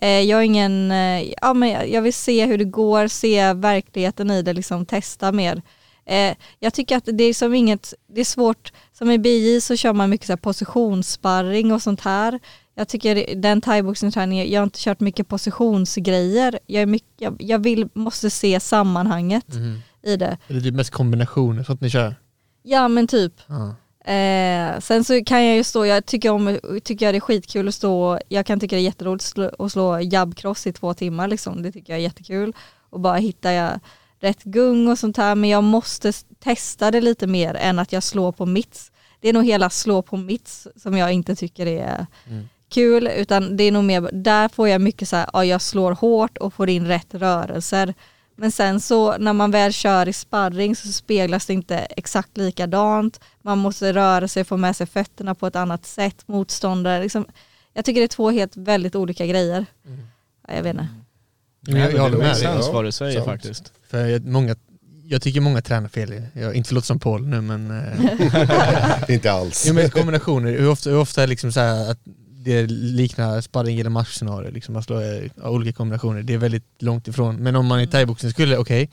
Eh, 0.00 0.08
jag 0.20 0.38
är 0.40 0.44
ingen, 0.44 0.90
eh, 0.90 1.32
ja 1.42 1.54
men 1.54 1.90
jag- 1.90 2.02
vill 2.02 2.14
se 2.14 2.46
hur 2.46 2.58
det 2.58 2.64
går, 2.64 3.08
se 3.08 3.52
verkligheten 3.52 4.30
i 4.30 4.42
det, 4.42 4.52
liksom 4.52 4.86
testa 4.86 5.32
mer. 5.32 5.62
Eh, 6.06 6.34
jag 6.58 6.74
tycker 6.74 6.96
att 6.96 7.08
det 7.12 7.24
är 7.24 7.34
som 7.34 7.54
inget, 7.54 7.94
det 8.06 8.20
är 8.20 8.24
svårt, 8.24 8.72
som 8.92 9.10
i 9.10 9.18
BJ 9.18 9.60
så 9.60 9.76
kör 9.76 9.92
man 9.92 10.10
mycket 10.10 10.26
så 10.26 10.36
positionssparring 10.36 11.72
och 11.72 11.82
sånt 11.82 12.00
här. 12.00 12.40
Jag 12.74 12.88
tycker 12.88 13.14
det- 13.14 13.34
den 13.34 13.60
thaiboxningsträningen, 13.60 14.50
jag 14.50 14.60
har 14.60 14.64
inte 14.64 14.78
kört 14.80 15.00
mycket 15.00 15.28
positionsgrejer. 15.28 16.58
Jag, 16.66 16.82
är 16.82 16.86
mycket, 16.86 17.08
jag, 17.18 17.36
jag 17.38 17.58
vill, 17.58 17.88
måste 17.94 18.30
se 18.30 18.60
sammanhanget 18.60 19.44
i 20.02 20.16
det. 20.16 20.38
Eller 20.48 20.60
typ 20.60 20.74
mest 20.74 20.90
kombinationer, 20.90 21.62
sånt 21.62 21.80
ni 21.80 21.90
kör? 21.90 22.14
Ja 22.62 22.88
men 22.88 23.06
typ. 23.06 23.32
Ja. 23.46 23.74
Eh, 24.08 24.80
sen 24.80 25.04
så 25.04 25.24
kan 25.24 25.44
jag 25.44 25.56
ju 25.56 25.64
stå, 25.64 25.86
jag 25.86 26.06
tycker, 26.06 26.30
om, 26.30 26.58
tycker 26.84 27.06
jag 27.06 27.14
det 27.14 27.18
är 27.18 27.20
skitkul 27.20 27.68
att 27.68 27.74
stå, 27.74 28.18
jag 28.28 28.46
kan 28.46 28.60
tycka 28.60 28.76
det 28.76 28.82
är 28.82 28.84
jätteroligt 28.84 29.24
att 29.24 29.30
slå, 29.30 29.50
att 29.58 29.72
slå 29.72 30.00
jabbcross 30.00 30.66
i 30.66 30.72
två 30.72 30.94
timmar 30.94 31.28
liksom, 31.28 31.62
det 31.62 31.72
tycker 31.72 31.92
jag 31.92 31.98
är 31.98 32.02
jättekul. 32.02 32.54
Och 32.90 33.00
bara 33.00 33.16
hitta 33.16 33.52
jag 33.52 33.80
rätt 34.20 34.42
gung 34.42 34.88
och 34.88 34.98
sånt 34.98 35.16
här, 35.16 35.34
men 35.34 35.50
jag 35.50 35.64
måste 35.64 36.12
testa 36.38 36.90
det 36.90 37.00
lite 37.00 37.26
mer 37.26 37.54
än 37.54 37.78
att 37.78 37.92
jag 37.92 38.02
slår 38.02 38.32
på 38.32 38.46
mitts. 38.46 38.92
Det 39.20 39.28
är 39.28 39.32
nog 39.32 39.44
hela 39.44 39.70
slå 39.70 40.02
på 40.02 40.16
mitts 40.16 40.68
som 40.76 40.96
jag 40.96 41.12
inte 41.12 41.36
tycker 41.36 41.66
är 41.66 42.06
kul, 42.68 43.06
utan 43.06 43.56
det 43.56 43.64
är 43.64 43.72
nog 43.72 43.84
mer, 43.84 44.10
där 44.12 44.48
får 44.48 44.68
jag 44.68 44.80
mycket 44.80 45.08
så 45.08 45.16
här, 45.16 45.30
ja 45.32 45.44
jag 45.44 45.62
slår 45.62 45.92
hårt 45.92 46.38
och 46.38 46.54
får 46.54 46.68
in 46.68 46.86
rätt 46.86 47.14
rörelser. 47.14 47.94
Men 48.40 48.52
sen 48.52 48.80
så 48.80 49.18
när 49.18 49.32
man 49.32 49.50
väl 49.50 49.72
kör 49.72 50.08
i 50.08 50.12
sparring 50.12 50.76
så 50.76 50.88
speglas 50.88 51.46
det 51.46 51.52
inte 51.52 51.76
exakt 51.76 52.36
likadant. 52.36 53.20
Man 53.42 53.58
måste 53.58 53.92
röra 53.92 54.28
sig, 54.28 54.44
få 54.44 54.56
med 54.56 54.76
sig 54.76 54.86
fötterna 54.86 55.34
på 55.34 55.46
ett 55.46 55.56
annat 55.56 55.86
sätt, 55.86 56.22
motståndare. 56.26 57.02
Liksom, 57.02 57.26
jag 57.72 57.84
tycker 57.84 58.00
det 58.00 58.04
är 58.04 58.08
två 58.08 58.30
helt 58.30 58.56
väldigt 58.56 58.94
olika 58.94 59.26
grejer. 59.26 59.66
Ja, 60.48 60.54
jag 60.54 60.62
vet 60.62 60.70
inte. 60.70 60.88
Men 61.60 61.76
jag, 61.76 61.92
jag 61.92 62.02
håller 62.02 62.18
med 62.18 62.36
dig. 62.36 62.72
vad 62.72 62.84
du 62.84 62.92
säger 62.92 63.22
faktiskt. 63.22 63.72
För 63.90 64.06
jag, 64.06 64.24
många, 64.24 64.56
jag 65.04 65.22
tycker 65.22 65.40
många 65.40 65.62
tränar 65.62 65.88
fel. 65.88 66.22
Jag, 66.32 66.54
inte 66.54 66.74
låter 66.74 66.86
som 66.86 67.00
Paul 67.00 67.26
nu 67.26 67.40
men... 67.40 67.70
Eh, 67.70 69.10
Inte 69.14 69.32
alls. 69.32 69.64
jo, 69.68 69.74
men 69.74 69.90
kombinationer, 69.90 70.50
hur 70.50 70.68
ofta, 70.68 70.90
hur 70.90 70.98
ofta 70.98 71.22
är 71.22 71.26
liksom 71.26 71.52
så 71.52 71.60
här 71.60 71.90
att 71.90 72.00
det 72.40 72.66
liknar 72.70 73.40
sparring 73.40 73.80
eller 73.80 73.90
matchscenario, 73.90 74.50
liksom 74.50 74.72
man 74.72 74.82
slår 74.82 75.02
eh, 75.02 75.50
olika 75.50 75.76
kombinationer. 75.76 76.22
Det 76.22 76.34
är 76.34 76.38
väldigt 76.38 76.82
långt 76.82 77.08
ifrån. 77.08 77.36
Men 77.36 77.56
om 77.56 77.66
man 77.66 77.80
i 77.80 77.86
thaiboxning 77.86 78.32
skulle, 78.32 78.56
okej, 78.56 78.90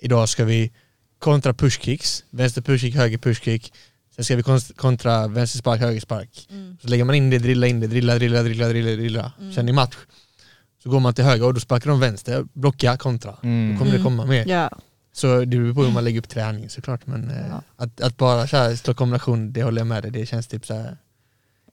idag 0.00 0.28
ska 0.28 0.44
vi 0.44 0.72
kontra 1.18 1.54
pushkicks, 1.54 2.24
vänster 2.30 2.62
pushkick, 2.62 2.94
höger 2.94 3.18
pushkick, 3.18 3.72
sen 4.16 4.24
ska 4.24 4.36
vi 4.36 4.42
kontra 4.76 5.28
vänster 5.28 5.58
spark, 5.58 5.80
höger 5.80 6.00
spark. 6.00 6.48
Så 6.82 6.88
lägger 6.88 7.04
man 7.04 7.14
in 7.14 7.30
det, 7.30 7.38
drilla 7.38 7.66
in 7.66 7.80
det, 7.80 7.86
drilla, 7.86 8.14
drilla, 8.14 8.42
drilla, 8.42 8.68
drilla, 8.68 8.90
drilla. 8.96 9.32
Sen 9.54 9.68
i 9.68 9.72
match 9.72 9.96
så 10.82 10.90
går 10.90 11.00
man 11.00 11.14
till 11.14 11.24
höger 11.24 11.46
och 11.46 11.54
då 11.54 11.60
sparkar 11.60 11.90
de 11.90 12.00
vänster, 12.00 12.44
blocka, 12.52 12.96
kontra. 12.96 13.30
Då 13.30 13.78
kommer 13.78 13.92
det 13.96 14.02
komma 14.02 14.26
mer. 14.26 14.46
Ja. 14.48 14.70
Så 15.12 15.38
det 15.40 15.46
beror 15.46 15.74
på 15.74 15.82
hur 15.84 15.92
man 15.92 16.04
lägger 16.04 16.18
upp 16.18 16.28
träning 16.28 16.68
såklart 16.70 17.06
men 17.06 17.30
eh, 17.30 17.46
Ja. 17.50 17.62
att, 17.76 18.00
att 18.00 18.16
bara 18.16 18.46
så 18.46 18.56
här, 18.56 18.76
slå 18.76 18.94
kombination, 18.94 19.52
det 19.52 19.62
håller 19.62 19.80
jag 19.80 19.86
med 19.86 20.02
dig, 20.02 20.10
det 20.10 20.26
känns 20.26 20.46
typ 20.46 20.66
så 20.66 20.74
här, 20.74 20.96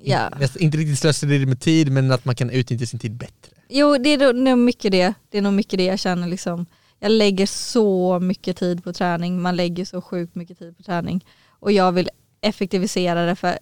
Ja. 0.03 0.29
inte 0.59 0.77
riktigt 0.77 0.99
slöseri 0.99 1.45
med 1.45 1.59
tid 1.59 1.91
men 1.91 2.11
att 2.11 2.25
man 2.25 2.35
kan 2.35 2.49
utnyttja 2.49 2.85
sin 2.85 2.99
tid 2.99 3.11
bättre. 3.11 3.51
Jo 3.69 3.97
det 3.97 4.09
är 4.09 4.33
nog 4.33 4.57
mycket 4.57 4.91
det. 4.91 5.13
Det 5.29 5.37
är 5.37 5.41
nog 5.41 5.53
mycket 5.53 5.77
det 5.77 5.85
jag 5.85 5.99
känner 5.99 6.27
liksom. 6.27 6.65
Jag 6.99 7.11
lägger 7.11 7.45
så 7.45 8.19
mycket 8.19 8.57
tid 8.57 8.83
på 8.83 8.93
träning, 8.93 9.41
man 9.41 9.55
lägger 9.55 9.85
så 9.85 10.01
sjukt 10.01 10.35
mycket 10.35 10.59
tid 10.59 10.77
på 10.77 10.83
träning. 10.83 11.25
Och 11.49 11.71
jag 11.71 11.91
vill 11.91 12.09
effektivisera 12.41 13.25
det 13.25 13.35
för 13.35 13.57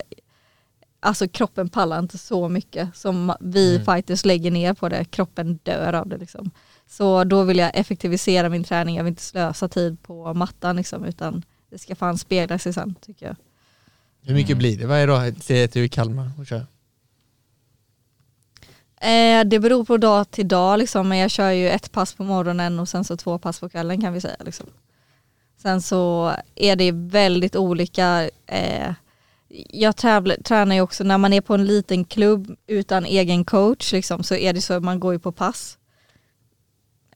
alltså 1.00 1.28
kroppen 1.28 1.70
pallar 1.70 2.00
inte 2.00 2.18
så 2.18 2.50
mycket 2.50 2.96
som 2.98 3.34
vi 3.40 3.76
Mm. 3.76 3.86
fighters 3.86 4.26
lägger 4.26 4.52
ner 4.52 4.74
på 4.74 4.90
det. 4.90 5.06
Kroppen 5.06 5.60
dör 5.64 5.94
av 5.94 6.08
det 6.08 6.18
liksom. 6.18 6.52
Så 6.88 7.24
då 7.24 7.44
vill 7.44 7.58
jag 7.58 7.72
effektivisera 7.74 8.50
min 8.50 8.64
träning, 8.64 8.96
jag 8.96 9.04
vill 9.04 9.12
inte 9.12 9.24
slösa 9.24 9.68
tid 9.68 10.04
på 10.04 10.34
mattan 10.34 10.76
liksom, 10.76 11.06
utan 11.06 11.44
det 11.70 11.78
ska 11.78 11.96
fan 11.96 12.18
spegla 12.18 12.60
sig 12.60 12.74
sen 12.74 12.96
tycker 13.02 13.26
jag. 13.26 13.36
Hur 14.22 14.34
mycket 14.34 14.58
blir 14.58 14.78
det 14.78 14.86
varje 14.86 15.06
dag? 15.06 15.28
Är 15.50 15.78
i 15.78 15.90
Kalmar 15.90 16.32
och 16.40 16.48
kör. 16.48 16.66
Eh, 19.02 19.44
det 19.46 19.60
beror 19.60 19.86
på 19.86 19.98
dag 19.98 20.32
till 20.32 20.48
dag 20.48 20.80
liksom, 20.80 21.10
men 21.10 21.18
jag 21.18 21.32
kör 21.32 21.52
ju 21.52 21.70
ett 21.70 21.92
pass 21.92 22.14
på 22.14 22.24
morgonen 22.24 22.80
och 22.80 22.90
sen 22.90 23.04
så 23.04 23.18
två 23.18 23.40
pass 23.40 23.60
på 23.60 23.70
kvällen 23.70 24.02
kan 24.02 24.14
vi 24.14 24.22
säga. 24.22 24.36
Liksom. 24.46 24.66
Sen 25.62 25.82
så 25.82 26.34
är 26.56 26.76
det 26.76 26.92
väldigt 26.92 27.56
olika. 27.56 28.30
Eh, 28.46 28.94
jag 29.70 29.96
tävlar, 29.96 30.36
tränar 30.36 30.76
ju 30.76 30.82
också 30.82 31.04
när 31.04 31.18
man 31.18 31.34
är 31.34 31.42
på 31.42 31.54
en 31.54 31.66
liten 31.66 32.06
klubb 32.06 32.56
utan 32.68 33.06
egen 33.06 33.46
coach 33.46 33.94
liksom, 33.94 34.24
så 34.24 34.36
är 34.36 34.54
det 34.54 34.62
så 34.62 34.74
att 34.74 34.84
man 34.84 35.00
går 35.00 35.14
ju 35.14 35.20
på 35.20 35.32
pass. 35.32 35.79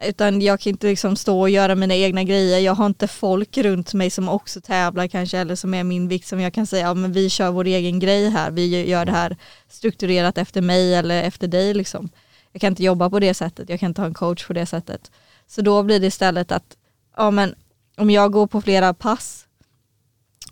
Utan 0.08 0.42
jag 0.42 0.60
kan 0.60 0.70
inte 0.70 0.88
liksom 0.88 1.16
stå 1.16 1.42
och 1.42 1.50
göra 1.50 1.76
mina 1.76 1.96
egna 1.96 2.24
grejer. 2.24 2.60
Jag 2.60 2.76
har 2.76 2.86
inte 2.86 3.08
folk 3.08 3.58
runt 3.58 3.94
mig 3.94 4.10
som 4.10 4.30
också 4.30 4.62
tävlar 4.62 5.08
kanske 5.08 5.38
eller 5.38 5.56
som 5.56 5.74
är 5.74 5.84
min 5.84 6.08
vikt 6.08 6.28
som 6.28 6.40
jag 6.40 6.54
kan 6.54 6.68
säga, 6.68 6.88
ja 6.88 6.94
men 6.94 7.12
vi 7.12 7.30
kör 7.30 7.52
vår 7.52 7.66
egen 7.66 8.00
grej 8.00 8.30
här. 8.30 8.52
Vi 8.52 8.90
gör 8.90 9.06
det 9.06 9.12
här 9.12 9.38
strukturerat 9.70 10.38
efter 10.38 10.62
mig 10.62 10.96
eller 10.96 11.24
efter 11.24 11.48
dig 11.48 11.74
liksom. 11.74 12.10
Jag 12.52 12.62
kan 12.62 12.72
inte 12.72 12.84
jobba 12.84 13.10
på 13.10 13.20
det 13.20 13.34
sättet, 13.34 13.70
jag 13.70 13.80
kan 13.80 13.90
inte 13.90 14.02
ha 14.02 14.08
en 14.08 14.14
coach 14.14 14.48
på 14.48 14.54
det 14.54 14.66
sättet. 14.66 15.12
Så 15.48 15.62
då 15.62 15.84
blir 15.84 16.00
det 16.00 16.08
istället 16.08 16.52
att, 16.52 16.78
ja 17.18 17.32
men 17.32 17.56
om 17.98 18.10
jag 18.10 18.32
går 18.32 18.48
på 18.48 18.62
flera 18.62 18.94
pass 18.94 19.48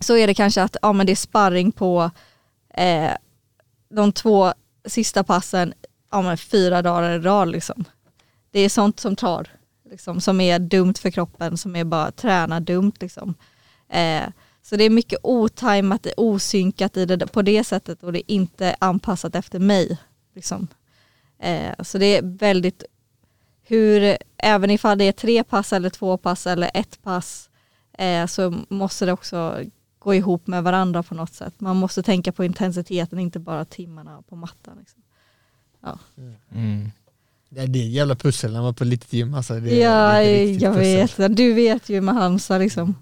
så 0.00 0.16
är 0.16 0.26
det 0.26 0.34
kanske 0.34 0.62
att, 0.62 0.76
ja 0.82 0.92
men 0.92 1.06
det 1.06 1.12
är 1.12 1.16
sparring 1.16 1.72
på 1.72 2.10
eh, 2.74 3.10
de 3.90 4.12
två 4.12 4.52
sista 4.84 5.24
passen, 5.24 5.74
ja 6.10 6.22
men 6.22 6.38
fyra 6.38 6.82
dagar 6.82 7.10
i 7.10 7.18
rad 7.18 7.48
liksom. 7.48 7.84
Det 8.52 8.60
är 8.60 8.68
sånt 8.68 9.00
som 9.00 9.16
tar, 9.16 9.48
liksom, 9.90 10.20
som 10.20 10.40
är 10.40 10.58
dumt 10.58 10.94
för 10.94 11.10
kroppen, 11.10 11.56
som 11.56 11.76
är 11.76 11.84
bara 11.84 12.10
träna 12.10 12.60
dumt 12.60 12.92
liksom. 13.00 13.34
Eh, 13.88 14.24
så 14.62 14.76
det 14.76 14.84
är 14.84 14.90
mycket 14.90 15.18
otajmat, 15.22 16.06
osynkat 16.16 16.96
i 16.96 17.06
det, 17.06 17.26
på 17.26 17.42
det 17.42 17.64
sättet 17.64 18.02
och 18.02 18.12
det 18.12 18.18
är 18.18 18.34
inte 18.34 18.76
anpassat 18.78 19.34
efter 19.34 19.58
mig. 19.58 19.98
Liksom. 20.34 20.68
Eh, 21.38 21.82
så 21.82 21.98
det 21.98 22.06
är 22.06 22.22
väldigt, 22.22 22.84
hur, 23.62 24.16
även 24.36 24.70
ifall 24.70 24.98
det 24.98 25.04
är 25.04 25.12
tre 25.12 25.44
pass 25.44 25.72
eller 25.72 25.90
två 25.90 26.16
pass 26.16 26.46
eller 26.46 26.70
ett 26.74 27.02
pass 27.02 27.50
eh, 27.92 28.26
så 28.26 28.54
måste 28.68 29.06
det 29.06 29.12
också 29.12 29.64
gå 29.98 30.14
ihop 30.14 30.46
med 30.46 30.62
varandra 30.62 31.02
på 31.02 31.14
något 31.14 31.34
sätt. 31.34 31.60
Man 31.60 31.76
måste 31.76 32.02
tänka 32.02 32.32
på 32.32 32.44
intensiteten, 32.44 33.18
inte 33.18 33.38
bara 33.38 33.64
timmarna 33.64 34.22
på 34.22 34.36
mattan. 34.36 34.76
Liksom. 34.78 35.02
Mm. 36.54 36.90
Ja, 37.54 37.66
det 37.66 37.78
är 37.78 37.86
jävla 37.88 38.14
pussel 38.14 38.52
när 38.52 38.60
man 38.60 38.68
är 38.68 38.72
på 38.72 38.84
litet 38.84 39.12
gym. 39.12 39.34
Alltså, 39.34 39.54
det, 39.60 39.74
ja, 39.78 40.12
det 40.18 40.44
jag 40.52 40.74
pussel. 40.74 41.28
vet. 41.28 41.36
Du 41.36 41.52
vet 41.52 41.88
ju 41.88 42.00
med 42.00 42.14
Halmstad 42.14 42.60
liksom. 42.60 42.94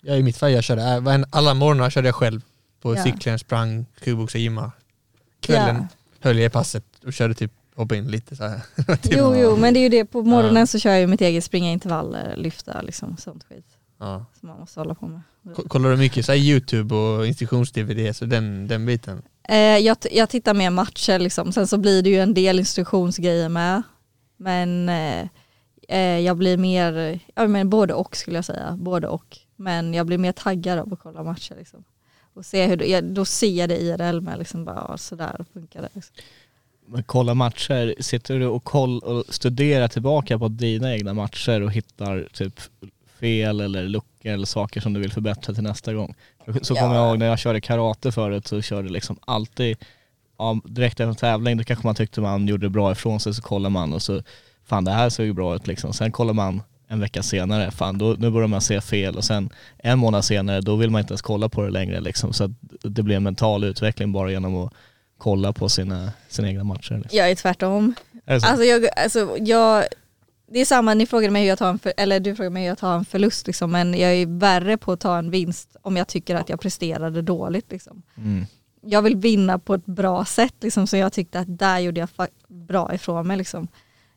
Ja, 0.00 0.14
I 0.14 0.22
mitt 0.22 0.36
fall, 0.36 0.52
jag 0.52 0.64
körde, 0.64 0.82
äh, 0.82 1.22
alla 1.30 1.54
morgnar 1.54 1.90
körde 1.90 2.08
jag 2.08 2.14
själv 2.14 2.40
på 2.82 2.96
Ja. 2.96 3.04
cykeln, 3.04 3.38
sprang, 3.38 3.86
kuggboxade, 4.04 4.42
gymmade. 4.42 4.70
Kvällen 5.40 5.76
Ja. 5.76 5.86
höll 6.20 6.38
jag 6.38 6.46
i 6.46 6.50
passet 6.50 6.84
och 7.06 7.12
körde 7.12 7.34
typ, 7.34 7.52
hoppa 7.76 7.96
in 7.96 8.10
lite 8.10 8.36
så 8.36 8.44
här. 8.44 8.60
Jo, 9.02 9.34
jo, 9.36 9.56
men 9.56 9.74
det 9.74 9.80
är 9.80 9.82
ju 9.82 9.88
det. 9.88 10.04
På 10.04 10.22
morgonen 10.22 10.56
Ja. 10.56 10.66
så 10.66 10.78
kör 10.78 10.92
jag 10.92 11.10
mitt 11.10 11.20
eget 11.20 11.44
springa 11.44 11.70
intervaller, 11.72 12.36
lyfta 12.36 12.80
liksom 12.82 13.16
sånt 13.16 13.44
skit 13.48 13.66
Ja. 14.00 14.26
som 14.40 14.48
man 14.48 14.58
måste 14.60 14.80
hålla 14.80 14.94
på 14.94 15.06
med. 15.06 15.20
Ko- 15.56 15.68
Kollar 15.68 15.90
du 15.90 15.96
mycket 15.96 16.26
så 16.26 16.34
youtube 16.34 16.94
och 16.94 17.26
instruktions-dvd, 17.26 18.12
så 18.16 18.24
den, 18.24 18.68
den 18.68 18.86
biten? 18.86 19.22
Eh, 19.48 19.56
jag, 19.56 19.96
jag 20.12 20.28
tittar 20.28 20.54
mer 20.54 20.70
matcher 20.70 21.18
liksom, 21.18 21.52
sen 21.52 21.66
så 21.66 21.78
blir 21.78 22.02
det 22.02 22.10
ju 22.10 22.18
en 22.20 22.34
del 22.34 22.58
instruktionsgrejer 22.58 23.48
med. 23.48 23.82
Men 24.42 24.88
eh, 24.88 25.26
eh, 25.88 26.18
jag 26.18 26.36
blir 26.36 26.56
mer, 26.56 27.20
ja 27.34 27.46
men 27.46 27.70
både 27.70 27.94
och 27.94 28.16
skulle 28.16 28.38
jag 28.38 28.44
säga, 28.44 28.76
både 28.80 29.08
och. 29.08 29.38
Men 29.56 29.94
jag 29.94 30.06
blir 30.06 30.18
mer 30.18 30.32
taggad 30.32 30.78
av 30.78 30.92
att 30.92 30.98
kolla 30.98 31.22
matcher 31.22 31.54
liksom. 31.58 31.84
Och 32.34 32.46
se 32.46 32.66
hur, 32.66 32.82
jag, 32.82 33.04
då 33.04 33.24
ser 33.24 33.58
jag 33.58 33.68
det 33.68 33.80
IRL 33.80 34.20
med 34.20 34.38
liksom 34.38 34.64
bara, 34.64 34.86
ja, 34.88 34.96
sådär 34.96 35.44
funkar 35.52 35.82
det. 35.82 35.88
Liksom. 35.94 36.14
Men 36.86 37.02
kolla 37.02 37.34
matcher, 37.34 37.94
sitter 38.02 38.38
du 38.38 38.46
och, 38.46 38.64
koll, 38.64 38.98
och 38.98 39.24
studerar 39.28 39.88
tillbaka 39.88 40.38
på 40.38 40.48
dina 40.48 40.92
egna 40.94 41.14
matcher 41.14 41.60
och 41.60 41.72
hittar 41.72 42.28
typ 42.32 42.60
fel 43.20 43.60
eller 43.60 43.82
luckor 43.82 44.32
eller 44.32 44.46
saker 44.46 44.80
som 44.80 44.92
du 44.92 45.00
vill 45.00 45.12
förbättra 45.12 45.54
till 45.54 45.62
nästa 45.62 45.94
gång? 45.94 46.14
Så 46.62 46.74
kommer 46.74 46.94
jag 46.94 47.08
ihåg 47.08 47.18
när 47.18 47.26
jag 47.26 47.38
körde 47.38 47.60
karate 47.60 48.12
förut 48.12 48.46
så 48.46 48.62
körde 48.62 48.88
liksom 48.88 49.18
alltid, 49.24 49.76
ja, 50.42 50.60
direkt 50.64 50.92
efter 50.92 51.06
en 51.06 51.14
tävling 51.14 51.56
då 51.56 51.64
kanske 51.64 51.86
man 51.86 51.94
tyckte 51.94 52.20
man 52.20 52.48
gjorde 52.48 52.68
bra 52.68 52.92
ifrån 52.92 53.20
sig 53.20 53.34
så 53.34 53.42
kollar 53.42 53.70
man 53.70 53.92
och 53.92 54.02
så, 54.02 54.22
fan 54.64 54.84
det 54.84 54.90
här 54.92 55.10
såg 55.10 55.26
ju 55.26 55.32
bra 55.32 55.56
ut 55.56 55.66
liksom. 55.66 55.92
Sen 55.92 56.12
kollar 56.12 56.34
man 56.34 56.62
en 56.88 57.00
vecka 57.00 57.22
senare, 57.22 57.70
fan 57.70 57.98
då, 57.98 58.16
nu 58.18 58.30
börjar 58.30 58.48
man 58.48 58.60
se 58.60 58.80
fel 58.80 59.16
och 59.16 59.24
sen 59.24 59.50
en 59.78 59.98
månad 59.98 60.24
senare 60.24 60.60
då 60.60 60.76
vill 60.76 60.90
man 60.90 61.00
inte 61.00 61.12
ens 61.12 61.22
kolla 61.22 61.48
på 61.48 61.62
det 61.62 61.70
längre 61.70 62.00
liksom. 62.00 62.32
Så 62.32 62.54
det 62.82 63.02
blir 63.02 63.16
en 63.16 63.22
mental 63.22 63.64
utveckling 63.64 64.12
bara 64.12 64.30
genom 64.30 64.56
att 64.56 64.72
kolla 65.18 65.52
på 65.52 65.68
sina, 65.68 66.12
sina 66.28 66.48
egna 66.48 66.64
matcher. 66.64 66.94
Liksom. 66.94 67.18
Jag 67.18 67.30
är 67.30 67.34
tvärtom. 67.34 67.94
Är? 68.26 68.34
Alltså 68.34 68.64
jag, 68.64 68.88
alltså 68.96 69.36
jag, 69.40 69.84
det 70.52 70.60
är 70.60 70.64
samma, 70.64 70.94
ni 70.94 71.06
frågade 71.06 71.32
mig 71.32 71.42
hur 71.42 71.48
jag 71.48 71.58
tar 71.58 71.68
en, 71.68 71.78
för, 71.78 71.92
eller 71.96 72.20
du 72.20 72.36
frågade 72.36 72.50
mig 72.50 72.62
hur 72.62 72.68
jag 72.68 72.78
tar 72.78 72.94
en 72.94 73.04
förlust 73.04 73.46
liksom, 73.46 73.70
men 73.70 73.94
jag 73.94 74.14
är 74.14 74.38
värre 74.38 74.76
på 74.76 74.92
att 74.92 75.00
ta 75.00 75.18
en 75.18 75.30
vinst 75.30 75.76
om 75.82 75.96
jag 75.96 76.08
tycker 76.08 76.34
att 76.36 76.48
jag 76.48 76.60
presterade 76.60 77.22
dåligt 77.22 77.70
liksom. 77.70 78.02
Mm. 78.16 78.46
Jag 78.82 79.02
vill 79.02 79.16
vinna 79.16 79.58
på 79.58 79.74
ett 79.74 79.86
bra 79.86 80.24
sätt 80.24 80.54
liksom, 80.60 80.86
så 80.86 80.96
jag 80.96 81.12
tyckte 81.12 81.40
att 81.40 81.58
där 81.58 81.78
gjorde 81.78 82.00
jag 82.00 82.28
bra 82.48 82.94
ifrån 82.94 83.26
mig 83.26 83.36
liksom. 83.36 83.68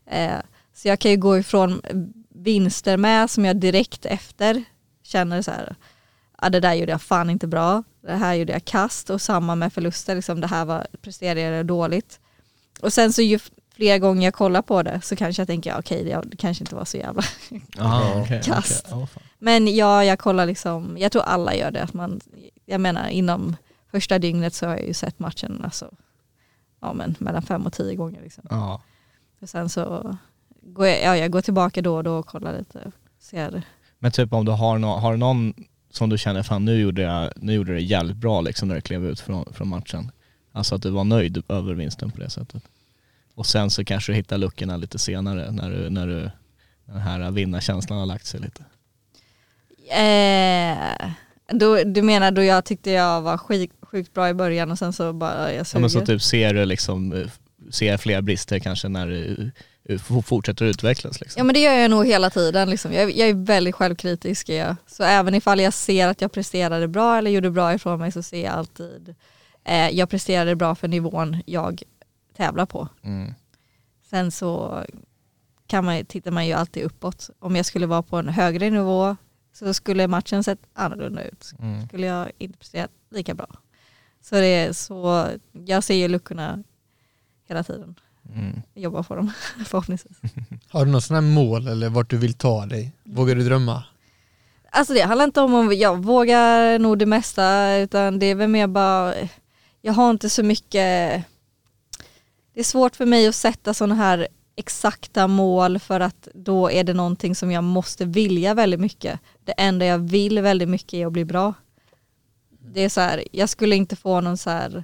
Eh, 0.06 0.38
så 0.74 0.88
jag 0.88 1.00
kan 1.00 1.12
ju 1.12 1.18
gå 1.18 1.38
ifrån 1.38 1.82
vinster 2.30 2.98
med 2.98 3.30
som 3.30 3.46
jag 3.46 3.56
direkt 3.56 4.06
efter 4.06 4.64
känner 5.04 5.42
så 5.42 5.52
här, 5.52 5.76
ja 6.42 6.50
det 6.50 6.60
där 6.60 6.74
gjorde 6.74 6.92
jag 6.92 7.02
fan 7.02 7.30
inte 7.30 7.48
bra, 7.48 7.84
det 8.02 8.16
här 8.16 8.34
gjorde 8.34 8.54
jag 8.54 8.66
kast 8.66 9.10
och 9.10 9.22
samma 9.22 9.56
med 9.56 9.74
förluster, 9.74 10.16
liksom, 10.16 10.42
det 10.42 10.48
här 10.48 10.66
var, 10.66 10.88
presterade 11.02 11.42
jag 11.42 11.66
dåligt. 11.66 12.20
Och 12.82 12.94
sen 12.94 13.14
så 13.14 13.22
ju 13.22 13.40
fler 13.76 13.98
gånger 13.98 14.28
jag 14.28 14.34
kollar 14.34 14.62
på 14.62 14.84
det 14.84 15.02
så 15.04 15.16
kanske 15.16 15.42
jag 15.42 15.48
tänker, 15.48 15.70
ja, 15.70 15.80
okej 15.80 16.04
det, 16.04 16.22
det 16.26 16.38
kanske 16.38 16.64
inte 16.64 16.76
var 16.76 16.86
så 16.86 16.98
jävla. 16.98 17.24
Aha, 17.80 18.26
Kast. 18.44 18.86
okej. 18.86 19.00
Ja, 19.00 19.08
fan. 19.08 19.24
Men 19.40 19.76
ja, 19.76 20.04
jag 20.04 20.20
kollar 20.20 20.46
liksom, 20.46 20.98
jag 21.00 21.12
tror 21.12 21.22
alla 21.22 21.56
gör 21.56 21.72
det, 21.72 21.84
att 21.84 21.94
man, 21.94 22.22
jag 22.66 22.82
menar 22.82 23.08
inom 23.08 23.56
första 23.92 24.20
dygnet 24.20 24.54
så 24.54 24.66
har 24.66 24.78
jag 24.78 24.88
ju 24.88 24.94
sett 24.94 25.20
matchen 25.20 25.62
alltså, 25.64 25.92
ja 26.82 26.94
men 26.94 27.16
mellan 27.20 27.42
fem 27.42 27.66
och 27.66 27.74
tio 27.74 27.96
gånger 27.96 28.22
liksom. 28.22 28.44
Ja. 28.50 28.82
Och 29.42 29.50
sen 29.50 29.70
så 29.70 30.18
går 30.62 30.88
jag, 30.88 31.04
ja, 31.04 31.18
jag 31.18 31.32
går 31.32 31.42
tillbaka 31.42 31.82
då 31.82 31.96
och 31.96 32.04
då 32.04 32.18
och 32.18 32.26
kollar 32.26 32.58
lite, 32.58 32.92
ser 33.20 33.64
Men 34.00 34.12
typ 34.12 34.34
om 34.34 34.46
du 34.46 34.52
har, 34.52 34.78
nå 34.78 34.96
har 34.98 35.12
du 35.12 35.18
någon 35.18 35.54
som 35.90 36.10
du 36.10 36.18
känner, 36.18 36.44
fan 36.44 36.66
nu 36.66 36.80
gjorde 36.80 37.02
jag, 37.02 37.32
nu 37.36 37.54
gjorde 37.54 37.74
det 37.74 37.82
jävligt 37.82 38.18
bra 38.18 38.42
liksom 38.42 38.68
när 38.68 38.76
du 38.76 38.82
klev 38.82 39.06
ut 39.06 39.20
från, 39.20 39.54
från 39.54 39.68
matchen. 39.68 40.12
Alltså 40.52 40.76
att 40.76 40.82
du 40.82 40.90
var 40.90 41.04
nöjd 41.04 41.44
över 41.50 41.74
vinsten 41.74 42.12
på 42.12 42.20
det 42.20 42.30
sättet. 42.30 42.64
Och 43.36 43.46
sen 43.46 43.70
så 43.70 43.86
kanske 43.86 44.12
du 44.12 44.16
hittar 44.16 44.38
luckorna 44.38 44.78
lite 44.78 45.00
senare 45.00 45.52
när 45.52 45.70
du, 45.70 45.90
när 45.90 46.08
du 46.08 46.32
den 46.86 47.02
här 47.02 47.32
vinnarkänslan 47.32 48.00
har 48.00 48.06
lagt 48.06 48.26
sig 48.26 48.40
lite. 48.40 48.64
Eh, 49.90 51.12
då, 51.48 51.84
du 51.84 52.02
menar 52.02 52.32
då 52.32 52.44
jag 52.44 52.66
tyckte 52.66 52.92
jag 52.92 53.22
var 53.22 53.38
skit, 53.38 53.72
sjukt 53.82 54.14
bra 54.14 54.30
i 54.30 54.34
början 54.34 54.72
och 54.72 54.78
sen 54.80 54.94
så 54.94 55.14
bara 55.14 55.52
jag 55.52 55.60
Ja, 55.60 55.64
suger? 55.64 55.82
men 55.82 55.90
så 55.90 56.02
typ 56.06 56.22
ser 56.22 56.54
du 56.54 56.66
liksom, 56.66 57.14
eh, 57.14 57.28
ser 57.72 57.98
fler 57.98 58.22
brister 58.22 58.60
kanske 58.60 58.88
när 58.90 59.08
du 59.08 59.52
eh, 59.90 59.96
f- 59.96 60.26
fortsätter 60.26 60.66
utvecklas 60.66 61.20
liksom. 61.22 61.40
Ja 61.40 61.44
men 61.44 61.54
det 61.54 61.60
gör 61.60 61.74
jag 61.74 61.92
nog 61.92 62.06
hela 62.06 62.30
tiden. 62.30 62.70
Liksom. 62.70 62.94
Jag, 62.94 63.12
jag 63.18 63.30
är 63.30 63.34
väldigt 63.46 63.76
självkritisk. 63.76 64.50
är 64.50 64.66
Jag. 64.68 64.76
Så 64.88 65.04
även 65.04 65.36
ifall 65.36 65.60
jag 65.60 65.74
ser 65.74 66.08
att 66.08 66.22
jag 66.22 66.32
presterade 66.32 66.88
bra 66.88 67.18
eller 67.18 67.32
gjorde 67.32 67.52
bra 67.52 67.74
ifrån 67.74 68.00
mig 68.00 68.12
så 68.12 68.24
ser 68.24 68.44
jag 68.44 68.54
alltid 68.54 69.16
eh, 69.66 69.90
jag 69.90 70.10
presterade 70.10 70.56
bra 70.56 70.76
för 70.76 70.88
nivån 70.88 71.38
jag 71.46 71.84
tävlar 72.38 72.66
på. 72.66 72.88
Mm. 73.04 73.34
Sen 74.10 74.32
så 74.32 74.84
kan 75.68 75.86
man, 75.86 76.06
tittar 76.06 76.32
man 76.32 76.48
ju 76.48 76.54
alltid 76.54 76.84
uppåt. 76.84 77.30
Om 77.40 77.56
jag 77.56 77.66
skulle 77.66 77.86
vara 77.88 78.02
på 78.02 78.18
en 78.18 78.30
högre 78.30 78.70
nivå 78.70 79.16
så 79.56 79.74
skulle 79.74 80.08
matchen 80.08 80.44
sett 80.44 80.60
annorlunda 80.74 81.24
ut. 81.24 81.52
Mm. 81.60 81.88
Skulle 81.88 82.08
jag 82.08 82.32
inte 82.38 82.58
prestera 82.58 82.88
lika 83.10 83.34
bra. 83.34 83.48
Så 84.22 84.36
det 84.36 84.46
är 84.48 84.74
så, 84.74 85.28
jag 85.52 85.84
ser 85.84 85.96
ju 85.96 86.08
luckorna 86.08 86.64
hela 87.48 87.64
tiden. 87.64 87.96
Mm. 88.36 88.62
Jobbar 88.74 89.04
på 89.04 89.16
dem 89.16 89.32
förhoppningsvis. 89.66 90.18
Har 90.70 90.86
du 90.86 90.92
något 90.92 91.04
sånt 91.04 91.16
här 91.16 91.34
mål 91.34 91.68
eller 91.68 91.90
vart 91.90 92.10
du 92.10 92.18
vill 92.18 92.34
ta 92.34 92.66
dig? 92.66 92.92
Vågar 93.04 93.36
du 93.36 93.44
drömma? 93.44 93.84
Alltså 94.70 94.94
det 94.94 95.02
handlar 95.02 95.26
inte 95.26 95.42
om 95.42 95.54
om 95.54 95.74
jag 95.74 96.04
vågar 96.04 96.80
nog 96.80 96.98
det 96.98 97.06
mesta 97.06 97.76
utan 97.76 98.20
det 98.20 98.26
är 98.26 98.36
väl 98.36 98.50
mer 98.50 98.68
bara, 98.68 99.14
jag 99.82 99.94
har 99.94 100.10
inte 100.10 100.30
så 100.30 100.44
mycket, 100.44 101.24
det 102.54 102.60
är 102.60 102.64
svårt 102.64 102.96
för 102.96 103.06
mig 103.06 103.28
att 103.28 103.36
sätta 103.36 103.74
sådana 103.74 103.96
här 103.96 104.28
exakta 104.56 105.28
mål 105.28 105.80
för 105.80 106.00
att 106.00 106.28
då 106.34 106.72
är 106.72 106.84
det 106.84 106.94
någonting 106.94 107.36
som 107.36 107.52
jag 107.52 107.64
måste 107.64 108.06
vilja 108.06 108.54
väldigt 108.54 108.80
mycket. 108.80 109.20
Det 109.44 109.52
enda 109.52 109.86
jag 109.86 109.98
vill 109.98 110.42
väldigt 110.42 110.70
mycket 110.70 110.94
är 110.94 111.06
att 111.06 111.14
bli 111.14 111.26
bra. 111.26 111.54
Det 112.50 112.82
är 112.82 112.90
så 112.90 113.02
här, 113.02 113.24
jag 113.32 113.50
skulle 113.50 113.76
inte 113.76 113.96
få 113.96 114.22
någon 114.22 114.38
så 114.38 114.50
här 114.50 114.84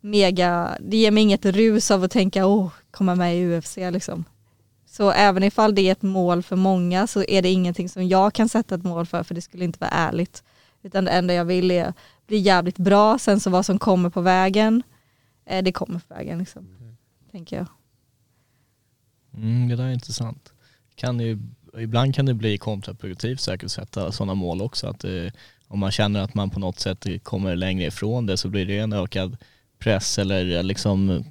mega, 0.00 0.76
det 0.80 0.96
ger 0.96 1.10
mig 1.10 1.22
inget 1.22 1.46
rus 1.46 1.90
av 1.90 2.04
att 2.04 2.10
tänka 2.10 2.46
åh, 2.46 2.70
komma 2.90 3.14
med 3.14 3.38
i 3.38 3.56
UFC 3.56 3.76
liksom. 3.76 4.24
Så 4.86 5.10
även 5.10 5.42
ifall 5.42 5.74
det 5.74 5.88
är 5.88 5.92
ett 5.92 6.02
mål 6.02 6.42
för 6.42 6.56
många 6.56 7.06
så 7.06 7.24
är 7.24 7.42
det 7.42 7.48
ingenting 7.48 7.88
som 7.88 8.08
jag 8.08 8.34
kan 8.34 8.48
sätta 8.48 8.74
ett 8.74 8.84
mål 8.84 9.06
för 9.06 9.22
för 9.22 9.34
det 9.34 9.42
skulle 9.42 9.64
inte 9.64 9.78
vara 9.80 9.90
ärligt. 9.90 10.42
Utan 10.82 11.04
det 11.04 11.10
enda 11.10 11.34
jag 11.34 11.44
vill 11.44 11.70
är 11.70 11.94
bli 12.26 12.38
jävligt 12.38 12.78
bra, 12.78 13.18
sen 13.18 13.40
så 13.40 13.50
vad 13.50 13.66
som 13.66 13.78
kommer 13.78 14.10
på 14.10 14.20
vägen, 14.20 14.82
eh, 15.46 15.64
det 15.64 15.72
kommer 15.72 15.98
på 15.98 16.14
vägen 16.14 16.38
liksom. 16.38 16.68
Tänker 17.32 17.56
jag. 17.56 17.66
Mm, 19.36 19.68
det 19.68 19.76
där 19.76 19.84
är 19.84 19.92
intressant. 19.92 20.52
Kan 20.94 21.20
ju, 21.20 21.38
ibland 21.78 22.14
kan 22.14 22.26
det 22.26 22.34
bli 22.34 22.58
kontraproduktivt 22.58 23.40
säkert 23.40 23.64
att 23.64 23.72
sätta 23.72 24.12
sådana 24.12 24.34
mål 24.34 24.62
också. 24.62 24.86
Att 24.86 25.00
det, 25.00 25.32
om 25.68 25.78
man 25.78 25.90
känner 25.90 26.20
att 26.20 26.34
man 26.34 26.50
på 26.50 26.60
något 26.60 26.80
sätt 26.80 27.06
kommer 27.22 27.56
längre 27.56 27.86
ifrån 27.86 28.26
det 28.26 28.36
så 28.36 28.48
blir 28.48 28.66
det 28.66 28.78
en 28.78 28.92
ökad 28.92 29.36
press 29.78 30.18
eller 30.18 30.56
eh, 30.56 30.62
liksom, 30.62 31.24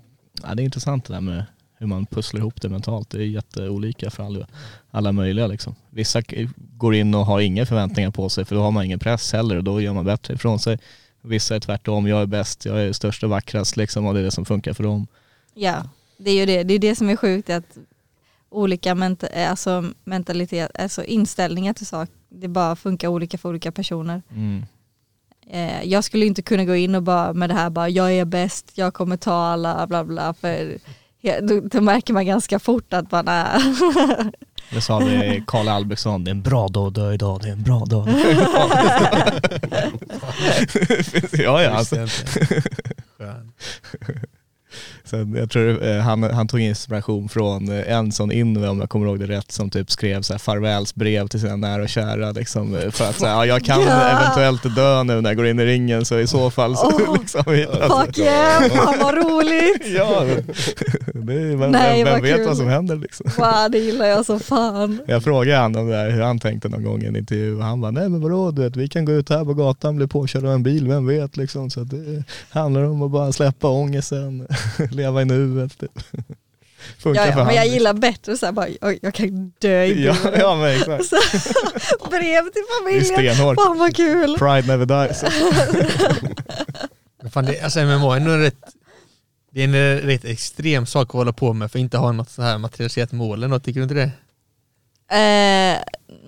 ja, 0.44 0.56
det 0.56 0.62
är 0.62 0.66
intressant 0.66 1.06
det 1.06 1.14
där 1.14 1.22
med 1.22 1.46
hur 1.78 1.88
man 1.88 2.06
pusslar 2.06 2.40
ihop 2.40 2.62
det 2.62 2.70
mentalt. 2.70 3.10
Det 3.10 3.18
är 3.18 3.28
jätteolika 3.28 4.10
för 4.10 4.24
alla, 4.24 4.48
alla 4.92 5.12
möjliga 5.12 5.48
liksom. 5.48 5.76
Vissa 5.90 6.22
går 6.58 6.96
in 6.96 7.16
och 7.16 7.26
har 7.26 7.40
inga 7.40 7.66
förväntningar 7.66 8.12
på 8.12 8.30
sig 8.30 8.46
för 8.46 8.56
då 8.56 8.62
har 8.62 8.72
man 8.72 8.86
ingen 8.86 9.00
press 9.00 9.34
heller 9.34 9.58
och 9.58 9.64
då 9.64 9.82
gör 9.82 9.94
man 9.94 10.06
bättre 10.06 10.34
ifrån 10.34 10.60
sig. 10.60 10.80
Vissa 11.22 11.56
är 11.56 11.60
tvärtom, 11.60 12.08
jag 12.08 12.22
är 12.22 12.26
bäst, 12.26 12.66
jag 12.66 12.82
är 12.82 12.94
störst 12.94 13.24
och 13.24 13.30
vackrast 13.30 13.78
liksom 13.78 14.06
och 14.06 14.14
det 14.14 14.20
är 14.20 14.24
det 14.24 14.32
som 14.32 14.46
funkar 14.46 14.74
för 14.74 14.84
dem. 14.84 15.08
Ja, 15.54 15.84
det 16.20 16.32
är 16.32 16.36
ju 16.36 16.46
det. 16.46 16.64
Det 16.64 16.74
är 16.74 16.80
det 16.80 16.96
som 16.96 17.10
är 17.10 17.16
sjukt 17.16 17.50
att 17.50 17.78
olika 18.50 18.96
ment 18.96 19.24
alltså 19.24 19.94
mentalitet, 20.04 20.72
alltså 20.80 21.04
inställningar 21.04 21.74
till 21.74 21.86
saker, 21.86 22.14
det 22.30 22.48
bara 22.48 22.76
funkar 22.76 23.08
olika 23.08 23.38
för 23.38 23.50
olika 23.50 23.72
personer. 23.72 24.22
Mm. 24.32 24.66
Eh, 25.52 25.84
jag 25.84 26.04
skulle 26.04 26.26
inte 26.26 26.42
kunna 26.42 26.66
gå 26.66 26.76
in 26.76 26.96
och 26.96 27.04
bara 27.04 27.34
med 27.34 27.50
det 27.50 27.54
här 27.54 27.70
bara 27.70 27.90
jag 27.90 28.14
är 28.14 28.26
bäst, 28.26 28.72
jag 28.76 28.94
kommer 28.94 29.18
ta 29.18 29.34
alla 29.34 29.88
bla 29.88 30.04
bla 30.04 30.34
för 30.34 30.78
då, 31.42 31.60
då 31.60 31.82
märker 31.82 32.14
man 32.14 32.26
ganska 32.26 32.60
fort 32.60 32.94
att 32.94 33.12
man 33.12 33.28
är 33.28 33.62
Det 34.72 34.82
sa 34.82 35.00
vi 35.00 35.44
Karl 35.48 35.68
Albrektsson, 35.68 36.24
det 36.24 36.30
är 36.30 36.36
en 36.36 36.42
bra 36.42 36.68
dag 36.68 36.88
att 36.88 36.94
dö 36.94 37.14
idag, 37.14 37.42
det 37.42 37.48
är 37.48 37.52
en 37.52 37.64
bra 37.64 37.86
dag. 37.86 38.08
ja, 41.34 41.64
ja, 41.64 41.70
alltså. 41.70 41.96
Sen, 45.10 45.36
jag 45.36 45.50
tror 45.50 45.84
eh, 45.88 45.98
han, 46.00 46.24
han 46.24 46.48
tog 46.48 46.60
inspiration 46.60 47.30
från 47.30 47.70
eh, 47.72 47.94
en 47.94 48.12
sån 48.12 48.32
Inve, 48.32 48.68
om 48.68 48.80
jag 48.80 48.90
kommer 48.90 49.08
ihåg 49.08 49.20
det 49.20 49.26
rätt, 49.28 49.52
som 49.52 49.70
typ 49.70 49.92
skrev 49.92 50.22
så 50.22 50.34
här 50.34 50.38
farvälsbrev 50.40 51.28
till 51.28 51.40
sina 51.40 51.56
nära 51.56 51.84
och 51.84 51.90
kära. 51.90 52.32
Liksom, 52.32 52.76
eh, 52.76 52.90
för 52.92 53.10
att 53.10 53.16
säga, 53.20 53.32
ja, 53.32 53.46
jag 53.46 53.64
kan 53.66 53.82
Ja. 53.82 54.02
eventuellt 54.02 54.76
dö 54.76 55.04
nu 55.04 55.22
när 55.22 55.30
jag 55.30 55.38
går 55.38 55.48
in 55.48 55.60
i 55.60 55.66
ringen, 55.66 56.06
så 56.06 56.20
i 56.20 56.28
så 56.28 56.50
fall 56.50 56.76
så 56.78 56.86
Åh, 56.86 57.18
liksom, 57.20 57.40
alltså, 57.82 58.06
fuck 58.06 58.18
yeah, 58.18 58.64
fan 58.70 58.96
vad 59.00 59.16
roligt. 59.16 59.86
Ja, 59.96 60.24
det 61.14 61.56
vem, 61.56 61.72
Nej, 61.72 62.04
vem, 62.04 62.14
vem 62.14 62.24
vet 62.24 62.36
kul. 62.36 62.48
vad 62.48 62.58
som 62.58 62.68
händer 62.68 62.96
liksom. 62.96 63.26
Wow, 63.38 63.72
det 63.72 63.78
gillar 63.80 64.06
jag 64.06 64.26
så 64.26 64.40
fan. 64.40 65.00
Jag 65.08 65.24
frågade 65.24 65.58
han 65.58 65.76
om 65.76 65.88
det 65.90 65.96
här, 65.96 66.10
hur 66.10 66.22
han 66.22 66.40
tänkte 66.40 66.70
någon 66.70 66.84
gång 66.84 67.04
i 67.04 67.06
en 67.06 67.16
intervju 67.16 67.56
och 67.58 67.64
han 67.64 67.82
bara, 67.82 67.92
nej 67.92 68.10
men 68.10 68.22
vadå, 68.22 68.52
du 68.52 68.62
vet, 68.62 68.76
vi 68.76 68.88
kan 68.88 69.06
gå 69.06 69.12
ut 69.12 69.30
här 69.30 69.46
på 69.46 69.54
gatan, 69.54 69.96
bli 69.96 70.08
påkörda 70.08 70.48
av 70.48 70.54
en 70.54 70.64
bil, 70.64 70.88
vem 70.88 71.08
vet 71.08 71.38
liksom. 71.38 71.70
Så 71.70 71.82
att 71.82 71.90
det 71.90 72.24
handlar 72.50 72.84
om 72.84 73.02
att 73.02 73.12
bara 73.12 73.32
släppa 73.32 73.68
ångesten, 73.70 74.48
leva 75.00 75.22
i 75.22 75.26
nuet. 75.26 75.80
Typ. 75.80 75.92
Funkar 77.00 77.26
Ja, 77.28 77.34
ja, 77.38 77.46
men 77.46 77.56
jag 77.56 77.68
gillar 77.68 77.94
bättre 77.94 78.38
så 78.38 78.46
här 78.46 78.54
bara, 78.54 78.68
jag 79.02 79.14
kan 79.14 79.54
dö 79.60 79.84
i 79.84 80.06
Ja, 80.06 80.16
bilen. 80.24 80.40
ja 80.40 80.56
men 80.56 80.76
exakt. 80.76 81.06
Så, 81.06 81.16
brev 82.10 82.44
till 82.44 82.52
Det 82.86 82.98
är 82.98 83.14
familjen, 83.16 83.56
fan 83.56 83.78
vad 83.78 83.96
kul. 83.96 84.38
Pride 84.38 84.68
never 84.68 84.86
dies. 84.86 85.24
Men 87.22 87.32
fan, 87.32 87.46
det, 87.46 87.62
alltså 87.62 87.80
MMA 87.80 88.16
är 88.16 88.20
en 88.22 88.40
rätt, 88.42 88.60
det 89.52 89.62
är 89.62 89.66
en 89.66 90.00
rätt 90.00 90.26
extrem 90.26 90.86
sak 90.86 91.08
att 91.08 91.14
hålla 91.14 91.34
på 91.34 91.54
med 91.54 91.72
för 91.72 91.80
att 91.80 91.82
inte 91.82 91.98
ha 91.98 92.12
något 92.12 92.30
så 92.30 92.42
här 92.42 92.58
materialiserat 92.58 93.12
mål 93.12 93.38
eller 93.38 93.48
något, 93.48 93.64
tycker 93.64 93.80
du 93.80 93.84
inte 93.84 93.96
det? 93.96 94.12
Eh, 95.12 95.78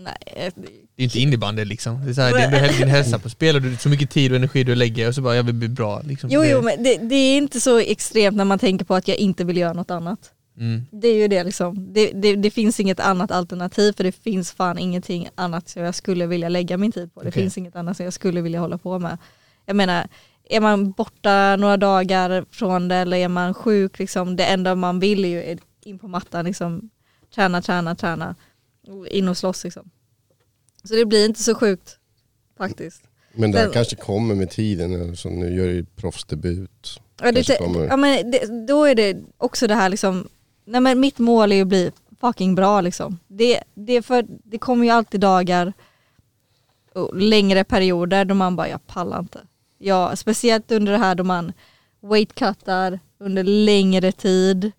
nej, 0.03 0.51
Det 0.96 1.02
är 1.02 1.04
inte 1.04 1.20
innebandy 1.20 1.66
liksom. 1.66 2.06
Det 2.06 2.10
är, 2.10 2.14
så 2.14 2.22
här, 2.22 2.34
det 2.34 2.58
är 2.58 2.80
din 2.80 2.88
hälsa 2.88 3.20
på 3.20 3.30
spel 3.30 3.56
och 3.56 3.62
du, 3.62 3.78
så 3.78 3.89
mycket 3.89 4.10
tid 4.10 4.32
och 4.32 4.38
energi 4.38 4.64
du 4.64 4.76
lägger 4.76 5.08
och 5.08 5.16
så 5.16 5.22
bara 5.22 5.36
jag 5.36 5.44
vill 5.44 5.56
bli 5.56 5.70
bra. 5.70 6.02
Liksom. 6.02 6.30
jo, 6.30 6.42
det, 6.42 6.50
jo 6.50 6.62
men 6.62 6.84
det, 6.84 6.98
det 6.98 7.16
är 7.16 7.38
inte 7.38 7.60
så 7.60 7.80
extremt 7.80 8.38
när 8.38 8.46
man 8.46 8.60
tänker 8.60 8.86
på 8.86 8.96
att 8.96 9.08
jag 9.08 9.18
inte 9.18 9.44
vill 9.44 9.58
göra 9.58 9.74
något 9.74 9.92
annat. 9.92 10.20
Mm. 10.58 10.82
Det 10.92 11.08
är 11.08 11.16
ju 11.16 11.28
det 11.28 11.44
liksom. 11.44 11.94
Det, 11.94 12.12
det, 12.12 12.36
det 12.36 12.52
finns 12.52 12.80
inget 12.80 13.00
annat 13.00 13.32
alternativ 13.32 13.94
för 13.94 14.04
det 14.04 14.12
finns 14.12 14.52
fan 14.52 14.78
ingenting 14.78 15.30
annat 15.36 15.70
som 15.70 15.82
jag 15.82 15.96
skulle 15.96 16.26
vilja 16.26 16.50
lägga 16.50 16.78
min 16.78 16.92
tid 16.92 17.14
på. 17.14 17.22
Det 17.22 17.30
Okej. 17.30 17.42
finns 17.42 17.58
inget 17.58 17.76
annat 17.76 17.98
som 17.98 18.04
jag 18.04 18.14
skulle 18.14 18.42
vilja 18.42 18.60
hålla 18.60 18.78
på 18.78 19.00
med. 19.00 19.18
Jag 19.66 19.76
menar, 19.76 20.08
är 20.50 20.60
man 20.60 20.92
borta 20.92 21.56
några 21.56 21.78
dagar 21.78 22.46
från 22.52 22.88
det 22.88 22.96
eller 22.96 23.18
är 23.18 23.28
man 23.28 23.54
sjuk, 23.54 24.00
liksom, 24.00 24.36
det 24.36 24.46
enda 24.46 24.76
man 24.76 25.00
vill 25.00 25.26
är 25.26 25.30
ju 25.30 25.58
in 25.84 26.00
på 26.00 26.08
mattan, 26.08 26.46
liksom, 26.46 26.89
träna, 27.36 27.62
träna, 27.62 27.96
träna, 27.96 28.36
in 29.12 29.28
och 29.28 29.38
slåss. 29.38 29.64
Liksom. 29.64 29.89
Så 30.84 30.96
det 30.96 31.06
blir 31.06 31.26
inte 31.26 31.44
så 31.44 31.56
sjukt 31.56 31.98
faktiskt. 32.58 33.04
Men 33.34 33.52
det 33.52 33.60
här 33.60 33.70
kanske 33.70 33.96
kommer 33.96 34.36
med 34.36 34.50
tiden, 34.50 35.18
så 35.18 35.30
nu 35.30 35.56
gör 35.56 35.68
du 35.68 35.86
proffsdebut. 35.86 37.00
Ja, 37.22 37.32
det, 37.32 37.60
ja, 37.90 37.98
men 37.98 38.32
det, 38.32 38.68
då 38.68 38.86
är 38.86 38.96
det 38.96 39.18
också 39.38 39.68
det 39.68 39.76
här 39.76 39.90
liksom, 39.90 40.30
nej 40.66 40.82
men 40.82 41.00
mitt 41.00 41.20
mål 41.20 41.52
är 41.52 41.56
ju 41.56 41.62
att 41.62 41.68
bli 41.68 41.92
fucking 42.22 42.56
bra 42.56 42.82
liksom. 42.82 43.20
Det, 43.28 43.64
det, 43.74 44.02
för, 44.02 44.26
det 44.28 44.58
kommer 44.58 44.86
ju 44.86 44.92
alltid 44.92 45.20
dagar 45.20 45.74
och 46.94 47.16
längre 47.16 47.64
perioder 47.64 48.26
då 48.26 48.36
man 48.36 48.56
bara, 48.56 48.70
jag 48.70 48.88
pallar 48.88 49.20
inte. 49.20 49.40
Ja, 49.78 50.16
speciellt 50.16 50.72
under 50.72 50.92
det 50.92 50.98
här 50.98 51.16
då 51.16 51.24
man 51.24 51.54
weightcuttar 52.02 53.00
under 53.20 53.44
längre 53.44 54.12
tid 54.12 54.72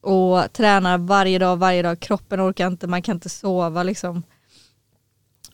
och 0.00 0.52
tränar 0.52 0.98
varje 0.98 1.38
dag, 1.38 1.56
varje 1.56 1.82
dag. 1.82 2.00
Kroppen 2.00 2.40
orkar 2.40 2.66
inte, 2.66 2.86
man 2.86 3.02
kan 3.02 3.16
inte 3.16 3.28
sova 3.28 3.82
liksom. 3.82 4.22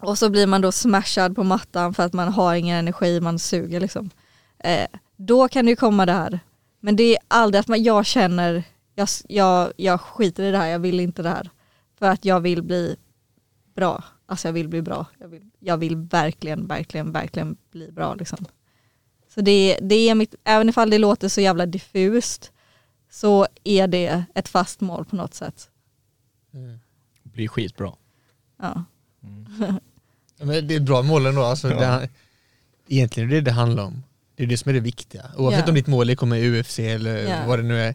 Och 0.00 0.18
så 0.18 0.30
blir 0.30 0.46
man 0.46 0.60
då 0.60 0.72
smashad 0.72 1.36
på 1.36 1.44
mattan 1.44 1.94
för 1.94 2.02
att 2.02 2.12
man 2.12 2.28
har 2.28 2.54
ingen 2.54 2.78
energi, 2.78 3.20
man 3.20 3.38
suger 3.38 3.80
liksom. 3.80 4.10
Eh, 4.58 4.86
då 5.16 5.48
kan 5.48 5.64
det 5.64 5.70
ju 5.70 5.76
komma 5.76 6.06
det 6.06 6.12
här. 6.12 6.40
Men 6.80 6.96
det 6.96 7.16
är 7.16 7.18
aldrig 7.28 7.60
att 7.60 7.68
man, 7.68 7.82
jag 7.82 8.06
känner, 8.06 8.64
jag, 8.94 9.08
jag, 9.28 9.72
jag 9.76 10.00
skiter 10.00 10.42
i 10.42 10.50
det 10.50 10.58
här, 10.58 10.66
jag 10.66 10.78
vill 10.78 11.00
inte 11.00 11.22
det 11.22 11.28
här. 11.28 11.50
För 11.98 12.06
att 12.06 12.24
jag 12.24 12.40
vill 12.40 12.62
bli 12.62 12.96
bra. 13.74 14.04
Alltså 14.26 14.48
jag 14.48 14.52
vill 14.52 14.68
bli 14.68 14.82
bra. 14.82 15.06
Jag 15.18 15.28
vill, 15.28 15.50
jag 15.58 15.76
vill 15.76 15.96
verkligen, 15.96 16.66
verkligen, 16.66 17.12
verkligen 17.12 17.56
bli 17.70 17.92
bra 17.92 18.14
liksom. 18.14 18.46
Så 19.34 19.40
det, 19.40 19.78
det 19.82 20.08
är 20.08 20.14
mitt, 20.14 20.34
även 20.44 20.68
ifall 20.68 20.90
det 20.90 20.98
låter 20.98 21.28
så 21.28 21.40
jävla 21.40 21.66
diffust 21.66 22.52
så 23.10 23.46
är 23.64 23.88
det 23.88 24.24
ett 24.34 24.48
fast 24.48 24.80
mål 24.80 25.04
på 25.04 25.16
något 25.16 25.34
sätt. 25.34 25.70
Blir 27.22 27.48
skitbra. 27.48 27.92
Ja. 28.58 28.84
Ja, 29.58 29.80
Men 30.38 30.66
det 30.68 30.74
är 30.74 30.76
ett 30.76 30.82
bra 30.82 31.02
mål 31.02 31.26
ändå. 31.26 31.42
Alltså, 31.42 31.68
Ja. 31.70 31.74
det, 31.80 32.08
egentligen 32.88 33.30
är 33.30 33.34
det 33.34 33.40
det 33.40 33.50
handlar 33.52 33.82
om. 33.84 34.02
Det 34.36 34.42
är 34.42 34.46
det 34.46 34.56
som 34.56 34.68
är 34.70 34.74
det 34.74 34.80
viktiga. 34.80 35.22
Oavsett 35.36 35.60
Ja. 35.60 35.68
om 35.68 35.74
ditt 35.74 35.86
mål 35.86 36.08
är 36.08 36.12
att 36.12 36.18
komma 36.18 36.38
i 36.38 36.60
UFC 36.60 36.78
eller 36.78 37.16
Ja. 37.16 37.36
vad 37.46 37.58
det 37.58 37.62
nu 37.62 37.80
är. 37.80 37.94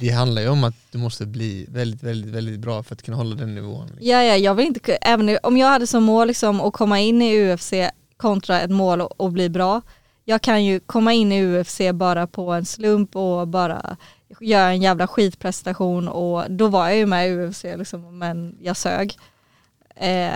Det 0.00 0.08
handlar 0.10 0.42
ju 0.42 0.48
om 0.48 0.64
att 0.64 0.74
du 0.90 0.98
måste 0.98 1.26
bli 1.26 1.66
väldigt, 1.68 2.02
väldigt, 2.02 2.30
väldigt 2.34 2.60
bra 2.60 2.82
för 2.82 2.94
att 2.94 3.02
kunna 3.02 3.16
hålla 3.16 3.36
den 3.36 3.54
nivån. 3.54 3.90
Ja, 4.00 4.22
ja, 4.22 4.36
jag 4.36 4.54
vill 4.54 4.66
inte, 4.66 4.92
även 4.96 5.38
om 5.42 5.56
jag 5.56 5.68
hade 5.68 5.86
som 5.86 6.04
mål 6.04 6.28
liksom 6.28 6.60
att 6.60 6.72
komma 6.72 7.00
in 7.00 7.22
i 7.22 7.52
UFC 7.52 7.72
kontra 8.16 8.60
ett 8.60 8.70
mål 8.70 9.00
och, 9.00 9.20
och 9.20 9.32
bli 9.32 9.48
bra. 9.48 9.82
Jag 10.24 10.42
kan 10.42 10.64
ju 10.64 10.80
komma 10.80 11.12
in 11.12 11.32
i 11.32 11.42
UFC 11.60 11.80
bara 11.94 12.26
på 12.26 12.50
en 12.52 12.64
slump 12.64 13.16
och 13.16 13.48
bara 13.48 13.96
göra 14.40 14.68
en 14.68 14.82
jävla 14.82 15.06
skitprestation 15.06 16.08
och 16.08 16.44
då 16.50 16.68
var 16.68 16.88
jag 16.88 16.96
ju 16.96 17.06
med 17.06 17.28
i 17.28 17.32
UFC 17.32 17.64
liksom, 17.64 18.18
men 18.18 18.56
jag 18.62 18.76
sög. 18.76 19.16
Eh, 19.96 20.30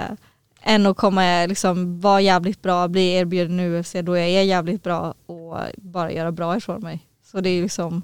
än 0.63 0.87
att 0.87 0.97
komma, 0.97 1.47
liksom, 1.47 2.01
vara 2.01 2.21
jävligt 2.21 2.63
bra, 2.63 2.89
bli 2.89 3.13
erbjuden 3.13 3.61
i 3.61 3.69
UFC 3.69 3.93
då 4.03 4.17
jag 4.17 4.29
är 4.29 4.43
jävligt 4.43 4.83
bra 4.83 5.15
och 5.27 5.59
bara 5.77 6.13
göra 6.13 6.33
bra 6.33 6.57
ifrån 6.57 6.81
mig. 6.81 7.07
Så 7.25 7.41
det 7.41 7.51
är 7.51 7.63
liksom, 7.63 8.03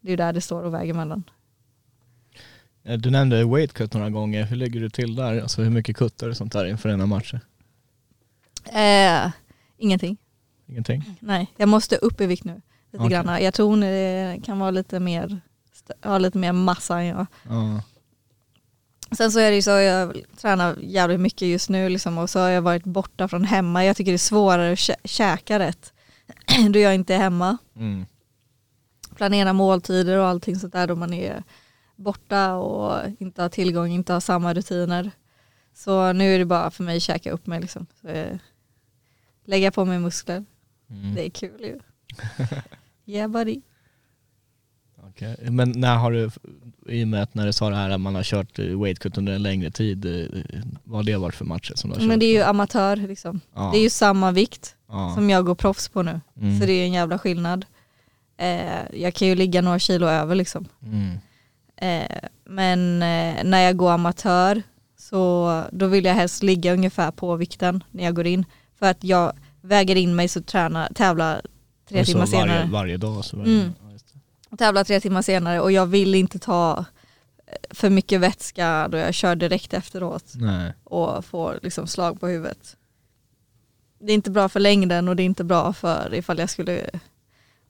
det 0.00 0.12
är 0.12 0.16
där 0.16 0.32
det 0.32 0.40
står 0.40 0.62
och 0.62 0.74
väger 0.74 0.94
mellan. 0.94 1.24
Du 2.98 3.10
nämnde 3.10 3.44
weight 3.44 3.72
cut 3.72 3.94
några 3.94 4.10
gånger, 4.10 4.44
hur 4.44 4.56
ligger 4.56 4.80
du 4.80 4.90
till 4.90 5.14
där? 5.16 5.42
Alltså 5.42 5.62
hur 5.62 5.70
mycket 5.70 5.96
kuttar 5.96 6.28
och 6.28 6.36
sånt 6.36 6.52
där 6.52 6.66
inför 6.66 6.88
dina 6.88 7.06
matcher? 7.06 7.40
Eh, 8.72 9.30
ingenting. 9.76 10.16
Ingenting? 10.66 11.16
Nej, 11.20 11.52
jag 11.56 11.68
måste 11.68 11.96
upp 11.96 12.20
i 12.20 12.26
vikt 12.26 12.44
nu. 12.44 12.62
Lite 12.92 13.04
Okej. 13.04 13.10
grann. 13.10 13.42
Jag 13.42 13.54
tror 13.54 13.68
hon 13.68 13.82
eh, 13.82 14.42
kan 14.44 14.58
vara 14.58 14.70
lite 14.70 15.00
mer, 15.00 15.40
ha 16.02 16.18
lite 16.18 16.38
mer 16.38 16.52
massa 16.52 16.98
än 16.98 17.06
jag. 17.06 17.26
Ja. 17.48 17.82
Sen 19.10 19.32
så 19.32 19.38
är 19.38 19.50
det 19.50 19.56
ju 19.56 19.62
så, 19.62 19.70
jag 19.70 20.22
tränar 20.36 20.76
jävligt 20.80 21.20
mycket 21.20 21.48
just 21.48 21.68
nu 21.68 21.88
liksom, 21.88 22.18
och 22.18 22.30
så 22.30 22.38
har 22.40 22.48
jag 22.48 22.62
varit 22.62 22.84
borta 22.84 23.28
från 23.28 23.44
hemma. 23.44 23.84
Jag 23.84 23.96
tycker 23.96 24.12
det 24.12 24.16
är 24.16 24.18
svårare 24.18 24.72
att 24.72 24.78
kä- 24.78 24.94
käka 25.04 25.58
rätt 25.58 25.92
då 26.70 26.78
jag 26.78 26.94
inte 26.94 27.14
är 27.14 27.18
hemma. 27.18 27.58
Mm. 27.76 28.06
Planera 29.14 29.52
måltider 29.52 30.18
och 30.18 30.26
allting 30.26 30.56
sånt 30.56 30.72
där 30.72 30.86
då 30.86 30.96
man 30.96 31.14
är 31.14 31.42
borta 31.96 32.54
och 32.54 33.00
inte 33.18 33.42
har 33.42 33.48
tillgång, 33.48 33.90
inte 33.90 34.12
har 34.12 34.20
samma 34.20 34.54
rutiner. 34.54 35.10
Så 35.74 36.12
nu 36.12 36.34
är 36.34 36.38
det 36.38 36.44
bara 36.44 36.70
för 36.70 36.84
mig 36.84 36.96
att 36.96 37.02
käka 37.02 37.30
upp 37.30 37.46
mig 37.46 37.60
liksom. 37.60 37.86
Så, 38.00 38.08
eh, 38.08 38.36
lägga 39.44 39.70
på 39.70 39.84
mig 39.84 39.98
muskler. 39.98 40.44
Mm. 40.90 41.14
Det 41.14 41.26
är 41.26 41.30
kul 41.30 41.60
ju. 41.60 41.78
yeah 43.06 43.30
buddy. 43.30 43.60
Okej. 45.18 45.50
Men 45.50 45.72
när 45.76 45.96
har 45.96 46.12
du, 46.12 46.30
i 46.88 47.04
och 47.04 47.08
med 47.08 47.22
att 47.22 47.34
när 47.34 47.46
du 47.46 47.52
sa 47.52 47.70
det 47.70 47.76
här 47.76 47.90
att 47.90 48.00
man 48.00 48.14
har 48.14 48.22
kört 48.22 48.58
eh, 48.58 48.64
weightcut 48.64 49.18
under 49.18 49.32
en 49.32 49.42
längre 49.42 49.70
tid, 49.70 50.06
eh, 50.06 50.40
vad 50.84 50.98
har 50.98 51.02
det 51.02 51.16
varit 51.16 51.34
för 51.34 51.44
matcher 51.44 51.72
som 51.74 51.90
du 51.90 51.96
har 51.96 52.00
kört? 52.00 52.08
Men 52.08 52.18
det 52.18 52.26
är 52.26 52.32
ju 52.32 52.42
amatör 52.42 52.96
liksom. 52.96 53.40
Ja. 53.54 53.70
Det 53.72 53.78
är 53.78 53.82
ju 53.82 53.90
samma 53.90 54.30
vikt 54.32 54.74
ja. 54.88 55.12
som 55.14 55.30
jag 55.30 55.44
går 55.44 55.54
proffs 55.54 55.88
på 55.88 56.02
nu. 56.02 56.20
Mm. 56.40 56.60
Så 56.60 56.66
det 56.66 56.72
är 56.72 56.84
en 56.84 56.92
jävla 56.92 57.18
skillnad. 57.18 57.64
Eh, 58.36 59.00
jag 59.00 59.14
kan 59.14 59.28
ju 59.28 59.34
ligga 59.34 59.62
några 59.62 59.78
kilo 59.78 60.06
över 60.06 60.34
liksom. 60.34 60.66
Mm. 60.82 61.18
Eh, 61.76 62.18
men 62.44 63.02
eh, 63.02 63.44
när 63.44 63.60
jag 63.60 63.76
går 63.76 63.92
amatör 63.92 64.62
så 64.98 65.62
då 65.72 65.86
vill 65.86 66.04
jag 66.04 66.14
helst 66.14 66.42
ligga 66.42 66.72
ungefär 66.72 67.10
på 67.10 67.36
vikten 67.36 67.84
när 67.90 68.04
jag 68.04 68.14
går 68.14 68.26
in. 68.26 68.44
För 68.78 68.86
att 68.86 69.04
jag 69.04 69.32
väger 69.60 69.96
in 69.96 70.16
mig 70.16 70.28
så 70.28 70.42
tränar, 70.42 70.88
tävlar 70.94 71.42
tre 71.88 72.04
så 72.04 72.12
timmar 72.12 72.26
varje, 72.26 72.40
senare. 72.40 72.68
Varje 72.72 72.96
dag 72.96 73.24
så 73.24 73.36
varje, 73.36 73.60
Mm. 73.60 73.72
Tävlar 74.58 74.84
tre 74.84 75.00
timmar 75.00 75.22
senare 75.22 75.60
och 75.60 75.72
jag 75.72 75.86
vill 75.86 76.14
inte 76.14 76.38
ta 76.38 76.84
eh, 77.46 77.54
för 77.70 77.90
mycket 77.90 78.20
vätska 78.20 78.88
då 78.88 78.98
jag 78.98 79.14
kör 79.14 79.36
direkt 79.36 79.74
efteråt 79.74 80.32
Nej. 80.34 80.72
och 80.84 81.24
får 81.24 81.58
liksom 81.62 81.86
slag 81.86 82.20
på 82.20 82.26
huvudet. 82.26 82.76
Det 84.00 84.12
är 84.12 84.14
inte 84.14 84.30
bra 84.30 84.48
för 84.48 84.60
längden 84.60 85.08
och 85.08 85.16
det 85.16 85.22
är 85.22 85.24
inte 85.24 85.44
bra 85.44 85.72
för 85.72 86.14
ifall 86.14 86.38
jag 86.38 86.50
skulle 86.50 86.90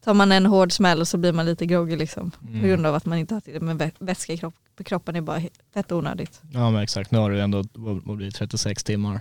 Tar 0.05 0.15
man 0.15 0.33
en 0.33 0.47
hård 0.47 0.73
smäll 0.73 1.07
så 1.07 1.19
blir 1.19 1.33
man 1.33 1.47
lite 1.47 1.67
groggy 1.67 1.97
liksom. 1.97 2.31
Mm. 2.49 2.61
På 2.61 2.67
grund 2.67 2.87
av 2.87 2.95
att 2.95 3.05
man 3.05 3.19
inte 3.19 3.35
har 3.35 3.41
tillräckligt 3.41 3.67
med 3.67 3.77
vä- 3.77 3.93
vätska 3.99 4.33
i 4.33 4.39
kropp, 4.39 4.55
kroppen 4.85 5.17
är 5.17 5.21
bara 5.21 5.43
fett 5.75 5.93
onödigt. 5.93 6.41
Ja 6.53 6.71
men 6.71 6.83
exakt, 6.83 7.11
nu 7.11 7.19
har 7.19 7.31
du 7.31 7.41
ändå, 7.41 7.65
vad 7.75 8.03
vad 8.05 8.17
blir 8.17 8.27
det, 8.27 8.33
36 8.33 8.85
timmar 8.85 9.21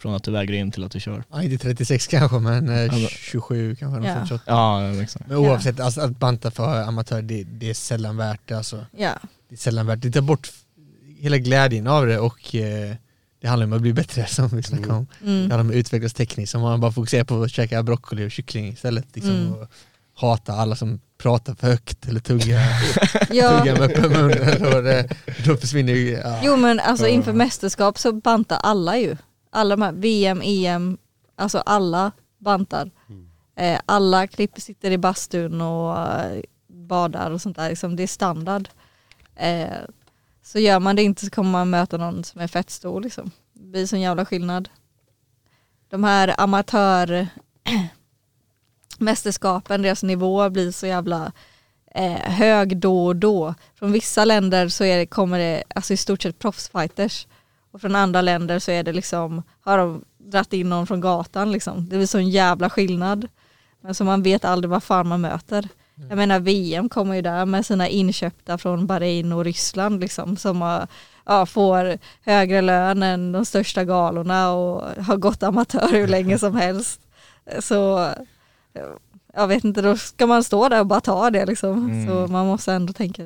från 0.00 0.14
att 0.14 0.22
du 0.24 0.30
väger 0.30 0.54
in 0.54 0.70
till 0.70 0.84
att 0.84 0.92
du 0.92 1.00
kör. 1.00 1.24
Ja, 1.30 1.42
inte 1.42 1.58
36 1.58 2.06
kanske 2.06 2.38
men 2.38 2.68
eh, 2.68 2.80
Ja, 2.80 2.92
men- 2.92 3.08
27 3.08 3.76
kanske. 3.76 4.08
Ja. 4.08 4.18
något 4.18 4.28
sånt. 4.28 4.42
Ja 4.46 5.02
exakt. 5.02 5.26
Men 5.28 5.36
oavsett, 5.36 5.80
alltså, 5.80 6.00
att 6.00 6.18
banta 6.18 6.50
för 6.50 6.82
amatör 6.82 7.22
det, 7.22 7.44
det 7.44 7.70
är 7.70 7.74
sällan 7.74 8.16
värt 8.16 8.40
det 8.44 8.54
alltså. 8.54 8.86
Ja, 8.96 9.12
Det 9.48 9.54
är 9.54 9.58
sällan 9.58 9.86
värt 9.86 10.00
det. 10.02 10.08
Det 10.08 10.12
tar 10.12 10.20
bort 10.20 10.50
hela 11.18 11.38
glädjen 11.38 11.86
av 11.86 12.06
det 12.06 12.18
och 12.18 12.54
eh, 12.54 12.94
det 13.40 13.48
handlar 13.48 13.66
om 13.66 13.72
att 13.72 13.82
bli 13.82 13.92
bättre 13.92 14.26
som 14.28 14.48
vi 14.48 14.62
snackade 14.62 14.92
om. 14.94 15.06
Det 15.20 15.26
mm. 15.26 15.40
handlar 15.40 15.60
om 15.60 15.68
att 15.68 15.74
utvecklas 15.74 16.14
tekniskt. 16.14 16.54
Om 16.54 16.60
man 16.60 16.80
bara 16.80 16.92
fokuserar 16.92 17.24
på 17.24 17.42
att 17.42 17.50
käka 17.50 17.82
broccoli 17.82 18.26
och 18.26 18.30
kyckling 18.30 18.68
istället. 18.68 19.06
Liksom, 19.14 19.30
Mm. 19.34 19.52
och 19.52 19.68
hata 20.14 20.52
alla 20.52 20.76
som 20.76 21.00
pratar 21.18 21.54
för 21.54 21.66
högt 21.66 22.08
eller 22.08 22.20
tuggar, 22.20 22.64
ja. 23.30 23.58
tuggar 23.58 23.78
med 23.78 23.82
öppen 23.82 24.10
mun. 24.12 24.30
Då, 24.60 24.80
det, 24.80 25.08
då 25.44 25.56
försvinner 25.56 25.92
ju... 25.92 26.10
Ja. 26.10 26.40
Jo 26.44 26.56
men 26.56 26.80
alltså 26.80 27.06
inför 27.06 27.32
mästerskap 27.32 27.98
så 27.98 28.12
bantar 28.12 28.56
alla 28.56 28.98
ju. 28.98 29.16
Alla 29.50 29.76
de 29.76 29.82
här 29.82 29.92
VM, 29.92 30.40
EM, 30.44 30.98
alltså 31.36 31.58
alla 31.58 32.12
bantar. 32.38 32.90
Eh, 33.60 33.80
alla 33.86 34.26
klipp 34.26 34.60
sitter 34.60 34.90
i 34.90 34.98
bastun 34.98 35.60
och 35.60 35.98
eh, 35.98 36.42
badar 36.68 37.30
och 37.30 37.40
sånt 37.40 37.56
där. 37.56 37.68
Liksom, 37.68 37.96
det 37.96 38.02
är 38.02 38.06
standard. 38.06 38.68
Eh, 39.36 39.78
så 40.42 40.58
gör 40.58 40.80
man 40.80 40.96
det 40.96 41.02
inte 41.02 41.24
så 41.24 41.30
kommer 41.30 41.50
man 41.50 41.70
möta 41.70 41.96
någon 41.96 42.24
som 42.24 42.40
är 42.40 42.46
fett 42.46 42.70
stor. 42.70 43.00
Liksom. 43.00 43.30
Det 43.52 43.64
blir 43.64 43.86
sån 43.86 44.00
jävla 44.00 44.24
skillnad. 44.24 44.68
De 45.88 46.04
här 46.04 46.34
amatör 46.38 47.28
mästerskapen, 48.98 49.82
deras 49.82 50.02
nivå 50.02 50.50
blir 50.50 50.72
så 50.72 50.86
jävla 50.86 51.32
hög 52.22 52.76
då 52.76 53.06
och 53.06 53.16
då. 53.16 53.54
Från 53.74 53.92
vissa 53.92 54.24
länder 54.24 54.68
så 54.68 54.84
är 54.84 54.98
det, 54.98 55.06
kommer 55.06 55.38
det 55.38 55.62
alltså 55.74 55.92
i 55.92 55.96
stort 55.96 56.22
sett 56.22 56.38
proffsfighters. 56.38 57.26
Och 57.72 57.80
från 57.80 57.96
andra 57.96 58.22
länder 58.22 58.58
så 58.58 58.70
är 58.70 58.82
det 58.82 58.92
liksom, 58.92 59.42
har 59.60 59.78
de 59.78 60.04
dratt 60.18 60.52
in 60.52 60.70
någon 60.70 60.86
från 60.86 61.00
gatan 61.00 61.52
liksom. 61.52 61.88
Det 61.88 61.96
blir 61.96 62.06
så 62.06 62.18
en 62.18 62.30
jävla 62.30 62.70
skillnad. 62.70 63.28
Men 63.80 63.94
så 63.94 64.04
man 64.04 64.22
vet 64.22 64.44
aldrig 64.44 64.70
vad 64.70 64.82
fan 64.82 65.08
man 65.08 65.20
möter. 65.20 65.68
Jag 66.08 66.16
menar 66.16 66.40
VM 66.40 66.88
kommer 66.88 67.14
ju 67.14 67.22
där 67.22 67.46
med 67.46 67.66
sina 67.66 67.88
inköpta 67.88 68.58
från 68.58 68.86
Bahrain 68.86 69.32
och 69.32 69.44
Ryssland 69.44 70.00
liksom 70.00 70.36
som 70.36 70.62
har, 70.62 70.86
ja, 71.26 71.46
får 71.46 71.98
högre 72.24 72.60
lön 72.60 73.02
än 73.02 73.32
de 73.32 73.44
största 73.44 73.84
galorna 73.84 74.52
och 74.52 75.04
har 75.04 75.16
gått 75.16 75.42
amatör 75.42 75.88
hur 75.92 76.08
länge 76.08 76.38
som 76.38 76.56
helst. 76.56 77.00
Så 77.58 78.08
jag 79.34 79.48
vet 79.48 79.64
inte, 79.64 79.82
då 79.82 79.96
ska 79.96 80.26
man 80.26 80.44
stå 80.44 80.68
där 80.68 80.80
och 80.80 80.86
bara 80.86 81.00
ta 81.00 81.30
det 81.30 81.46
liksom. 81.46 81.90
Mm. 81.90 82.08
Så 82.08 82.32
man 82.32 82.46
måste 82.46 82.72
ändå 82.72 82.92
tänka, 82.92 83.22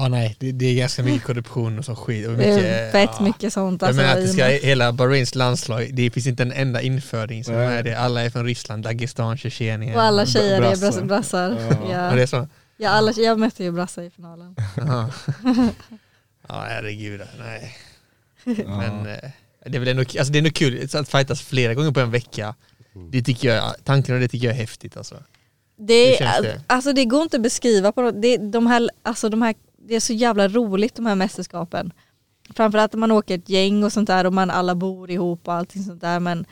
Ja 0.00 0.08
nej, 0.08 0.36
det, 0.38 0.52
det 0.52 0.66
är 0.66 0.74
ganska 0.74 1.02
mycket 1.02 1.22
korruption 1.26 1.78
och 1.78 1.84
så 1.84 1.96
skit. 1.96 2.26
Och 2.26 2.32
det 2.32 2.38
mycket, 2.38 2.64
är 2.64 2.90
fett 2.92 3.10
ja. 3.18 3.24
mycket 3.24 3.52
sånt. 3.52 3.82
Jag 3.82 3.88
Alltså, 3.88 4.02
menar 4.02 4.16
att 4.16 4.24
det 4.26 4.28
ska, 4.32 4.44
hela 4.44 4.92
Bahrains 4.92 5.34
landslag, 5.34 5.90
det 5.94 6.10
finns 6.10 6.26
inte 6.26 6.42
en 6.42 6.52
enda 6.52 6.82
införing 6.82 7.44
som 7.44 7.54
Nej. 7.54 7.66
är 7.78 7.82
det. 7.82 7.94
Alla 7.94 8.22
är 8.22 8.30
från 8.30 8.44
Ryssland, 8.44 8.84
Dagestan, 8.84 9.36
Tjetjenien. 9.36 9.94
och 9.94 10.02
alla 10.02 10.26
tjejer 10.26 10.62
är 10.62 11.04
brassar. 11.04 11.50
Ja. 11.50 11.76
Ja, 11.90 12.08
Ja. 12.10 12.14
det 12.16 12.22
är 12.22 12.26
så? 12.26 12.48
Ja, 12.76 12.90
alla, 12.90 13.12
jag 13.12 13.38
mötte 13.38 13.64
ju 13.64 13.72
brassar 13.72 14.02
i 14.02 14.10
finalen. 14.10 14.56
Ja, 14.76 15.10
ja 16.48 16.64
herregud. 16.68 17.20
Nej. 17.38 17.76
Men 18.44 19.06
eh, 19.06 19.30
det 19.66 19.76
är 19.76 19.78
väl 19.78 19.88
ändå, 19.88 20.00
alltså 20.00 20.24
det 20.32 20.36
är 20.36 20.40
ändå 20.40 20.50
kul 20.50 20.88
att 20.94 21.08
fightas 21.08 21.42
flera 21.42 21.74
gånger 21.74 21.90
på 21.90 22.00
en 22.00 22.10
vecka. 22.10 22.54
Det 23.12 23.22
tycker 23.22 23.54
jag, 23.54 23.74
tanken 23.84 24.14
och 24.14 24.20
det 24.20 24.28
tycker 24.28 24.46
jag 24.46 24.54
är 24.54 24.60
häftigt 24.60 24.96
alltså. 24.96 25.22
Det, 25.78 26.18
det? 26.18 26.60
alltså 26.66 26.92
det 26.92 27.04
går 27.04 27.22
inte 27.22 27.36
att 27.36 27.42
beskriva 27.42 27.92
på 27.92 28.02
något. 28.02 28.22
Det, 28.22 28.36
de 28.36 28.66
här, 28.66 28.88
alltså 29.02 29.28
de 29.28 29.42
här, 29.42 29.54
det 29.78 29.94
är 29.94 30.00
så 30.00 30.12
jävla 30.12 30.48
roligt 30.48 30.94
de 30.94 31.06
här 31.06 31.14
mästerskapen. 31.14 31.92
Framförallt 32.54 32.92
när 32.92 33.00
man 33.00 33.10
åker 33.10 33.34
ett 33.34 33.48
gäng 33.48 33.84
och 33.84 33.92
sånt 33.92 34.06
där 34.06 34.26
och 34.26 34.32
man 34.32 34.50
alla 34.50 34.74
bor 34.74 35.10
ihop 35.10 35.48
och 35.48 35.54
allting 35.54 35.84
sånt 35.84 36.00
där 36.00 36.20
men 36.20 36.46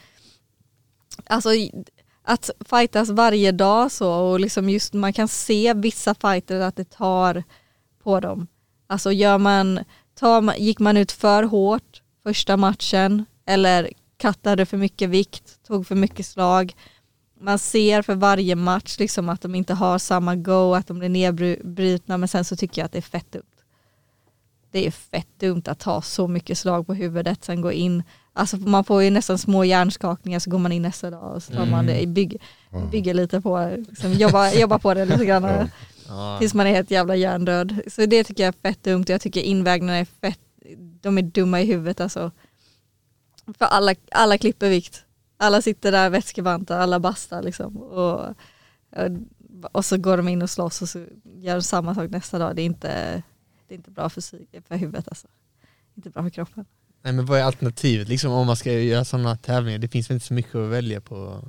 alltså 1.27 1.49
att 2.23 2.51
fightas 2.71 3.11
varje 3.11 3.53
dag 3.53 3.93
så 3.93 4.13
och 4.13 4.41
liksom 4.41 4.69
just 4.69 4.93
man 4.95 5.13
kan 5.13 5.29
se 5.29 5.75
vissa 5.75 6.15
fighter 6.15 6.61
att 6.61 6.77
det 6.77 6.91
tar 6.91 7.45
på 8.03 8.21
dem. 8.21 8.47
Alltså 8.87 9.13
gör 9.13 9.39
man, 9.39 9.81
tar, 10.15 10.55
gick 10.55 10.79
man 10.79 10.97
ut 10.97 11.13
för 11.13 11.43
hårt 11.43 12.03
första 12.23 12.57
matchen 12.57 13.25
eller 13.47 13.91
kattade 14.17 14.67
för 14.67 14.77
mycket 14.77 15.11
vikt, 15.11 15.67
tog 15.67 15.87
för 15.87 15.95
mycket 15.95 16.27
slag. 16.27 16.75
Man 17.47 17.59
ser 17.59 18.03
för 18.03 18.15
varje 18.15 18.57
match 18.57 18.99
liksom 18.99 19.29
att 19.29 19.41
de 19.41 19.55
inte 19.55 19.75
har 19.75 19.99
samma 19.99 20.37
go, 20.37 20.75
att 20.75 20.87
de 20.87 20.99
blir 20.99 21.09
nedbrutna 21.09 22.19
men 22.19 22.29
sen 22.29 22.45
så 22.45 22.57
tycker 22.57 22.81
jag 22.81 22.87
att 22.87 22.93
det 22.93 22.99
är 22.99 23.03
fett 23.03 23.33
dumt. 23.33 23.43
Det 24.71 24.87
är 24.87 24.91
fett 24.91 25.29
dumt 25.39 25.63
att 25.67 25.79
ta 25.79 26.03
så 26.03 26.29
mycket 26.29 26.59
slag 26.59 26.87
på 26.87 26.95
huvudet, 26.95 27.45
sen 27.45 27.61
gå 27.61 27.73
in, 27.73 28.03
alltså 28.33 28.57
man 28.57 28.85
får 28.85 29.03
ju 29.03 29.11
nästan 29.11 29.39
små 29.39 29.65
hjärnskakningar 29.65 30.39
så 30.39 30.51
går 30.51 30.59
man 30.59 30.73
in 30.73 30.83
nästa 30.83 31.11
dag 31.11 31.35
och 31.35 31.43
så 31.43 31.53
tar 31.53 31.67
man 31.67 31.87
det, 31.87 32.07
bygg, 32.07 32.43
bygger 32.91 33.15
lite 33.15 33.41
på 33.41 33.77
liksom, 33.89 34.13
jobbar, 34.13 34.61
jobbar 34.61 34.79
på 34.79 34.95
det 34.95 35.05
lite 35.05 35.25
grann. 35.25 35.71
Ja. 36.09 36.39
Tills 36.39 36.55
man 36.55 36.67
är 36.67 36.71
helt 36.71 36.91
jävla 36.91 37.17
hjärndöd. 37.17 37.81
Så 37.87 38.07
det 38.07 38.25
tycker 38.25 38.43
jag 38.43 38.55
är 38.55 38.69
fett 38.69 38.83
dumt. 38.83 39.05
Jag 39.09 39.21
tycker 39.21 39.41
invägningarna 39.41 39.99
är 39.99 40.05
fett, 40.05 40.41
de 41.03 41.19
är 41.19 41.23
dumma 41.23 41.61
i 41.61 41.67
huvudet 41.67 42.01
alltså. 42.01 42.31
För 43.59 43.65
alla, 43.65 43.95
alla 44.11 44.39
klipper 44.39 44.69
vikt. 44.69 45.06
Alla 45.37 45.63
sitter 45.63 45.93
där 45.93 46.11
vätskebantar, 46.11 46.79
alla 46.79 47.01
bastar 47.01 47.43
liksom. 47.43 47.77
Och, 47.77 48.35
och 49.73 49.85
så 49.85 49.97
går 49.97 50.17
de 50.17 50.29
in 50.29 50.43
och 50.43 50.51
slåss 50.51 50.83
och 50.83 50.89
så 50.89 51.07
gör 51.25 51.55
de 51.55 51.63
samma 51.63 51.95
sak 51.95 52.11
nästa 52.11 52.39
dag. 52.39 52.57
Det 52.57 52.63
är 52.63 52.67
inte, 52.67 53.23
det 53.69 53.75
är 53.75 53.77
inte 53.77 53.91
bra 53.91 54.09
för, 54.09 54.21
för 54.69 54.77
huvudet 54.77 55.09
alltså. 55.09 55.27
Inte 55.95 56.11
bra 56.11 56.23
för 56.23 56.31
kroppen. 56.31 56.65
Nej 57.03 57.13
men 57.13 57.27
vad 57.27 57.39
är 57.39 57.43
alternativet 57.43 58.09
liksom 58.09 58.33
om 58.33 58.47
man 58.47 58.57
ska 58.57 58.73
göra 58.73 59.05
sådana 59.05 59.37
tävlingar? 59.37 59.79
Det 59.79 59.89
finns 59.89 60.11
väl 60.11 60.15
inte 60.15 60.27
så 60.27 60.35
mycket 60.35 60.55
att 60.55 60.71
välja 60.71 61.01
på? 61.01 61.43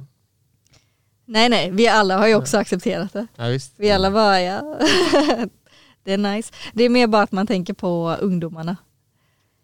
Nej 1.26 1.50
nej, 1.50 1.72
vi 1.72 1.88
alla 1.88 2.18
har 2.18 2.28
ju 2.28 2.36
också 2.36 2.58
accepterat 2.58 3.14
det. 3.14 3.28
Ja, 3.36 3.48
visst. 3.48 3.74
Vi 3.76 3.92
alla 3.92 4.12
bara 4.12 4.42
ja, 4.42 4.62
det 6.04 6.14
är 6.14 6.18
nice. 6.18 6.54
Det 6.74 6.84
är 6.84 6.90
mer 6.90 7.08
bara 7.08 7.24
att 7.24 7.32
man 7.32 7.48
tänker 7.48 7.74
på 7.74 8.18
ungdomarna. 8.20 8.78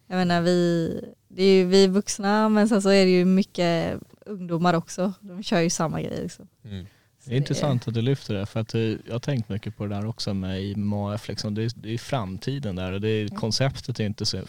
Jag 0.08 0.16
menar 0.18 0.42
vi, 0.42 0.90
det 1.28 1.44
är 1.44 1.54
ju 1.54 1.66
vi 1.66 1.88
vuxna 1.88 2.50
men 2.50 2.70
sen 2.70 2.82
så 2.82 2.90
är 2.90 3.06
det 3.06 3.12
ju 3.12 3.26
mycket 3.26 4.00
ungdomar 4.26 4.74
också. 4.74 5.14
De 5.22 5.44
kör 5.44 5.60
ju 5.60 5.70
samma 5.70 6.02
grej 6.02 6.20
liksom. 6.22 6.48
Mm. 6.66 6.86
Det 7.26 7.34
är 7.34 7.38
intressant 7.38 7.88
att 7.88 7.94
du 7.94 8.02
lyfter 8.02 8.34
det 8.34 8.46
för 8.46 8.60
att 8.60 8.76
eh, 8.76 8.82
jag 8.82 9.12
har 9.12 9.20
tänkt 9.20 9.50
mycket 9.50 9.78
på 9.78 9.86
det 9.86 9.96
där 9.96 10.06
också 10.06 10.34
med 10.34 10.64
IMAF. 10.64 11.28
Liksom. 11.28 11.56
Det, 11.56 11.64
är, 11.64 11.72
det 11.76 11.94
är 11.94 11.98
framtiden 11.98 12.76
där 12.76 12.92
och 12.92 13.02
det 13.02 13.08
är, 13.10 13.28
konceptet 13.28 14.00
är 14.00 14.04
inte 14.06 14.26
så... 14.26 14.40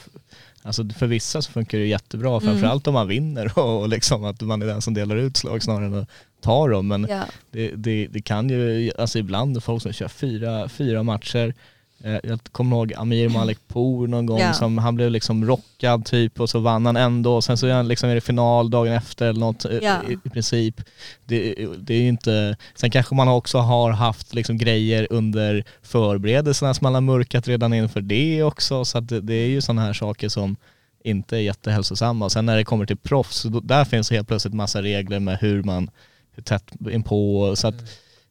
Alltså 0.63 0.89
för 0.89 1.07
vissa 1.07 1.43
så 1.43 1.53
funkar 1.53 1.79
det 1.79 1.87
jättebra, 1.87 2.31
Mm. 2.31 2.41
framförallt 2.41 2.87
om 2.87 2.95
man 2.95 3.09
vinner 3.09 3.59
och, 3.59 3.81
och 3.81 3.89
liksom 3.89 4.25
att 4.25 4.41
man 4.41 4.63
är 4.63 4.67
den 4.67 4.83
som 4.83 4.95
delar 4.95 5.17
ut 5.17 5.37
slag 5.37 5.63
snarare 5.63 5.87
än 5.87 5.95
att 5.95 6.09
ta 6.41 6.69
dem. 6.69 6.89
Men 6.89 7.07
Ja. 7.11 7.25
det, 7.51 7.71
det, 7.77 8.07
det 8.07 8.23
kan 8.23 8.49
ju, 8.51 8.93
alltså 8.99 9.19
ibland 9.19 9.63
folk 9.65 9.83
som 9.83 9.93
kör 9.93 10.09
fyra, 10.09 10.69
fyra 10.69 11.03
matcher, 11.03 11.55
jag 12.23 12.41
kommer 12.53 12.77
ihåg 12.77 12.95
Amir 12.97 13.29
Malik 13.29 13.59
Pour 13.69 14.07
någon 14.09 14.27
gång 14.27 14.39
Ja. 14.41 14.53
som 14.53 14.79
han 14.79 14.95
blev 14.95 15.11
liksom 15.11 15.45
rockad 15.47 16.05
typ 16.05 16.41
och 16.41 16.51
så 16.51 16.59
vann 16.59 16.87
han 16.87 16.97
ändå 16.97 17.35
och 17.37 17.45
sen 17.45 17.59
så 17.59 17.67
är 17.67 17.73
han 17.73 17.89
liksom 17.89 18.11
i 18.11 18.21
final 18.21 18.71
dagen 18.71 18.93
efter 18.93 19.27
eller 19.27 19.41
något 19.41 19.65
eh, 19.65 19.79
Ja. 19.83 19.97
i, 20.11 20.13
i 20.25 20.31
princip. 20.31 20.81
Det, 21.25 21.55
det 21.79 21.95
är 21.95 21.99
ju 22.01 22.09
inte, 22.09 22.57
sen 22.75 22.91
kanske 22.91 23.15
man 23.15 23.29
också 23.29 23.59
har 23.59 23.91
haft 23.91 24.35
liksom 24.35 24.59
grejer 24.59 25.07
under 25.11 25.65
förberedelserna 25.83 26.75
som 26.75 26.85
man 26.85 26.95
har 26.95 27.01
mörkat 27.01 27.49
redan 27.49 27.75
inför 27.75 28.01
det 28.01 28.43
också 28.43 28.85
så 28.85 28.99
att 28.99 29.09
det, 29.09 29.21
det 29.21 29.35
är 29.35 29.49
ju 29.49 29.61
sådana 29.61 29.83
här 29.83 29.93
saker 29.93 30.29
som 30.29 30.57
inte 31.05 31.37
är 31.37 31.41
jättehälsosamma. 31.41 32.25
Och 32.25 32.33
sen 32.33 32.47
när 32.47 32.57
det 32.57 32.65
kommer 32.65 32.87
till 32.87 32.97
proffs, 32.97 33.43
då, 33.43 33.61
där 33.61 33.85
finns 33.85 34.11
helt 34.11 34.29
plötsligt 34.29 34.55
massa 34.55 34.83
regler 34.83 35.21
med 35.21 35.39
hur 35.41 35.63
man, 35.63 35.91
hur 36.35 36.43
tätt 36.43 36.65
inpå, 36.91 37.53
så 37.57 37.69
att 37.69 37.75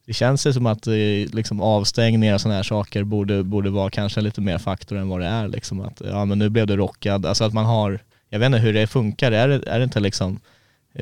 det 0.06 0.12
känns 0.12 0.46
ju 0.46 0.52
som 0.52 0.66
att 0.66 0.86
eh, 0.86 0.92
liksom 1.32 1.60
avstängningar 1.60 2.34
och 2.34 2.40
sådana 2.40 2.56
här 2.56 2.62
saker 2.62 3.04
borde, 3.04 3.42
borde 3.42 3.70
vara 3.70 3.90
kanske 3.90 4.20
lite 4.20 4.40
mer 4.40 4.58
faktor 4.58 4.98
än 4.98 5.08
vad 5.08 5.20
det 5.20 5.26
är 5.26 5.48
liksom 5.48 5.80
att 5.80 6.02
ja 6.04 6.24
men 6.24 6.38
nu 6.38 6.48
blev 6.48 6.66
du 6.66 6.76
rockad, 6.76 7.26
alltså 7.26 7.44
att 7.44 7.52
man 7.52 7.64
har, 7.64 7.98
jag 8.30 8.38
vet 8.38 8.46
inte 8.46 8.58
hur 8.58 8.72
det 8.72 8.86
funkar, 8.86 9.32
är 9.32 9.48
det, 9.48 9.62
är 9.66 9.78
det 9.78 9.84
inte 9.84 10.00
liksom, 10.00 10.40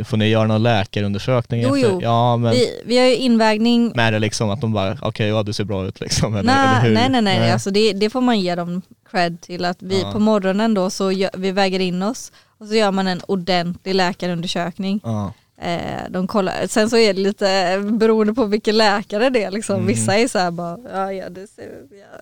får 0.04 0.16
ni 0.16 0.28
göra 0.28 0.46
någon 0.46 0.62
läkarundersökning 0.62 1.62
Jo, 1.62 1.76
efter? 1.76 1.88
jo. 1.90 2.00
Ja 2.02 2.36
men, 2.36 2.50
Vi, 2.52 2.80
vi 2.84 2.98
har 2.98 3.06
ju 3.06 3.16
invägning, 3.16 3.92
men 3.94 4.06
är 4.06 4.12
det 4.12 4.18
liksom 4.18 4.50
att 4.50 4.60
de 4.60 4.72
bara, 4.72 4.98
okej 5.02 5.28
ja 5.28 5.42
du 5.42 5.52
ser 5.52 5.64
bra 5.64 5.86
ut 5.86 6.00
liksom? 6.00 6.36
Eller, 6.36 6.80
eller 6.84 6.94
nej, 6.94 7.08
nej 7.10 7.22
nej 7.22 7.38
nej, 7.40 7.50
Alltså 7.52 7.70
det, 7.70 7.92
det 7.92 8.10
får 8.10 8.20
man 8.20 8.40
ge 8.40 8.54
dem 8.54 8.82
cred 9.10 9.40
till 9.40 9.64
att 9.64 9.82
vi 9.82 10.00
Ja. 10.02 10.12
på 10.12 10.18
morgonen 10.18 10.74
då 10.74 10.90
så 10.90 11.12
gör, 11.12 11.30
vi 11.36 11.50
väger 11.52 11.80
in 11.80 12.02
oss 12.02 12.32
och 12.58 12.66
så 12.66 12.74
gör 12.74 12.90
man 12.90 13.06
en 13.06 13.20
ordentlig 13.28 13.94
läkarundersökning. 13.94 15.00
Ja. 15.04 15.32
Eh, 15.64 16.10
de 16.10 16.26
kollar, 16.26 16.66
sen 16.66 16.90
så 16.90 16.96
är 16.96 17.14
det 17.14 17.20
lite 17.20 17.78
beroende 17.92 18.34
på 18.34 18.44
vilken 18.44 18.76
läkare 18.76 19.30
det 19.30 19.44
är 19.44 19.50
liksom. 19.50 19.74
Mm. 19.74 19.86
Vissa 19.86 20.18
är 20.18 20.28
så 20.28 20.38
här 20.38 20.50
bara, 20.50 20.78
ja 20.92 21.12
ja 21.12 21.28
det 21.28 21.46
ser 21.46 21.86
ja. 21.90 22.20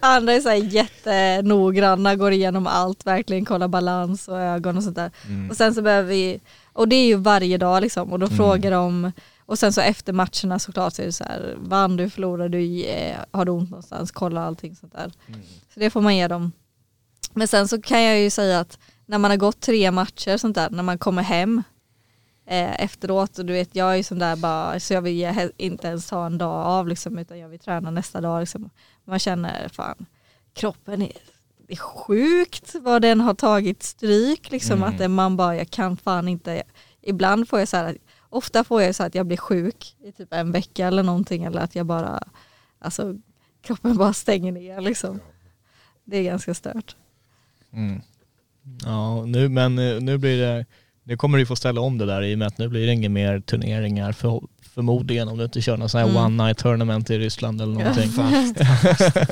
Andra 0.00 0.32
är 0.32 0.40
så 0.40 0.48
här 0.48 0.56
jättenoggranna, 0.56 2.16
går 2.16 2.32
igenom 2.32 2.66
allt, 2.66 3.06
verkligen 3.06 3.44
kollar 3.44 3.68
balans 3.68 4.28
och 4.28 4.40
ögon 4.40 4.76
och 4.76 4.82
sånt 4.82 4.96
där. 4.96 5.10
Mm. 5.26 5.50
Och 5.50 5.56
sen 5.56 5.74
så 5.74 5.82
behöver 5.82 6.08
vi, 6.08 6.40
och 6.72 6.88
det 6.88 6.96
är 6.96 7.06
ju 7.06 7.16
varje 7.16 7.58
dag 7.58 7.82
liksom, 7.82 8.12
och 8.12 8.18
då 8.18 8.28
frågar 8.28 8.70
de, 8.70 9.12
och 9.46 9.58
sen 9.58 9.72
så 9.72 9.80
efter 9.80 10.12
matcherna 10.12 10.58
såklart 10.58 10.94
så 10.94 11.02
är 11.02 11.06
det 11.06 11.12
så 11.12 11.24
här, 11.24 11.54
vann 11.58 11.96
du, 11.96 12.10
förlorade 12.10 12.58
du, 12.58 12.84
eh, 12.84 13.16
har 13.30 13.44
du 13.44 13.52
ont 13.52 13.70
någonstans, 13.70 14.10
kolla 14.10 14.44
allting 14.44 14.76
sånt 14.76 14.92
där. 14.92 15.12
Så 15.74 15.80
det 15.80 15.90
får 15.90 16.00
man 16.00 16.16
ge 16.16 16.28
dem. 16.28 16.52
Men 17.34 17.48
sen 17.48 17.68
så 17.68 17.82
kan 17.82 18.02
jag 18.02 18.20
ju 18.20 18.30
säga 18.30 18.60
att 18.60 18.78
när 19.12 19.18
man 19.18 19.30
har 19.30 19.38
gått 19.38 19.60
tre 19.60 19.90
matcher 19.90 20.36
sånt 20.36 20.54
där, 20.54 20.70
när 20.70 20.82
man 20.82 20.98
kommer 20.98 21.22
hem 21.22 21.62
eh, 22.46 22.80
efteråt 22.84 23.38
och 23.38 23.46
du 23.46 23.52
vet 23.52 23.76
jag 23.76 23.92
är 23.92 23.96
ju 23.96 24.02
sån 24.02 24.18
där 24.18 24.36
bara, 24.36 24.80
så 24.80 24.94
jag 24.94 25.02
vill 25.02 25.50
inte 25.56 25.86
ens 25.88 26.06
ta 26.06 26.26
en 26.26 26.38
dag 26.38 26.66
av 26.66 26.88
liksom, 26.88 27.18
utan 27.18 27.38
jag 27.38 27.48
vill 27.48 27.58
träna 27.58 27.90
nästa 27.90 28.20
dag 28.20 28.40
liksom. 28.40 28.70
Man 29.04 29.18
känner 29.18 29.68
fan, 29.68 30.06
kroppen 30.54 31.02
är, 31.02 31.12
är 31.68 31.76
sjukt 31.76 32.74
vad 32.80 33.02
den 33.02 33.20
har 33.20 33.34
tagit 33.34 33.82
stryk 33.82 34.50
liksom, 34.50 34.82
att 34.82 34.98
det- 34.98 35.08
man 35.08 35.36
bara, 35.36 35.56
jag 35.56 35.70
kan 35.70 35.96
fan 35.96 36.28
inte, 36.28 36.62
ibland 37.02 37.48
får 37.48 37.58
jag 37.58 37.68
så 37.68 37.76
här, 37.76 37.98
ofta 38.28 38.64
får 38.64 38.82
jag 38.82 38.94
så 38.94 39.02
här 39.02 39.08
att 39.08 39.14
jag 39.14 39.26
blir 39.26 39.36
sjuk 39.36 39.96
i 40.04 40.12
typ 40.12 40.32
en 40.32 40.52
vecka 40.52 40.86
eller 40.86 41.02
någonting 41.02 41.44
eller 41.44 41.60
att 41.60 41.74
jag 41.74 41.86
bara, 41.86 42.22
alltså 42.78 43.14
kroppen 43.62 43.96
bara 43.96 44.12
stänger 44.12 44.52
ner 44.52 44.80
liksom. 44.80 45.20
Det 46.04 46.16
är 46.16 46.22
ganska 46.22 46.54
stört. 46.54 46.96
Mm. 47.72 48.00
Ja, 48.84 49.24
nu, 49.26 49.48
men 49.48 49.78
eh, 49.78 50.00
nu 50.00 50.18
blir 50.18 50.38
det, 50.40 50.66
nu 51.04 51.16
kommer 51.16 51.38
du 51.38 51.46
få 51.46 51.56
ställa 51.56 51.80
om 51.80 51.98
det 51.98 52.06
där 52.06 52.22
i 52.22 52.34
och 52.34 52.38
med 52.38 52.48
att 52.48 52.58
nu 52.58 52.68
blir 52.68 52.86
det 52.86 52.92
inga 52.92 53.08
mer 53.08 53.40
turneringar 53.40 54.12
för, 54.12 54.40
förmodligen 54.74 55.28
om 55.28 55.38
du 55.38 55.44
inte 55.44 55.60
kör 55.62 55.76
någon 55.76 55.88
sån 55.88 56.00
här 56.00 56.08
Mm. 56.08 56.22
one 56.24 56.44
night 56.44 56.58
tournament 56.58 57.10
i 57.10 57.18
Ryssland 57.18 57.60
eller 57.60 57.72
någonting. 57.74 58.10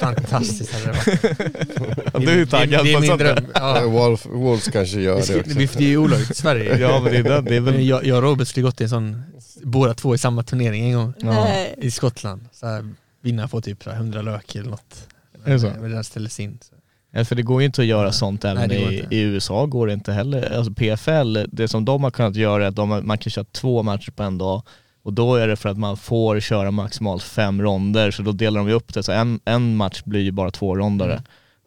Fantastiskt 0.00 0.72
hade 0.72 0.84
det 0.84 0.92
varit. 0.92 2.20
Du 2.20 2.30
är 2.30 2.36
ju 2.36 2.46
taggad 2.46 2.84
det, 2.84 2.90
det 2.90 2.92
på 2.92 2.98
är 2.98 3.00
min 3.00 3.08
sånt 3.08 3.18
där. 3.20 3.34
dröm. 3.34 3.44
Ja. 3.54 3.86
Wolf, 3.86 4.26
Wolves 4.26 4.68
kanske 4.68 5.00
gör 5.00 5.16
Det, 5.20 5.26
det 5.32 5.40
också. 5.40 5.58
vi- 5.58 5.66
det 5.66 5.84
är 5.84 5.88
ju 5.88 5.96
olagligt 5.96 6.30
i 6.30 6.34
Sverige. 6.34 6.78
Ja 6.80 7.00
men 7.00 7.12
det 7.12 7.18
är, 7.18 7.22
det, 7.22 7.40
det 7.40 7.56
är 7.56 7.60
väl, 7.60 7.86
jag, 7.86 8.06
jag 8.06 8.16
och 8.16 8.22
Robert 8.22 8.48
skulle 8.48 8.64
gått 8.64 8.80
i 8.80 8.84
en 8.84 8.90
sån, 8.90 9.22
båda 9.62 9.94
två 9.94 10.14
i 10.14 10.18
samma 10.18 10.42
turnering 10.42 10.84
en 10.90 10.94
gång 10.94 11.14
Ja. 11.22 11.48
I 11.78 11.90
Skottland. 11.90 12.42
Så 12.52 12.66
här, 12.66 12.88
vinna 13.22 13.48
på 13.48 13.60
typ 13.60 13.82
så 13.82 13.90
här 13.90 13.96
100 13.96 14.22
lök 14.22 14.54
eller 14.54 14.70
något. 14.70 15.08
Är 15.44 15.52
det 15.52 15.60
så? 15.60 15.72
Men 15.80 15.90
den 15.90 16.04
ställdes 16.04 16.40
in. 16.40 16.58
Så. 16.62 16.74
Ja, 17.10 17.24
för 17.24 17.36
det 17.36 17.42
går 17.42 17.60
ju 17.60 17.66
inte 17.66 17.80
att 17.80 17.86
göra 17.86 18.12
sånt 18.12 18.44
även 18.44 18.68
Nej, 18.68 19.06
i, 19.10 19.16
i 19.16 19.20
USA 19.20 19.66
går 19.66 19.86
det 19.86 19.92
inte 19.92 20.12
heller. 20.12 20.56
Alltså 20.56 20.72
PFL, 20.72 21.38
det 21.52 21.68
som 21.68 21.84
de 21.84 22.04
har 22.04 22.10
kunnat 22.10 22.36
göra 22.36 22.64
är 22.64 22.68
att 22.68 22.76
de, 22.76 22.88
man 22.88 23.18
kan 23.18 23.30
köra 23.30 23.44
två 23.44 23.82
matcher 23.82 24.10
på 24.10 24.22
en 24.22 24.38
dag 24.38 24.62
och 25.02 25.12
då 25.12 25.34
är 25.34 25.48
det 25.48 25.56
för 25.56 25.68
att 25.68 25.78
man 25.78 25.96
får 25.96 26.40
köra 26.40 26.70
maximalt 26.70 27.22
fem 27.22 27.62
ronder 27.62 28.10
så 28.10 28.22
då 28.22 28.32
delar 28.32 28.60
de 28.60 28.68
ju 28.68 28.74
upp 28.74 28.94
det 28.94 29.02
så 29.02 29.12
en, 29.12 29.40
en 29.44 29.76
match 29.76 30.02
blir 30.04 30.20
ju 30.20 30.30
bara 30.30 30.50
två 30.50 30.76
rondare. 30.76 31.22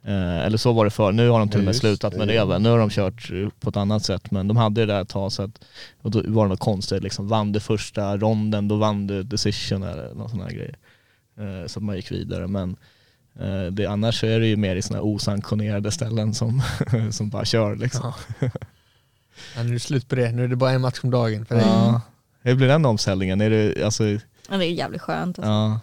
Eh, 0.06 0.46
eller 0.46 0.58
så 0.58 0.72
var 0.74 0.86
det 0.86 0.91
för 0.91 1.12
nu 1.12 1.30
har 1.30 1.39
de 1.39 1.50
till 1.50 1.60
och 1.60 1.66
med 1.66 1.76
slutat 1.76 2.16
med 2.16 2.28
det. 2.28 2.60
Nu 2.60 2.70
har 2.70 2.80
de 2.80 2.89
kört 2.89 3.32
eh, 3.32 3.50
på 3.60 3.70
ett 3.70 3.78
annat 3.78 4.06
sätt 4.06 4.32
men 4.32 4.48
de 4.48 4.58
hade 4.58 4.82
det 4.82 4.94
där 4.94 5.02
ett 5.02 5.10
tag 5.10 5.32
så 5.32 5.44
att, 5.44 5.66
och 6.02 6.12
då 6.12 6.22
var 6.26 6.46
det 6.46 6.50
något 6.50 6.60
konstigt 6.60 7.04
liksom, 7.04 7.28
vann 7.28 7.52
du 7.52 7.60
första 7.60 8.18
ronden 8.18 8.68
då 8.68 8.76
vann 8.76 9.08
du 9.08 9.24
decision 9.24 9.84
eller 9.84 10.14
någon 10.14 10.30
sån 10.30 10.41
här 10.41 10.50
grej. 10.50 10.76
Eh, 11.38 11.68
så 11.68 11.80
att 11.80 11.84
man 11.84 11.96
gick 11.96 12.12
vidare 12.12 12.48
men 12.48 12.76
det, 13.72 13.86
annars 13.86 14.20
så 14.20 14.26
är 14.26 14.40
det 14.40 14.48
ju 14.48 14.56
mer 14.58 14.76
i 14.76 14.82
såna 14.82 14.98
här 15.00 15.06
osanktionerade 15.06 15.92
ställen 15.92 16.34
som, 16.34 16.62
som 17.12 17.30
bara 17.30 17.46
kör 17.46 17.76
liksom. 17.76 18.14
Ja, 19.56 19.64
nu 19.64 19.70
är 19.70 19.74
det 19.74 19.80
slut 19.80 20.08
på 20.10 20.16
det, 20.16 20.32
nu 20.32 20.44
är 20.44 20.48
det 20.48 20.56
bara 20.56 20.72
en 20.72 20.82
match 20.82 21.00
om 21.04 21.12
dagen 21.12 21.46
för 21.46 21.56
dig. 21.56 21.64
Ja. 21.68 22.02
Hur 22.42 22.56
blir 22.56 22.68
den 22.68 22.86
omställningen? 22.86 23.42
Är 23.42 23.50
det, 23.50 23.84
alltså, 23.84 24.04
Ja, 24.50 24.58
det 24.58 24.66
är 24.66 24.72
jävligt 24.72 25.02
skönt. 25.02 25.40
Alltså. 25.40 25.52
ja, 25.52 25.80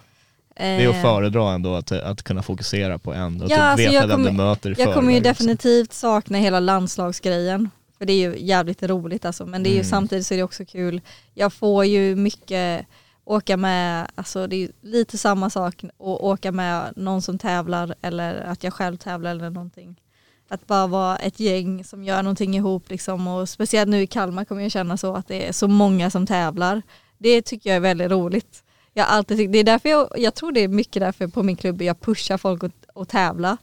det 0.57 0.65
är 0.85 0.89
att 0.89 0.95
Eh, 0.95 1.03
föredra 1.03 1.53
ändå 1.53 1.75
att, 1.75 1.93
att 1.93 2.23
kunna 2.23 2.43
fokusera 2.43 2.99
på 2.99 3.15
en 3.15 3.43
och 3.43 3.51
Ja, 3.51 3.57
typ 3.57 3.61
alltså 3.63 3.83
veta 3.91 3.95
jag 3.95 4.07
vem 4.09 4.23
du 4.23 4.27
kommer- 4.29 4.45
möter 4.51 4.71
i 4.71 4.83
Jag 4.83 4.95
kommer 4.95 5.13
ju 5.13 5.19
också. 5.19 5.29
definitivt 5.29 5.93
sakna 5.93 6.39
hela 6.39 6.61
landslagsgrejen. 6.61 7.71
För 7.99 8.07
det 8.07 8.13
är 8.13 8.31
ju 8.31 8.37
jävligt 8.47 8.83
roligt 8.83 9.25
alltså. 9.25 9.47
Men 9.47 9.63
det 9.63 9.69
är 9.69 9.73
ju 9.73 9.77
Mm. 9.77 9.91
samtidigt 9.91 10.27
så 10.27 10.35
är 10.35 10.39
det 10.39 10.45
också 10.45 10.65
kul. 10.65 11.01
Jag 11.35 11.53
får 11.53 11.85
ju 11.85 12.17
mycket 12.17 12.87
åka 13.31 13.57
med, 13.57 14.11
alltså 14.15 14.47
det 14.47 14.57
är 14.65 14.71
lite 14.81 15.19
samma 15.19 15.51
sak 15.51 15.85
att 15.85 15.93
åka 16.01 16.53
med 16.53 16.93
någon 16.97 17.23
som 17.23 17.39
tävlar 17.39 17.95
eller 18.03 18.35
att 18.35 18.65
jag 18.65 18.73
själv 18.73 18.97
tävlar 18.97 19.31
eller 19.31 19.51
någonting. 19.51 20.01
Att 20.49 20.67
bara 20.67 20.87
vara 20.87 21.17
ett 21.17 21.41
gäng 21.41 21.85
som 21.85 22.05
gör 22.05 22.23
någonting 22.23 22.57
ihop 22.57 22.91
liksom 22.91 23.27
och 23.27 23.49
speciellt 23.49 23.89
nu 23.91 24.03
i 24.03 24.07
Kalmar 24.07 24.45
kommer 24.45 24.63
jag 24.63 24.73
känna 24.73 24.97
så 24.97 25.15
att 25.15 25.29
det 25.29 25.49
är 25.49 25.53
så 25.53 25.69
många 25.69 26.11
som 26.11 26.27
tävlar. 26.27 26.83
Det 27.19 27.43
tycker 27.43 27.71
jag 27.71 27.77
är 27.77 27.81
väldigt 27.81 28.11
roligt. 28.11 28.63
Jag 28.95 29.07
alltid 29.09 29.37
tyckt, 29.39 29.53
det 29.53 29.59
är 29.59 29.65
därför 29.65 29.89
jag, 29.89 30.09
jag 30.17 30.35
tror 30.35 30.53
det 30.53 30.61
är 30.61 30.69
mycket 30.69 31.01
därför 31.01 31.27
på 31.27 31.43
min 31.43 31.57
klubb 31.57 31.83
jag 31.83 32.01
pushar 32.01 32.39
folk 32.39 32.65
att, 32.65 32.73
att 32.95 33.09
tävla. 33.09 33.57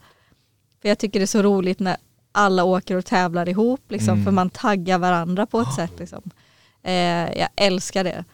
För 0.82 0.89
jag 0.89 0.97
tycker 0.97 1.20
det 1.20 1.24
är 1.24 1.28
så 1.28 1.41
roligt 1.41 1.80
när 1.80 1.97
alla 2.32 2.63
åker 2.63 2.95
och 2.95 3.05
tävlar 3.05 3.49
ihop 3.49 3.82
liksom, 3.91 4.13
Mm. 4.13 4.26
för 4.26 4.32
man 4.32 4.49
taggar 4.49 4.97
varandra 4.97 5.45
på 5.45 5.59
ett 5.59 5.74
sätt. 5.76 5.99
Liksom. 5.99 6.22
Eh, 6.84 7.38
jag 7.39 7.49
älskar 7.55 8.03
det. 8.03 8.26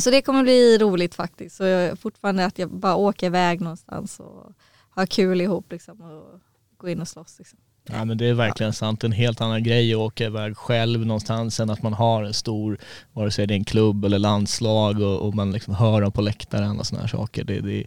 Så 0.00 0.10
det 0.10 0.22
kommer 0.22 0.42
bli 0.42 0.78
roligt 0.78 1.14
faktiskt. 1.14 1.56
Så 1.56 1.64
jag, 1.64 1.98
fortfarande 1.98 2.44
att 2.44 2.58
jag 2.58 2.70
bara 2.70 2.94
åker 2.94 3.26
iväg 3.26 3.60
någonstans 3.60 4.20
och 4.20 4.52
har 4.90 5.06
kul 5.06 5.40
ihop 5.40 5.72
liksom, 5.72 6.00
och 6.00 6.40
gå 6.76 6.88
in 6.88 7.00
och 7.00 7.08
slåss. 7.08 7.38
Liksom. 7.38 7.58
Ja 7.84 8.04
men 8.04 8.18
det 8.18 8.26
är 8.26 8.34
verkligen 8.34 8.72
sant, 8.72 9.04
en 9.04 9.12
helt 9.12 9.40
annan 9.40 9.62
grej 9.62 9.92
att 9.92 9.98
åka 9.98 10.24
iväg 10.24 10.56
själv 10.56 11.06
någonstans 11.06 11.60
än 11.60 11.70
att 11.70 11.82
man 11.82 11.92
har 11.92 12.24
en 12.24 12.34
stor, 12.34 12.78
vare 13.12 13.30
sig 13.30 13.46
det 13.46 13.54
är 13.54 13.56
en 13.56 13.64
klubb 13.64 14.04
eller 14.04 14.18
landslag 14.18 15.00
och, 15.00 15.20
och 15.26 15.34
man 15.34 15.52
liksom 15.52 15.74
hör 15.74 16.00
dem 16.00 16.12
på 16.12 16.20
läktaren 16.20 16.78
och 16.78 16.86
sådana 16.86 17.02
här 17.02 17.08
saker. 17.08 17.44
Det, 17.44 17.60
det, 17.60 17.84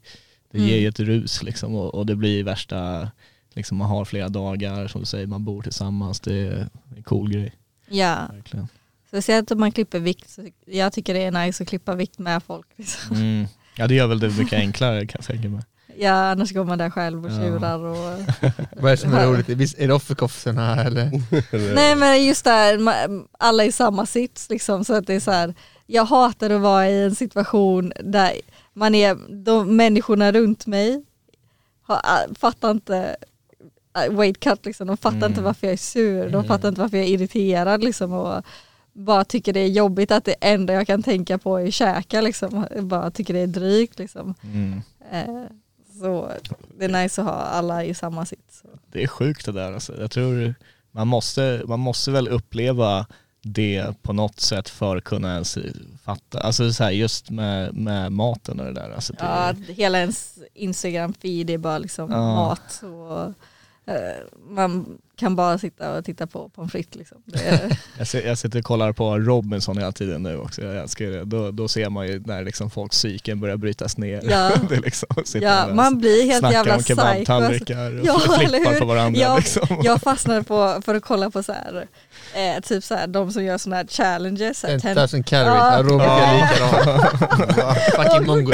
det 0.51 0.59
ger 0.59 0.67
Mm. 0.73 0.81
ju 0.81 0.87
ett 0.87 0.99
rus 0.99 1.43
liksom 1.43 1.75
och, 1.75 1.95
och 1.95 2.05
det 2.05 2.15
blir 2.15 2.43
värsta, 2.43 3.07
liksom 3.53 3.77
man 3.77 3.89
har 3.89 4.05
flera 4.05 4.29
dagar 4.29 4.87
som 4.87 5.01
du 5.01 5.05
säger, 5.05 5.27
man 5.27 5.43
bor 5.45 5.61
tillsammans, 5.61 6.19
det 6.19 6.33
är 6.47 6.67
en 6.95 7.03
cool 7.03 7.31
grej. 7.31 7.53
Ja, 7.87 8.27
Verkligen. 8.31 8.67
Speciellt 9.13 9.51
om 9.51 9.59
man 9.59 9.71
klipper 9.71 9.99
vikt. 9.99 10.29
Så 10.29 10.47
jag 10.65 10.93
tycker 10.93 11.13
det 11.13 11.23
är 11.23 11.31
nice 11.45 11.63
att 11.63 11.69
klippa 11.69 11.95
vikt 11.95 12.19
med 12.19 12.43
folk. 12.43 12.67
Liksom. 12.75 13.15
Mm. 13.15 13.45
Ja 13.75 13.87
det 13.87 13.95
gör 13.95 14.07
väl 14.07 14.19
det 14.19 14.29
mycket 14.29 14.53
enklare 14.59 15.05
kan 15.07 15.19
jag 15.19 15.25
tänka 15.25 15.49
mig. 15.49 15.61
Ja, 15.97 16.11
annars 16.31 16.51
går 16.53 16.63
man 16.63 16.77
där 16.77 16.89
själv 16.89 17.25
och 17.25 17.31
tjurar. 17.31 17.79
Och... 17.79 17.95
Vad 18.81 18.85
är 18.85 18.95
det 18.95 18.97
som 18.97 19.13
är 19.13 19.27
roligt? 19.27 19.49
Är 19.79 19.87
det 19.87 19.93
offerkoftorna 19.93 20.83
eller? 20.83 21.11
Nej 21.75 21.95
men 21.95 22.25
just 22.25 22.43
där, 22.43 22.77
ma- 22.77 23.27
alla 23.37 23.65
i 23.65 23.71
samma 23.71 24.05
sits 24.05 24.49
liksom. 24.49 24.85
Så 24.85 24.93
att 24.95 25.07
det 25.07 25.13
är 25.13 25.19
så 25.19 25.31
här, 25.31 25.53
jag 25.87 26.05
hatar 26.05 26.49
att 26.49 26.61
vara 26.61 26.89
i 26.89 27.03
en 27.03 27.15
situation 27.15 27.93
där 28.03 28.31
man 28.73 28.95
är, 28.95 29.17
de 29.43 29.75
människorna 29.75 30.31
runt 30.31 30.65
mig 30.67 31.03
har, 31.83 31.95
äh, 31.95 32.33
fattar 32.39 32.71
inte 32.71 33.15
äh, 34.05 34.13
weight 34.17 34.39
cut 34.39 34.65
liksom. 34.65 34.87
De 34.87 34.97
fattar 34.97 35.17
Mm. 35.17 35.29
inte 35.31 35.41
varför 35.41 35.67
jag 35.67 35.73
är 35.73 35.77
sur, 35.77 36.29
de 36.29 36.43
fattar 36.43 36.69
inte 36.69 36.81
varför 36.81 36.97
jag 36.97 37.05
är 37.05 37.09
irriterad 37.09 37.83
liksom. 37.83 38.13
Och 38.13 38.43
bara 38.93 39.25
tycker 39.25 39.53
det 39.53 39.59
är 39.59 39.67
jobbigt 39.67 40.11
att 40.11 40.25
det 40.25 40.35
enda 40.41 40.73
jag 40.73 40.87
kan 40.87 41.03
tänka 41.03 41.37
på 41.37 41.57
är 41.57 41.71
käka 41.71 42.21
liksom. 42.21 42.65
Bara 42.81 43.11
tycker 43.11 43.33
det 43.33 43.39
är 43.39 43.47
drygt 43.47 43.99
liksom. 43.99 44.33
Mm. 44.43 44.81
Eh, 45.11 45.43
så 46.01 46.31
det 46.77 46.85
är 46.85 46.89
nice 47.03 47.21
att 47.21 47.27
ha 47.27 47.33
alla 47.33 47.83
i 47.85 47.93
samma 47.93 48.25
sits. 48.25 48.63
Det 48.91 49.03
är 49.03 49.07
sjukt 49.07 49.45
det 49.45 49.51
där 49.51 49.73
alltså. 49.73 50.01
Jag 50.01 50.11
tror 50.11 50.55
man 50.91 51.07
måste, 51.07 51.61
man 51.67 51.79
måste 51.79 52.11
väl 52.11 52.27
uppleva 52.27 53.05
det 53.41 54.01
på 54.01 54.13
något 54.13 54.39
sätt 54.39 54.69
för 54.69 54.95
att 54.97 55.03
kunna 55.03 55.33
ens 55.33 55.57
fatta, 56.03 56.39
alltså 56.39 56.73
så 56.73 56.83
här, 56.83 56.91
just 56.91 57.29
med, 57.29 57.75
med 57.75 58.11
maten 58.11 58.59
och 58.59 58.65
det 58.65 58.73
där. 58.73 58.91
Alltså 58.95 59.13
det, 59.13 59.19
Ja, 59.21 59.27
att 59.27 59.57
hela 59.57 59.99
ens 59.99 60.37
Instagram-feed 60.55 61.49
är 61.51 61.57
bara 61.57 61.77
liksom 61.77 62.11
Ja. 62.11 62.35
mat 62.35 62.83
och 62.83 63.33
man 64.49 64.99
kan 65.15 65.35
bara 65.35 65.57
sitta 65.57 65.97
och 65.97 66.05
titta 66.05 66.27
på 66.27 66.49
pommes 66.49 66.71
frites 66.71 66.95
liksom. 66.95 67.17
Jag, 68.13 68.25
jag 68.25 68.37
sitter 68.37 68.59
och 68.59 68.65
kollar 68.65 68.93
på 68.93 69.19
Robinson 69.19 69.77
hela 69.77 69.91
tiden 69.91 70.23
nu 70.23 70.37
också, 70.37 70.61
jag 70.61 70.75
älskar 70.75 71.05
det. 71.05 71.23
Då, 71.25 71.51
då 71.51 71.67
ser 71.67 71.89
man 71.89 72.07
ju 72.07 72.19
när 72.19 72.43
liksom 72.43 72.69
folks 72.69 72.97
psyken 72.97 73.39
börjar 73.39 73.57
brytas 73.57 73.97
ner. 73.97 74.21
Ja. 74.29 74.51
liksom, 74.69 75.07
ja, 75.41 75.67
man 75.73 75.97
blir 75.99 76.25
helt 76.25 76.39
snackar 76.39 76.57
jävla 76.57 76.75
om 76.75 76.79
psycho. 76.79 77.01
alltså. 77.01 77.25
kebabtallrikar 77.25 77.99
och 77.99 78.05
Ja, 78.05 78.19
flippar 78.19 78.79
på 78.79 78.85
varandra. 78.85 79.21
Ja, 79.21 79.37
liksom. 79.37 79.81
Jag 79.83 80.01
fastnade 80.01 80.43
på 80.43 80.81
för 80.85 80.95
att 80.95 81.03
kolla 81.03 81.29
på 81.29 81.43
så 81.43 81.51
här, 81.51 81.87
eh, 82.33 82.61
typ 82.61 82.83
så 82.83 82.95
här, 82.95 83.07
de 83.07 83.31
som 83.31 83.43
gör 83.43 83.57
sådana 83.57 83.75
här 83.75 83.87
challenges. 83.87 84.59
så 84.59 84.67
här, 84.67 84.79
10,000 84.79 85.23
calories, 85.23 85.63
Ja. 85.63 85.81
Robert 85.83 86.07
är 86.09 86.33
likadan. 86.35 87.75
Fucking 88.03 88.25
mongo. 88.27 88.51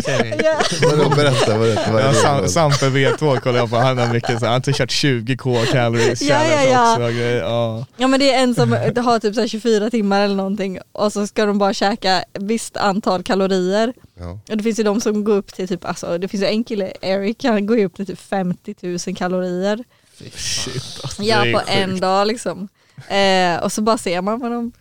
Vadå, 0.82 1.09
berätta, 1.15 1.57
berätta. 1.59 1.91
Vad 1.91 2.01
Ja? 2.03 2.13
Sam, 2.13 2.47
Sampe 2.47 2.86
V2 2.86 3.39
kollar 3.39 3.57
jag 3.59 3.69
på, 3.69 3.75
han 3.77 3.97
har 3.97 4.13
mycket 4.13 4.39
så 4.39 4.45
han 4.45 4.53
har 4.65 4.73
kört 4.73 4.89
20k 4.91 5.65
calories 5.65 6.21
Ja, 6.30 6.41
ja, 6.51 6.63
ja. 6.63 6.91
också. 6.93 7.01
grejer. 7.07 7.41
Ja. 7.43 7.86
Ja 7.97 8.07
men 8.07 8.19
det 8.19 8.34
är 8.34 8.43
en 8.43 8.55
som 8.55 8.71
har 8.71 9.19
typ 9.19 9.36
så 9.36 9.41
här 9.41 9.47
24 9.47 9.89
timmar 9.89 10.21
eller 10.21 10.36
någonting 10.36 10.80
och 10.91 11.13
så 11.13 11.27
ska 11.27 11.45
de 11.45 11.57
bara 11.57 11.73
käka 11.73 12.23
visst 12.34 12.77
antal 12.77 13.23
kalorier. 13.23 13.93
Ja. 14.19 14.39
Och 14.49 14.57
det 14.57 14.63
finns 14.63 14.80
ju 14.80 14.84
de 14.84 15.01
som 15.01 15.23
går 15.23 15.36
upp 15.36 15.53
till 15.53 15.67
typ, 15.67 15.86
alltså 15.86 16.17
det 16.17 16.27
finns 16.27 16.43
ju 16.43 16.47
en 16.47 16.63
kille, 16.63 16.91
Eric, 17.01 17.43
han 17.43 17.65
går 17.65 17.77
ju 17.77 17.86
upp 17.86 17.95
till 17.95 18.05
typ 18.07 18.19
50 18.19 18.75
000 19.07 19.15
kalorier. 19.15 19.84
Shit, 20.36 20.99
alltså, 21.03 21.23
Ja 21.23 21.36
på 21.53 21.59
sjukt. 21.59 21.69
en 21.69 21.99
dag 21.99 22.27
liksom. 22.27 22.67
Eh, 23.07 23.63
och 23.63 23.71
så 23.71 23.81
bara 23.81 23.97
ser 23.97 24.21
man 24.21 24.39
vad 24.39 24.51
de 24.51 24.71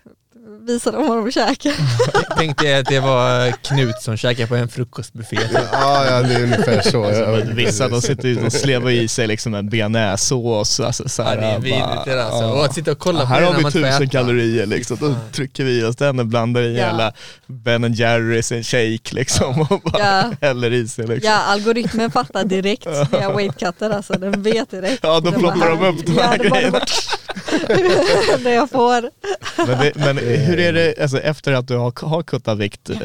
visar 0.67 0.93
dem 0.93 1.09
vad 1.09 1.17
de 1.25 1.31
käkar. 1.33 1.73
Tänkte 2.37 2.79
att 2.79 2.87
det 2.87 3.01
var 3.01 3.51
Knut 3.53 4.03
som 4.03 4.17
käkade 4.17 4.49
på 4.49 4.55
en 4.57 4.69
frukostbuffé. 4.69 5.39
Ja, 5.73 6.05
ja, 6.07 6.23
det 6.23 6.35
är 6.35 6.43
ungefär 6.43 6.81
så. 6.91 7.05
Alltså, 7.05 7.23
Ja, 7.23 7.41
vissa 7.55 7.89
de 7.89 8.03
sitter 8.03 8.45
och 8.47 8.53
slevar 8.53 8.91
i 8.91 9.09
sig 9.09 9.27
liksom 9.27 9.55
en 9.55 9.69
bearnaisesås. 9.69 10.81
Alltså, 10.81 11.09
så 11.09 11.23
Ja, 11.23 11.27
här, 11.29 11.37
det 11.37 11.47
är 11.47 11.59
vidrigt 11.59 11.83
alltså. 11.85 12.43
ja. 12.43 12.53
Och 12.53 12.65
att 12.65 12.75
sitta 12.75 12.91
och 12.93 12.99
kolla 12.99 13.19
Ja, 13.19 13.25
på 13.27 13.33
här 13.33 13.41
det 13.41 13.47
har 13.47 13.53
när 13.53 13.71
vi 13.71 13.73
tusen 13.73 14.09
kalorier 14.09 14.67
liksom, 14.67 14.97
då 15.01 15.15
trycker 15.33 15.65
vi 15.65 15.81
i 15.81 15.85
oss 15.85 15.97
den 15.97 16.19
och 16.19 16.27
blandar 16.27 16.63
i 16.63 16.79
Ja. 16.79 16.87
hela 16.87 17.13
Ben 17.47 17.93
Jerrys 17.93 18.53
en 18.53 18.65
shake 18.65 19.15
liksom 19.15 19.61
och 19.71 19.81
bara 19.81 19.99
Ja. 20.03 20.31
häller 20.41 20.73
i 20.73 20.89
sig 20.89 21.07
liksom. 21.07 21.31
Ja 21.31 21.37
algoritmen 21.39 22.11
fattar 22.11 22.45
direkt 22.45 22.87
när 22.87 23.21
jag 23.23 23.37
weightcuttar 23.37 23.91
alltså, 23.91 24.13
den 24.13 24.43
vet 24.43 24.71
direkt. 24.71 25.01
Ja, 25.03 25.21
då 25.21 25.33
ploppar 25.33 25.69
de 25.71 25.87
upp 25.89 26.07
de 26.07 26.13
ja, 26.13 26.23
här 26.23 26.39
det 26.39 26.49
bara- 26.51 26.59
grejerna. 26.61 26.81
det 28.45 28.51
jag 28.55 28.71
får. 28.71 29.11
Men, 29.67 29.79
det, 29.79 29.93
men 29.97 30.19
hur 30.19 30.59
är 30.59 30.73
det, 30.73 30.99
alltså, 31.03 31.19
efter 31.19 31.53
att 31.53 31.69
du 31.69 31.77
har, 31.77 32.07
har 32.07 32.23
kuttat 32.23 32.59
vikt, 32.59 32.91
eh, 32.91 32.97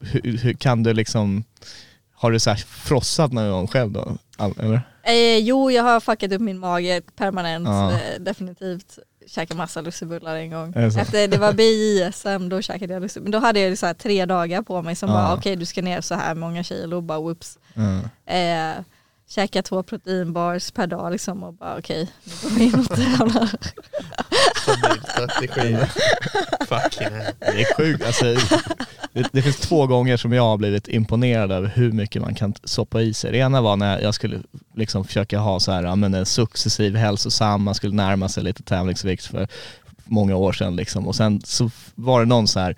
hur, 0.00 0.38
hur 0.38 0.52
kan 0.52 0.82
du 0.82 0.92
liksom, 0.92 1.44
har 2.14 2.30
du 2.30 2.38
så 2.40 2.50
här 2.50 2.56
frossat 2.56 3.32
någon 3.32 3.50
gång 3.50 3.66
själv 3.68 3.90
då? 3.92 4.16
All, 4.36 4.54
eller? 4.60 4.82
Eh, 5.04 5.38
jo 5.38 5.70
jag 5.70 5.82
har 5.82 6.00
fuckat 6.00 6.32
upp 6.32 6.40
min 6.40 6.58
mage 6.58 7.00
permanent, 7.16 7.66
Ja. 7.68 7.92
eh, 7.92 7.98
definitivt. 8.20 8.98
Käkat 9.26 9.56
massa 9.56 9.80
lussebullar 9.80 10.36
en 10.36 10.50
gång. 10.50 10.72
Det? 10.72 10.80
Efter 10.84 11.28
det 11.28 11.38
var 11.38 11.52
BJSM 11.52 12.48
då 12.48 12.62
käkade 12.62 12.92
jag 12.92 13.02
lussebullar. 13.02 13.30
Men 13.32 13.40
då 13.40 13.46
hade 13.46 13.60
jag 13.60 13.78
så 13.78 13.86
här 13.86 13.94
tre 13.94 14.26
dagar 14.26 14.62
på 14.62 14.82
mig 14.82 14.96
som 14.96 15.08
Ja. 15.08 15.14
bara 15.14 15.34
okej 15.34 15.56
du 15.56 15.64
ska 15.66 15.82
ner 15.82 16.00
så 16.00 16.14
här 16.14 16.34
många 16.34 16.62
kilo, 16.62 17.00
bara 17.00 17.20
whoops. 17.20 17.58
Mm. 17.76 18.00
Käka 19.34 19.62
två 19.62 19.82
proteinbars 19.82 20.70
per 20.70 20.86
dag 20.86 21.12
liksom 21.12 21.42
och 21.42 21.54
bara 21.54 21.78
okej, 21.78 22.08
nu 22.24 22.32
går 22.42 22.50
vi 22.50 22.64
in 22.64 22.74
och 22.74 22.88
tränar. 22.88 23.50
Fucking 26.66 27.04
hell. 27.04 27.34
Det 27.40 27.60
är 27.60 27.76
sjukt, 27.76 28.06
alltså, 28.06 28.24
det, 29.12 29.28
det 29.32 29.42
finns 29.42 29.56
två 29.56 29.86
gånger 29.86 30.16
som 30.16 30.32
jag 30.32 30.42
har 30.42 30.56
blivit 30.56 30.88
imponerad 30.88 31.52
över 31.52 31.68
hur 31.74 31.92
mycket 31.92 32.22
man 32.22 32.34
kan 32.34 32.54
soppa 32.64 33.02
i 33.02 33.14
sig. 33.14 33.32
Det 33.32 33.38
ena 33.38 33.60
var 33.60 33.76
när 33.76 34.00
jag 34.00 34.14
skulle 34.14 34.40
liksom 34.74 35.04
försöka 35.04 35.38
ha 35.38 35.60
så 35.60 35.72
här, 35.72 35.96
men 35.96 36.14
en 36.14 36.26
successiv 36.26 36.96
hälsosam, 36.96 37.62
man 37.62 37.74
skulle 37.74 37.94
närma 37.94 38.28
sig 38.28 38.42
lite 38.42 38.62
tävlingsvikt 38.62 39.26
för 39.26 39.48
många 40.04 40.36
år 40.36 40.52
sedan 40.52 40.76
liksom. 40.76 41.08
Och 41.08 41.16
sen 41.16 41.42
så 41.44 41.70
var 41.94 42.20
det 42.20 42.26
någon 42.26 42.48
så 42.48 42.60
här 42.60 42.76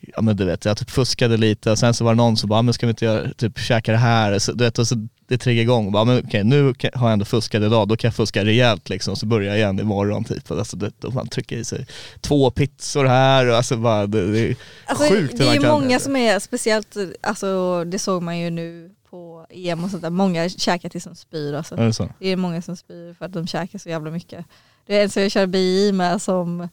ja 0.00 0.22
men 0.22 0.36
du 0.36 0.44
vet, 0.44 0.64
jag 0.64 0.76
typ 0.76 0.90
fuskade 0.90 1.36
lite 1.36 1.70
och 1.70 1.78
sen 1.78 1.94
så 1.94 2.04
var 2.04 2.12
det 2.12 2.16
någon 2.16 2.36
som 2.36 2.48
bara, 2.48 2.62
men 2.62 2.74
ska 2.74 2.86
vi 2.86 2.90
inte 2.90 3.04
göra, 3.04 3.32
typ 3.32 3.58
käka 3.58 3.92
det 3.92 3.98
här? 3.98 4.38
Så, 4.38 4.52
du 4.52 4.64
vet, 4.64 4.78
och 4.78 4.86
så 4.86 5.08
det 5.28 5.38
triggade 5.38 5.62
igång, 5.62 5.92
bara, 5.92 6.04
men 6.04 6.22
okej 6.26 6.44
nu 6.44 6.74
kan, 6.74 6.90
har 6.94 7.06
jag 7.08 7.12
ändå 7.12 7.24
fuskat 7.24 7.62
idag, 7.62 7.88
då 7.88 7.96
kan 7.96 8.08
jag 8.08 8.14
fuska 8.14 8.44
rejält 8.44 8.88
liksom, 8.88 9.16
så 9.16 9.26
börjar 9.26 9.48
jag 9.48 9.56
igen 9.58 9.80
imorgon 9.80 10.24
typ. 10.24 10.50
Alltså, 10.50 10.76
det, 10.76 10.90
då 10.98 11.10
man 11.10 11.28
trycker 11.28 11.56
i 11.56 11.64
sig 11.64 11.86
två 12.20 12.50
pizzor 12.50 13.04
här 13.04 13.48
och 13.50 13.56
alltså 13.56 13.76
bara, 13.76 14.06
det, 14.06 14.32
det 14.32 14.38
är 14.40 14.56
Alltså, 14.86 15.08
sjukt 15.08 15.38
det 15.38 15.48
är 15.48 15.54
ju 15.54 15.60
kan- 15.60 15.70
många 15.70 15.98
som 16.00 16.16
är 16.16 16.38
speciellt, 16.38 16.96
alltså 17.20 17.84
det 17.84 17.98
såg 17.98 18.22
man 18.22 18.38
ju 18.38 18.50
nu 18.50 18.90
på 19.10 19.46
EM 19.50 19.84
och 19.84 19.90
sånt 19.90 20.02
där, 20.02 20.10
många 20.10 20.48
käkar 20.48 20.88
tills 20.88 21.04
de 21.04 21.14
spyr 21.16 21.54
alltså. 21.54 21.74
Är 21.76 21.86
det 21.86 21.92
så? 21.92 22.08
Det 22.18 22.28
är 22.28 22.36
många 22.36 22.62
som 22.62 22.76
spyr 22.76 23.14
för 23.14 23.24
att 23.24 23.32
de 23.32 23.46
käkar 23.46 23.78
så 23.78 23.88
jävla 23.88 24.10
mycket. 24.10 24.44
Det 24.86 24.98
är 24.98 25.02
en 25.02 25.10
som 25.10 25.22
jag 25.22 25.30
kör 25.32 25.46
BI 25.46 25.92
med 25.92 26.22
som 26.22 26.68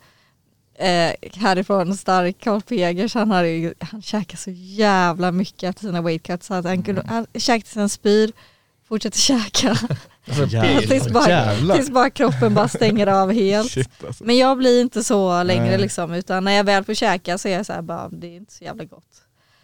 eh, 0.76 1.14
härifrån 1.36 1.98
stark 1.98 2.36
Carl 2.40 2.62
Pegers, 2.62 3.14
han, 3.16 3.46
ju, 3.50 3.74
han 3.80 4.02
käkar 4.02 4.38
så 4.38 4.52
jävla 4.54 5.32
mycket 5.32 5.70
efter 5.70 5.82
sina 5.82 6.02
weight 6.02 6.24
cuts. 6.24 6.48
Så 6.48 6.54
att 6.54 6.66
han, 6.66 6.84
kunde, 6.84 7.04
han 7.08 7.26
tills 7.34 7.76
han 7.76 7.90
spyr, 7.90 8.32
fortsätter 8.88 9.20
käka. 9.20 9.78
tills, 10.88 11.10
bara, 11.10 11.76
tills 11.76 11.90
bara 11.90 12.10
kroppen 12.10 12.54
bara 12.54 12.68
stänger 12.68 13.08
av 13.08 13.32
helt. 13.32 13.72
Shit 13.72 13.90
alltså. 14.08 14.24
Men 14.24 14.38
jag 14.38 14.58
blir 14.58 14.82
inte 14.82 15.04
så 15.04 15.44
längre 15.44 15.66
Nej. 15.66 15.78
liksom, 15.78 16.14
utan 16.14 16.44
när 16.44 16.52
jag 16.52 16.64
väl 16.64 16.84
får 16.84 16.94
käka 16.94 17.38
så 17.38 17.48
är 17.48 17.54
jag 17.54 17.66
så 17.66 17.74
här 17.74 17.82
bara, 17.82 18.10
det 18.10 18.28
är 18.28 18.36
inte 18.36 18.54
så 18.54 18.64
jävla 18.64 18.84
gott. 18.84 19.04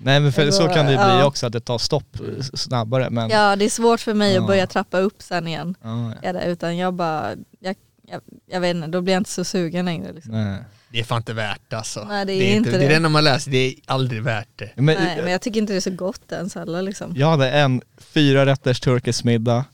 Nej 0.01 0.19
men 0.19 0.31
för 0.33 0.45
Alltså, 0.45 0.67
så 0.67 0.73
kan 0.73 0.85
det 0.85 0.91
ju 0.91 0.97
bli 0.97 1.05
ja. 1.07 1.25
också, 1.25 1.45
att 1.45 1.53
det 1.53 1.59
tar 1.59 1.77
stopp 1.77 2.15
eh, 2.15 2.43
snabbare. 2.53 3.09
Men, 3.09 3.29
Ja 3.29 3.55
det 3.55 3.65
är 3.65 3.69
svårt 3.69 3.99
för 3.99 4.13
mig 4.13 4.33
Ja. 4.33 4.41
att 4.41 4.47
börja 4.47 4.67
trappa 4.67 4.99
upp 4.99 5.21
sen 5.21 5.47
igen. 5.47 5.75
Ja, 5.81 6.13
ja. 6.21 6.41
Utan 6.41 6.77
jag 6.77 6.93
bara, 6.93 7.35
jag, 7.59 7.75
jag, 8.07 8.21
jag 8.45 8.61
vet 8.61 8.75
inte, 8.75 8.87
då 8.87 9.01
blir 9.01 9.13
jag 9.13 9.19
inte 9.21 9.29
så 9.29 9.43
sugen 9.43 9.85
längre. 9.85 10.13
Liksom. 10.13 10.31
Nej. 10.33 10.59
Det 10.91 10.99
är 10.99 11.03
fan 11.03 11.17
inte 11.17 11.33
värt 11.33 11.73
alltså. 11.73 12.03
Nej, 12.03 12.25
det 12.25 12.33
är 12.33 12.55
inte 12.55 12.71
det. 12.71 12.77
det. 12.77 12.85
är 12.85 12.89
det 12.89 12.95
enda 12.95 13.09
man 13.09 13.23
läser, 13.23 13.51
det 13.51 13.57
är 13.57 13.73
aldrig 13.85 14.23
värt 14.23 14.47
det. 14.55 14.71
Men, 14.75 14.85
Nej, 14.85 15.21
men 15.21 15.31
jag 15.31 15.41
tycker 15.41 15.59
inte 15.59 15.73
det 15.73 15.77
är 15.77 15.81
så 15.81 15.91
gott 15.91 16.31
ens 16.31 16.55
heller. 16.55 16.81
Liksom. 16.81 17.13
Jag 17.17 17.27
hade 17.27 17.51
en 17.51 17.81
fyra 17.97 18.45
rätters 18.45 18.79
turkisk 18.79 19.23
middag, 19.23 19.65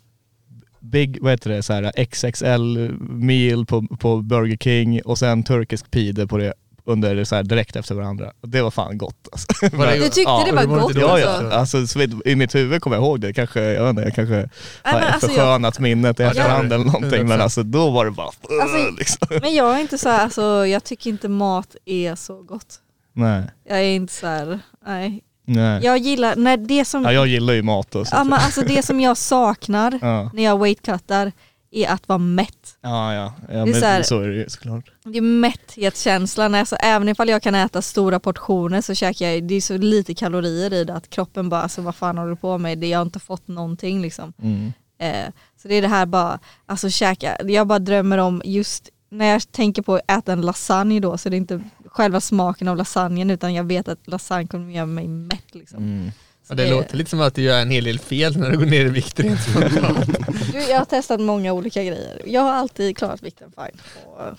big, 0.79 1.17
vad 1.21 1.31
heter 1.31 1.49
det, 1.49 1.63
så 1.63 1.73
här 1.73 2.05
XXL 2.05 2.91
meal 2.99 3.65
på, 3.65 3.81
på 3.99 4.21
Burger 4.21 4.57
King 4.57 5.01
och 5.01 5.17
sen 5.17 5.43
turkisk 5.43 5.91
pide 5.91 6.27
på 6.27 6.37
det 6.37 6.53
under 6.85 7.23
så 7.23 7.35
här 7.35 7.43
direkt 7.43 7.75
efter 7.75 7.95
varandra. 7.95 8.31
Det 8.41 8.61
var 8.61 8.71
fan 8.71 8.97
gott 8.97 9.27
alltså. 9.31 9.47
Var 9.77 9.87
det 9.87 9.93
Du 9.95 10.03
tyckte 10.03 10.21
Ja, 10.21 10.43
det 10.45 10.51
var 10.51 10.65
gott 10.65 10.95
Ja, 10.95 11.13
också? 11.13 11.43
ja. 11.43 11.51
Alltså, 11.51 11.87
så 11.87 12.01
I 12.25 12.35
mitt 12.35 12.55
huvud 12.55 12.81
kommer 12.81 12.95
jag 12.95 13.03
ihåg 13.03 13.19
det, 13.21 13.33
kanske, 13.33 13.61
jag 13.61 13.81
vet 13.83 13.89
inte, 13.89 14.01
jag 14.01 14.15
kanske 14.15 14.35
Nej, 14.35 14.49
har 14.83 14.99
alltså, 14.99 15.27
jag, 15.27 15.35
förskönat 15.35 15.79
minnet 15.79 16.19
i 16.19 16.23
efterhand 16.23 16.71
ja. 16.71 16.75
eller 16.75 16.85
någonting 16.85 17.27
men 17.27 17.39
100%. 17.39 17.43
alltså 17.43 17.63
då 17.63 17.89
var 17.89 18.05
det 18.05 18.11
bara 18.11 18.27
Alltså, 18.61 18.89
liksom. 18.97 19.27
men 19.41 19.53
jag 19.53 19.75
är 19.75 19.79
inte 19.81 19.97
så 19.97 20.09
här, 20.09 20.23
alltså, 20.23 20.67
jag 20.67 20.83
tycker 20.83 21.09
inte 21.09 21.29
mat 21.29 21.75
är 21.85 22.15
så 22.15 22.41
gott. 22.43 22.75
Nej, 23.13 23.43
Jag 23.69 23.79
är 23.79 23.83
inte 23.95 24.13
så 24.13 24.27
här, 24.27 24.59
nej. 24.87 25.21
nej. 25.45 25.83
Jag 25.83 25.97
gillar, 25.97 26.35
när 26.35 26.57
det 26.57 26.85
som, 26.85 27.03
Ja, 27.03 27.11
jag 27.13 27.27
gillar 27.27 27.53
ju 27.53 27.61
mat 27.61 27.95
och 27.95 28.07
så. 28.07 28.15
ja, 28.15 28.23
men 28.23 28.33
alltså 28.33 28.61
det 28.61 28.83
som 28.85 29.01
jag 29.01 29.17
saknar 29.17 29.99
ja. 30.01 30.31
när 30.33 30.43
jag 30.43 30.59
weightcuttar 30.59 31.31
är 31.77 31.89
att 31.89 32.07
vara 32.07 32.17
mätt. 32.19 32.77
Ja, 32.81 33.13
ja. 33.13 33.33
ja 33.47 33.53
är 33.53 33.65
men 33.65 33.73
så 33.75 33.85
här- 33.85 34.03
så 34.03 34.21
är 34.21 34.27
det 34.27 34.35
ju 34.35 34.49
såklart. 34.49 34.91
Det 35.03 35.17
är 35.17 35.21
mätthetskänslan, 35.21 36.55
alltså, 36.55 36.75
även 36.75 37.09
ifall 37.09 37.29
jag 37.29 37.41
kan 37.41 37.55
äta 37.55 37.81
stora 37.81 38.19
portioner 38.19 38.81
så 38.81 38.93
käkar 38.95 39.29
jag, 39.29 39.43
det 39.43 39.55
är 39.55 39.61
så 39.61 39.77
lite 39.77 40.13
kalorier 40.15 40.73
i 40.73 40.83
det 40.83 40.93
att 40.95 41.09
kroppen 41.09 41.49
bara, 41.49 41.61
alltså 41.61 41.81
vad 41.81 41.95
fan 41.95 42.17
håller 42.17 42.29
du 42.29 42.35
på 42.35 42.57
med? 42.57 42.77
Det- 42.77 42.87
Jag 42.87 42.99
har 42.99 43.05
inte 43.05 43.19
fått 43.19 43.47
någonting 43.47 44.01
liksom. 44.01 44.33
Mm. 44.41 44.73
Eh, 44.99 45.31
så 45.61 45.67
det 45.67 45.75
är 45.75 45.81
det 45.81 45.87
här 45.87 46.05
bara, 46.05 46.39
alltså 46.65 46.89
käka, 46.89 47.37
jag 47.43 47.67
bara 47.67 47.79
drömmer 47.79 48.17
om 48.17 48.41
just 48.45 48.89
när 49.09 49.25
jag 49.25 49.51
tänker 49.51 49.81
på 49.81 49.95
att 49.95 50.11
äta 50.11 50.33
en 50.33 50.41
lasagne 50.41 50.99
då 50.99 51.17
så 51.17 51.29
det 51.29 51.35
är 51.35 51.37
inte 51.37 51.61
själva 51.85 52.21
smaken 52.21 52.67
av 52.67 52.77
lasagnen 52.77 53.29
utan 53.29 53.53
jag 53.53 53.63
vet 53.63 53.87
att 53.87 54.07
lasagne 54.07 54.47
kommer 54.47 54.71
göra 54.73 54.85
mig 54.85 55.07
mätt 55.07 55.55
liksom. 55.55 55.77
Mm. 55.83 56.11
Så 56.47 56.53
Ja, 56.53 56.55
det 56.55 56.69
låter 56.69 56.97
lite 56.97 57.09
som 57.09 57.21
att 57.21 57.35
du 57.35 57.41
gör 57.41 57.61
en 57.61 57.69
hel 57.69 57.83
del 57.83 57.99
fel 57.99 58.37
när 58.37 58.49
du 58.51 58.57
går 58.57 58.65
ner 58.65 58.85
i 58.85 58.89
vikt 58.89 59.19
rent 59.23 59.41
spontant. 59.41 60.05
Du, 60.51 60.59
jag 60.59 60.77
har 60.77 60.85
testat 60.85 61.21
många 61.21 61.53
olika 61.53 61.83
grejer. 61.83 62.21
Jag 62.25 62.41
har 62.41 62.53
alltid 62.53 62.97
klarat 62.97 63.23
vikten 63.23 63.51
fine. 63.55 63.81
Och, 64.05 64.37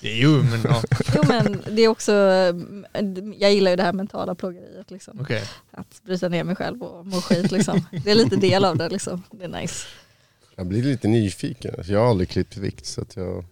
Jo 0.00 0.42
men 0.42 0.60
ja, 0.64 0.82
jo 1.16 1.22
men 1.28 1.62
det 1.70 1.82
är 1.82 1.88
också, 1.88 2.12
jag 3.38 3.52
gillar 3.52 3.70
ju 3.70 3.76
det 3.76 3.82
här 3.82 3.92
mentala 3.92 4.34
plågeriet 4.34 4.90
liksom. 4.90 5.20
okej. 5.20 5.42
Att 5.70 6.02
bryta 6.04 6.28
ner 6.28 6.44
mig 6.44 6.56
själv 6.56 6.82
och 6.82 7.06
må 7.06 7.20
skit 7.20 7.50
liksom. 7.50 7.86
Det 8.04 8.10
är 8.10 8.14
lite 8.14 8.36
del 8.36 8.64
av 8.64 8.76
det 8.76 8.88
liksom. 8.88 9.22
Det 9.30 9.44
är 9.44 9.48
nice. 9.48 9.86
Jag 10.56 10.66
blir 10.66 10.82
lite 10.82 11.08
nyfiken. 11.08 11.74
Alltså, 11.78 11.92
Jag 11.92 12.00
har 12.00 12.06
aldrig 12.10 12.28
klippt 12.28 12.56
vikt 12.56 12.86
så 12.86 13.00
att 13.00 13.16
jag 13.16 13.44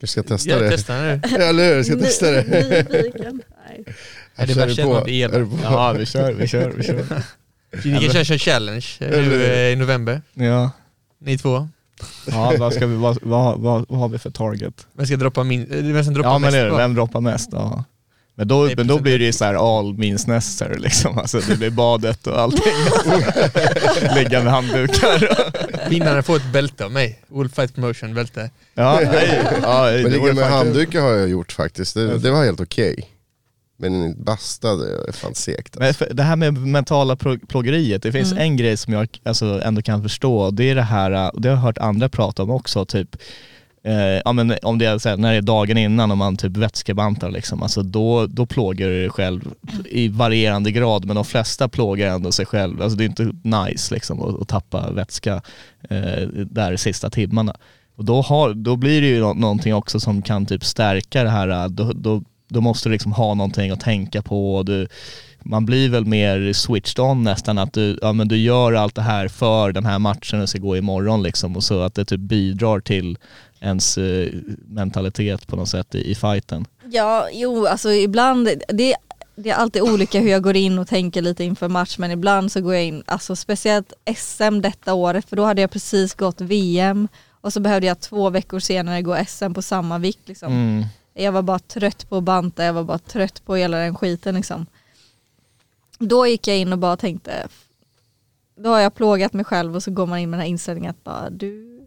kanske 0.00 0.06
ska 0.06 0.22
testa 0.22 0.50
Jag 0.50 0.60
det. 0.62 0.70
testar 0.70 1.02
nu. 1.02 1.36
Eller 1.44 1.68
hur? 1.68 1.76
Jag 1.76 1.86
ska 1.86 1.96
testa 1.96 2.30
det. 2.30 2.42
Nyfiken. 2.42 3.42
Nej. 3.68 3.84
Är 4.36 4.46
det 4.46 4.54
Kör 4.54 4.66
värsta 4.66 4.82
du 4.82 4.88
på? 4.88 4.94
något? 4.94 5.08
Är 5.08 5.28
på? 5.28 5.58
Ja, 5.62 5.92
vi 5.98 6.06
kör, 6.06 6.32
vi 6.32 6.46
kör, 6.48 6.70
vi 6.76 6.82
kör. 6.84 7.04
Ni 7.84 7.98
kan 8.08 8.24
köra 8.24 8.34
en 8.34 8.38
challenge 8.38 8.86
nu 9.00 9.44
eh, 9.44 9.72
i 9.72 9.76
november, 9.76 10.22
Ja. 10.34 10.70
ni 11.20 11.38
två. 11.38 11.68
Ja, 12.30 12.54
vad, 12.58 12.72
ska 12.74 12.86
vi, 12.86 12.96
vad, 12.96 13.18
vad, 13.22 13.58
vad, 13.60 13.86
vad 13.88 13.98
har 14.00 14.08
vi 14.08 14.18
för 14.18 14.30
target? 14.30 14.86
Vem 14.92 15.06
ska 15.06 15.16
droppa 15.16 15.44
min, 15.44 15.60
eh, 15.72 15.84
vem 15.94 16.04
som 16.04 16.14
droppar 16.14 16.30
Ja 16.30 16.38
men 16.38 16.42
mest? 16.42 16.52
det 16.52 16.58
är 16.60 16.70
det, 16.70 16.76
vem 16.76 16.94
droppar 16.94 17.20
mest? 17.20 17.48
Ja. 17.52 17.84
Men 18.38 18.48
då, 18.48 18.70
men 18.76 18.86
då 18.86 18.98
blir 18.98 19.18
det 19.18 19.24
ju 19.24 19.32
så 19.32 19.44
här 19.44 19.78
all 19.78 19.94
means 19.98 20.26
necessary 20.26 20.78
liksom. 20.78 21.18
Alltså 21.18 21.40
det 21.48 21.56
blir 21.56 21.70
badet 21.70 22.26
och 22.26 22.38
allting. 22.40 22.72
Ligga 24.16 24.42
med 24.42 24.52
handdukar. 24.52 25.28
Vinnaren 25.90 26.22
får 26.22 26.36
ett 26.36 26.52
bälte 26.52 26.84
av 26.84 26.92
mig. 26.92 27.22
Wolfight 27.28 27.74
Promotion 27.74 28.14
bälte. 28.14 28.50
Ja, 28.74 29.00
nej, 29.12 29.42
ja, 29.62 29.90
det 29.90 30.02
Men 30.02 30.12
ligga 30.12 30.24
med 30.24 30.34
kul. 30.34 30.42
handdukar 30.44 31.00
har 31.00 31.10
jag 31.12 31.28
gjort 31.28 31.52
faktiskt, 31.52 31.94
det, 31.94 32.18
det 32.18 32.30
var 32.30 32.44
helt 32.44 32.60
okej. 32.60 33.08
Men 33.80 34.24
basta 34.24 34.74
det 34.76 35.08
är 35.08 35.12
fan 35.12 35.34
segt 35.34 35.76
Men 35.78 35.88
alltså. 35.88 36.04
det 36.10 36.22
här 36.22 36.36
med 36.36 36.54
mentala 36.58 37.16
plågeriet, 37.48 38.02
det 38.02 38.12
finns 38.12 38.32
Mm. 38.32 38.42
en 38.44 38.56
grej 38.56 38.76
som 38.76 38.92
jag 38.92 39.08
alltså, 39.24 39.60
ändå 39.64 39.82
kan 39.82 40.02
förstå, 40.02 40.50
det 40.50 40.64
är 40.70 40.74
det 40.74 40.82
här, 40.82 41.34
och 41.34 41.40
det 41.40 41.48
har 41.48 41.56
jag 41.56 41.62
hört 41.62 41.78
andra 41.78 42.08
prata 42.08 42.42
om 42.42 42.50
också, 42.50 42.84
typ 42.84 43.16
eh, 43.88 44.20
ja, 44.24 44.32
men 44.32 44.54
om 44.62 44.78
det 44.78 44.86
är 44.86 44.98
så 44.98 45.08
här, 45.08 45.16
när 45.16 45.30
det 45.30 45.36
är 45.36 45.42
dagen 45.42 45.78
innan 45.78 46.10
och 46.10 46.18
man 46.18 46.36
typ 46.36 46.56
vätskebantar 46.56 47.30
liksom, 47.30 47.62
alltså 47.62 47.82
då, 47.82 48.26
då 48.26 48.46
plågar 48.46 48.88
du 48.88 49.00
dig 49.00 49.10
själv 49.10 49.54
i 49.84 50.08
varierande 50.08 50.70
grad 50.70 51.04
men 51.04 51.16
de 51.16 51.24
flesta 51.24 51.68
plågar 51.68 52.14
ändå 52.14 52.32
sig 52.32 52.46
själv. 52.46 52.82
Alltså 52.82 52.98
det 52.98 53.04
är 53.04 53.06
inte 53.06 53.32
nice 53.42 53.94
liksom 53.94 54.22
att, 54.22 54.42
att 54.42 54.48
tappa 54.48 54.90
vätska 54.90 55.42
eh, 55.90 56.28
där 56.32 56.76
sista 56.76 57.10
timmarna. 57.10 57.56
Och 57.96 58.04
då, 58.04 58.22
har, 58.22 58.54
då 58.54 58.76
blir 58.76 59.00
det 59.00 59.06
ju 59.06 59.20
någonting 59.20 59.74
också 59.74 60.00
som 60.00 60.22
kan 60.22 60.46
typ 60.46 60.64
stärka 60.64 61.22
det 61.22 61.30
här, 61.30 61.68
då, 61.68 61.92
då, 61.92 62.22
då 62.48 62.60
måste 62.60 62.88
du 62.88 62.92
liksom 62.92 63.12
ha 63.12 63.34
någonting 63.34 63.70
att 63.70 63.80
tänka 63.80 64.22
på. 64.22 64.56
och 64.56 64.64
Du, 64.64 64.88
man 65.42 65.66
blir 65.66 65.88
väl 65.88 66.04
mer 66.04 66.52
switched 66.52 67.04
on 67.04 67.24
nästan, 67.24 67.58
att 67.58 67.72
du, 67.72 67.98
ja, 68.02 68.12
men 68.12 68.28
du 68.28 68.36
gör 68.36 68.72
allt 68.72 68.94
det 68.94 69.02
här 69.02 69.28
för 69.28 69.72
den 69.72 69.86
här 69.86 69.98
matchen 69.98 70.40
och 70.40 70.48
ska 70.48 70.58
gå 70.58 70.76
imorgon 70.76 71.22
liksom 71.22 71.56
och 71.56 71.64
så 71.64 71.80
att 71.80 71.94
det 71.94 72.04
typ 72.04 72.20
bidrar 72.20 72.80
till 72.80 73.18
ens 73.60 73.98
eh, 73.98 74.32
mentalitet 74.68 75.46
på 75.46 75.56
något 75.56 75.68
sätt 75.68 75.94
i, 75.94 76.10
i 76.10 76.14
fighten. 76.14 76.66
Ja, 76.90 77.28
jo, 77.32 77.66
alltså 77.66 77.92
ibland, 77.92 78.48
det, 78.68 78.96
det 79.36 79.50
är 79.50 79.54
alltid 79.54 79.82
olika 79.82 80.20
hur 80.20 80.30
jag 80.30 80.42
går 80.42 80.56
in 80.56 80.78
och 80.78 80.88
tänker 80.88 81.22
lite 81.22 81.44
inför 81.44 81.68
match 81.68 81.98
men 81.98 82.10
ibland 82.10 82.52
så 82.52 82.60
går 82.60 82.74
jag 82.74 82.84
in, 82.84 83.02
alltså 83.06 83.36
speciellt 83.36 83.92
SM 84.16 84.60
detta 84.60 84.94
året 84.94 85.28
för 85.28 85.36
då 85.36 85.44
hade 85.44 85.60
jag 85.60 85.70
precis 85.70 86.14
gått 86.14 86.40
VM 86.40 87.08
och 87.40 87.52
så 87.52 87.60
behövde 87.60 87.86
jag 87.86 88.00
två 88.00 88.30
veckor 88.30 88.58
senare 88.58 89.02
gå 89.02 89.24
SM 89.28 89.52
på 89.52 89.62
samma 89.62 89.98
vikt 89.98 90.28
liksom. 90.28 90.52
Mm. 90.52 90.84
Jag 91.14 91.32
var 91.32 91.42
bara 91.42 91.58
trött 91.58 92.08
på 92.08 92.16
att 92.16 92.24
banta, 92.24 92.64
jag 92.64 92.72
var 92.72 92.84
bara 92.84 92.98
trött 92.98 93.44
på 93.44 93.56
hela 93.56 93.78
den 93.78 93.94
skiten 93.94 94.34
liksom. 94.34 94.66
Då 95.98 96.26
gick 96.26 96.46
jag 96.46 96.58
in 96.58 96.72
och 96.72 96.78
bara 96.78 96.96
tänkte, 96.96 97.48
då 98.56 98.70
har 98.70 98.78
jag 98.78 98.94
plågat 98.94 99.32
mig 99.32 99.44
själv 99.44 99.76
och 99.76 99.82
så 99.82 99.90
går 99.90 100.06
man 100.06 100.18
in 100.18 100.30
med 100.30 100.38
den 100.38 100.42
här 100.42 100.50
inställningen 100.50 100.90
att 100.90 101.04
bara 101.04 101.30
du, 101.30 101.77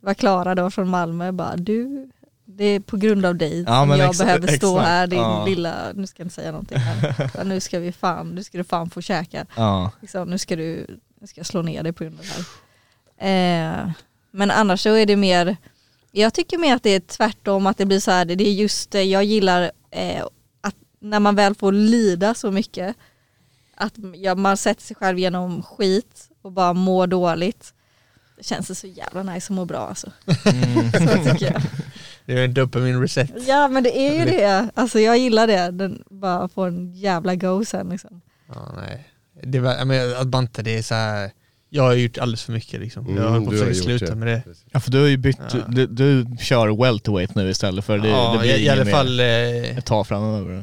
det 0.00 0.06
var 0.06 0.14
Klara 0.14 0.54
då 0.54 0.70
från 0.70 0.88
Malmö, 0.88 1.32
bara 1.32 1.56
du, 1.56 2.10
det 2.44 2.64
är 2.64 2.80
på 2.80 2.96
grund 2.96 3.26
av 3.26 3.34
dig 3.36 3.62
Ja, 3.66 3.82
som 3.82 3.90
jag 3.98 4.16
behöver 4.16 4.46
stå 4.48 4.76
exakt. 4.76 4.88
här 4.88 5.06
din 5.06 5.18
Ja. 5.18 5.44
lilla, 5.46 5.74
nu 5.94 6.06
ska 6.06 6.20
jag 6.20 6.24
inte 6.24 6.34
säga 6.34 6.50
någonting 6.52 6.78
här, 6.78 7.44
nu 7.44 7.60
ska 7.60 7.78
vi 7.78 7.92
fan, 7.92 8.28
nu 8.28 8.44
ska 8.44 8.58
du 8.58 8.64
fan 8.64 8.90
få 8.90 9.00
käka. 9.00 9.46
Ja. 9.56 9.90
Liksom, 10.00 10.30
nu 10.30 10.38
ska 10.38 10.56
du, 10.56 10.86
nu 11.20 11.26
ska 11.26 11.38
jag 11.40 11.46
slå 11.46 11.62
ner 11.62 11.82
dig 11.82 11.92
på 11.92 12.04
grund 12.04 12.18
av 12.18 12.24
det 12.24 12.32
här. 12.32 13.78
Eh, 13.86 13.90
men 14.30 14.50
annars 14.50 14.80
så 14.82 14.94
är 14.94 15.06
det 15.06 15.16
mer, 15.16 15.56
jag 16.12 16.34
tycker 16.34 16.58
mer 16.58 16.76
att 16.76 16.82
det 16.82 16.90
är 16.90 17.00
tvärtom, 17.00 17.66
att 17.66 17.78
det 17.78 17.86
blir 17.86 18.00
så 18.00 18.10
här, 18.10 18.24
det 18.24 18.48
är 18.48 18.52
just 18.52 18.90
det, 18.90 19.02
jag 19.02 19.24
gillar 19.24 19.70
eh, 19.90 20.24
att 20.60 20.74
när 21.00 21.20
man 21.20 21.34
väl 21.34 21.54
får 21.54 21.72
lida 21.72 22.34
så 22.34 22.50
mycket, 22.50 22.96
att 23.74 23.94
man 24.36 24.56
sätter 24.56 24.82
sig 24.82 24.96
själv 24.96 25.18
genom 25.18 25.62
skit 25.62 26.28
och 26.42 26.52
bara 26.52 26.72
mår 26.72 27.06
dåligt. 27.06 27.74
Det 28.38 28.44
känns 28.44 28.68
det 28.68 28.74
så 28.74 28.86
jävla 28.86 29.22
nice 29.22 29.52
att 29.52 29.56
må 29.56 29.64
bra 29.64 29.78
alltså. 29.88 30.12
Mm. 30.44 30.92
Så 31.24 31.30
tycker 31.30 31.52
jag. 31.52 31.62
Det 32.26 32.32
är 32.32 32.44
en 32.44 32.54
dopamin 32.54 33.00
reset. 33.00 33.30
Ja 33.46 33.68
men 33.68 33.82
det 33.82 33.98
är 33.98 34.18
ju 34.18 34.24
det, 34.24 34.70
alltså 34.74 35.00
jag 35.00 35.18
gillar 35.18 35.46
det, 35.46 35.70
Den, 35.70 36.02
bara 36.10 36.48
få 36.48 36.64
en 36.64 36.92
jävla 36.92 37.34
go 37.34 37.64
sen 37.64 37.88
liksom. 37.88 38.20
Ja, 38.48 38.72
nej. 38.76 39.08
Det 39.42 39.60
var, 39.60 39.84
menar, 39.84 40.20
att 40.20 40.28
banta 40.28 40.62
det 40.62 40.78
är 40.78 40.82
så 40.82 40.94
här. 40.94 41.30
Jag 41.70 41.82
har 41.82 41.94
gjort 41.94 42.18
alldeles 42.18 42.42
för 42.42 42.52
mycket 42.52 42.80
liksom. 42.80 43.06
Mm, 43.06 43.22
jag 43.22 43.30
har 43.30 43.40
på 43.40 43.70
att 43.70 43.76
sluta 43.76 44.06
det. 44.06 44.14
med 44.14 44.28
det. 44.28 44.42
ja 44.72 44.80
för 44.80 44.90
du 44.90 45.00
har 45.00 45.06
ju 45.06 45.16
bytt, 45.16 45.38
Ja. 45.52 45.58
du, 45.68 45.86
du 45.86 46.26
kör 46.40 46.82
welterweight 46.82 47.34
nu 47.34 47.50
istället 47.50 47.84
för 47.84 47.98
det, 47.98 48.08
ja, 48.08 48.32
det 48.32 48.38
blir 48.38 48.56
i, 48.56 48.64
i 48.64 48.68
alla 48.68 48.86
fall, 48.86 49.20
eh, 49.20 49.26
ett 49.78 49.86
tag 49.86 50.06
framöver. 50.06 50.62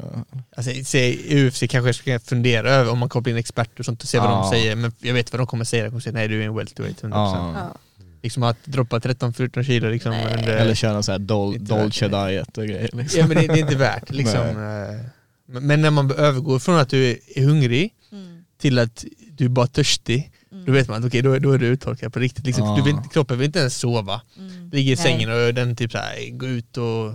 alltså, 0.56 0.72
se, 0.84 1.18
UFC 1.46 1.62
kanske 1.68 1.92
ska 1.94 2.18
fundera 2.18 2.70
över 2.70 2.92
om 2.92 2.98
man 2.98 3.08
kopplar 3.08 3.30
in 3.30 3.36
experter 3.36 3.80
och 3.80 3.84
sånt 3.84 4.02
och 4.02 4.08
se 4.08 4.18
vad 4.18 4.30
Ja. 4.30 4.40
de 4.42 4.50
säger, 4.50 4.76
men 4.76 4.92
jag 4.98 5.14
vet 5.14 5.32
vad 5.32 5.40
de 5.40 5.46
kommer 5.46 5.64
säga, 5.64 5.82
de 5.84 5.88
kommer 5.90 6.00
säga 6.00 6.12
nej 6.12 6.28
du 6.28 6.42
är 6.42 6.46
en 6.46 6.54
welterweight 6.56 7.02
100%. 7.02 7.10
Ja. 7.14 7.54
Ja. 7.56 7.74
Liksom 8.22 8.42
att 8.42 8.56
droppa 8.64 8.98
13-14 8.98 9.62
kilo 9.62 9.90
liksom 9.90 10.12
under, 10.12 10.56
Eller 10.56 10.74
köra 10.74 10.96
en 10.96 11.02
sån 11.02 11.12
här 11.12 11.18
dol, 11.18 11.58
värt 11.58 11.68
Dolce 11.68 12.08
det. 12.08 12.26
diet 12.28 12.58
och 12.58 12.64
grejer. 12.64 12.90
Liksom. 12.92 13.20
Ja 13.20 13.26
men 13.26 13.36
det, 13.36 13.46
det 13.46 13.52
är 13.54 13.58
inte 13.62 13.76
värt 13.76 14.10
liksom. 14.20 14.40
eh, 14.40 15.60
Men 15.60 15.82
när 15.82 15.90
man 15.90 16.10
övergår 16.10 16.58
från 16.58 16.76
att 16.78 16.88
du 16.88 17.10
är, 17.10 17.16
är 17.36 17.42
hungrig 17.44 17.92
Mm. 18.12 18.44
till 18.60 18.78
att 18.78 19.04
du 19.30 19.44
är 19.44 19.48
bara 19.48 19.66
törstig, 19.66 20.30
då 20.64 20.72
vet 20.72 20.88
man 20.88 20.98
att 20.98 21.04
okej 21.06 21.22
då, 21.22 21.38
då 21.38 21.52
är 21.52 21.58
du 21.58 21.66
uttorkad 21.66 22.12
på 22.12 22.18
riktigt. 22.18 22.46
Liksom. 22.46 22.64
Ja. 22.66 22.76
Du 22.76 22.82
vill, 22.82 22.96
kroppen 23.12 23.38
vill 23.38 23.46
inte 23.46 23.58
ens 23.58 23.76
sova. 23.76 24.20
Mm. 24.38 24.70
Ligger 24.72 24.92
i 24.92 24.96
sängen 24.96 25.30
och 25.30 25.54
den 25.54 25.76
typ 25.76 25.92
så 25.92 25.98
här, 25.98 26.30
gå 26.30 26.46
ut 26.46 26.76
och 26.76 27.12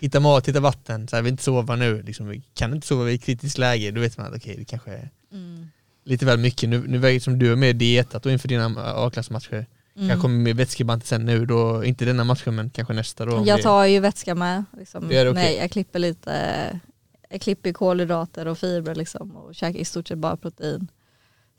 hitta 0.00 0.20
mat, 0.20 0.48
hitta 0.48 0.60
vatten, 0.60 1.08
så 1.08 1.16
här, 1.16 1.22
vill 1.22 1.30
inte 1.32 1.42
sova 1.44 1.76
nu. 1.76 2.02
Liksom, 2.02 2.42
kan 2.54 2.74
inte 2.74 2.86
sova 2.86 3.10
i 3.10 3.18
kritiskt 3.18 3.58
läge, 3.58 3.90
då 3.90 4.00
vet 4.00 4.18
man 4.18 4.26
att 4.26 4.36
okej 4.36 4.54
det 4.58 4.64
kanske 4.64 4.90
är 4.90 5.10
Mm. 5.32 5.66
lite 6.04 6.26
väl 6.26 6.38
mycket. 6.38 6.68
Nu, 6.68 6.84
nu 6.86 6.98
väger 6.98 7.20
som 7.20 7.38
du 7.38 7.52
är 7.52 7.56
med 7.56 7.76
dietat 7.76 8.26
och 8.26 8.32
inför 8.32 8.48
dina 8.48 8.66
A-klassmatcher. 9.06 9.66
Mm. 9.96 10.08
Kanske 10.08 10.28
med 10.28 10.56
vätskeband 10.56 11.04
sen 11.04 11.24
nu 11.24 11.46
då, 11.46 11.84
inte 11.84 12.04
denna 12.04 12.24
matchen 12.24 12.54
men 12.54 12.70
kanske 12.70 12.94
nästa 12.94 13.24
då. 13.24 13.42
Jag 13.46 13.58
det- 13.58 13.62
tar 13.62 13.84
ju 13.84 14.00
vätska 14.00 14.34
med. 14.34 14.64
Liksom. 14.78 15.04
Okej. 15.06 15.32
Nej, 15.32 15.56
jag 15.56 15.70
klipper 15.70 15.98
lite, 15.98 16.80
jag 17.30 17.40
klipper 17.40 17.72
kolhydrater 17.72 18.46
och 18.48 18.58
fibrer 18.58 18.94
liksom 18.94 19.36
och 19.36 19.54
käkar 19.54 19.78
i 19.80 19.84
stort 19.84 20.08
sett 20.08 20.18
bara 20.18 20.36
protein. 20.36 20.88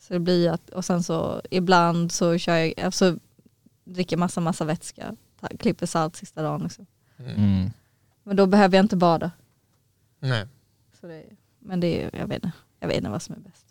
Så 0.08 0.14
det 0.14 0.20
blir 0.20 0.50
att, 0.52 0.70
och 0.70 0.86
sen 0.86 1.04
så 1.04 1.42
ibland 1.52 2.12
så 2.12 2.38
kör 2.38 2.56
jag, 2.58 2.80
alltså 2.80 3.18
dricker 3.86 4.18
massa 4.18 4.42
massa 4.42 4.66
vätska, 4.66 5.16
ta, 5.40 5.48
klipper 5.60 5.86
salt 5.86 6.16
sista 6.16 6.42
dagen 6.42 6.64
liksom. 6.64 6.86
Mm. 7.20 7.70
Men 8.24 8.36
då 8.36 8.46
behöver 8.46 8.78
jag 8.78 8.84
inte 8.84 8.96
bada. 8.96 9.32
Nej. 10.20 10.46
Så 11.02 11.08
det, 11.08 11.24
men 11.60 11.80
det 11.80 12.04
är, 12.04 12.16
jag 12.20 12.28
vet 12.28 12.36
inte, 12.44 12.52
jag 12.80 12.88
vet 12.88 12.98
inte 12.98 13.10
vad 13.10 13.22
som 13.22 13.36
är 13.36 13.40
bäst. 13.40 13.66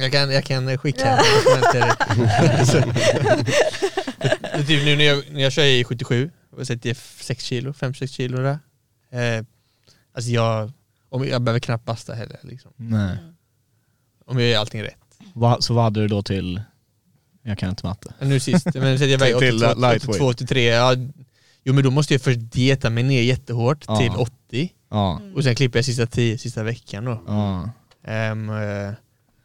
Jag 0.00 0.12
kan, 0.12 0.30
jag 0.30 0.44
kan 0.44 0.78
skicka 0.78 1.06
en 1.10 1.18
dokument 1.34 1.66
till 1.72 1.80
dig. 1.80 2.66
Så- 2.66 2.92
Men 4.56 4.66
typ 4.66 4.84
nu 4.84 4.96
när 4.96 5.04
jag, 5.04 5.24
när 5.32 5.40
jag 5.40 5.52
kör 5.52 5.64
i 5.64 5.84
77 5.84 6.30
och 6.50 6.66
sätter 6.66 6.94
6 6.94 7.44
kilo, 7.44 7.72
5-6 7.72 8.06
kilo 8.06 8.38
där. 8.38 8.58
Eh, 9.10 9.44
alltså 10.12 10.30
jag, 10.30 10.72
om 11.08 11.28
jag 11.28 11.42
behöver 11.42 11.60
knappt 11.60 11.84
basta 11.84 12.14
heller. 12.14 12.38
Liksom. 12.42 12.70
Nej. 12.76 13.16
Om 14.28 14.38
jag 14.38 14.48
gör 14.48 14.58
allting 14.60 14.82
rätt. 14.82 14.94
Va, 15.34 15.56
så 15.60 15.74
vad 15.74 15.84
hade 15.84 16.00
du 16.00 16.08
då 16.08 16.22
till, 16.22 16.62
jag 17.42 17.58
kan 17.58 17.70
inte 17.70 17.86
matte. 17.86 18.14
Nu 18.20 18.40
sist, 18.40 18.66
men 18.74 18.98
säger 18.98 19.12
jag 19.12 19.18
väger 19.20 19.38
Till 19.38 19.56
82, 19.64 19.80
lightweight. 19.80 20.08
82, 20.08 20.26
83, 20.26 20.64
ja, 20.64 20.94
jo 21.64 21.72
men 21.74 21.84
då 21.84 21.90
måste 21.90 22.14
jag 22.14 22.22
först 22.22 22.38
dieta 22.40 22.90
mig 22.90 23.02
ner 23.04 23.22
jättehårt 23.22 23.84
Ja. 23.88 23.96
till 23.98 24.10
80 24.10 24.72
Ja. 24.90 25.20
och 25.36 25.44
sen 25.44 25.54
klipper 25.54 25.78
jag 25.78 25.84
sista 25.84 26.06
10 26.06 26.38
sista 26.38 26.62
veckan 26.62 27.04
då. 27.04 27.22
ja. 27.26 27.62
Eh, 28.12 28.30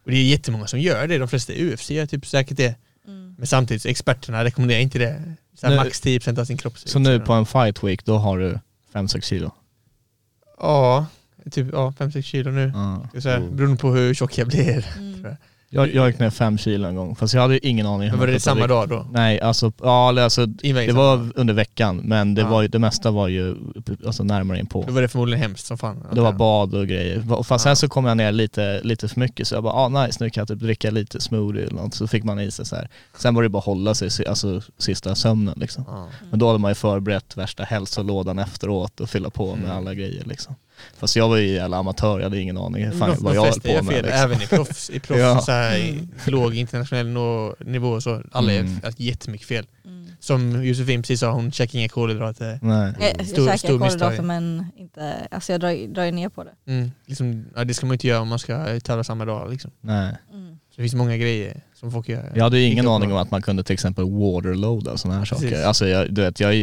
och 0.05 0.11
det 0.11 0.17
är 0.17 0.23
jättemånga 0.23 0.67
som 0.67 0.79
gör 0.79 1.07
det, 1.07 1.17
de 1.17 1.27
flesta 1.27 1.53
i 1.53 1.73
UFC 1.73 1.89
gör 1.91 2.05
typ 2.05 2.25
säkert 2.27 2.57
det. 2.57 2.75
Mm. 3.07 3.35
Men 3.37 3.47
samtidigt, 3.47 3.81
så 3.81 3.87
experterna 3.89 4.43
rekommenderar 4.43 4.79
inte 4.79 4.99
det. 4.99 5.23
Så 5.55 5.69
Nu- 5.69 5.75
max 5.75 6.01
10% 6.01 6.39
av 6.39 6.45
sin 6.45 6.57
kroppsvikt. 6.57 6.91
Så 6.91 6.99
nu 6.99 7.19
på 7.19 7.33
en 7.33 7.45
fight 7.45 7.83
week, 7.83 8.05
då 8.05 8.17
har 8.17 8.37
du 8.39 8.59
5-6 8.93 9.21
kilo? 9.25 9.51
Ja, 10.59 11.05
typ 11.51 11.67
ja, 11.73 11.93
5-6 11.97 12.21
kilo 12.21 12.51
nu. 12.51 12.71
Ja. 12.75 13.21
Så 13.21 13.29
här, 13.29 13.37
Mm. 13.37 13.55
beroende 13.55 13.77
på 13.77 13.91
hur 13.91 14.13
tjock 14.13 14.37
jag 14.37 14.47
blir. 14.47 14.85
Mm. 14.97 15.25
Jag, 15.75 15.93
jag 15.95 16.07
gick 16.07 16.19
ner 16.19 16.29
5 16.29 16.57
kilo 16.57 16.87
en 16.87 16.95
gång, 16.95 17.15
fast 17.15 17.33
jag 17.33 17.41
hade 17.41 17.53
ju 17.53 17.59
ingen 17.63 17.85
aning. 17.85 18.09
Men 18.09 18.19
var 18.19 18.27
det 18.27 18.39
samma 18.39 18.67
dag 18.67 18.89
då? 18.89 19.07
Nej, 19.11 19.41
alltså, 19.41 19.71
ja, 19.83 20.09
eller 20.09 20.21
alltså 20.21 20.45
det 20.45 20.91
var 20.91 21.29
under 21.35 21.53
veckan, 21.53 21.97
men 21.97 22.35
det, 22.35 22.41
Ja. 22.41 22.47
var, 22.49 22.61
ju- 22.61 22.67
det 22.67 22.79
mesta 22.79 23.11
var 23.11 23.27
ju 23.27 23.55
alltså, 24.05 24.23
närmare 24.23 24.59
in 24.59 24.65
på. 24.65 24.83
Då 24.87 24.93
var 24.93 25.01
det 25.01 25.07
förmodligen 25.07 25.41
hemskt 25.41 25.65
som 25.65 25.77
fan. 25.77 26.05
Det 26.13 26.21
var 26.21 26.31
bad 26.31 26.73
och 26.75 26.87
grejer. 26.87 27.43
Fast 27.43 27.63
sen 27.63 27.69
Ja. 27.69 27.75
så 27.75 27.87
kom 27.89 28.05
jag 28.05 28.17
ner 28.17 28.31
lite, 28.31 28.81
lite 28.83 29.07
för 29.07 29.19
mycket 29.19 29.47
så 29.47 29.55
jag 29.55 29.63
bara, 29.63 29.73
ah 29.73 29.89
nice 30.05 30.23
nu 30.23 30.29
kan 30.29 30.41
jag 30.41 30.47
typ 30.47 30.59
dricka 30.59 30.91
lite 30.91 31.21
smoothie 31.21 31.63
eller 31.63 31.73
något. 31.75 31.93
Så 31.93 32.07
fick 32.07 32.23
man 32.23 32.39
i 32.39 32.51
sig 32.51 32.65
så 32.65 32.75
här. 32.75 32.89
Sen 33.17 33.35
var 33.35 33.43
det 33.43 33.49
bara 33.49 33.59
att 33.59 33.65
hålla 33.65 33.95
sig, 33.95 34.09
si- 34.11 34.25
alltså 34.25 34.61
sista 34.77 35.15
sömnen 35.15 35.53
liksom. 35.57 35.83
Ja. 35.87 36.07
Men 36.29 36.39
då 36.39 36.47
hade 36.47 36.59
man 36.59 36.71
ju 36.71 36.75
förberett 36.75 37.37
värsta 37.37 37.63
hälsolådan 37.63 38.39
efteråt 38.39 38.99
och 38.99 39.09
fylla 39.09 39.29
på 39.29 39.55
med 39.55 39.65
Mm. 39.65 39.77
alla 39.77 39.93
grejer 39.93 40.23
liksom. 40.25 40.55
Fast 40.97 41.15
jag 41.15 41.29
var 41.29 41.37
ju 41.37 41.47
jävla 41.47 41.77
amatör, 41.77 42.17
jag 42.19 42.23
hade 42.23 42.39
ingen 42.39 42.57
aning 42.57 42.91
fan, 42.91 43.09
de, 43.09 43.23
vad 43.23 43.33
de 43.33 43.35
jag 43.35 43.43
höll 43.45 43.61
på 43.61 43.83
med 43.83 43.93
fel, 43.93 44.05
liksom. 44.05 44.21
även 44.23 44.41
i 44.41 44.47
proffs, 44.47 44.89
i 44.89 44.99
proffs 44.99 45.19
Ja. 45.19 45.39
så 45.41 45.51
här, 45.51 45.77
i 45.77 45.99
låg 46.27 46.55
internationell 46.55 47.07
nivå 47.59 48.01
så. 48.01 48.21
Alla 48.31 48.51
Mm. 48.53 48.79
gör 48.83 48.93
jättemycket 48.97 49.47
fel. 49.47 49.65
Mm. 49.85 50.07
Som 50.19 50.63
Josefin 50.65 51.01
precis 51.01 51.19
sa, 51.19 51.31
hon 51.31 51.51
käkar 51.51 51.79
inga 51.79 51.89
kolhydrater. 51.89 52.59
Nej. 52.61 52.93
Jag, 52.99 53.09
jag 53.19 53.27
Stor- 53.27 53.45
käkar 53.45 53.57
stor 53.57 53.79
kolhydrater 53.79 54.21
men 54.21 54.65
inte, 54.77 55.27
alltså 55.31 55.51
jag 55.51 55.61
drar, 55.61 55.87
drar 55.93 56.03
ju 56.03 56.11
ner 56.11 56.29
på 56.29 56.43
det. 56.43 56.71
Mm. 56.71 56.91
Liksom, 57.05 57.45
ja, 57.55 57.63
det 57.63 57.73
ska 57.73 57.85
man 57.85 57.93
inte 57.93 58.07
göra 58.07 58.21
om 58.21 58.27
man 58.27 58.39
ska 58.39 58.79
tävla 58.79 59.03
samma 59.03 59.25
dag. 59.25 59.51
Liksom. 59.51 59.71
Nej. 59.81 60.15
Mm. 60.33 60.57
Så 60.69 60.75
det 60.75 60.83
finns 60.83 60.95
många 60.95 61.17
grejer 61.17 61.61
som 61.73 61.91
folk 61.91 62.09
gör. 62.09 62.31
Jag 62.35 62.43
hade 62.43 62.59
ju 62.59 62.65
ingen 62.71 62.87
aning 62.87 63.11
om 63.11 63.17
att 63.17 63.31
man 63.31 63.41
kunde 63.41 63.63
till 63.63 63.73
exempel 63.73 64.03
waterloada 64.05 64.91
och 64.91 64.99
sådana 64.99 65.19
här 65.19 65.25
Precis. 65.25 65.49
saker. 65.49 65.63
Alltså 65.65 65.87
jag, 65.87 66.13
du 66.13 66.21
vet, 66.21 66.39
jag 66.39 66.53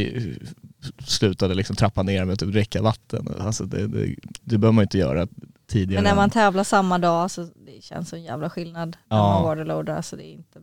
slutade 1.04 1.54
liksom 1.54 1.76
trappa 1.76 2.02
ner 2.02 2.24
med 2.24 2.32
att 2.32 2.38
typ 2.40 2.52
dricka 2.52 2.82
vatten. 2.82 3.28
Alltså 3.40 3.64
det, 3.64 3.86
det, 3.86 4.14
det 4.40 4.58
behöver 4.58 4.72
man 4.72 4.82
inte 4.82 4.98
göra 4.98 5.26
tidigare. 5.70 6.02
Men 6.02 6.10
när 6.10 6.16
man 6.16 6.30
tävlar 6.30 6.64
samma 6.64 6.98
dag 6.98 7.30
så 7.30 7.42
det 7.42 7.82
känns 7.84 8.08
som 8.08 8.16
en 8.18 8.24
jävla 8.24 8.50
skillnad 8.50 8.96
när 9.10 9.16
Ja. 9.16 9.32
man 9.32 9.42
waterloadar. 9.42 10.02
Så 10.02 10.16
det 10.16 10.24
är 10.26 10.32
inte... 10.32 10.58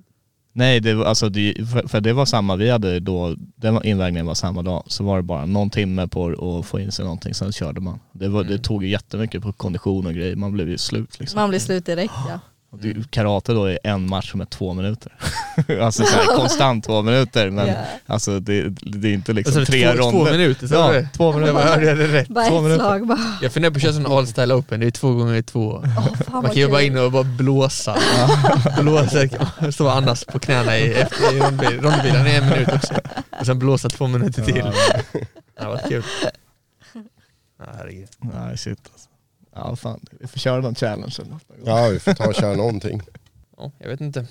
Nej, 0.53 0.79
det, 0.79 1.07
alltså 1.07 1.29
det, 1.29 1.53
för, 1.71 1.87
för 1.87 2.01
det 2.01 2.13
var 2.13 2.25
samma, 2.25 2.55
vi 2.55 2.69
hade 2.69 2.99
då, 2.99 3.35
den 3.55 3.83
invägningen 3.85 4.25
var 4.25 4.33
samma 4.33 4.61
dag, 4.61 4.83
så 4.87 5.03
var 5.03 5.17
det 5.17 5.23
bara 5.23 5.45
någon 5.45 5.69
timme 5.69 6.07
på 6.07 6.57
att 6.59 6.65
få 6.65 6.79
in 6.79 6.91
sig 6.91 7.05
någonting, 7.05 7.33
sen 7.33 7.51
körde 7.51 7.81
man. 7.81 7.99
Det, 8.11 8.27
var, 8.27 8.41
Mm. 8.41 8.51
det 8.51 8.59
tog 8.63 8.83
ju 8.83 8.89
jättemycket 8.89 9.41
på 9.41 9.53
kondition 9.53 10.07
och 10.07 10.13
grejer, 10.13 10.35
man 10.35 10.51
blev 10.51 10.69
ju 10.69 10.77
slut 10.77 11.19
liksom. 11.19 11.39
Man 11.39 11.49
blir 11.49 11.59
slut 11.59 11.85
direkt 11.85 12.13
ja. 12.29 12.39
Det, 12.71 13.11
karate 13.11 13.53
då 13.53 13.65
är 13.65 13.79
en 13.83 14.09
match 14.09 14.33
med 14.33 14.49
två 14.49 14.73
minuter. 14.73 15.11
alltså 15.81 16.03
så 16.03 16.15
här, 16.15 16.25
konstant 16.35 16.85
två 16.85 17.01
minuter, 17.01 17.49
men 17.49 17.67
Ja. 17.67 17.73
alltså 18.05 18.39
det, 18.39 18.69
det 18.81 19.07
är 19.07 19.13
inte 19.13 19.33
liksom 19.33 19.53
så 19.53 19.59
är 19.59 19.65
det 19.65 19.71
tre 19.71 19.81
två, 19.93 19.97
ronder. 20.01 20.11
två 20.25 20.31
minuter, 20.37 20.67
så 20.67 20.73
Ja, 20.75 20.81
var 20.87 20.93
det. 20.93 21.09
två 21.15 21.33
minuter. 21.39 21.53
Jag 21.53 21.61
hörde 21.67 21.95
det 21.95 22.07
rätt. 22.07 22.27
Bara 22.27 22.45
Två 22.47 22.57
ett 22.57 22.63
minuter. 22.63 22.79
slag 22.83 23.07
bara. 23.07 23.19
Jag 23.41 23.51
funderar 23.51 23.71
på 23.71 23.75
att 23.77 23.81
köra 23.81 23.93
sån 23.93 24.05
all 24.05 24.27
style 24.27 24.53
open, 24.53 24.79
det 24.79 24.85
är 24.87 24.91
två 24.91 25.11
gånger 25.13 25.41
två. 25.41 25.83
Fan 26.25 26.33
Man 26.33 26.45
kan 26.45 26.55
ju 26.55 26.67
bara 26.67 26.81
in 26.81 26.97
och 26.97 27.11
bara 27.11 27.23
blåsa. 27.23 27.97
blåsa, 28.81 29.19
stå 29.71 29.87
andas 29.89 30.25
på 30.25 30.39
knäna 30.39 30.77
i, 30.77 30.93
efter, 30.93 31.35
i 31.35 31.39
rondbil, 31.39 31.79
rondbilen 31.81 32.27
i 32.27 32.31
en 32.35 32.49
minut 32.49 32.69
också. 32.73 32.93
Och 33.39 33.45
sen 33.45 33.59
blåsa 33.59 33.89
två 33.89 34.07
minuter 34.07 34.43
till. 34.43 34.55
Det 35.57 35.63
har 35.63 35.69
varit 35.69 35.87
kul. 35.89 36.03
Ja, 37.59 37.65
herregud. 37.77 38.07
Nej 38.21 38.57
shit 38.57 38.79
alltså. 38.93 39.09
Ja 39.57 39.75
fan, 39.75 39.99
vi 40.19 40.27
får 40.27 40.39
köra 40.39 40.61
någon 40.61 40.75
challenge 40.75 41.15
eller 41.19 41.31
något. 41.31 41.43
Ja, 41.65 41.87
vi 41.87 41.99
får 41.99 42.13
ta 42.13 42.27
och 42.27 42.35
köra 42.35 42.55
någonting. 42.55 43.01
Ja, 43.57 43.71
jag 43.79 43.87
vet 43.87 44.01
inte. 44.01 44.25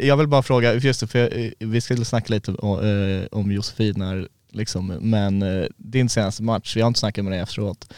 Jag 0.00 0.16
vill 0.16 0.28
bara 0.28 0.42
fråga, 0.42 0.74
just 0.74 1.00
det, 1.00 1.06
för 1.06 1.52
vi 1.58 1.80
skulle 1.80 2.04
snacka 2.04 2.34
lite 2.34 2.52
om, 2.52 2.78
eh, 2.84 3.26
om 3.38 3.52
Josefin 3.52 4.00
här, 4.00 4.28
liksom, 4.50 4.86
men 4.86 5.42
eh, 5.42 5.66
din 5.76 6.08
senaste 6.08 6.42
match, 6.42 6.76
vi 6.76 6.80
har 6.80 6.88
inte 6.88 7.00
snackat 7.00 7.24
med 7.24 7.32
dig 7.32 7.40
efteråt. 7.40 7.92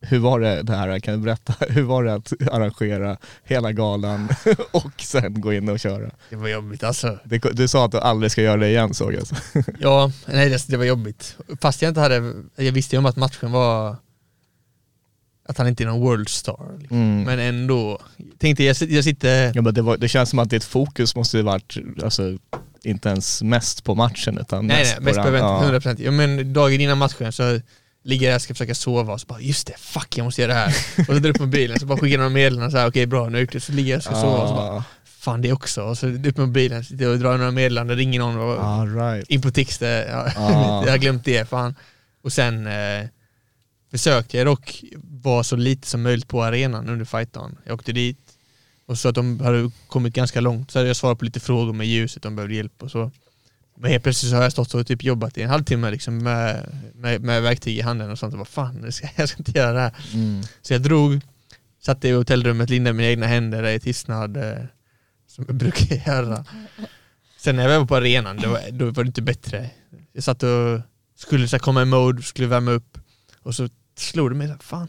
Hur 0.00 0.18
var 0.18 0.40
det, 0.40 0.62
det 0.62 0.76
här, 0.76 1.00
kan 1.00 1.14
du 1.14 1.20
berätta, 1.20 1.54
hur 1.68 1.82
var 1.82 2.04
det 2.04 2.14
att 2.14 2.32
arrangera 2.52 3.16
hela 3.44 3.72
galan 3.72 4.28
och 4.70 5.00
sen 5.00 5.40
gå 5.40 5.52
in 5.52 5.68
och 5.68 5.80
köra? 5.80 6.10
Det 6.30 6.36
var 6.36 6.48
jobbigt 6.48 6.82
alltså. 6.82 7.18
Det, 7.24 7.38
du 7.38 7.68
sa 7.68 7.84
att 7.84 7.92
du 7.92 7.98
aldrig 7.98 8.32
ska 8.32 8.42
göra 8.42 8.56
det 8.56 8.68
igen 8.68 8.94
såg 8.94 9.14
jag. 9.14 9.24
Ja, 9.80 10.12
nej 10.26 10.48
det, 10.48 10.68
det 10.68 10.76
var 10.76 10.84
jobbigt. 10.84 11.36
Fast 11.60 11.82
jag 11.82 11.90
inte 11.90 12.00
hade, 12.00 12.34
jag 12.56 12.72
visste 12.72 12.96
ju 12.96 12.98
om 12.98 13.06
att 13.06 13.16
matchen 13.16 13.52
var 13.52 13.96
att 15.48 15.58
han 15.58 15.68
inte 15.68 15.82
är 15.82 15.86
någon 15.86 16.00
world 16.00 16.28
star. 16.28 16.76
Liksom. 16.78 16.96
Mm. 16.96 17.22
Men 17.22 17.38
ändå, 17.38 17.98
tänkte 18.38 18.64
jag, 18.64 18.76
jag 18.80 19.04
sitter, 19.04 19.52
Ja, 19.54 19.62
men 19.62 19.74
det, 19.74 19.82
var, 19.82 19.96
det 19.96 20.08
känns 20.08 20.30
som 20.30 20.38
att 20.38 20.50
ditt 20.50 20.64
fokus 20.64 21.16
måste 21.16 21.36
ju 21.36 21.42
varit, 21.42 21.76
alltså, 22.02 22.38
inte 22.82 23.08
ens 23.08 23.42
mest 23.42 23.84
på 23.84 23.94
matchen 23.94 24.38
utan 24.38 24.66
nej 24.66 24.78
mest 24.78 24.96
nej, 25.00 25.04
mest 25.04 25.20
på 25.22 25.28
eventet, 25.28 25.84
100%. 25.84 26.02
Ja, 26.04 26.10
men 26.10 26.52
dagen 26.52 26.80
innan 26.80 26.98
matchen 26.98 27.32
så 27.32 27.60
ligger 28.04 28.28
jag 28.28 28.36
och 28.36 28.42
ska 28.42 28.54
försöka 28.54 28.74
sova 28.74 29.12
och 29.12 29.20
så 29.20 29.26
bara 29.26 29.40
just 29.40 29.66
det, 29.66 29.74
fuck 29.78 30.18
jag 30.18 30.24
måste 30.24 30.42
göra 30.42 30.52
det 30.52 30.58
här. 30.58 30.74
och 30.98 31.04
så 31.04 31.12
drar 31.12 31.20
jag 31.20 31.28
upp 31.28 31.40
mobilen 31.40 31.80
så 31.80 31.86
bara 31.86 31.98
skickar 31.98 32.18
några 32.18 32.30
meddelanden 32.30 32.70
så 32.70 32.78
här, 32.78 32.88
okej 32.88 33.06
bra 33.06 33.24
nu 33.24 33.24
har 33.24 33.30
jag 33.32 33.40
gjort 33.40 33.52
det, 33.52 33.60
så 33.60 33.72
ligger 33.72 33.90
jag 33.90 33.98
och 33.98 34.04
ska 34.04 34.14
sova 34.14 34.42
och 34.42 34.48
så 34.48 34.54
bara 34.54 34.72
Ah, 34.78 34.84
fan 35.04 35.42
det 35.42 35.52
också. 35.52 35.82
Och 35.82 35.98
så 35.98 36.06
upp 36.06 36.36
med 36.36 36.38
mobilen, 36.38 36.78
och 36.78 37.18
drar 37.18 37.38
några 37.38 37.50
meddelanden, 37.50 37.96
ringer 37.96 38.18
någon 38.18 38.38
och 38.38 38.64
ah, 38.64 38.84
right. 38.84 39.30
in 39.30 39.42
på 39.42 39.50
Tixter, 39.50 40.08
ja, 40.08 40.32
Ah. 40.36 40.82
jag 40.84 40.90
har 40.90 40.98
glömt 40.98 41.24
det, 41.24 41.48
fan. 41.48 41.74
Och 42.22 42.32
sen 42.32 42.66
eh, 42.66 43.06
försökte 43.90 44.36
jag 44.36 44.46
dock 44.46 44.84
vara 45.22 45.44
så 45.44 45.56
lite 45.56 45.88
som 45.88 46.02
möjligt 46.02 46.28
på 46.28 46.42
arenan 46.44 46.88
under 46.88 47.04
fightdagen. 47.04 47.58
Jag 47.64 47.74
åkte 47.74 47.92
dit 47.92 48.18
och 48.86 48.98
så 48.98 49.08
att 49.08 49.14
de 49.14 49.40
hade 49.40 49.70
kommit 49.88 50.14
ganska 50.14 50.40
långt, 50.40 50.70
så 50.70 50.78
hade 50.78 50.88
jag 50.88 50.96
svarat 50.96 51.18
på 51.18 51.24
lite 51.24 51.40
frågor 51.40 51.72
med 51.72 51.86
ljuset, 51.86 52.22
de 52.22 52.36
behövde 52.36 52.54
hjälp 52.54 52.82
och 52.82 52.90
så. 52.90 53.10
Men 53.76 53.90
helt 53.90 54.02
plötsligt 54.02 54.30
så 54.30 54.36
har 54.36 54.42
jag 54.42 54.52
stått 54.52 54.74
och 54.74 54.86
typ 54.86 55.02
jobbat 55.04 55.38
i 55.38 55.42
en 55.42 55.50
halvtimme 55.50 55.90
liksom 55.90 56.18
med, 56.18 56.66
med, 56.94 57.20
med 57.22 57.42
verktyg 57.42 57.78
i 57.78 57.80
handen 57.80 58.10
och 58.10 58.18
sånt 58.18 58.32
och 58.32 58.38
vad 58.38 58.48
fan, 58.48 58.80
jag 58.84 58.94
ska, 58.94 59.08
jag 59.16 59.28
ska 59.28 59.38
inte 59.46 59.58
göra 59.58 59.72
det 59.72 59.80
här. 59.80 59.94
Mm. 60.14 60.42
Så 60.62 60.72
jag 60.72 60.82
drog, 60.82 61.20
satt 61.82 62.04
i 62.04 62.10
hotellrummet, 62.10 62.70
lindade 62.70 62.94
mina 62.94 63.08
egna 63.08 63.26
händer 63.26 63.66
i 63.66 63.80
tystnad, 63.80 64.36
eh, 64.36 64.58
som 65.28 65.44
jag 65.48 65.56
brukar 65.56 65.96
göra. 66.06 66.44
Sen 67.38 67.56
när 67.56 67.68
jag 67.68 67.80
var 67.80 67.86
på 67.86 67.96
arenan, 67.96 68.36
då, 68.36 68.48
var- 68.48 68.70
då 68.70 68.84
var 68.90 69.04
det 69.04 69.08
inte 69.08 69.22
bättre. 69.22 69.70
Jag 70.12 70.24
satt 70.24 70.42
och 70.42 70.80
skulle 71.16 71.48
så 71.48 71.58
komma 71.58 71.82
i 71.82 71.84
mode, 71.84 72.22
skulle 72.22 72.48
värma 72.48 72.70
upp 72.70 72.98
och 73.42 73.54
så 73.54 73.68
slog 73.98 74.30
det 74.30 74.34
mig, 74.36 74.52
fan, 74.60 74.88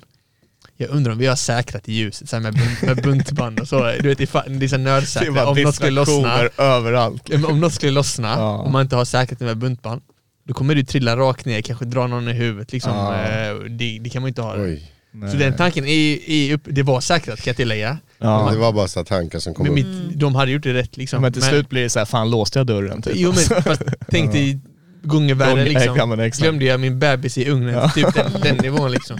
jag 0.77 0.89
undrar 0.89 1.11
om 1.11 1.17
vi 1.17 1.25
har 1.27 1.35
säkrat 1.35 1.89
i 1.89 1.93
ljuset 1.93 2.29
så 2.29 2.35
här, 2.35 2.43
med, 2.43 2.53
bunt, 2.53 2.81
med 2.81 3.03
buntband 3.03 3.59
och 3.59 3.67
så. 3.67 3.91
Du 4.01 4.07
vet, 4.09 4.17
det 4.17 4.23
är 4.23 4.27
fan- 4.27 4.59
det 4.59 4.65
är 4.65 5.01
så 5.25 5.31
var 5.31 5.45
Om 5.45 5.57
något 5.63 5.75
skulle 5.75 5.91
lossna, 5.91 6.39
överallt. 6.57 7.29
om 7.33 7.59
något 7.59 7.73
skulle 7.73 7.91
lossna, 7.91 8.27
Ja. 8.27 8.57
om 8.57 8.71
man 8.71 8.81
inte 8.81 8.95
har 8.95 9.05
säkrat 9.05 9.39
det 9.39 9.45
med 9.45 9.57
buntband, 9.57 10.01
då 10.47 10.53
kommer 10.53 10.75
du 10.75 10.83
trilla 10.83 11.17
rakt 11.17 11.45
ner, 11.45 11.61
kanske 11.61 11.85
dra 11.85 12.07
någon 12.07 12.27
i 12.29 12.33
huvudet 12.33 12.71
liksom. 12.73 12.91
Ja. 12.95 13.15
Eh, 13.15 13.55
Det, 13.69 13.99
det 14.01 14.09
kan 14.09 14.21
man 14.21 14.29
inte 14.29 14.41
ha. 14.41 14.55
Oj. 14.57 14.91
Så 15.31 15.37
den 15.37 15.57
tanken 15.57 15.85
är, 15.85 16.29
är 16.29 16.53
upp, 16.53 16.61
det 16.65 16.83
var 16.83 17.01
säkrat 17.01 17.41
kan 17.41 17.51
jag 17.51 17.57
tillägga. 17.57 17.97
Ja. 18.17 18.49
Det 18.51 18.57
var 18.57 18.73
bara 18.73 18.87
så 18.87 18.99
här 18.99 19.05
tankar 19.05 19.39
som 19.39 19.53
kom 19.53 19.63
Men 19.63 19.71
upp. 19.71 19.85
mitt, 19.85 20.19
de 20.19 20.35
hade 20.35 20.51
gjort 20.51 20.63
det 20.63 20.73
rätt 20.73 20.97
liksom. 20.97 21.21
men 21.21 21.33
till 21.33 21.41
slut 21.41 21.69
blir 21.69 21.81
det 21.81 21.89
så 21.89 21.99
här, 21.99 22.05
fan 22.05 22.29
låste 22.31 22.59
jag 22.59 22.67
dörren 22.67 23.01
typ? 23.01 23.13
Jo 23.15 23.33
men 23.35 23.63
fast 23.63 23.81
tänk 24.09 24.31
dig 24.31 24.59
gånger 25.03 25.35
värre 25.35 25.63
liksom. 25.65 25.97
ja. 25.97 26.27
Glömde 26.37 26.65
jag 26.65 26.79
min 26.79 26.99
bebis 26.99 27.37
i 27.37 27.49
ugnen, 27.49 27.73
Ja. 27.73 27.89
typ 27.89 28.13
den, 28.13 28.31
den 28.41 28.55
nivån 28.55 28.91
liksom. 28.91 29.19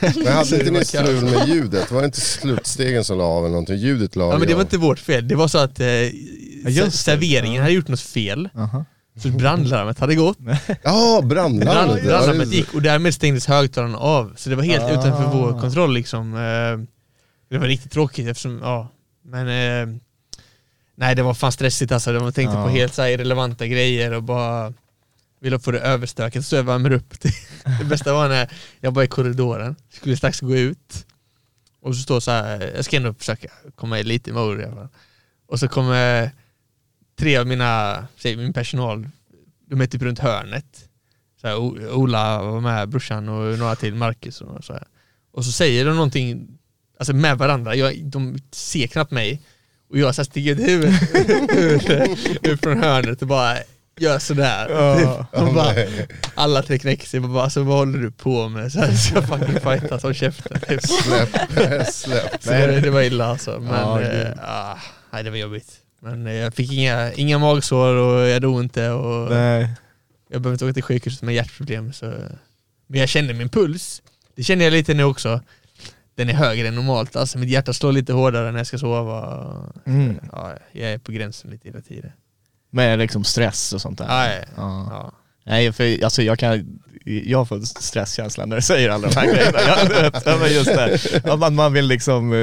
Men 0.00 0.26
hade 0.26 0.40
inte 0.56 0.64
Det 0.64 0.70
ni 0.70 0.84
strul 0.84 1.24
med 1.24 1.48
ljudet? 1.48 1.90
Var 1.90 2.00
det 2.00 2.04
inte 2.06 2.20
slutstegen 2.20 3.04
som 3.04 3.18
la 3.18 3.24
av 3.24 3.38
eller 3.44 3.50
någonting? 3.52 3.76
Ljudet 3.76 4.16
la 4.16 4.24
Ja 4.24 4.38
men 4.38 4.46
det 4.46 4.52
av. 4.52 4.56
var 4.56 4.62
inte 4.64 4.78
vårt 4.78 4.98
fel, 4.98 5.28
det 5.28 5.34
var 5.34 5.48
så 5.48 5.58
att 5.58 5.80
eh, 5.80 5.86
det. 5.86 6.90
serveringen 6.92 7.62
hade 7.62 7.74
gjort 7.74 7.88
något 7.88 8.00
fel. 8.00 8.48
Aha. 8.56 8.84
Så 9.22 9.28
brandlarmet 9.28 9.98
hade 9.98 10.14
gått. 10.14 10.38
Ja, 10.82 11.20
brandlarmet! 11.24 11.74
Brand, 11.86 11.98
Ja, 12.04 12.08
brandlarmet 12.08 12.50
det- 12.50 12.56
gick 12.56 12.74
och 12.74 12.82
därmed 12.82 13.14
stängdes 13.14 13.46
högtalarna 13.46 13.98
av. 13.98 14.32
Så 14.36 14.50
det 14.50 14.56
var 14.56 14.62
helt 14.62 14.84
Ah. 14.84 14.90
utanför 14.90 15.30
vår 15.38 15.60
kontroll 15.60 15.94
liksom. 15.94 16.34
Eh, 16.34 16.86
Det 17.50 17.58
var 17.58 17.66
riktigt 17.66 17.92
tråkigt 17.92 18.28
eftersom, 18.28 18.60
ja. 18.62 18.88
Men 19.24 19.48
eh, 19.48 19.96
nej 20.96 21.14
det 21.14 21.22
var 21.22 21.34
fan 21.34 21.52
stressigt 21.52 21.92
alltså. 21.92 22.12
De 22.12 22.32
tänkte 22.32 22.56
Ja. 22.56 22.64
på 22.64 22.68
helt 22.70 22.94
så 22.94 23.02
här 23.02 23.08
irrelevanta 23.08 23.66
grejer 23.66 24.12
och 24.12 24.22
bara 24.22 24.72
ville 25.40 25.58
få 25.58 25.70
det 25.70 25.80
överstökat 25.80 26.46
så 26.46 26.56
jag 26.56 26.62
värmer 26.62 26.92
upp. 26.92 27.14
Det 27.78 27.84
bästa 27.84 28.12
var 28.12 28.28
när 28.28 28.50
jag 28.80 28.90
var 28.90 29.02
i 29.02 29.06
korridoren, 29.06 29.76
skulle 29.90 30.16
strax 30.16 30.40
gå 30.40 30.56
ut 30.56 31.06
och 31.80 31.96
så 31.96 32.02
står 32.02 32.20
så 32.20 32.30
här, 32.30 32.72
jag 32.76 32.84
ska 32.84 32.96
ändå 32.96 33.14
försöka 33.14 33.48
komma 33.74 33.98
i 33.98 34.04
lite 34.04 34.32
mode 34.32 34.62
i 34.62 34.64
alla 34.64 34.74
fall. 34.74 34.88
Och 35.46 35.60
så 35.60 35.68
kommer 35.68 36.30
tre 37.18 37.36
av 37.36 37.46
mina, 37.46 38.06
säg 38.16 38.36
min 38.36 38.52
personal, 38.52 39.08
de 39.66 39.80
är 39.80 39.86
typ 39.86 40.02
runt 40.02 40.18
hörnet. 40.18 40.88
Så 41.40 41.46
här, 41.46 41.56
Ola 41.92 42.42
var 42.42 42.60
med, 42.60 42.88
brorsan 42.88 43.28
och 43.28 43.58
några 43.58 43.76
till, 43.76 43.94
Marcus 43.94 44.40
och 44.40 44.64
så 44.64 44.72
här. 44.72 44.86
Och 45.32 45.44
så 45.44 45.52
säger 45.52 45.84
de 45.84 45.94
någonting, 45.94 46.58
alltså 46.98 47.12
med 47.12 47.38
varandra, 47.38 47.74
jag, 47.74 48.04
de 48.04 48.38
ser 48.52 48.86
knappt 48.86 49.10
mig. 49.10 49.42
Och 49.90 49.98
jag 49.98 50.14
så 50.14 50.20
här 50.20 50.24
sticker 50.24 50.50
ut 50.50 50.58
huvudet 51.56 52.60
från 52.62 52.82
hörnet 52.82 53.22
och 53.22 53.28
bara 53.28 53.58
gör 54.00 54.18
sådär. 54.18 54.68
Ja. 54.70 55.26
Typ. 55.46 55.54
Bara, 55.54 55.74
alla 56.34 56.62
tre 56.62 56.78
knäcker 56.78 57.06
sig 57.06 57.20
och 57.20 57.28
bara, 57.28 57.44
alltså, 57.44 57.62
vad 57.62 57.78
håller 57.78 57.98
du 57.98 58.10
på 58.10 58.48
med? 58.48 58.72
Så 58.72 58.80
här, 58.80 58.92
så 58.92 59.14
jag 59.14 59.28
fucking 59.28 59.60
fightas, 59.60 60.02
håll 60.02 60.14
käften. 60.14 60.60
Typ. 60.60 60.82
Släpp, 60.86 61.92
släpp. 61.92 62.42
Så 62.42 62.50
det, 62.50 62.80
det 62.80 62.90
var 62.90 63.02
illa 63.02 63.26
alltså. 63.26 63.60
Men 63.60 63.74
Ja, 63.74 64.00
eh, 64.00 64.32
ah, 64.42 64.78
nej, 65.12 65.22
det 65.24 65.30
var 65.30 65.36
jobbigt. 65.36 65.72
Men 66.00 66.26
eh, 66.26 66.32
jag 66.32 66.54
fick 66.54 66.72
inga, 66.72 67.12
inga 67.12 67.38
magsår 67.38 67.94
och 67.94 68.28
jag 68.28 68.42
dog 68.42 68.60
inte 68.60 68.90
och 68.90 69.30
Nej. 69.30 69.68
jag 70.30 70.42
behövde 70.42 70.54
inte 70.54 70.64
åka 70.64 70.74
till 70.74 70.82
sjukhuset 70.82 71.22
med 71.22 71.34
hjärtproblem. 71.34 71.92
Så. 71.92 72.06
Men 72.86 73.00
jag 73.00 73.08
kände 73.08 73.34
min 73.34 73.48
puls, 73.48 74.02
det 74.36 74.42
känner 74.42 74.64
jag 74.64 74.72
lite 74.72 74.94
nu 74.94 75.04
också. 75.04 75.40
Den 76.14 76.28
är 76.28 76.34
högre 76.34 76.68
än 76.68 76.74
normalt, 76.74 77.16
alltså 77.16 77.38
mitt 77.38 77.50
hjärta 77.50 77.72
slår 77.72 77.92
lite 77.92 78.12
hårdare 78.12 78.52
när 78.52 78.58
jag 78.58 78.66
ska 78.66 78.78
sova. 78.78 79.72
Mm. 79.86 80.20
Ja, 80.32 80.52
jag 80.72 80.90
är 80.90 80.98
på 80.98 81.12
gränsen 81.12 81.50
lite 81.50 81.68
hela 81.68 81.80
tiden. 81.80 82.12
Med 82.70 82.98
liksom 82.98 83.24
stress 83.24 83.72
och 83.72 83.80
sånt 83.80 83.98
där? 83.98 84.06
Ja, 84.08 84.44
ja. 84.56 84.86
Ja. 84.90 85.12
Nej, 85.48 85.72
för 85.72 86.04
alltså 86.04 86.22
jag 86.22 86.38
kan, 86.38 86.78
jag 87.24 87.48
får 87.48 87.60
stresskänsla 87.60 88.46
när 88.46 88.56
du 88.56 88.62
säger 88.62 88.90
alla 88.90 89.08
de 89.08 89.14
här 89.16 89.26
grejerna. 89.34 89.58
Ja, 90.24 90.36
men 90.40 90.52
just 90.54 90.66
det. 91.24 91.36
Man, 91.38 91.54
man 91.54 91.72
vill 91.72 91.86
liksom, 91.86 92.32
eh, 92.32 92.36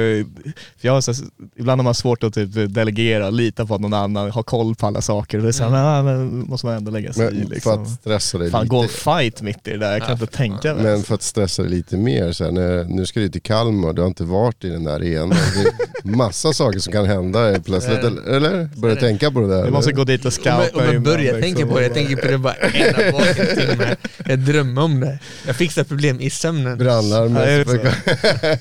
för 0.80 0.88
jag 0.88 0.92
har 0.92 1.00
så, 1.00 1.12
ibland 1.56 1.80
har 1.80 1.84
man 1.84 1.94
svårt 1.94 2.24
att 2.24 2.34
typ 2.34 2.74
delegera, 2.74 3.30
lita 3.30 3.66
på 3.66 3.74
att 3.74 3.80
någon 3.80 3.94
annan 3.94 4.30
har 4.30 4.42
koll 4.42 4.74
på 4.74 4.86
alla 4.86 5.00
saker. 5.00 5.38
Det 5.38 5.48
är 5.48 5.52
så 5.52 5.62
här, 5.64 5.70
Mm. 5.70 5.80
ah, 5.86 6.02
men 6.02 6.46
måste 6.48 6.66
man 6.66 6.76
ändå 6.76 6.90
lägga 6.90 7.12
sig 7.12 7.28
i 7.28 7.30
Men 7.38 7.46
för 7.46 7.54
liksom. 7.54 7.82
att 7.82 7.88
stressa 7.90 8.38
dig 8.38 8.50
Fan, 8.50 8.68
gå 8.68 8.76
en 8.76 8.82
lite. 8.82 8.94
fight 8.94 9.42
mitt 9.42 9.68
i 9.68 9.70
det 9.70 9.76
där, 9.78 9.92
jag 9.92 10.00
kan 10.00 10.08
Ja, 10.08 10.12
inte 10.12 10.26
för 10.26 10.36
tänka 10.36 10.74
mig. 10.74 10.82
Men 10.82 11.02
för 11.02 11.14
att 11.14 11.22
stressa 11.22 11.62
dig 11.62 11.70
lite 11.70 11.96
mer, 11.96 12.32
så 12.32 12.44
här, 12.44 12.50
när, 12.50 12.84
nu 12.84 13.06
ska 13.06 13.20
du 13.20 13.28
till 13.28 13.42
Kalmar, 13.42 13.92
du 13.92 14.00
har 14.02 14.08
inte 14.08 14.24
varit 14.24 14.64
i 14.64 14.68
den 14.68 14.84
där 14.84 14.92
arenan. 14.94 15.28
Det 15.28 16.08
är 16.10 16.16
massa 16.16 16.52
saker 16.52 16.78
som 16.78 16.92
kan 16.92 17.06
hända 17.06 17.60
plötsligt, 17.64 17.98
eller? 17.98 18.22
eller? 18.36 18.68
Börja 18.76 18.96
tänka 18.96 19.30
på 19.30 19.40
det 19.40 19.48
där. 19.48 19.64
Du 19.64 19.70
måste 19.70 19.90
eller? 19.90 19.96
gå 19.96 20.04
dit 20.04 20.24
och 20.24 20.32
scouta 20.32 20.56
om 20.74 20.84
jag 20.84 20.90
innan, 20.90 21.02
börjar 21.02 21.18
liksom. 21.18 21.40
tänka 21.42 21.66
på 21.66 21.78
det, 21.78 21.82
jag 21.84 21.94
tänker 21.94 22.16
på 22.16 22.28
det 22.28 22.38
bara 22.38 22.54
en 22.54 22.94
en 22.96 23.56
timme. 23.56 23.96
Jag 24.26 24.38
drömmer 24.38 24.82
om 24.82 25.00
det. 25.00 25.18
Jag 25.46 25.56
fixar 25.56 25.84
problem 25.84 26.20
i 26.20 26.30
sömnen. 26.30 26.78
Brandlarmet. 26.78 27.66
Ja, 27.84 28.56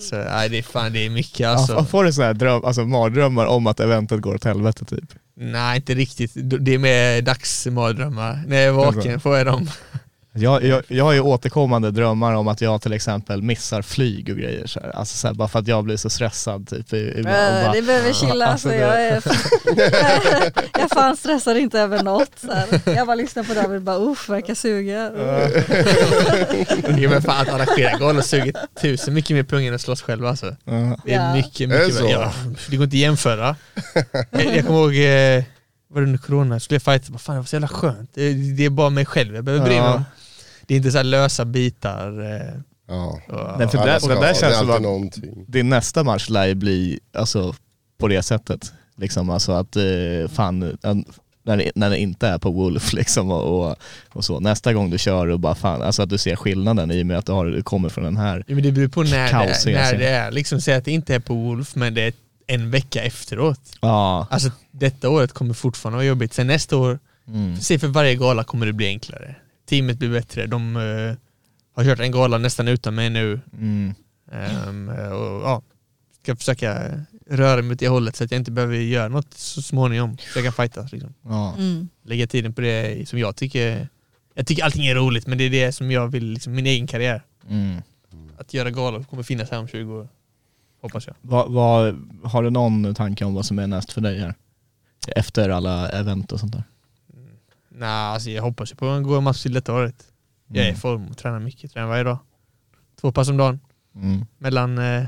Så 0.00 0.16
nej, 0.16 0.48
det 0.48 0.58
är 0.58 0.62
fan 0.62 0.92
det 0.92 1.06
är 1.06 1.10
mycket 1.10 1.40
Ja, 1.40 1.48
alltså. 1.48 1.84
får 1.84 2.04
du 2.04 2.12
sådana 2.12 2.26
här 2.26 2.34
dröm, 2.34 2.64
alltså, 2.64 2.84
mardrömmar 2.84 3.46
om 3.46 3.66
att 3.66 3.80
eventet 3.80 4.20
går 4.20 4.34
åt 4.34 4.44
helvete 4.44 4.84
typ? 4.84 5.04
Nej, 5.40 5.76
inte 5.76 5.94
riktigt. 5.94 6.32
Det 6.34 6.74
är 6.74 6.78
mer 6.78 7.22
dagsmardrömmar. 7.22 8.42
När 8.46 8.56
jag 8.56 8.66
är 8.66 8.70
vaken 8.72 9.20
får 9.20 9.36
jag 9.36 9.46
dem. 9.46 9.70
Jag, 10.32 10.64
jag, 10.64 10.82
jag 10.88 11.04
har 11.04 11.12
ju 11.12 11.20
återkommande 11.20 11.90
drömmar 11.90 12.32
om 12.34 12.48
att 12.48 12.60
jag 12.60 12.82
till 12.82 12.92
exempel 12.92 13.42
missar 13.42 13.82
flyg 13.82 14.28
och 14.30 14.36
grejer 14.36 14.66
så 14.66 14.80
här. 14.80 14.90
Alltså 14.96 15.16
så 15.16 15.26
här, 15.26 15.34
bara 15.34 15.48
för 15.48 15.58
att 15.58 15.68
jag 15.68 15.84
blir 15.84 15.96
så 15.96 16.10
stressad 16.10 16.68
typ. 16.68 16.92
i- 16.92 17.12
och 17.14 17.18
Äh, 17.18 17.24
bara- 17.24 17.72
det 17.72 17.82
behöver 17.82 18.12
chilla, 18.12 18.46
Alltså, 18.46 18.68
alltså, 18.68 18.74
jag, 18.74 19.02
är, 19.06 19.22
jag 20.80 20.90
fan 20.90 21.16
stressar 21.16 21.54
inte 21.54 21.80
över 21.80 22.02
något. 22.02 22.30
Så 22.40 22.52
här. 22.52 22.80
Jag 22.96 23.06
bara 23.06 23.14
lyssnar 23.14 23.42
på 23.44 23.54
David 23.54 23.76
och 23.76 23.82
bara 23.82 23.96
uff, 23.96 24.28
verkar 24.28 24.54
suga. 24.54 25.10
Jo 26.98 27.10
men 27.10 27.22
fan 27.22 27.40
att 27.42 27.48
arrangera 27.54 27.98
galor 27.98 28.20
suger 28.22 28.52
tusen 28.82 29.14
mycket 29.14 29.36
mer 29.36 29.42
pengar 29.42 29.68
än 29.68 29.74
att 29.74 29.80
slåss 29.80 30.02
själv 30.02 30.26
alltså. 30.26 30.56
Det 31.04 31.14
är 31.14 31.32
mycket, 31.34 31.68
mycket 31.68 31.98
det. 31.98 32.10
Ja, 32.10 32.32
det 32.70 32.76
går 32.76 32.84
inte 32.84 32.94
att 32.94 33.00
jämföra. 33.00 33.56
jag, 34.30 34.56
jag 34.56 34.66
kommer 34.66 34.80
ihåg, 34.80 34.94
eh, 35.38 35.44
var 35.90 36.00
det 36.00 36.06
under 36.06 36.18
corona, 36.18 36.60
skulle 36.60 36.74
jag 36.76 36.82
fighta, 36.82 37.12
vad 37.12 37.20
fan 37.20 37.34
det 37.34 37.40
var 37.40 37.46
så 37.46 37.56
jävla 37.56 37.68
skönt. 37.68 38.10
Det, 38.14 38.32
det 38.32 38.64
är 38.64 38.70
bara 38.70 38.90
mig 38.90 39.06
själv 39.06 39.34
jag 39.34 39.44
behöver 39.44 39.64
bry 39.64 39.74
mig 39.74 39.84
Ja. 39.84 39.94
om. 39.94 40.04
Det 40.68 40.74
är 40.74 40.76
inte 40.76 40.90
så 40.90 40.96
här 40.96 41.04
lösa 41.04 41.44
bitar. 41.44 42.34
Eh, 42.34 42.60
Ja. 42.90 43.20
Nej, 43.58 43.68
för 43.68 43.86
det, 43.86 44.00
ska 44.00 44.08
det 44.08 44.14
där 44.14 44.20
det 44.20 44.28
är 44.28 44.34
känns 44.34 44.40
som 44.40 44.70
alltid 44.70 44.74
att 44.74 44.82
någonting. 44.82 45.44
din 45.48 45.68
nästa 45.68 46.04
match 46.04 46.28
lär 46.28 46.46
ju 46.46 46.54
bli 46.54 47.00
alltså, 47.14 47.54
på 47.98 48.08
det 48.08 48.22
sättet. 48.22 48.72
Liksom, 48.96 49.30
alltså 49.30 49.52
att 49.52 49.76
eh, 49.76 49.82
fan, 50.32 50.58
när 51.42 51.56
det, 51.56 51.70
när 51.74 51.90
det 51.90 51.98
inte 51.98 52.28
är 52.28 52.38
på 52.38 52.50
Wolf 52.50 52.92
liksom 52.92 53.30
och, 53.30 53.68
och, 53.70 53.76
och 54.08 54.24
så. 54.24 54.40
Nästa 54.40 54.72
gång 54.72 54.90
du 54.90 54.98
kör 54.98 55.26
och 55.26 55.40
bara 55.40 55.54
fan, 55.54 55.82
alltså 55.82 56.02
att 56.02 56.08
du 56.10 56.18
ser 56.18 56.36
skillnaden 56.36 56.90
i 56.90 57.02
och 57.02 57.06
med 57.06 57.18
att 57.18 57.26
du, 57.26 57.32
har, 57.32 57.46
du 57.46 57.62
kommer 57.62 57.88
från 57.88 58.04
den 58.04 58.16
här. 58.16 58.44
Ja, 58.46 58.54
men 58.54 58.64
det 58.64 58.72
beror 58.72 58.88
på 58.88 59.02
när, 59.02 59.24
det 59.24 59.30
Kaos, 59.30 59.66
är, 59.66 59.72
när 59.72 59.98
det 59.98 60.08
är. 60.08 60.30
Liksom 60.30 60.60
säg 60.60 60.74
att 60.74 60.84
det 60.84 60.92
inte 60.92 61.14
är 61.14 61.20
på 61.20 61.34
Wolf 61.34 61.74
men 61.74 61.94
det 61.94 62.02
är 62.02 62.12
en 62.46 62.70
vecka 62.70 63.02
efteråt. 63.02 63.60
Ja. 63.80 64.26
Alltså 64.30 64.50
detta 64.70 65.08
året 65.08 65.32
kommer 65.32 65.54
fortfarande 65.54 65.96
vara 65.96 66.06
jobbigt. 66.06 66.34
Sen 66.34 66.46
nästa 66.46 66.76
år, 66.76 66.98
Mm. 67.28 67.56
se 67.56 67.78
för 67.78 67.86
varje 67.88 68.14
gala 68.14 68.44
kommer 68.44 68.66
det 68.66 68.72
bli 68.72 68.86
enklare. 68.86 69.34
Teamet 69.68 69.98
blir 69.98 70.10
bättre. 70.10 70.46
De 70.46 70.76
eh, 70.76 71.16
har 71.72 71.84
kört 71.84 72.00
en 72.00 72.12
gala 72.12 72.38
nästan 72.38 72.68
utan 72.68 72.94
mig 72.94 73.10
nu. 73.10 73.40
Mm. 73.52 73.94
Ehm, 74.32 74.88
och 74.88 75.42
ja, 75.42 75.62
ska 76.22 76.36
försöka 76.36 77.00
röra 77.26 77.62
mig 77.62 77.72
åt 77.72 77.78
det 77.78 77.88
hållet 77.88 78.16
så 78.16 78.24
att 78.24 78.30
jag 78.30 78.40
inte 78.40 78.50
behöver 78.50 78.76
göra 78.76 79.08
något 79.08 79.34
så 79.34 79.62
småningom. 79.62 80.18
Så 80.18 80.38
jag 80.38 80.44
kan 80.44 80.52
fightas 80.52 80.92
liksom. 80.92 81.14
Ja. 81.22 81.54
Mm. 81.58 81.88
Lägga 82.04 82.26
tiden 82.26 82.54
på 82.54 82.60
det 82.60 83.08
som 83.08 83.18
jag 83.18 83.36
tycker 83.36 83.88
jag 84.38 84.46
tycker 84.46 84.64
allting 84.64 84.86
är 84.86 84.94
roligt 84.94 85.26
men 85.26 85.38
det 85.38 85.44
är 85.44 85.50
det 85.50 85.72
som 85.72 85.90
jag 85.90 86.08
vill, 86.08 86.24
liksom, 86.24 86.54
min 86.54 86.66
egen 86.66 86.86
karriär. 86.86 87.22
Mm. 87.50 87.82
Att 88.38 88.54
göra 88.54 88.70
galor 88.70 89.02
kommer 89.02 89.22
finnas 89.22 89.50
här 89.50 89.58
om 89.58 89.68
20 89.68 89.94
år. 89.94 90.08
Hoppas 90.82 91.06
jag. 91.06 91.16
Vad, 91.20 91.52
vad, 91.52 92.08
har 92.24 92.42
du 92.42 92.50
någon 92.50 92.94
tanke 92.94 93.24
om 93.24 93.34
vad 93.34 93.46
som 93.46 93.58
är 93.58 93.66
näst 93.66 93.92
för 93.92 94.00
dig 94.00 94.18
här? 94.18 94.34
Efter 95.16 95.48
alla 95.48 95.88
event 95.88 96.32
och 96.32 96.40
sånt 96.40 96.52
där? 96.52 96.64
Nej, 97.78 97.88
alltså 97.88 98.30
jag 98.30 98.42
hoppas 98.42 98.72
ju 98.72 98.76
på 98.76 98.86
en 98.86 99.02
god 99.02 99.22
match 99.22 99.42
till 99.42 99.52
detta 99.52 99.74
året. 99.74 100.04
Jag 100.48 100.58
är 100.58 100.62
i 100.64 100.68
Mm. 100.68 100.80
form 100.80 101.06
och 101.08 101.16
tränar 101.16 101.38
mycket, 101.40 101.72
tränar 101.72 101.88
varje 101.88 102.02
dag. 102.04 102.18
Två 103.00 103.12
pass 103.12 103.28
om 103.28 103.36
dagen. 103.36 103.60
Mm. 103.94 104.24
Mellan... 104.38 104.78
Eh, 104.78 105.04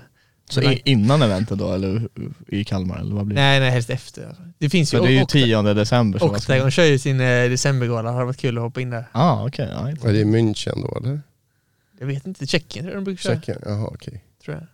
Så 0.50 0.60
mellan 0.60 0.76
innan 0.84 1.22
eventet 1.22 1.58
då 1.58 1.72
eller 1.72 2.08
i 2.46 2.64
Kalmar 2.64 2.98
eller 2.98 3.14
vad 3.14 3.26
blir 3.26 3.36
det? 3.36 3.42
nej, 3.42 3.60
nej, 3.60 3.70
helst 3.70 3.90
efter. 3.90 4.26
Alltså. 4.28 4.42
Det 4.58 4.70
finns 4.70 4.94
ju... 4.94 4.98
För 4.98 5.04
det 5.06 5.12
är 5.12 5.14
ju 5.14 5.22
Octa- 5.22 5.26
10 5.26 5.62
december. 5.74 6.18
ska- 6.18 6.28
Octagon 6.28 6.70
kör 6.70 6.84
ju 6.84 6.98
sin 6.98 7.20
eh, 7.20 7.48
decembergala, 7.50 8.12
hade 8.12 8.24
varit 8.24 8.36
kul 8.36 8.58
att 8.58 8.62
hoppa 8.64 8.80
in 8.80 8.90
där. 8.90 9.04
Ah, 9.12 9.46
okej. 9.46 9.68
ja, 9.72 9.90
inte- 9.90 10.08
Är 10.08 10.12
det 10.12 10.18
i 10.18 10.24
München 10.24 10.82
då 10.82 10.98
eller? 10.98 11.20
Jag 11.98 12.06
vet 12.06 12.26
inte, 12.26 12.46
Tjeckien 12.46 12.84
tror 12.84 12.94
jag 12.94 13.00
de 13.00 13.04
brukar 13.04 13.22
köra. 13.22 13.34
Tjeckien? 13.34 13.58
Jaha 13.66 13.86
okej. 13.94 14.24
Tror 14.44 14.56
jag. 14.56 14.66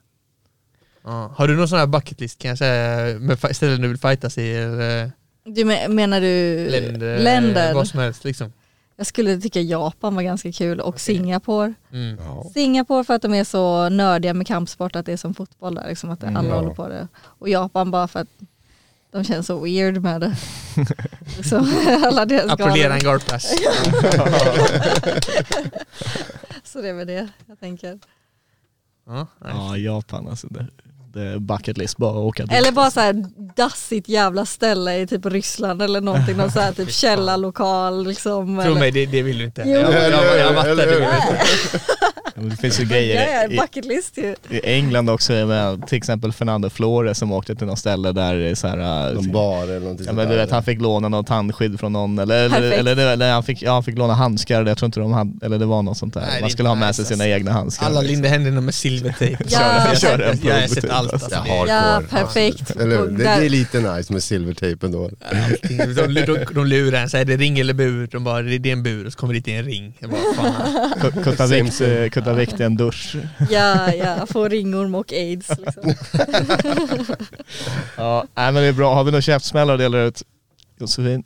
Ja. 1.05 1.32
Har 1.36 1.48
du 1.48 1.56
någon 1.56 1.68
sån 1.68 1.78
här 1.78 1.86
bucket 1.86 2.20
list 2.20 2.39
kan 2.39 2.48
jag 2.48 2.59
säga, 2.59 3.18
med 3.18 3.56
ställen 3.56 3.81
du 3.82 3.89
vill 3.89 3.98
fightas 3.98 4.39
i? 4.39 4.52
Eller 4.55 5.12
Du 5.47 5.64
men, 5.64 5.94
menar 5.94 6.20
du 6.20 6.66
länder? 6.70 7.18
länder? 7.18 7.74
Vad 7.74 7.89
som 7.89 8.01
helst 8.01 8.24
liksom. 8.24 8.52
Jag 8.97 9.06
skulle 9.06 9.40
tycka 9.40 9.60
Japan 9.60 10.14
var 10.14 10.23
ganska 10.23 10.52
kul 10.52 10.81
och 10.81 11.01
Singapore. 11.01 11.74
Mm. 11.93 12.18
Ja. 12.24 12.51
Singapore 12.55 13.05
för 13.05 13.14
att 13.14 13.23
de 13.23 13.35
är 13.35 13.44
så 13.44 13.89
nördiga 13.89 14.35
med 14.35 14.47
kampsport 14.47 14.97
att 14.97 15.06
det 15.06 15.12
är 15.12 15.16
som 15.16 15.35
fotboll 15.35 15.74
där, 15.74 15.89
liksom 15.89 16.10
att 16.10 16.24
alla 16.24 16.44
Ja. 16.48 16.55
håller 16.55 16.74
på 16.74 16.89
det. 16.89 17.09
Och 17.23 17.48
Japan 17.48 17.90
bara 17.90 18.09
för 18.09 18.20
att 18.20 18.28
de 19.10 19.24
känns 19.24 19.47
så 19.47 19.59
weird 19.60 20.02
med 20.02 20.20
det. 20.20 20.36
liksom, 21.36 21.73
alla 22.05 22.24
deras 22.27 22.52
Applådera 22.52 22.97
en 22.97 23.20
pass. 23.20 23.55
Så 26.64 26.81
det 26.82 26.89
är 26.89 26.93
väl 26.93 27.06
det 27.06 27.28
jag 27.47 27.60
tänker. 27.60 27.98
Ja. 29.06 29.27
Ja, 29.44 29.77
Japan 29.77 30.28
alltså. 30.28 30.47
Det, 30.47 30.66
är 31.22 31.38
bucket 31.38 31.78
list, 31.78 31.97
bara 31.97 32.12
åka 32.18 32.43
dit. 32.43 32.52
Eller 32.52 32.72
bara 32.72 32.90
så 32.90 33.01
här 33.01 33.24
dassigt 33.56 34.09
jävla 34.09 34.47
ställe 34.47 34.97
i 34.98 35.06
typ 35.06 35.26
Ryssland 35.26 35.82
eller 35.82 36.01
någonting, 36.01 36.36
någon 36.36 36.51
så 36.51 36.60
här 36.60 36.72
typ 36.72 36.90
källarlokal 36.93 38.06
liksom. 38.06 38.60
Tro 38.64 38.74
mig, 38.74 38.90
det, 38.90 39.06
det 39.06 39.22
vill 39.22 39.38
du 39.38 39.44
inte. 39.44 39.62
Jo. 39.66 39.72
Jag, 39.72 39.93
jag, 39.93 40.12
jag, 40.12 40.38
jag 40.38 40.55
mattar 40.55 40.68
Eller 40.70 40.86
det. 40.86 40.93
hur? 40.93 41.01
vet 41.01 41.22
du. 41.72 41.78
Det 42.36 42.56
finns 42.56 42.80
ju 42.80 42.84
grejer 42.84 43.42
ja, 43.42 43.50
i, 43.50 43.56
bucket 43.56 43.84
list 43.84 44.18
ju. 44.18 44.34
i 44.50 44.60
England 44.64 45.10
också 45.10 45.32
med 45.32 45.86
till 45.86 45.98
exempel 45.98 46.32
Fernando 46.32 46.70
Flores 46.70 47.18
som 47.18 47.32
åkte 47.32 47.54
till 47.54 47.66
något 47.66 47.78
ställe 47.78 48.12
där 48.12 48.34
det 48.34 48.48
är 48.48 48.54
så 48.54 48.68
här, 48.68 49.14
Någon 49.14 49.32
bar 49.32 49.62
eller 49.62 49.80
någonting 49.80 50.06
Ja 50.06 50.12
men 50.12 50.28
du 50.28 50.36
vet 50.36 50.50
han 50.50 50.62
fick 50.62 50.80
låna 50.80 51.08
något 51.08 51.26
tandskydd 51.26 51.80
från 51.80 51.92
någon 51.92 52.18
eller, 52.18 52.72
eller, 52.72 52.96
eller, 52.96 53.32
han, 53.32 53.42
fick, 53.42 53.62
ja, 53.62 53.72
han 53.72 53.84
fick 53.84 53.98
låna 53.98 54.14
handskar, 54.14 54.66
jag 54.66 54.78
tror 54.78 54.86
inte 54.86 55.00
de 55.00 55.12
hade, 55.12 55.46
eller 55.46 55.58
det 55.58 55.66
var 55.66 55.82
något 55.82 55.98
sånt 55.98 56.14
där. 56.14 56.20
Nej, 56.20 56.36
är 56.36 56.40
Man 56.40 56.50
skulle 56.50 56.68
ha 56.68 56.76
med 56.76 56.94
sig 56.94 57.04
sina 57.04 57.24
alltså. 57.24 57.36
egna 57.36 57.52
handskar. 57.52 57.86
Alla 57.86 58.00
liksom. 58.00 58.12
lindar 58.12 58.30
händerna 58.30 58.60
med 58.60 58.74
silvertejp. 58.74 59.44
Ja, 59.48 59.88
jag, 59.88 59.98
kör 59.98 60.18
jag, 60.18 60.30
en 60.30 60.40
jag, 60.44 60.60
har 60.60 60.68
sett 60.68 60.90
allt 60.90 61.12
alltså. 61.12 61.30
Ja, 61.46 61.66
Ja, 61.68 62.02
perfekt. 62.10 62.70
Eller 62.70 62.98
hur? 62.98 63.06
Det, 63.06 63.24
det 63.24 63.30
är 63.30 63.48
lite 63.48 63.80
nice 63.80 64.12
med 64.12 64.22
silvertejpen 64.22 64.92
då. 64.92 65.10
Allting. 65.44 65.78
De, 65.78 66.14
de, 66.14 66.44
de 66.54 66.66
lurar 66.66 67.02
en, 67.02 67.10
säger 67.10 67.24
det 67.24 67.36
ring 67.36 67.58
eller 67.58 67.74
bur? 67.74 68.08
De 68.12 68.24
bara, 68.24 68.42
det 68.42 68.68
är 68.68 68.72
en 68.72 68.82
bur 68.82 69.06
och 69.06 69.12
så 69.12 69.18
kommer 69.18 69.34
det 69.34 69.40
dit 69.40 69.48
i 69.48 69.52
en 69.52 69.64
ring. 69.64 69.94
Jag 69.98 70.10
bara, 70.10 70.20
fan. 70.36 71.22
Kutta 72.10 72.25
vikt 72.34 72.60
i 72.60 72.62
en 72.62 72.76
dusch. 72.76 73.16
Ja, 73.50 73.94
ja, 73.94 74.26
få 74.26 74.48
ringorm 74.48 74.94
och 74.94 75.12
aids 75.12 75.48
liksom. 75.58 75.94
Ja, 77.96 78.24
nej, 78.34 78.52
men 78.52 78.54
det 78.62 78.68
är 78.68 78.72
bra. 78.72 78.94
Har 78.94 79.04
vi 79.04 79.10
några 79.10 79.22
käftsmällar 79.22 79.74
att 79.74 79.80
dela 79.80 79.98
ut? 79.98 80.22
Josefin? 80.78 81.24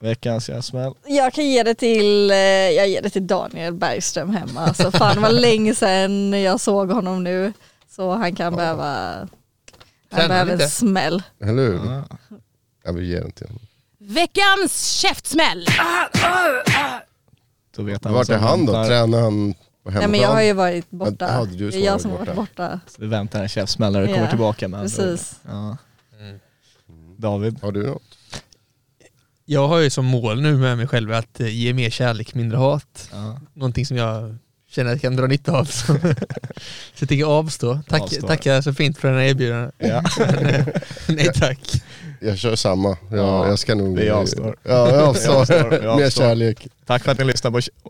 Veckans 0.00 0.46
käftsmäll? 0.46 0.92
Jag 1.06 1.32
kan 1.32 1.44
ge 1.50 1.62
det 1.62 1.74
till, 1.74 2.30
eh, 2.30 2.36
jag 2.36 2.88
ger 2.88 3.02
det 3.02 3.10
till 3.10 3.26
Daniel 3.26 3.74
Bergström 3.74 4.30
hemma. 4.30 4.60
Alltså 4.60 4.90
fan 4.90 5.14
det 5.14 5.20
var 5.22 5.30
länge 5.30 5.74
sedan 5.74 6.42
jag 6.42 6.60
såg 6.60 6.90
honom 6.90 7.24
nu. 7.24 7.52
Så 7.90 8.10
han 8.14 8.34
kan 8.34 8.56
behöva, 8.56 8.84
han 9.14 9.28
Tränar 10.10 10.28
behöver 10.28 10.52
en 10.52 10.58
lite. 10.58 10.70
smäll. 10.70 11.22
Eller 11.42 11.52
hur? 11.62 11.74
Ja. 11.86 12.02
Jag 12.84 12.92
vill 12.92 13.04
ge 13.04 13.20
den 13.20 13.30
till 13.32 13.46
honom. 13.46 13.62
Veckans 14.00 14.88
käftsmäll! 14.90 15.66
Då 17.76 17.82
vet 17.82 18.04
han 18.04 18.12
Vart 18.12 18.28
är 18.28 18.38
han 18.38 18.66
då? 18.66 18.72
Tränar 18.84 19.20
han 19.20 19.54
på 19.92 19.98
Nej 19.98 20.08
men 20.08 20.20
jag 20.20 20.28
har 20.28 20.42
ju 20.42 20.52
varit 20.52 20.90
borta. 20.90 21.26
Ja, 21.28 21.44
du 21.44 21.70
det 21.70 21.76
är 21.76 21.84
jag 21.86 22.00
som 22.00 22.10
har 22.10 22.18
varit 22.18 22.34
borta. 22.36 22.80
Så 22.86 23.00
det 23.00 23.06
väntar 23.06 23.42
en 23.42 23.48
käftsmäll 23.48 23.92
när 23.92 24.00
du 24.00 24.06
kommer 24.06 24.20
Ja, 24.24 24.28
tillbaka 24.30 24.68
med 24.68 24.80
precis. 24.82 25.36
Ja. 25.48 25.76
Mm. 26.20 26.38
David? 27.16 27.58
Har 27.62 27.72
du 27.72 27.86
något? 27.86 28.02
Jag 29.44 29.68
har 29.68 29.78
ju 29.78 29.90
som 29.90 30.04
mål 30.04 30.42
nu 30.42 30.56
med 30.56 30.76
mig 30.76 30.86
själv 30.86 31.12
att 31.12 31.40
eh, 31.40 31.48
ge 31.48 31.72
mer 31.74 31.90
kärlek, 31.90 32.34
mindre 32.34 32.58
hat. 32.58 33.08
Ja. 33.12 33.40
Någonting 33.54 33.86
som 33.86 33.96
jag 33.96 34.36
känner 34.70 34.90
att 34.90 34.94
jag 34.94 35.00
kan 35.02 35.16
dra 35.16 35.26
nytta 35.26 35.52
av. 35.52 35.64
Så, 35.64 35.86
så 36.94 36.98
jag 36.98 37.08
tänker 37.08 37.24
avstå. 37.24 37.80
Tack, 37.88 38.00
Avstå. 38.02 38.26
tackar 38.26 38.60
så 38.60 38.74
fint 38.74 38.98
för 38.98 39.08
den 39.08 39.16
här 39.16 39.24
erbjudandet. 39.24 39.74
Ja. 39.78 40.02
Nej 41.08 41.30
tack. 41.34 41.82
Jag 42.20 42.38
kör 42.38 42.56
samma. 42.56 42.88
Jag, 43.10 43.18
Ja, 43.18 43.48
jag 43.48 43.58
ska 43.58 43.74
nog... 43.74 43.98
vi 43.98 44.10
avstår. 44.10 44.56
Ja, 44.62 44.72
jag 44.72 44.86
Vi 44.96 45.02
avstår. 45.02 45.34
avstår, 45.40 45.70
vi 45.70 45.80
Mer 45.80 45.86
avstår. 45.88 46.22
kärlek. 46.22 46.66
Tack 46.86 47.04
för 47.04 47.12
att 47.12 47.18
ni 47.18 47.24
lyssnade 47.24 47.52
på 47.62 47.88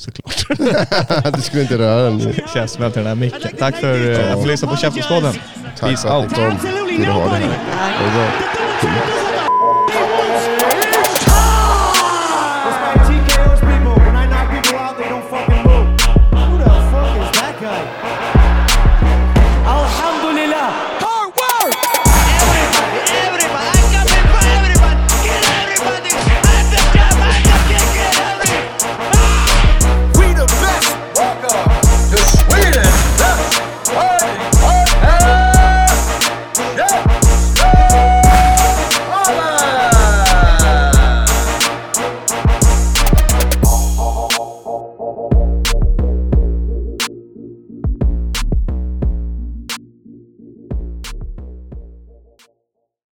Såklart. 0.00 0.46
du 1.36 1.42
skulle 1.42 1.62
inte 1.62 1.78
röra 1.78 2.02
den. 2.02 2.34
Käftsmäll 2.54 2.92
till 2.92 2.98
den 2.98 3.08
här 3.08 3.14
micken. 3.14 3.56
Tack 3.58 3.76
för 3.76 4.12
att 4.32 4.38
ni 4.38 4.46
lyssnade 4.46 4.74
på 4.74 4.80
Käftenspodden. 4.80 5.34
Tack 5.78 5.98
för 5.98 6.08
att 6.08 6.30
ni 6.30 6.36
kom. 6.36 6.58
Kul 6.96 7.06
att 7.06 7.14
ha 7.14 7.24
nobody. 7.24 7.44
här. 7.44 9.29